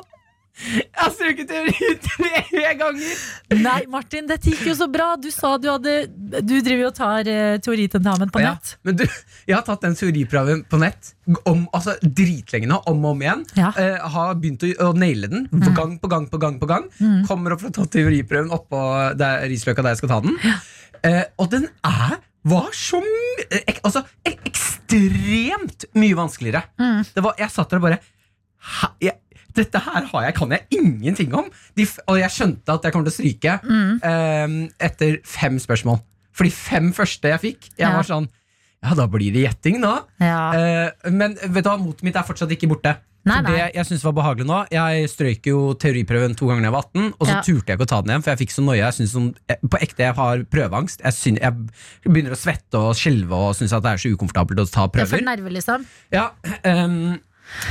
Jeg 0.57 0.89
har 0.97 1.11
strøket 1.13 1.51
teori 1.51 1.89
tre 2.01 2.71
ganger! 2.81 3.25
Nei, 3.61 3.81
Martin, 3.93 4.25
dette 4.29 4.49
gikk 4.49 4.63
jo 4.71 4.75
så 4.79 4.87
bra. 4.89 5.11
Du 5.21 5.29
sa 5.35 5.53
du 5.61 5.69
hadde 5.69 5.97
Du 6.41 6.55
driver 6.65 6.87
jo 6.87 6.89
og 6.89 6.97
tar 6.97 7.29
uh, 7.29 7.59
teoritentamen 7.63 8.33
på 8.33 8.41
Ja, 8.41 8.55
nett. 8.57 8.73
men 8.87 8.97
du, 8.97 9.05
jeg 9.45 9.57
har 9.57 9.67
tatt 9.67 9.85
den 9.85 9.97
teoriprøven 9.99 10.65
på 10.71 10.81
nett 10.81 11.13
om, 11.45 11.67
altså, 11.77 11.97
dritlenge 12.01 12.71
nå, 12.71 12.81
om 12.89 13.05
og 13.05 13.13
om 13.13 13.25
igjen. 13.27 13.45
Ja. 13.59 13.73
Mm. 13.77 13.83
Eh, 13.83 14.07
har 14.17 14.37
begynt 14.41 14.65
å, 14.65 14.71
å 14.87 14.93
naile 14.97 15.29
den 15.33 15.49
gang 15.77 15.99
på 16.01 16.11
gang 16.11 16.29
på 16.31 16.41
gang. 16.41 16.57
på 16.63 16.71
gang 16.71 16.89
Kommer 17.29 17.55
opp 17.55 17.65
for 17.65 17.73
å 17.73 17.77
ta 17.77 17.87
teoriprøven 17.99 18.55
oppå 18.55 18.81
Risløkka 19.51 19.85
der 19.85 19.95
jeg 19.95 20.01
skal 20.01 20.15
ta 20.15 20.23
den. 20.25 20.39
Eh, 21.05 21.25
og 21.43 21.51
den 21.53 21.69
er 21.85 22.17
var 22.47 22.71
så 22.79 23.01
ek, 23.51 23.81
altså, 23.83 24.05
ek, 24.27 24.41
ekstremt 24.87 25.87
mye 25.99 26.17
vanskeligere. 26.19 26.63
Mm. 26.79 27.03
Det 27.15 27.25
var, 27.25 27.35
jeg 27.41 27.53
satt 27.53 27.73
der 27.73 27.81
og 27.81 27.87
bare 27.89 27.99
«Hæ? 28.67 28.89
jeg, 29.03 29.19
Dette 29.57 29.81
her 29.81 30.05
har 30.13 30.27
jeg, 30.29 30.35
kan 30.37 30.51
jeg 30.55 30.67
ingenting 30.79 31.33
om. 31.35 31.49
De, 31.77 31.87
og 32.07 32.19
jeg 32.21 32.31
skjønte 32.35 32.77
at 32.77 32.83
jeg 32.87 32.93
kommer 32.95 33.09
til 33.09 33.15
å 33.15 33.19
stryke 33.19 33.57
Mm. 33.65 33.95
eh, 34.05 34.87
etter 34.91 35.19
fem 35.25 35.57
spørsmål. 35.63 36.03
For 36.37 36.45
de 36.45 36.53
fem 36.53 36.93
første 36.93 37.33
jeg 37.33 37.41
fikk, 37.41 37.71
jeg 37.79 37.87
Ja. 37.89 37.95
var 37.97 38.05
sånn 38.05 38.29
Ja, 38.85 38.93
da 38.95 39.07
blir 39.09 39.33
det 39.33 39.43
gjetting, 39.49 39.81
nå. 39.81 40.05
Ja. 40.21 40.53
Eh, 40.53 40.91
men 41.11 41.35
vet 41.35 41.65
du 41.65 41.71
hva, 41.71 41.79
motet 41.81 42.03
mitt 42.05 42.15
er 42.15 42.23
fortsatt 42.23 42.53
ikke 42.53 42.69
borte. 42.69 42.99
Nei, 43.27 43.41
nei. 43.43 43.51
det 43.57 43.75
jeg 43.75 43.87
synes 43.89 44.05
var 44.05 44.13
behagelig 44.15 44.45
nå 44.47 44.59
Jeg 44.71 45.09
strøyk 45.11 45.47
jo 45.51 45.75
teoriprøven 45.75 46.37
to 46.39 46.47
ganger 46.47 46.63
da 46.63 46.69
jeg 46.69 46.75
var 46.77 46.85
18, 46.85 47.15
og 47.19 47.27
så 47.27 47.33
Ja. 47.33 47.41
turte 47.43 47.67
jeg 47.67 47.79
ikke 47.79 47.83
å 47.83 47.89
ta 47.91 48.01
den 48.03 48.11
igjen, 48.13 48.23
for 48.23 48.31
jeg 48.31 48.39
fikk 48.39 48.53
så 48.55 48.63
noia. 48.63 48.85
Jeg 48.87 48.95
synes 48.95 49.35
på 49.67 49.81
ekte 49.83 49.97
jeg 50.05 50.15
har 50.15 50.39
prøveangst. 50.45 51.01
Jeg, 51.03 51.13
synes, 51.13 51.41
jeg 51.41 52.13
begynner 52.13 52.31
å 52.37 52.39
svette 52.39 52.75
og 52.79 52.95
skjelve 52.95 53.33
og 53.33 53.57
syns 53.57 53.73
at 53.75 53.83
det 53.83 53.91
er 53.91 53.97
så 54.05 54.13
ukomfortabelt 54.15 54.61
å 54.63 54.71
ta 54.71 54.87
Det 54.87 55.03
er 55.03 55.07
for 55.07 55.17
nerve 55.19 55.43
nerver, 55.43 55.51
liksom. 55.59 55.87
Ja, 56.13 56.31
ehm, 56.63 57.19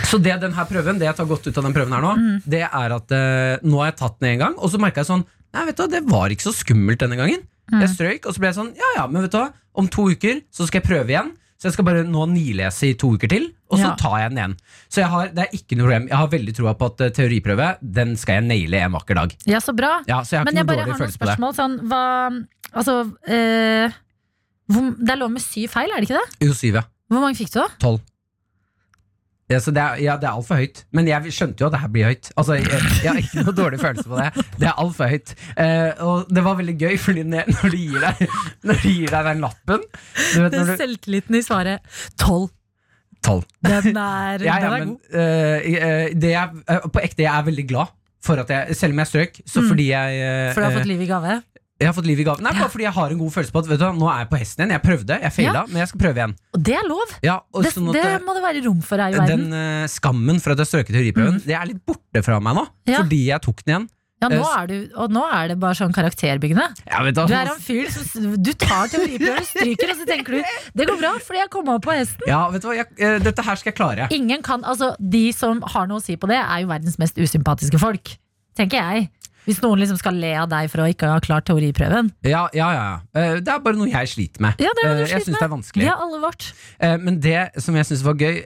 så 0.10 0.20
det 0.22 0.38
den 0.42 0.54
her 0.56 0.66
prøven 0.70 1.00
Det 1.00 1.06
jeg 1.10 1.16
tar 1.18 1.26
godt 1.30 1.48
ut 1.48 1.58
av 1.58 1.64
den 1.68 1.74
prøven 1.76 1.94
her 1.94 2.02
nå, 2.06 2.14
Mm. 2.18 2.42
det 2.46 2.62
er 2.68 2.96
at 2.96 3.12
eh, 3.12 3.58
nå 3.64 3.78
har 3.82 3.92
jeg 3.92 3.98
tatt 4.00 4.20
den 4.20 4.30
en 4.34 4.40
gang, 4.40 4.56
og 4.58 4.72
så 4.72 4.80
merka 4.80 5.02
jeg 5.04 5.12
sånn 5.12 5.26
Nei, 5.56 5.66
vet 5.70 5.78
du 5.78 5.88
det 5.88 6.04
var 6.10 6.30
ikke 6.30 6.50
så 6.50 6.52
skummelt 6.52 7.00
denne 7.00 7.16
gangen. 7.16 7.42
Mm. 7.72 7.80
Jeg 7.82 7.90
strøyk, 7.96 8.26
og 8.28 8.34
så 8.36 8.40
ble 8.44 8.50
jeg 8.52 8.56
sånn 8.60 8.74
Ja 8.76 8.90
ja, 8.98 9.08
men 9.08 9.22
vet 9.24 9.32
du 9.32 9.38
hva, 9.40 9.50
om 9.76 9.88
to 9.88 10.10
uker 10.12 10.42
så 10.52 10.68
skal 10.68 10.82
jeg 10.82 10.90
prøve 10.90 11.08
igjen. 11.14 11.30
Så 11.56 11.70
jeg 11.70 11.74
skal 11.78 11.86
bare 11.88 12.02
nå 12.04 12.26
nilese 12.28 12.90
i 12.90 12.96
to 13.00 13.14
uker 13.16 13.30
til, 13.32 13.46
og 13.72 13.80
så 13.80 13.88
Ja. 13.88 13.96
tar 13.96 14.18
jeg 14.20 14.30
den 14.34 14.38
igjen. 14.42 14.56
Så 14.92 15.00
jeg 15.00 15.08
har, 15.10 15.28
det 15.32 15.44
er 15.46 15.56
ikke 15.56 15.78
noe 15.80 15.86
problem. 15.88 16.08
Jeg 16.10 16.18
har 16.20 16.28
veldig 16.28 16.54
troa 16.58 16.74
på 16.76 16.86
at 16.92 17.02
uh, 17.02 17.10
teoriprøve 17.16 17.68
Den 17.82 18.16
skal 18.20 18.42
jeg 18.42 18.44
naile 18.50 18.82
en 18.84 18.92
vakker 18.92 19.16
dag. 19.16 19.36
Ja, 19.48 19.60
så 19.64 19.74
bra. 19.74 20.02
Ja, 20.08 20.20
Så 20.24 20.36
jeg 20.36 20.44
Men 20.46 20.52
ikke 20.54 20.60
jeg 20.60 20.68
bare 20.68 20.84
har 20.84 21.00
noen 21.00 21.16
spørsmål. 21.16 21.56
Sånn, 21.56 21.78
hva 21.88 22.04
Altså 22.76 22.98
eh, 23.32 23.88
hvor, 24.68 24.92
Det 25.00 25.10
er 25.16 25.22
lov 25.22 25.32
med 25.32 25.42
syv 25.42 25.70
feil, 25.72 25.90
er 25.96 26.02
det 26.04 26.10
ikke 26.10 26.20
det? 26.20 26.48
Jo, 26.50 26.54
syv, 26.54 26.74
ja. 26.82 26.84
Hvor 27.10 27.22
mange 27.24 27.38
fikk 27.40 27.54
du, 27.54 27.60
da? 27.62 27.68
Tolv. 27.80 28.02
Ja, 29.52 29.60
så 29.62 29.70
det 29.76 29.82
er, 29.82 30.00
ja, 30.02 30.16
det 30.18 30.26
er 30.26 30.34
altfor 30.34 30.58
høyt. 30.58 30.80
Men 30.98 31.06
jeg 31.06 31.34
skjønte 31.36 31.62
jo 31.62 31.68
at 31.68 31.76
det 31.76 31.82
her 31.84 31.90
blir 31.94 32.08
høyt. 32.10 32.32
Altså, 32.34 32.56
jeg, 32.58 32.66
jeg 33.04 33.12
har 33.12 33.20
ikke 33.22 33.44
noe 33.46 33.54
dårlig 33.60 33.80
følelse 33.84 34.10
på 34.10 34.18
det. 34.18 34.46
Det 34.58 34.70
er 34.72 34.80
altfor 34.82 35.12
høyt. 35.12 35.34
Eh, 35.62 35.92
og 36.02 36.32
det 36.34 36.44
var 36.48 36.58
veldig 36.58 36.76
gøy, 36.82 36.96
fordi 36.98 37.24
når 37.30 37.70
de 37.76 37.82
gir 37.84 38.02
deg, 38.08 38.24
når 38.66 38.82
de 38.82 38.94
gir 38.96 39.14
deg 39.14 39.30
den 39.30 39.44
lappen 39.46 39.84
du 39.86 40.40
vet, 40.42 40.56
du, 40.56 40.72
selvtilliten 40.82 41.38
i 41.38 41.44
svaret. 41.46 41.86
Tolv. 42.18 42.50
Den 43.66 43.98
er, 44.02 44.42
Ja, 44.46 44.58
ja, 44.58 44.58
den 44.62 44.66
er 44.66 44.74
men 44.80 44.90
god. 44.96 45.14
Uh, 45.14 46.10
det 46.26 46.34
er, 46.38 46.58
eh, 46.70 46.84
På 46.94 47.02
ekte, 47.02 47.24
jeg 47.26 47.32
er 47.34 47.46
veldig 47.48 47.64
glad 47.70 47.94
for 48.26 48.42
at 48.42 48.50
jeg 48.54 48.76
Selv 48.78 48.94
om 48.94 49.00
jeg 49.02 49.10
strøk, 49.10 49.40
så 49.50 49.62
Mm. 49.64 49.68
fordi 49.72 49.86
jeg 49.90 50.20
uh, 50.22 50.54
For 50.54 50.62
du 50.62 50.68
har 50.68 50.76
fått 50.80 50.90
liv 50.90 51.02
i 51.02 51.08
gave? 51.10 51.38
Jeg 51.76 51.90
har 51.90 51.96
fått 51.98 52.06
liv 52.08 52.20
i 52.22 52.24
gaven. 52.24 52.46
Nei, 52.46 52.54
bare 52.56 52.72
fordi 52.72 52.86
jeg 52.86 52.96
har 52.96 53.12
en 53.12 53.18
god 53.20 53.32
følelse 53.34 53.52
på 53.52 53.62
at 53.62 53.68
vet 53.68 53.82
du, 53.82 53.86
nå 54.00 54.08
er 54.08 54.22
jeg 54.22 54.30
på 54.32 54.38
hesten 54.40 54.64
igjen. 54.64 54.74
Jeg 54.78 54.84
prøvde, 54.86 55.18
jeg 55.26 55.36
feila, 55.36 55.64
men 55.68 55.82
jeg 55.82 55.90
skal 55.92 56.02
prøve 56.06 56.22
igjen. 56.22 56.36
Og 56.56 56.62
det 56.70 56.76
er 56.80 56.86
lov! 56.88 57.16
Ja, 57.26 57.36
og 57.52 57.66
Det, 57.66 57.74
sånn 57.76 57.90
at, 57.92 57.98
det 57.98 58.06
eh, 58.14 58.22
må 58.24 58.36
det 58.38 58.44
være 58.46 58.62
rom 58.64 58.80
for 58.86 59.04
her 59.04 59.12
i 59.12 59.20
verden. 59.20 59.44
den 59.52 59.58
eh, 59.60 59.90
skammen 59.92 60.40
for 60.40 60.56
at 60.56 60.64
jeg 60.64 60.72
strøket 60.72 60.96
teoriprøven, 60.96 61.42
det 61.44 61.58
er 61.60 61.68
litt 61.74 61.82
borte 61.84 62.24
fra 62.24 62.40
meg 62.48 62.56
nå. 62.62 62.64
Ja. 62.88 63.02
Fordi 63.02 63.20
jeg 63.28 63.44
tok 63.44 63.60
den 63.66 63.74
igjen. 63.74 63.90
Ja, 64.24 64.30
nå 64.32 64.40
eh, 64.40 64.54
er 64.56 64.70
du, 64.70 64.76
og 65.04 65.12
nå 65.12 65.26
er 65.28 65.52
det 65.52 65.58
bare 65.60 65.76
sånn 65.76 65.92
karakterbyggende. 65.94 66.70
Ja, 66.88 67.02
vet 67.04 67.18
Du 67.20 67.36
er 67.36 67.52
han 67.52 67.60
fyren 67.60 67.92
som 67.92 68.30
Du 68.40 68.54
tar 68.56 68.88
teoriprøven, 68.94 69.44
stryker, 69.52 69.92
og 69.92 70.00
så 70.00 70.08
tenker 70.08 70.38
du 70.38 70.56
det 70.80 70.88
går 70.88 71.02
bra, 71.02 71.12
fordi 71.28 71.42
jeg 71.44 71.52
kom 71.54 71.74
opp 71.76 71.84
på 71.84 71.98
hesten. 71.98 72.24
Ja, 72.32 72.46
vet 72.54 72.64
du 72.64 72.70
hva, 72.72 72.78
jeg, 72.80 72.88
eh, 73.04 73.20
dette 73.20 73.44
her 73.44 73.60
skal 73.60 73.74
jeg 73.74 73.78
klare. 73.82 74.08
Ingen 74.16 74.48
kan, 74.48 74.64
altså 74.64 74.94
De 75.00 75.28
som 75.36 75.60
har 75.76 75.92
noe 75.92 76.00
å 76.00 76.06
si 76.08 76.16
på 76.16 76.32
det, 76.32 76.40
er 76.40 76.64
jo 76.64 76.72
verdens 76.72 76.96
mest 77.02 77.20
usympatiske 77.20 77.84
folk. 77.84 78.16
Tenker 78.56 78.80
jeg. 78.80 79.10
Hvis 79.46 79.62
noen 79.62 79.80
liksom 79.82 79.98
skal 80.02 80.16
le 80.18 80.32
av 80.42 80.50
deg 80.50 80.70
for 80.74 80.82
å 80.82 80.88
ikke 80.90 81.10
ha 81.12 81.20
klart 81.22 81.46
teoriprøven. 81.50 82.12
Ja, 82.26 82.48
ja, 82.54 82.70
ja. 82.74 82.84
ja. 82.90 83.22
Eh, 83.22 83.40
Det 83.46 83.52
er 83.54 83.60
bare 83.66 83.78
noe 83.78 83.90
jeg 83.92 84.10
sliter 84.10 84.42
med. 84.42 84.58
Ja, 84.60 84.72
det 84.74 84.84
er 84.84 84.90
noe 84.90 84.98
du 84.98 85.04
Eh, 85.06 85.10
jeg 85.14 85.22
sliter 85.22 85.26
syns 85.26 85.38
det 85.38 85.42
er 85.46 85.48
med. 85.50 85.56
vanskelig. 85.58 85.84
Vi 85.86 85.90
har 85.92 86.04
alle 86.08 86.20
vårt. 86.24 86.48
Eh, 86.80 86.98
Men 86.98 87.20
det 87.22 87.40
som 87.62 87.76
jeg 87.76 87.86
syns 87.86 88.04
var 88.04 88.14
gøy, 88.16 88.44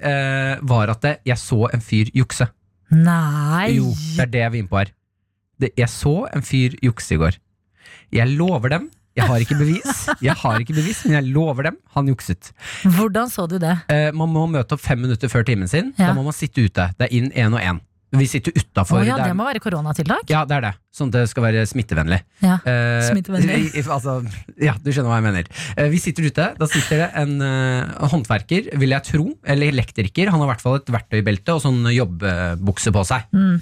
var 0.61 0.89
at 0.89 1.03
jeg 1.25 1.37
så 1.37 1.61
en 1.73 1.81
fyr 1.81 2.11
jukse. 2.13 2.49
Nei! 2.91 3.75
Jo, 3.77 3.91
det 4.17 4.23
er 4.27 4.31
det 4.33 4.39
jeg 4.45 4.51
vil 4.51 4.63
inn 4.65 4.71
på 4.71 4.79
her. 4.81 4.91
Jeg 5.77 5.89
så 5.91 6.15
en 6.33 6.41
fyr 6.41 6.75
jukse 6.83 7.13
i 7.15 7.19
går. 7.21 7.35
Jeg 8.15 8.27
lover 8.37 8.69
dem. 8.69 8.89
Jeg 9.17 9.27
har 9.27 9.41
ikke 9.43 9.57
bevis, 9.59 10.05
Jeg 10.23 10.35
har 10.37 10.59
ikke 10.61 10.73
bevis 10.77 11.01
men 11.05 11.17
jeg 11.17 11.33
lover 11.33 11.63
dem. 11.67 11.77
Han 11.95 12.07
jukset. 12.07 12.51
Hvordan 12.85 13.27
så 13.33 13.47
du 13.51 13.57
det? 13.59 13.73
Man 14.15 14.31
må 14.31 14.45
møte 14.47 14.77
opp 14.77 14.79
fem 14.83 15.01
minutter 15.01 15.27
før 15.27 15.43
timen 15.43 15.67
sin. 15.67 15.89
Ja. 15.97 16.11
Da 16.11 16.13
må 16.15 16.23
man 16.23 16.33
sitte 16.37 16.63
ute. 16.63 16.85
Det 16.97 17.09
er 17.09 17.15
inn 17.17 17.31
én 17.35 17.51
og 17.53 17.59
én. 17.59 17.81
Vi 18.11 18.25
sitter 18.25 18.55
utafor. 18.57 19.03
Oh, 19.03 19.05
ja, 19.05 19.17
det 19.21 19.35
må 19.37 19.45
være 19.45 19.61
koronatiltak? 19.61 20.23
Ja, 20.31 20.39
det 20.49 20.55
er 20.57 20.63
det. 20.65 20.71
Sånn 20.97 21.11
at 21.11 21.17
det 21.19 21.23
skal 21.29 21.43
være 21.45 21.61
smittevennlig. 21.69 22.17
Ja. 22.41 22.55
Eh, 22.65 23.03
Smittevennlig. 23.05 23.57
i- 23.77 23.83
altså, 23.85 24.15
ja, 24.57 24.73
du 24.81 24.89
skjønner 24.89 25.11
hva 25.11 25.19
jeg 25.19 25.27
mener. 25.27 25.51
Uh, 25.77 25.85
vi 25.93 25.99
sitter 26.01 26.25
ute. 26.25 26.47
Da 26.57 26.67
sitter 26.71 27.03
det 27.03 27.09
en 27.21 27.35
uh, 27.43 28.07
håndverker, 28.09 28.71
vil 28.81 28.95
jeg 28.95 29.05
tro, 29.11 29.27
eller 29.45 29.69
elektriker. 29.75 30.31
Han 30.33 30.41
har 30.41 30.49
i 30.49 30.51
hvert 30.55 30.63
fall 30.65 30.79
et 30.79 30.89
verktøybelte 30.95 31.53
og 31.53 31.61
sånn 31.67 31.83
jobbbukse 31.93 32.93
på 32.95 33.03
seg. 33.11 33.27
Mm. 33.35 33.59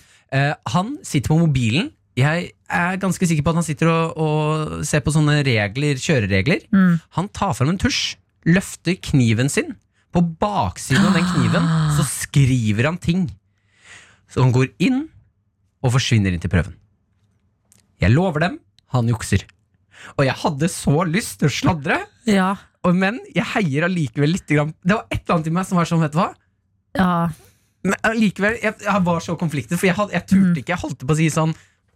Han 0.75 0.95
sitter 1.07 1.31
på 1.33 1.37
mobilen. 1.39 1.91
Jeg 2.17 2.47
er 2.73 2.97
ganske 2.99 3.27
sikker 3.29 3.43
på 3.45 3.51
at 3.53 3.59
han 3.59 3.65
sitter 3.67 3.91
og, 3.91 4.15
og 4.17 4.79
ser 4.87 5.03
på 5.05 5.11
sånne 5.13 5.41
regler, 5.45 5.99
kjøreregler. 6.01 6.63
Mm. 6.73 6.95
Han 7.19 7.27
tar 7.35 7.53
fram 7.55 7.69
en 7.75 7.77
tusj, 7.83 8.15
løfter 8.49 8.95
kniven 9.11 9.51
sin. 9.53 9.75
På 10.15 10.23
baksiden 10.23 11.03
av 11.11 11.13
den 11.19 11.27
kniven 11.35 11.67
så 11.99 12.07
skriver 12.09 12.87
han 12.89 12.97
ting. 13.03 13.27
Så 14.29 14.43
han 14.43 14.51
går 14.55 14.69
inn 14.83 15.07
og 15.83 15.93
forsvinner 15.93 16.33
inn 16.35 16.41
til 16.43 16.51
prøven. 16.51 16.75
Jeg 18.01 18.11
lover 18.13 18.39
dem, 18.43 18.59
han 18.93 19.07
jukser. 19.09 19.43
Og 20.17 20.25
jeg 20.27 20.35
hadde 20.43 20.69
så 20.69 21.03
lyst 21.09 21.39
til 21.41 21.49
å 21.49 21.53
sladre, 21.53 21.97
Ja. 22.29 22.55
men 22.85 23.19
jeg 23.35 23.43
heier 23.55 23.83
allikevel 23.87 24.31
litt. 24.35 24.45
Det 24.47 24.57
var 24.59 25.05
et 25.11 25.23
eller 25.23 25.35
annet 25.35 25.47
i 25.47 25.49
meg 25.51 25.65
som 25.65 25.77
var 25.77 25.85
sånn, 25.89 26.01
vet 26.01 26.11
du 26.11 26.17
hva? 26.21 26.33
ja. 26.95 27.29
Men 27.87 27.93
allikevel, 28.03 28.57
jeg, 28.61 28.73
jeg 28.83 29.01
var 29.05 29.19
så 29.23 29.35
konfliktet, 29.39 29.77
for 29.79 29.85
jeg, 29.87 29.95
had, 29.95 30.09
jeg 30.11 30.25
turte 30.27 30.49
Mm. 30.49 30.55
ikke. 30.59 30.73
Jeg 30.73 30.79
holdt 30.81 30.99
på 31.07 31.13
å 31.13 31.15
si 31.15 31.27
sånn 31.29 31.53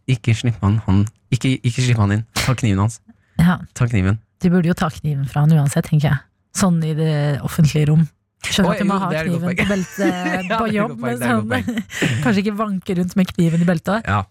Ikke 0.07 0.34
slipp 0.38 0.61
han, 0.61 0.77
han 0.86 1.07
Ikke, 1.34 1.57
ikke 1.61 1.82
slipp 1.84 1.97
han 1.97 2.11
inn. 2.11 2.25
Ta 2.34 2.53
kniven 2.55 2.79
hans. 2.79 2.99
ja. 3.39 3.57
Ta 3.73 3.88
kniven. 3.88 4.19
Du 4.39 4.49
burde 4.49 4.67
jo 4.69 4.73
ta 4.73 4.89
kniven 4.89 5.25
fra 5.27 5.41
han 5.41 5.51
uansett, 5.51 5.86
tenker 5.89 6.09
jeg. 6.09 6.19
Sånn 6.55 6.79
i 6.86 6.93
det 6.93 7.41
offentlige 7.43 7.88
rom. 7.89 8.07
Skjønner 8.41 8.73
at 8.73 8.79
du 8.81 8.89
må 8.89 8.97
ha 8.99 9.09
kniven 9.13 9.55
på 9.57 9.65
beltet 9.69 10.01
er 10.33 10.51
på 10.57 10.67
jobb, 10.73 10.97
men 10.99 11.17
sånn, 11.21 11.81
kanskje 12.25 12.41
ikke 12.45 12.57
vanke 12.57 12.95
rundt 12.97 13.15
med 13.19 13.33
kniven 13.35 13.61
i 13.61 13.67
beltet. 13.69 14.07
Ja. 14.09 14.23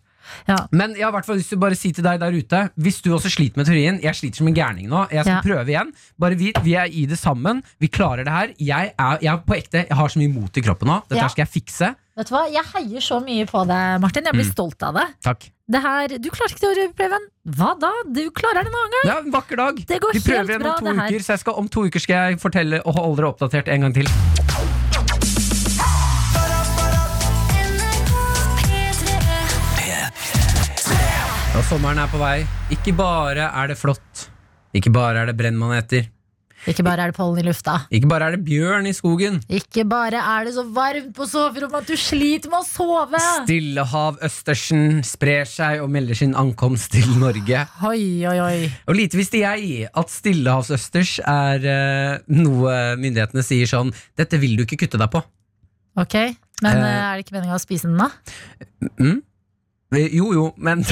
Ja. 0.46 0.56
Men 0.70 0.92
jeg 0.94 1.02
har 1.02 1.10
hvert 1.14 1.26
lyst 1.32 1.48
til 1.50 1.58
å 1.58 1.62
bare 1.64 1.74
si 1.74 1.90
til 1.96 2.04
deg 2.06 2.20
der 2.22 2.34
ute 2.36 2.58
Hvis 2.78 3.00
du 3.02 3.08
også 3.16 3.30
sliter 3.32 3.58
med 3.58 3.66
teorien 3.66 3.96
Jeg 4.04 4.14
sliter 4.14 4.38
som 4.38 4.46
en 4.50 4.54
gærning 4.54 4.86
nå 4.86 5.00
Jeg 5.10 5.24
skal 5.24 5.32
Ja. 5.32 5.40
prøve 5.42 5.72
igjen 5.72 5.90
Bare 6.22 6.36
vi, 6.38 6.52
vi 6.62 6.76
er 6.78 6.92
i 6.92 7.02
det 7.10 7.18
sammen 7.18 7.64
Vi 7.82 7.88
klarer 7.90 8.22
det 8.28 8.30
her 8.36 8.52
Jeg 8.60 8.92
er, 8.94 9.16
jeg 9.24 9.32
er 9.32 9.40
på 9.42 9.56
ekte 9.56 9.82
Jeg 9.88 9.96
har 9.98 10.12
så 10.12 10.20
mye 10.20 10.30
mot 10.30 10.60
i 10.60 10.62
kroppen 10.62 10.86
nå 10.92 11.00
Dette 11.08 11.18
Ja. 11.18 11.26
skal 11.32 11.46
jeg 11.48 11.52
fikse 11.56 11.90
Vet 12.20 12.28
du 12.28 12.34
hva, 12.36 12.42
Jeg 12.52 12.66
heier 12.74 13.00
så 13.04 13.16
mye 13.24 13.46
på 13.48 13.62
deg, 13.70 14.00
Martin. 14.02 14.26
Jeg 14.28 14.36
blir 14.36 14.44
Mm. 14.44 14.52
stolt 14.52 14.82
av 14.84 14.94
det. 15.00 15.06
Takk 15.24 15.48
det 15.70 15.80
her, 15.84 16.08
du 16.18 16.28
klarer 16.34 16.50
ikke 16.50 16.62
teoriprøven. 16.66 17.26
Hva 17.46 17.68
da? 17.78 17.90
Du 18.10 18.24
klarer 18.34 18.64
det 18.64 18.72
en 18.72 18.78
annen 18.80 18.90
gang. 18.90 19.04
Det 19.06 19.12
er 19.14 19.22
en 19.22 19.30
vakker 19.36 19.56
dag 19.56 19.76
Det 19.86 20.00
går 20.02 20.12
Vi 20.12 20.20
prøver 20.20 20.50
igjen 20.50 20.66
om 20.66 20.78
to 20.82 20.92
uker 20.98 21.20
Så 21.22 21.30
jeg 21.36 21.38
skal, 21.44 21.54
om 21.54 21.68
to 21.68 21.84
uker 21.86 22.00
skal 22.00 22.14
jeg 22.32 22.40
fortelle 22.42 22.82
Og 22.84 22.94
holde 22.98 23.16
dere 23.22 23.30
oppdatert 23.30 23.68
en 23.68 23.80
gang 23.86 23.94
til 23.94 24.10
Og 31.58 31.64
sommeren 31.66 31.98
er 32.02 32.10
på 32.10 32.20
vei 32.20 32.36
Ikke 32.74 32.94
bare 32.96 33.48
er 33.50 33.70
det 33.72 33.78
flott 33.80 34.26
Ikke 34.76 34.92
bare 34.94 35.24
er 35.24 35.30
det 35.30 35.36
brennmaneter 35.40 36.08
Ikke 36.68 36.84
bare 36.84 37.06
er 37.06 37.12
det 37.12 37.16
pollen 37.16 37.40
i 37.40 37.44
lufta. 37.46 37.76
Ikke 37.94 38.10
bare 38.10 38.28
er 38.28 38.36
det 38.36 38.42
bjørn 38.44 38.88
i 38.90 38.92
skogen 38.92 39.38
Ikke 39.48 39.86
bare 39.88 40.20
er 40.20 40.44
det 40.44 40.52
så 40.56 40.64
varmt 40.68 41.14
på 41.16 41.24
soverommet 41.28 41.86
at 41.86 41.88
du 41.88 41.96
sliter 41.96 42.52
med 42.52 42.60
å 42.60 42.66
sove. 42.68 43.22
Stillehav-østersen 43.46 45.00
sprer 45.06 45.48
seg 45.48 45.80
og 45.84 45.88
melder 45.94 46.18
sin 46.20 46.36
ankomst 46.38 46.92
til 46.92 47.08
Norge. 47.20 47.64
Oi, 47.88 48.04
oi, 48.28 48.36
oi. 48.44 48.70
Og 48.90 48.98
lite 48.98 49.20
visste 49.20 49.40
jeg 49.40 49.88
at 49.88 50.12
stillehavsøsters 50.12 51.16
er 51.24 51.66
uh, 51.66 52.30
noe 52.36 52.76
myndighetene 53.00 53.44
sier 53.46 53.68
sånn 53.70 53.94
Dette 54.18 54.40
vil 54.42 54.58
du 54.58 54.66
ikke 54.66 54.82
kutte 54.84 55.00
deg 55.00 55.12
på. 55.12 55.22
Ok, 56.00 56.14
Men 56.62 56.76
eh, 56.76 57.00
er 57.00 57.18
det 57.18 57.24
ikke 57.24 57.34
meninga 57.34 57.56
å 57.56 57.62
spise 57.62 57.88
den, 57.88 57.98
da? 57.98 58.10
Mm? 59.00 59.18
Eh, 59.92 60.08
Jo, 60.14 60.28
jo, 60.32 60.44
men 60.56 60.84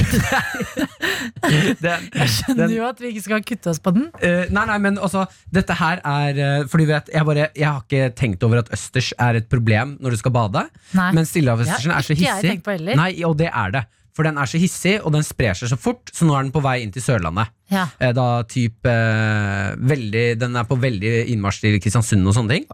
den, 1.79 2.07
Jeg 2.13 2.29
skjønner 2.33 2.65
den- 2.67 2.73
jo 2.75 2.85
at 2.87 2.99
vi 2.99 3.11
ikke 3.13 3.23
skal 3.23 3.43
kutte 3.47 3.71
oss 3.71 3.79
på 3.83 3.93
den. 3.95 4.09
Uh, 4.19 4.45
nei, 4.51 4.65
nei, 4.69 4.77
men 4.83 4.97
altså 4.99 5.25
Dette 5.55 5.75
her 5.79 6.01
er 6.03 6.39
uh, 6.39 6.67
For 6.69 6.81
du 6.81 6.85
vet, 6.89 7.07
jeg, 7.13 7.25
bare, 7.27 7.45
jeg 7.55 7.67
har 7.69 7.79
ikke 7.85 8.09
tenkt 8.19 8.43
over 8.47 8.59
at 8.63 8.71
østers 8.75 9.13
er 9.19 9.39
et 9.39 9.47
problem 9.51 9.95
når 10.03 10.15
du 10.17 10.19
skal 10.21 10.33
bade. 10.35 10.65
Nei. 10.97 11.07
Men 11.15 11.27
stillehavsøstersen 11.29 11.93
Det 11.93 11.97
er 12.01 12.09
så 12.09 12.17
hissig. 12.19 12.57
på. 12.65 12.75
Nei, 12.99 13.11
og 13.27 13.37
det 13.39 13.49
er 13.53 13.71
det. 13.77 13.85
For 14.17 14.27
den 14.27 14.35
er 14.41 14.49
så 14.51 14.59
hissig, 14.59 14.97
og 15.05 15.13
den 15.15 15.23
sprer 15.23 15.55
seg 15.55 15.69
så 15.71 15.77
fort, 15.79 16.09
så 16.11 16.25
nå 16.27 16.33
er 16.35 16.43
den 16.43 16.51
på 16.51 16.59
vei 16.65 16.79
inn 16.83 16.91
til 16.91 17.03
Sørlandet. 17.05 17.53
Ja. 17.71 17.85
Uh, 18.01 18.09
Da 18.17 18.27
typ 18.51 18.83
eh, 18.89 19.75
veldig, 19.79 20.25
Den 20.41 20.57
er 20.59 20.65
på 20.67 20.75
veldig 20.81 21.13
innmarsj 21.31 21.61
til 21.63 21.79
Kristiansund 21.79 22.27
og 22.27 22.35
sånne 22.35 22.57
ting. 22.57 22.67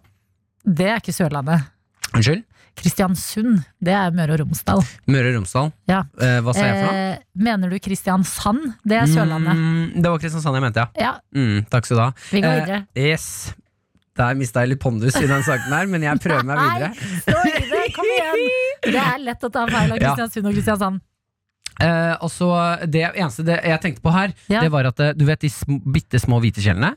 Det 0.66 0.88
er 0.90 0.98
ikke 1.04 1.14
Sørlandet. 1.14 1.68
Unnskyld? 2.16 2.42
Kristiansund, 2.76 3.64
det 3.84 3.94
er 3.96 4.12
Møre 4.16 4.36
og 4.36 4.42
Romsdal. 4.44 4.82
Møre 5.08 5.30
og 5.32 5.38
Romsdal. 5.40 5.70
Ja. 5.90 6.02
Eh, 6.20 6.40
hva 6.44 6.54
sa 6.56 6.66
jeg 6.68 6.80
for 6.82 6.92
noe? 6.92 7.04
Eh, 7.14 7.20
mener 7.48 7.70
du 7.72 7.78
Kristiansand? 7.80 8.66
Det 8.86 8.98
er 9.00 9.06
Sørlandet. 9.12 9.56
Mm, 9.56 10.02
det 10.04 10.12
var 10.12 10.20
Kristiansand 10.20 10.58
jeg 10.60 10.66
mente, 10.68 10.84
ja. 10.84 10.90
Ja, 11.08 11.14
Mm, 11.36 11.66
takk 11.72 11.86
skal 11.88 11.98
du 11.98 12.04
ha. 12.04 12.12
vi 12.32 12.42
går 12.42 12.52
Eh, 12.52 12.66
videre. 12.66 12.82
yes. 12.96 13.54
Der 14.16 14.34
mista 14.40 14.62
jeg 14.64 14.70
litt 14.70 14.80
pondus 14.80 15.16
i 15.20 15.26
den 15.28 15.44
saken 15.44 15.74
her, 15.76 15.88
men 15.92 16.02
jeg 16.02 16.20
prøver 16.24 16.44
meg 16.48 16.58
videre. 16.58 16.90
Nei, 16.94 17.20
stå 17.20 17.40
i 17.52 17.66
det, 17.72 17.94
kom 17.96 18.06
igjen! 18.06 18.46
Det 18.86 19.02
er 19.02 19.18
lett 19.20 19.44
å 19.44 19.50
ta 19.52 19.66
feil 19.68 19.92
av. 19.92 19.98
Kristiansund 20.00 20.46
og 20.48 20.54
Kristiansand. 20.56 21.02
Eh, 21.82 22.16
også, 22.24 22.48
Det 22.90 23.02
eneste 23.16 23.44
det 23.44 23.58
jeg 23.66 23.82
tenkte 23.82 24.02
på 24.02 24.12
her, 24.16 24.32
Ja. 24.48 24.62
det 24.62 24.72
var 24.72 24.86
at 24.88 25.00
eh, 25.00 25.12
du 25.14 25.26
vet 25.26 25.40
de 25.42 25.50
sm 25.50 25.80
bitte 25.92 26.16
små 26.20 26.40
hvite 26.40 26.62
skjellene? 26.64 26.96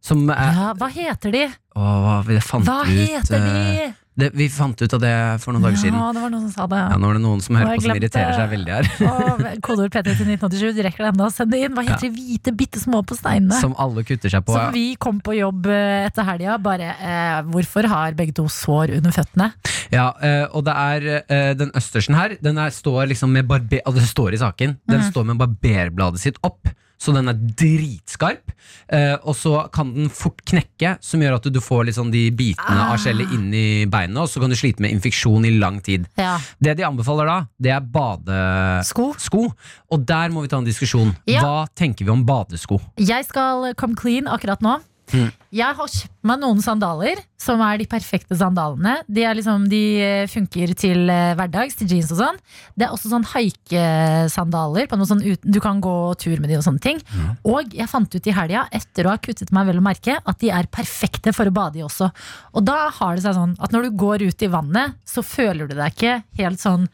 Som 0.00 0.28
er 0.32 0.54
Ja, 0.56 0.68
hva 0.80 0.88
heter 0.92 1.34
de? 1.34 1.46
Åh, 1.76 2.20
vi 2.26 2.38
fant 2.42 2.66
Hva 2.66 2.82
ut, 2.88 2.92
heter 2.92 3.36
eh, 3.36 3.66
de? 3.76 3.88
det, 4.20 4.30
Vi 4.34 4.46
fant 4.52 4.80
ut 4.80 4.94
av 4.96 5.02
det 5.02 5.12
for 5.42 5.54
noen 5.54 5.66
dager 5.66 5.76
Ja, 5.76 5.82
siden. 5.84 5.98
det 6.16 6.22
var 6.24 6.32
noen 6.32 6.46
som 6.48 6.54
sa 6.54 6.66
det. 6.72 6.80
Ja, 6.80 6.96
Nå 7.00 7.10
er 7.10 7.18
det 7.18 7.22
noen 7.24 7.42
som 7.44 7.58
hører 7.58 7.76
på 7.76 7.84
som 7.84 8.00
irriterer 8.00 8.34
seg 8.38 8.50
veldig 8.54 8.74
her. 8.74 8.88
Åh, 9.06 9.44
Kodeord 9.66 9.92
P3 9.92 10.16
til 10.16 10.32
1987, 10.34 10.64
du 10.78 10.82
rekker 10.86 11.04
det 11.04 11.12
ennå. 11.12 11.28
Send 11.34 11.54
det 11.54 11.62
inn. 11.66 11.76
Hva 11.76 11.84
heter 11.86 12.06
de 12.08 12.10
hvite, 12.16 12.56
bitte 12.56 12.82
små 12.82 13.02
på 13.06 13.18
steinene? 13.20 13.60
Som 13.60 13.76
alle 13.80 14.04
kutter 14.08 14.32
seg 14.32 14.44
på. 14.48 14.56
Som 14.56 14.74
vi 14.76 14.86
kom 15.00 15.20
på 15.24 15.36
jobb 15.36 15.68
eh, 15.70 16.08
etter 16.08 16.26
helga. 16.26 16.56
Bare 16.64 16.90
eh, 16.96 17.38
hvorfor 17.52 17.88
har 17.92 18.18
begge 18.18 18.36
to 18.40 18.48
sår 18.50 18.96
under 18.98 19.14
føttene? 19.14 19.52
Ja, 19.92 20.10
eh, 20.24 20.46
og 20.48 20.64
det 20.66 20.76
er 20.80 21.08
eh, 21.20 21.52
den 21.58 21.72
østersen 21.76 22.14
her 22.14 22.36
Den 22.40 22.60
er, 22.62 22.72
står 22.74 23.10
liksom 23.12 23.32
med 23.36 23.48
barber... 23.50 23.84
Altså, 23.84 24.00
det 24.00 24.10
står 24.10 24.36
i 24.36 24.42
saken. 24.42 24.78
Den 24.88 25.04
mm. 25.04 25.10
står 25.12 25.28
med 25.32 25.44
barberbladet 25.44 26.24
sitt 26.24 26.40
opp. 26.46 26.72
Så 27.00 27.14
den 27.16 27.30
er 27.32 27.38
dritskarp. 27.56 28.52
Eh, 28.92 29.14
og 29.24 29.32
så 29.38 29.54
kan 29.72 29.94
den 29.94 30.10
fort 30.12 30.42
knekke, 30.44 30.98
som 31.00 31.22
gjør 31.24 31.38
at 31.38 31.46
du 31.52 31.60
får 31.62 31.88
sånn 31.96 32.10
de 32.12 32.26
bitene 32.30 32.76
Ah. 32.76 32.92
av 32.92 32.98
skjellet 33.00 33.32
inn 33.32 33.48
i 33.54 33.86
beinet, 33.86 34.18
og 34.20 34.28
så 34.28 34.40
kan 34.42 34.50
du 34.52 34.56
slite 34.56 34.80
med 34.84 34.92
infeksjon 34.92 35.46
i 35.48 35.54
lang 35.58 35.80
tid. 35.80 36.06
Ja. 36.18 36.36
Det 36.60 36.76
de 36.76 36.84
anbefaler 36.84 37.26
da, 37.26 37.38
det 37.58 37.72
er 37.72 37.80
badesko. 37.80 39.14
Sko. 39.18 39.46
Og 39.90 40.04
der 40.06 40.28
må 40.34 40.42
vi 40.44 40.48
ta 40.52 40.58
en 40.60 40.68
diskusjon. 40.68 41.14
Ja. 41.26 41.40
Hva 41.40 41.68
tenker 41.74 42.04
vi 42.04 42.10
om 42.12 42.24
badesko? 42.26 42.80
Jeg 43.00 43.24
skal 43.30 43.72
come 43.80 43.96
clean 43.96 44.28
akkurat 44.28 44.60
nå. 44.60 44.78
Mm. 45.12 45.30
Jeg 45.50 45.76
har 45.76 45.90
kjøpt 45.90 46.26
meg 46.30 46.38
noen 46.42 46.60
sandaler 46.62 47.20
som 47.40 47.60
er 47.64 47.80
de 47.80 47.86
perfekte 47.90 48.36
sandalene. 48.38 49.00
De, 49.10 49.24
er 49.26 49.34
liksom, 49.38 49.64
de 49.70 49.82
eh, 50.04 50.26
funker 50.30 50.74
til 50.78 51.10
eh, 51.10 51.32
hverdags, 51.38 51.78
til 51.78 51.90
jeans 51.90 52.12
og 52.14 52.20
sånn. 52.20 52.38
Det 52.78 52.86
er 52.86 52.94
også 52.94 53.10
sånn 53.10 53.26
haikesandaler. 53.32 54.90
Sånn 55.10 55.24
du 55.24 55.60
kan 55.62 55.82
gå 55.82 55.96
tur 56.20 56.38
med 56.38 56.52
de 56.52 56.60
og 56.60 56.66
sånne 56.66 56.84
ting. 56.84 57.02
Og 57.48 57.74
jeg 57.74 57.90
fant 57.90 58.14
ut 58.14 58.30
i 58.30 58.36
helga, 58.36 58.66
etter 58.76 59.08
å 59.08 59.14
ha 59.14 59.20
kuttet 59.22 59.52
meg 59.56 59.70
vel 59.70 59.82
å 59.82 59.84
merke, 59.84 60.20
at 60.20 60.40
de 60.42 60.52
er 60.54 60.70
perfekte 60.70 61.34
for 61.36 61.50
å 61.50 61.54
bade 61.54 61.80
i 61.80 61.86
også. 61.86 62.10
Og 62.54 62.66
da 62.66 62.86
har 63.00 63.16
det 63.16 63.26
seg 63.26 63.38
sånn 63.38 63.56
at 63.58 63.74
når 63.74 63.88
du 63.88 64.00
går 64.04 64.28
ut 64.28 64.46
i 64.46 64.52
vannet, 64.52 64.98
så 65.08 65.24
føler 65.26 65.66
du 65.70 65.76
deg 65.78 65.96
ikke 65.96 66.20
helt 66.40 66.62
sånn 66.62 66.90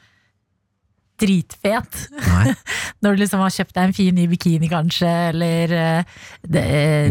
dritfet. 1.21 2.03
Når 3.03 3.17
du 3.17 3.23
liksom 3.23 3.43
har 3.45 3.55
kjøpt 3.55 3.75
deg 3.77 3.89
en 3.89 3.97
fin 3.97 4.17
ny 4.17 4.27
bikini, 4.31 4.71
kanskje, 4.73 5.11
eller 5.31 5.75
eh, 5.77 6.21
det, 6.43 6.67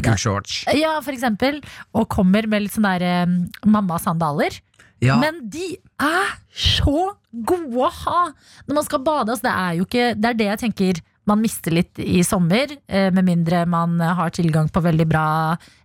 Gul 0.06 0.20
shorts. 0.22 0.64
Ja, 0.76 0.98
for 1.06 1.16
eksempel. 1.16 1.62
Og 1.96 2.10
kommer 2.12 2.48
med 2.50 2.66
litt 2.66 2.76
sånn 2.76 2.88
der 2.88 3.06
eh, 3.06 3.36
mammasandaler. 3.66 4.60
Ja. 5.04 5.18
Men 5.22 5.44
de 5.52 5.76
er 6.02 6.38
så 6.56 7.12
gode 7.46 7.84
å 7.84 7.92
ha 7.92 8.22
når 8.66 8.78
man 8.78 8.88
skal 8.88 9.04
bade. 9.06 9.34
Altså, 9.34 9.46
det 9.48 9.56
er 9.56 9.76
jo 9.80 9.86
ikke 9.88 10.06
Det 10.16 10.30
er 10.30 10.40
det 10.40 10.48
jeg 10.54 10.62
tenker 10.64 11.02
man 11.30 11.42
mister 11.42 11.74
litt 11.74 12.00
i 12.02 12.22
sommer, 12.26 12.70
eh, 12.88 13.10
med 13.14 13.26
mindre 13.26 13.64
man 13.70 13.98
har 14.00 14.34
tilgang 14.36 14.70
på 14.70 14.82
veldig 14.86 15.08
bra 15.10 15.26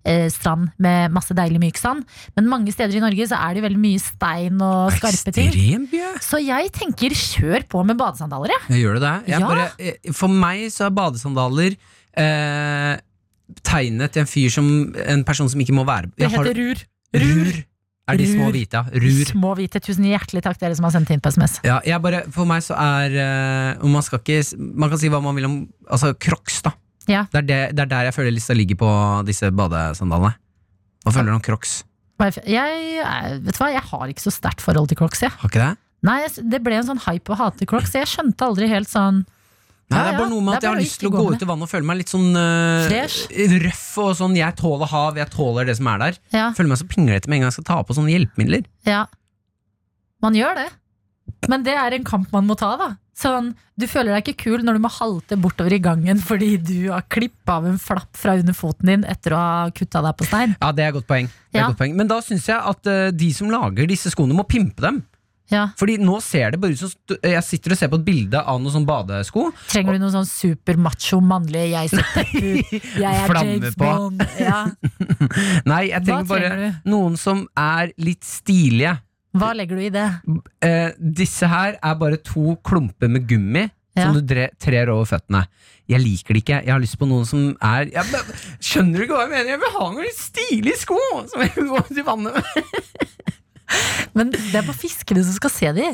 eh, 0.05 0.29
strand 0.33 0.71
med 0.79 1.13
masse 1.15 1.35
deilig 1.37 1.61
myk 1.63 1.81
sand. 1.81 2.05
Men 2.37 2.49
mange 2.51 2.73
steder 2.75 2.97
i 2.99 3.03
Norge 3.03 3.29
så 3.31 3.39
er 3.41 3.57
det 3.57 3.65
veldig 3.65 3.81
mye 3.81 4.03
stein 4.03 4.61
og 4.65 4.93
skarpe 4.97 5.33
ting. 5.37 5.49
Ekstremt 5.53 5.95
mye. 5.95 6.13
Så 6.25 6.43
jeg 6.45 6.73
tenker 6.77 7.17
kjør 7.17 7.67
på 7.73 7.85
med 7.89 8.01
badesandaler, 8.01 8.53
jeg. 8.57 8.67
Jeg 8.77 8.85
gjør 8.85 9.01
det 9.01 9.07
det? 9.07 9.15
Ja. 9.33 9.41
bare, 9.47 9.69
eh, 9.79 10.13
for 10.17 10.33
meg 10.33 10.67
så 10.75 10.89
er 10.89 10.95
badesandaler 11.01 11.77
eh, 12.21 12.95
tegnet 13.67 14.15
til 14.15 14.25
en 14.25 14.31
fyr 14.31 14.53
som 14.53 14.69
En 14.95 15.25
person 15.27 15.49
som 15.51 15.61
ikke 15.61 15.75
må 15.75 15.83
være 15.89 16.11
Det 16.17 16.31
heter 16.31 16.55
Rur. 16.55 16.85
heter 17.13 17.27
rur. 17.27 17.51
Rur. 17.51 17.65
Er 18.09 18.19
de 18.19 18.27
små 18.27 18.49
hvite, 18.51 18.81
ja. 18.81 19.01
Rur. 19.05 19.27
Små 19.29 19.51
hvite. 19.59 19.81
Tusen 19.85 20.07
hjertelig 20.09 20.43
takk, 20.43 20.59
dere 20.59 20.75
som 20.75 20.87
har 20.89 20.95
sendt 20.95 21.13
inn 21.15 21.21
på 21.23 21.31
SMS. 21.31 21.59
Ja, 21.67 21.79
jeg 21.87 22.03
bare, 22.03 22.25
for 22.35 22.49
meg 22.49 22.65
så 22.67 22.75
er 22.81 23.15
eh, 23.23 23.85
man, 23.87 24.03
skal 24.03 24.23
ikke, 24.23 24.41
man 24.59 24.91
kan 24.91 25.01
si 25.03 25.11
hva 25.13 25.21
man 25.23 25.37
vil 25.39 25.47
om 25.47 25.59
Altså 25.91 26.13
Crocs, 26.19 26.63
da. 26.67 26.73
Ja. 27.11 27.25
Det, 27.31 27.43
er 27.43 27.47
det, 27.47 27.61
det 27.77 27.85
er 27.85 27.91
der 27.91 28.09
jeg 28.09 28.17
føler 28.17 28.35
lista 28.35 28.55
ligger 28.57 28.79
på 28.81 28.91
disse 29.29 29.51
badesandalene. 29.55 30.35
Hva 31.05 31.15
føler 31.15 31.33
du 31.33 31.39
om 31.39 31.45
Crocs? 31.45 31.81
Jeg, 32.21 32.43
jeg, 33.01 33.39
vet 33.47 33.57
du 33.57 33.61
hva, 33.63 33.71
jeg 33.73 33.85
har 33.91 34.11
ikke 34.13 34.27
så 34.27 34.33
sterkt 34.35 34.63
forhold 34.65 34.91
til 34.91 34.99
Crocs. 35.01 35.23
Jeg. 35.25 35.33
Har 35.41 35.51
ikke 35.53 35.63
det? 35.63 35.73
Nei, 36.07 36.19
Det 36.53 36.61
ble 36.65 36.79
en 36.81 36.89
sånn 36.91 37.03
hype 37.07 37.33
å 37.33 37.39
hate 37.39 37.69
Crocs. 37.69 37.95
Jeg 37.97 38.09
skjønte 38.11 38.47
aldri 38.47 38.69
helt 38.71 38.91
sånn 38.91 39.25
Nei, 39.91 39.99
Ja, 39.99 40.05
det 40.07 40.13
er 40.15 40.19
bare 40.21 40.31
noe 40.31 40.43
med 40.47 40.55
at 40.55 40.63
jeg 40.63 40.71
har 40.71 40.79
lyst 40.81 41.01
til 41.03 41.09
å 41.09 41.13
gå 41.17 41.25
ut 41.35 41.43
i 41.43 41.49
vannet 41.51 41.67
og 41.67 41.71
føle 41.73 41.87
meg 41.89 41.97
litt 41.99 42.13
sånn 42.13 42.29
uh, 42.39 42.91
røff 43.67 43.87
og 43.99 44.13
sånn. 44.21 44.37
Jeg 44.39 44.55
tåler 44.61 44.87
hav, 44.93 45.17
jeg 45.19 45.31
tåler 45.35 45.67
det 45.67 45.77
som 45.81 45.89
er 45.91 45.99
der. 46.05 46.21
Ja, 46.35 46.45
Føler 46.55 46.71
meg 46.75 46.79
så 46.83 46.87
pinglete 46.91 47.27
med 47.31 47.41
en 47.41 47.43
gang 47.45 47.51
jeg 47.51 47.59
skal 47.59 47.69
ta 47.73 47.79
på 47.83 47.97
sånne 47.99 48.15
hjelpemidler. 48.15 48.67
ja. 48.87 49.07
Man 50.21 50.35
gjør 50.37 50.53
det. 50.59 50.67
Men 51.49 51.63
det 51.65 51.73
er 51.81 51.95
en 51.97 52.05
kamp 52.05 52.29
man 52.35 52.45
må 52.45 52.53
ta, 52.61 52.75
da. 52.77 52.91
Sånn, 53.17 53.55
du 53.81 53.87
føler 53.89 54.13
deg 54.13 54.27
ikke 54.29 54.43
kul 54.51 54.63
når 54.65 54.77
du 54.77 54.83
må 54.85 54.91
halte 54.93 55.37
bortover 55.41 55.73
i 55.77 55.79
gangen 55.81 56.21
fordi 56.21 56.55
du 56.61 56.91
har 56.93 57.07
klippa 57.13 57.57
av 57.61 57.67
en 57.71 57.79
flapp 57.81 58.17
fra 58.21 58.35
under 58.37 58.53
foten 58.57 58.89
din 58.93 59.03
etter 59.09 59.33
å 59.37 59.41
ha 59.41 59.71
kutta 59.77 60.03
deg 60.05 60.17
på 60.21 60.29
stein. 60.29 60.55
Ja, 60.61 60.71
det 60.77 60.85
er 60.85 60.93
et 60.93 60.97
godt 60.99 61.09
poeng. 61.09 61.29
Det 61.49 61.57
er 61.57 61.63
Ja. 61.65 61.71
godt 61.73 61.81
poeng. 61.81 61.97
Men 61.97 62.09
da 62.13 62.21
syns 62.25 62.47
jeg 62.53 62.57
at 62.61 62.87
uh, 62.93 63.11
de 63.13 63.31
som 63.33 63.49
lager 63.53 63.89
disse 63.89 64.13
skoene, 64.13 64.37
må 64.37 64.45
pimpe 64.49 64.85
dem. 64.85 65.03
Ja. 65.51 65.65
Fordi 65.79 65.97
nå 65.99 66.21
ser 66.23 66.53
det 66.55 66.61
bare 66.63 66.77
ut 66.77 66.79
som 66.79 67.17
Jeg 67.27 67.43
sitter 67.43 67.75
og 67.75 67.79
ser 67.81 67.91
på 67.91 67.99
et 67.99 68.05
bilde 68.07 68.39
av 68.39 68.61
noen 68.63 68.71
sånne 68.75 68.87
badesko. 68.87 69.49
Trenger 69.71 69.97
du 69.97 70.05
noen 70.05 70.15
sånn 70.15 70.29
supermacho 70.31 71.19
mannlig 71.21 71.65
'jeg 71.73 71.91
setter 71.91 72.31
ut', 72.51 72.87
'jeg 72.95 73.15
er 73.25 73.35
James 73.35 73.75
på. 73.75 73.85
Bond'? 73.85 74.27
Ja. 74.39 74.61
Nei, 75.73 75.89
jeg 75.91 76.01
Hva 76.03 76.07
trenger 76.07 76.29
bare 76.31 76.51
trenger 76.55 76.81
noen 76.85 77.17
som 77.19 77.47
er 77.59 77.93
litt 77.99 78.23
stilige. 78.25 78.97
Hva 79.35 79.53
legger 79.55 79.77
du 79.79 79.83
i 79.87 79.91
det? 79.95 80.07
Eh, 80.63 80.91
disse 80.99 81.47
her 81.47 81.77
er 81.83 81.95
bare 81.99 82.17
to 82.19 82.57
klumper 82.67 83.09
med 83.11 83.27
gummi 83.29 83.69
Ja. 83.97 84.05
som 84.07 84.15
du 84.15 84.23
trer 84.59 84.89
over 84.89 85.05
føttene. 85.05 85.47
Jeg 85.91 86.01
liker 86.01 86.35
det 86.35 86.43
ikke. 86.45 86.59
Jeg 86.65 86.71
har 86.73 86.79
lyst 86.83 86.99
på 86.99 87.07
noen 87.11 87.27
som 87.27 87.57
er 87.61 87.91
ja, 87.91 88.05
Skjønner 88.63 88.99
du 88.99 89.05
ikke 89.05 89.17
hva 89.19 89.25
jeg 89.27 89.33
mener? 89.35 89.51
Jeg 89.51 89.59
vil 89.65 89.75
ha 89.75 89.87
noen 89.91 90.05
litt 90.07 90.19
stilige 90.19 90.79
sko 90.79 90.99
som 91.27 91.43
jeg 91.43 91.51
går 91.57 91.67
gå 91.67 91.83
ut 91.91 91.99
i 91.99 92.07
vannet 92.07 92.39
med. 92.39 92.45
Men 94.15 94.31
det 94.35 94.55
er 94.55 94.63
bare 94.67 94.77
fiskene 94.79 95.25
som 95.27 95.37
skal 95.39 95.51
se 95.55 95.73
de. 95.81 95.91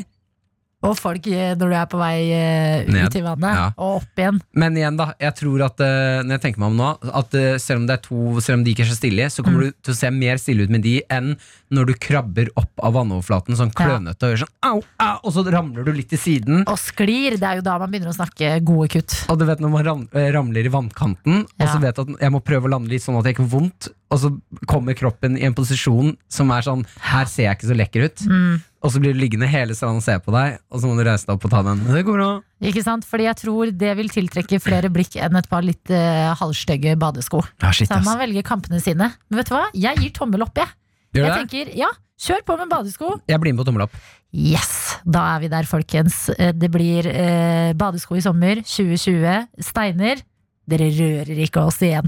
Og 0.85 0.91
folk 0.93 1.25
eh, 1.33 1.55
når 1.57 1.71
du 1.71 1.73
er 1.73 1.85
på 1.89 1.97
vei 1.97 2.17
eh, 2.37 2.83
ut 2.85 3.15
i 3.17 3.21
vannet, 3.25 3.49
Ja. 3.57 3.63
og 3.81 3.95
opp 4.03 4.19
igjen. 4.21 4.35
Men 4.61 4.75
igjen, 4.77 4.93
da. 4.99 5.07
Jeg 5.17 5.33
tror 5.39 5.63
at 5.65 5.81
eh, 5.81 6.19
når 6.21 6.35
jeg 6.37 6.41
tenker 6.43 6.61
meg 6.61 6.69
om 6.69 6.77
nå, 6.77 6.89
at 7.17 7.33
selv 7.63 7.81
om 7.81 7.87
det 7.89 7.95
er 7.95 8.03
to 8.05 8.19
Selv 8.45 8.59
om 8.59 8.65
de 8.67 8.75
ikke 8.75 8.85
er 8.85 8.91
så 8.91 8.97
stille, 8.99 9.25
så 9.33 9.41
kommer 9.41 9.63
Mm. 9.65 9.71
du 9.73 9.87
til 9.87 9.95
å 9.95 9.97
se 9.97 10.11
mer 10.13 10.37
stille 10.37 10.67
ut 10.67 10.69
med 10.69 10.83
de 10.85 10.99
enn 11.09 11.31
når 11.73 11.89
du 11.89 11.93
krabber 11.97 12.51
opp 12.61 12.69
av 12.85 12.93
vannoverflaten 12.93 13.57
sånn 13.57 13.73
klønete 13.73 14.21
og 14.29 14.35
gjør 14.35 14.43
sånn 14.45 14.53
au, 14.69 14.83
au, 15.01 15.17
og 15.25 15.33
så 15.33 15.43
ramler 15.51 15.83
du 15.83 15.91
litt 15.97 16.09
til 16.13 16.21
siden. 16.21 16.61
Og 16.69 16.77
sklir, 16.79 17.39
det 17.41 17.43
er 17.49 17.57
jo 17.57 17.65
da 17.65 17.79
man 17.81 17.89
begynner 17.91 18.13
å 18.13 18.15
snakke 18.15 18.53
gode 18.63 18.87
kutt. 18.93 19.17
Og 19.33 19.41
du 19.41 19.47
vet 19.49 19.59
når 19.59 19.73
man 19.73 20.07
ramler 20.13 20.61
i 20.69 20.71
vannkanten, 20.71 21.41
og 21.57 21.67
så 21.73 21.81
vet 21.81 21.97
at 22.05 22.13
jeg 22.21 22.31
må 22.37 22.39
prøve 22.45 22.69
å 22.69 22.75
lande 22.77 22.93
litt 22.93 23.01
sånn 23.03 23.17
at 23.17 23.25
jeg 23.25 23.33
ikke 23.35 23.49
får 23.49 23.55
vondt, 23.57 23.89
og 24.07 24.19
så 24.21 24.31
kommer 24.69 24.95
kroppen 24.95 25.35
i 25.35 25.43
en 25.47 25.55
posisjon 25.57 26.13
som 26.31 26.51
er 26.55 26.63
sånn 26.63 26.85
Her 27.03 27.27
ser 27.27 27.49
jeg 27.49 27.57
ikke 27.57 27.69
så 27.71 27.75
lekker 27.75 28.05
ut. 28.07 28.23
Mm. 28.29 28.53
Og 28.85 28.93
så 28.93 29.01
blir 29.03 29.15
du 29.15 29.19
liggende 29.19 29.49
hele 29.51 29.75
stranda 29.75 29.99
og 29.99 30.05
se 30.05 30.15
på 30.23 30.31
deg, 30.31 30.59
og 30.71 30.79
så 30.79 30.87
må 30.87 30.95
du 30.95 31.03
reise 31.03 31.27
deg 31.27 31.33
opp 31.35 31.47
og 31.49 31.51
ta 31.51 31.61
den. 31.65 31.81
Det 31.89 32.03
går 32.07 32.19
bra. 32.19 32.29
Ikke 32.69 32.83
sant? 32.85 33.07
Fordi 33.09 33.25
jeg 33.27 33.39
tror 33.41 33.71
det 33.83 33.93
vil 33.99 34.11
tiltrekke 34.13 34.59
flere 34.63 34.91
blikk 34.93 35.17
enn 35.19 35.35
et 35.39 35.49
par 35.51 35.65
litt 35.65 35.91
uh, 35.91 36.31
halvstygge 36.39 36.93
badesko. 37.01 37.41
Ja, 37.63 37.73
shit, 37.75 37.89
Så 37.91 37.99
man 38.05 38.21
velger 38.21 38.45
kampene 38.47 38.79
sine. 38.83 39.11
Men 39.27 39.41
vet 39.41 39.51
du 39.51 39.55
hva? 39.57 39.65
Jeg 39.75 39.99
gir 40.03 40.13
tommel 40.15 40.45
opp, 40.45 40.55
jeg. 40.61 40.71
Gjør 41.17 41.27
Jeg 41.27 41.41
tenker, 41.41 41.73
ja, 41.83 41.91
kjør 42.21 42.45
på 42.47 42.57
med 42.61 42.71
badesko. 42.71 43.13
Jeg 43.27 43.43
blir 43.43 43.55
med 43.55 43.63
på 43.65 43.67
tommel 43.67 43.87
opp. 43.87 43.99
Yes, 44.31 44.71
da 45.07 45.23
er 45.35 45.43
vi 45.43 45.51
der, 45.51 45.67
folkens. 45.67 46.27
Eh, 46.37 46.53
Det 46.55 46.69
blir 46.71 47.07
eh, 47.11 47.73
badesko 47.77 48.19
i 48.19 48.23
sommer 48.23 48.61
2020. 48.63 49.47
Steiner, 49.71 50.21
dere 50.69 50.91
rører 50.95 51.47
ikke 51.47 51.65
oss 51.67 51.81
igjen. 51.81 52.07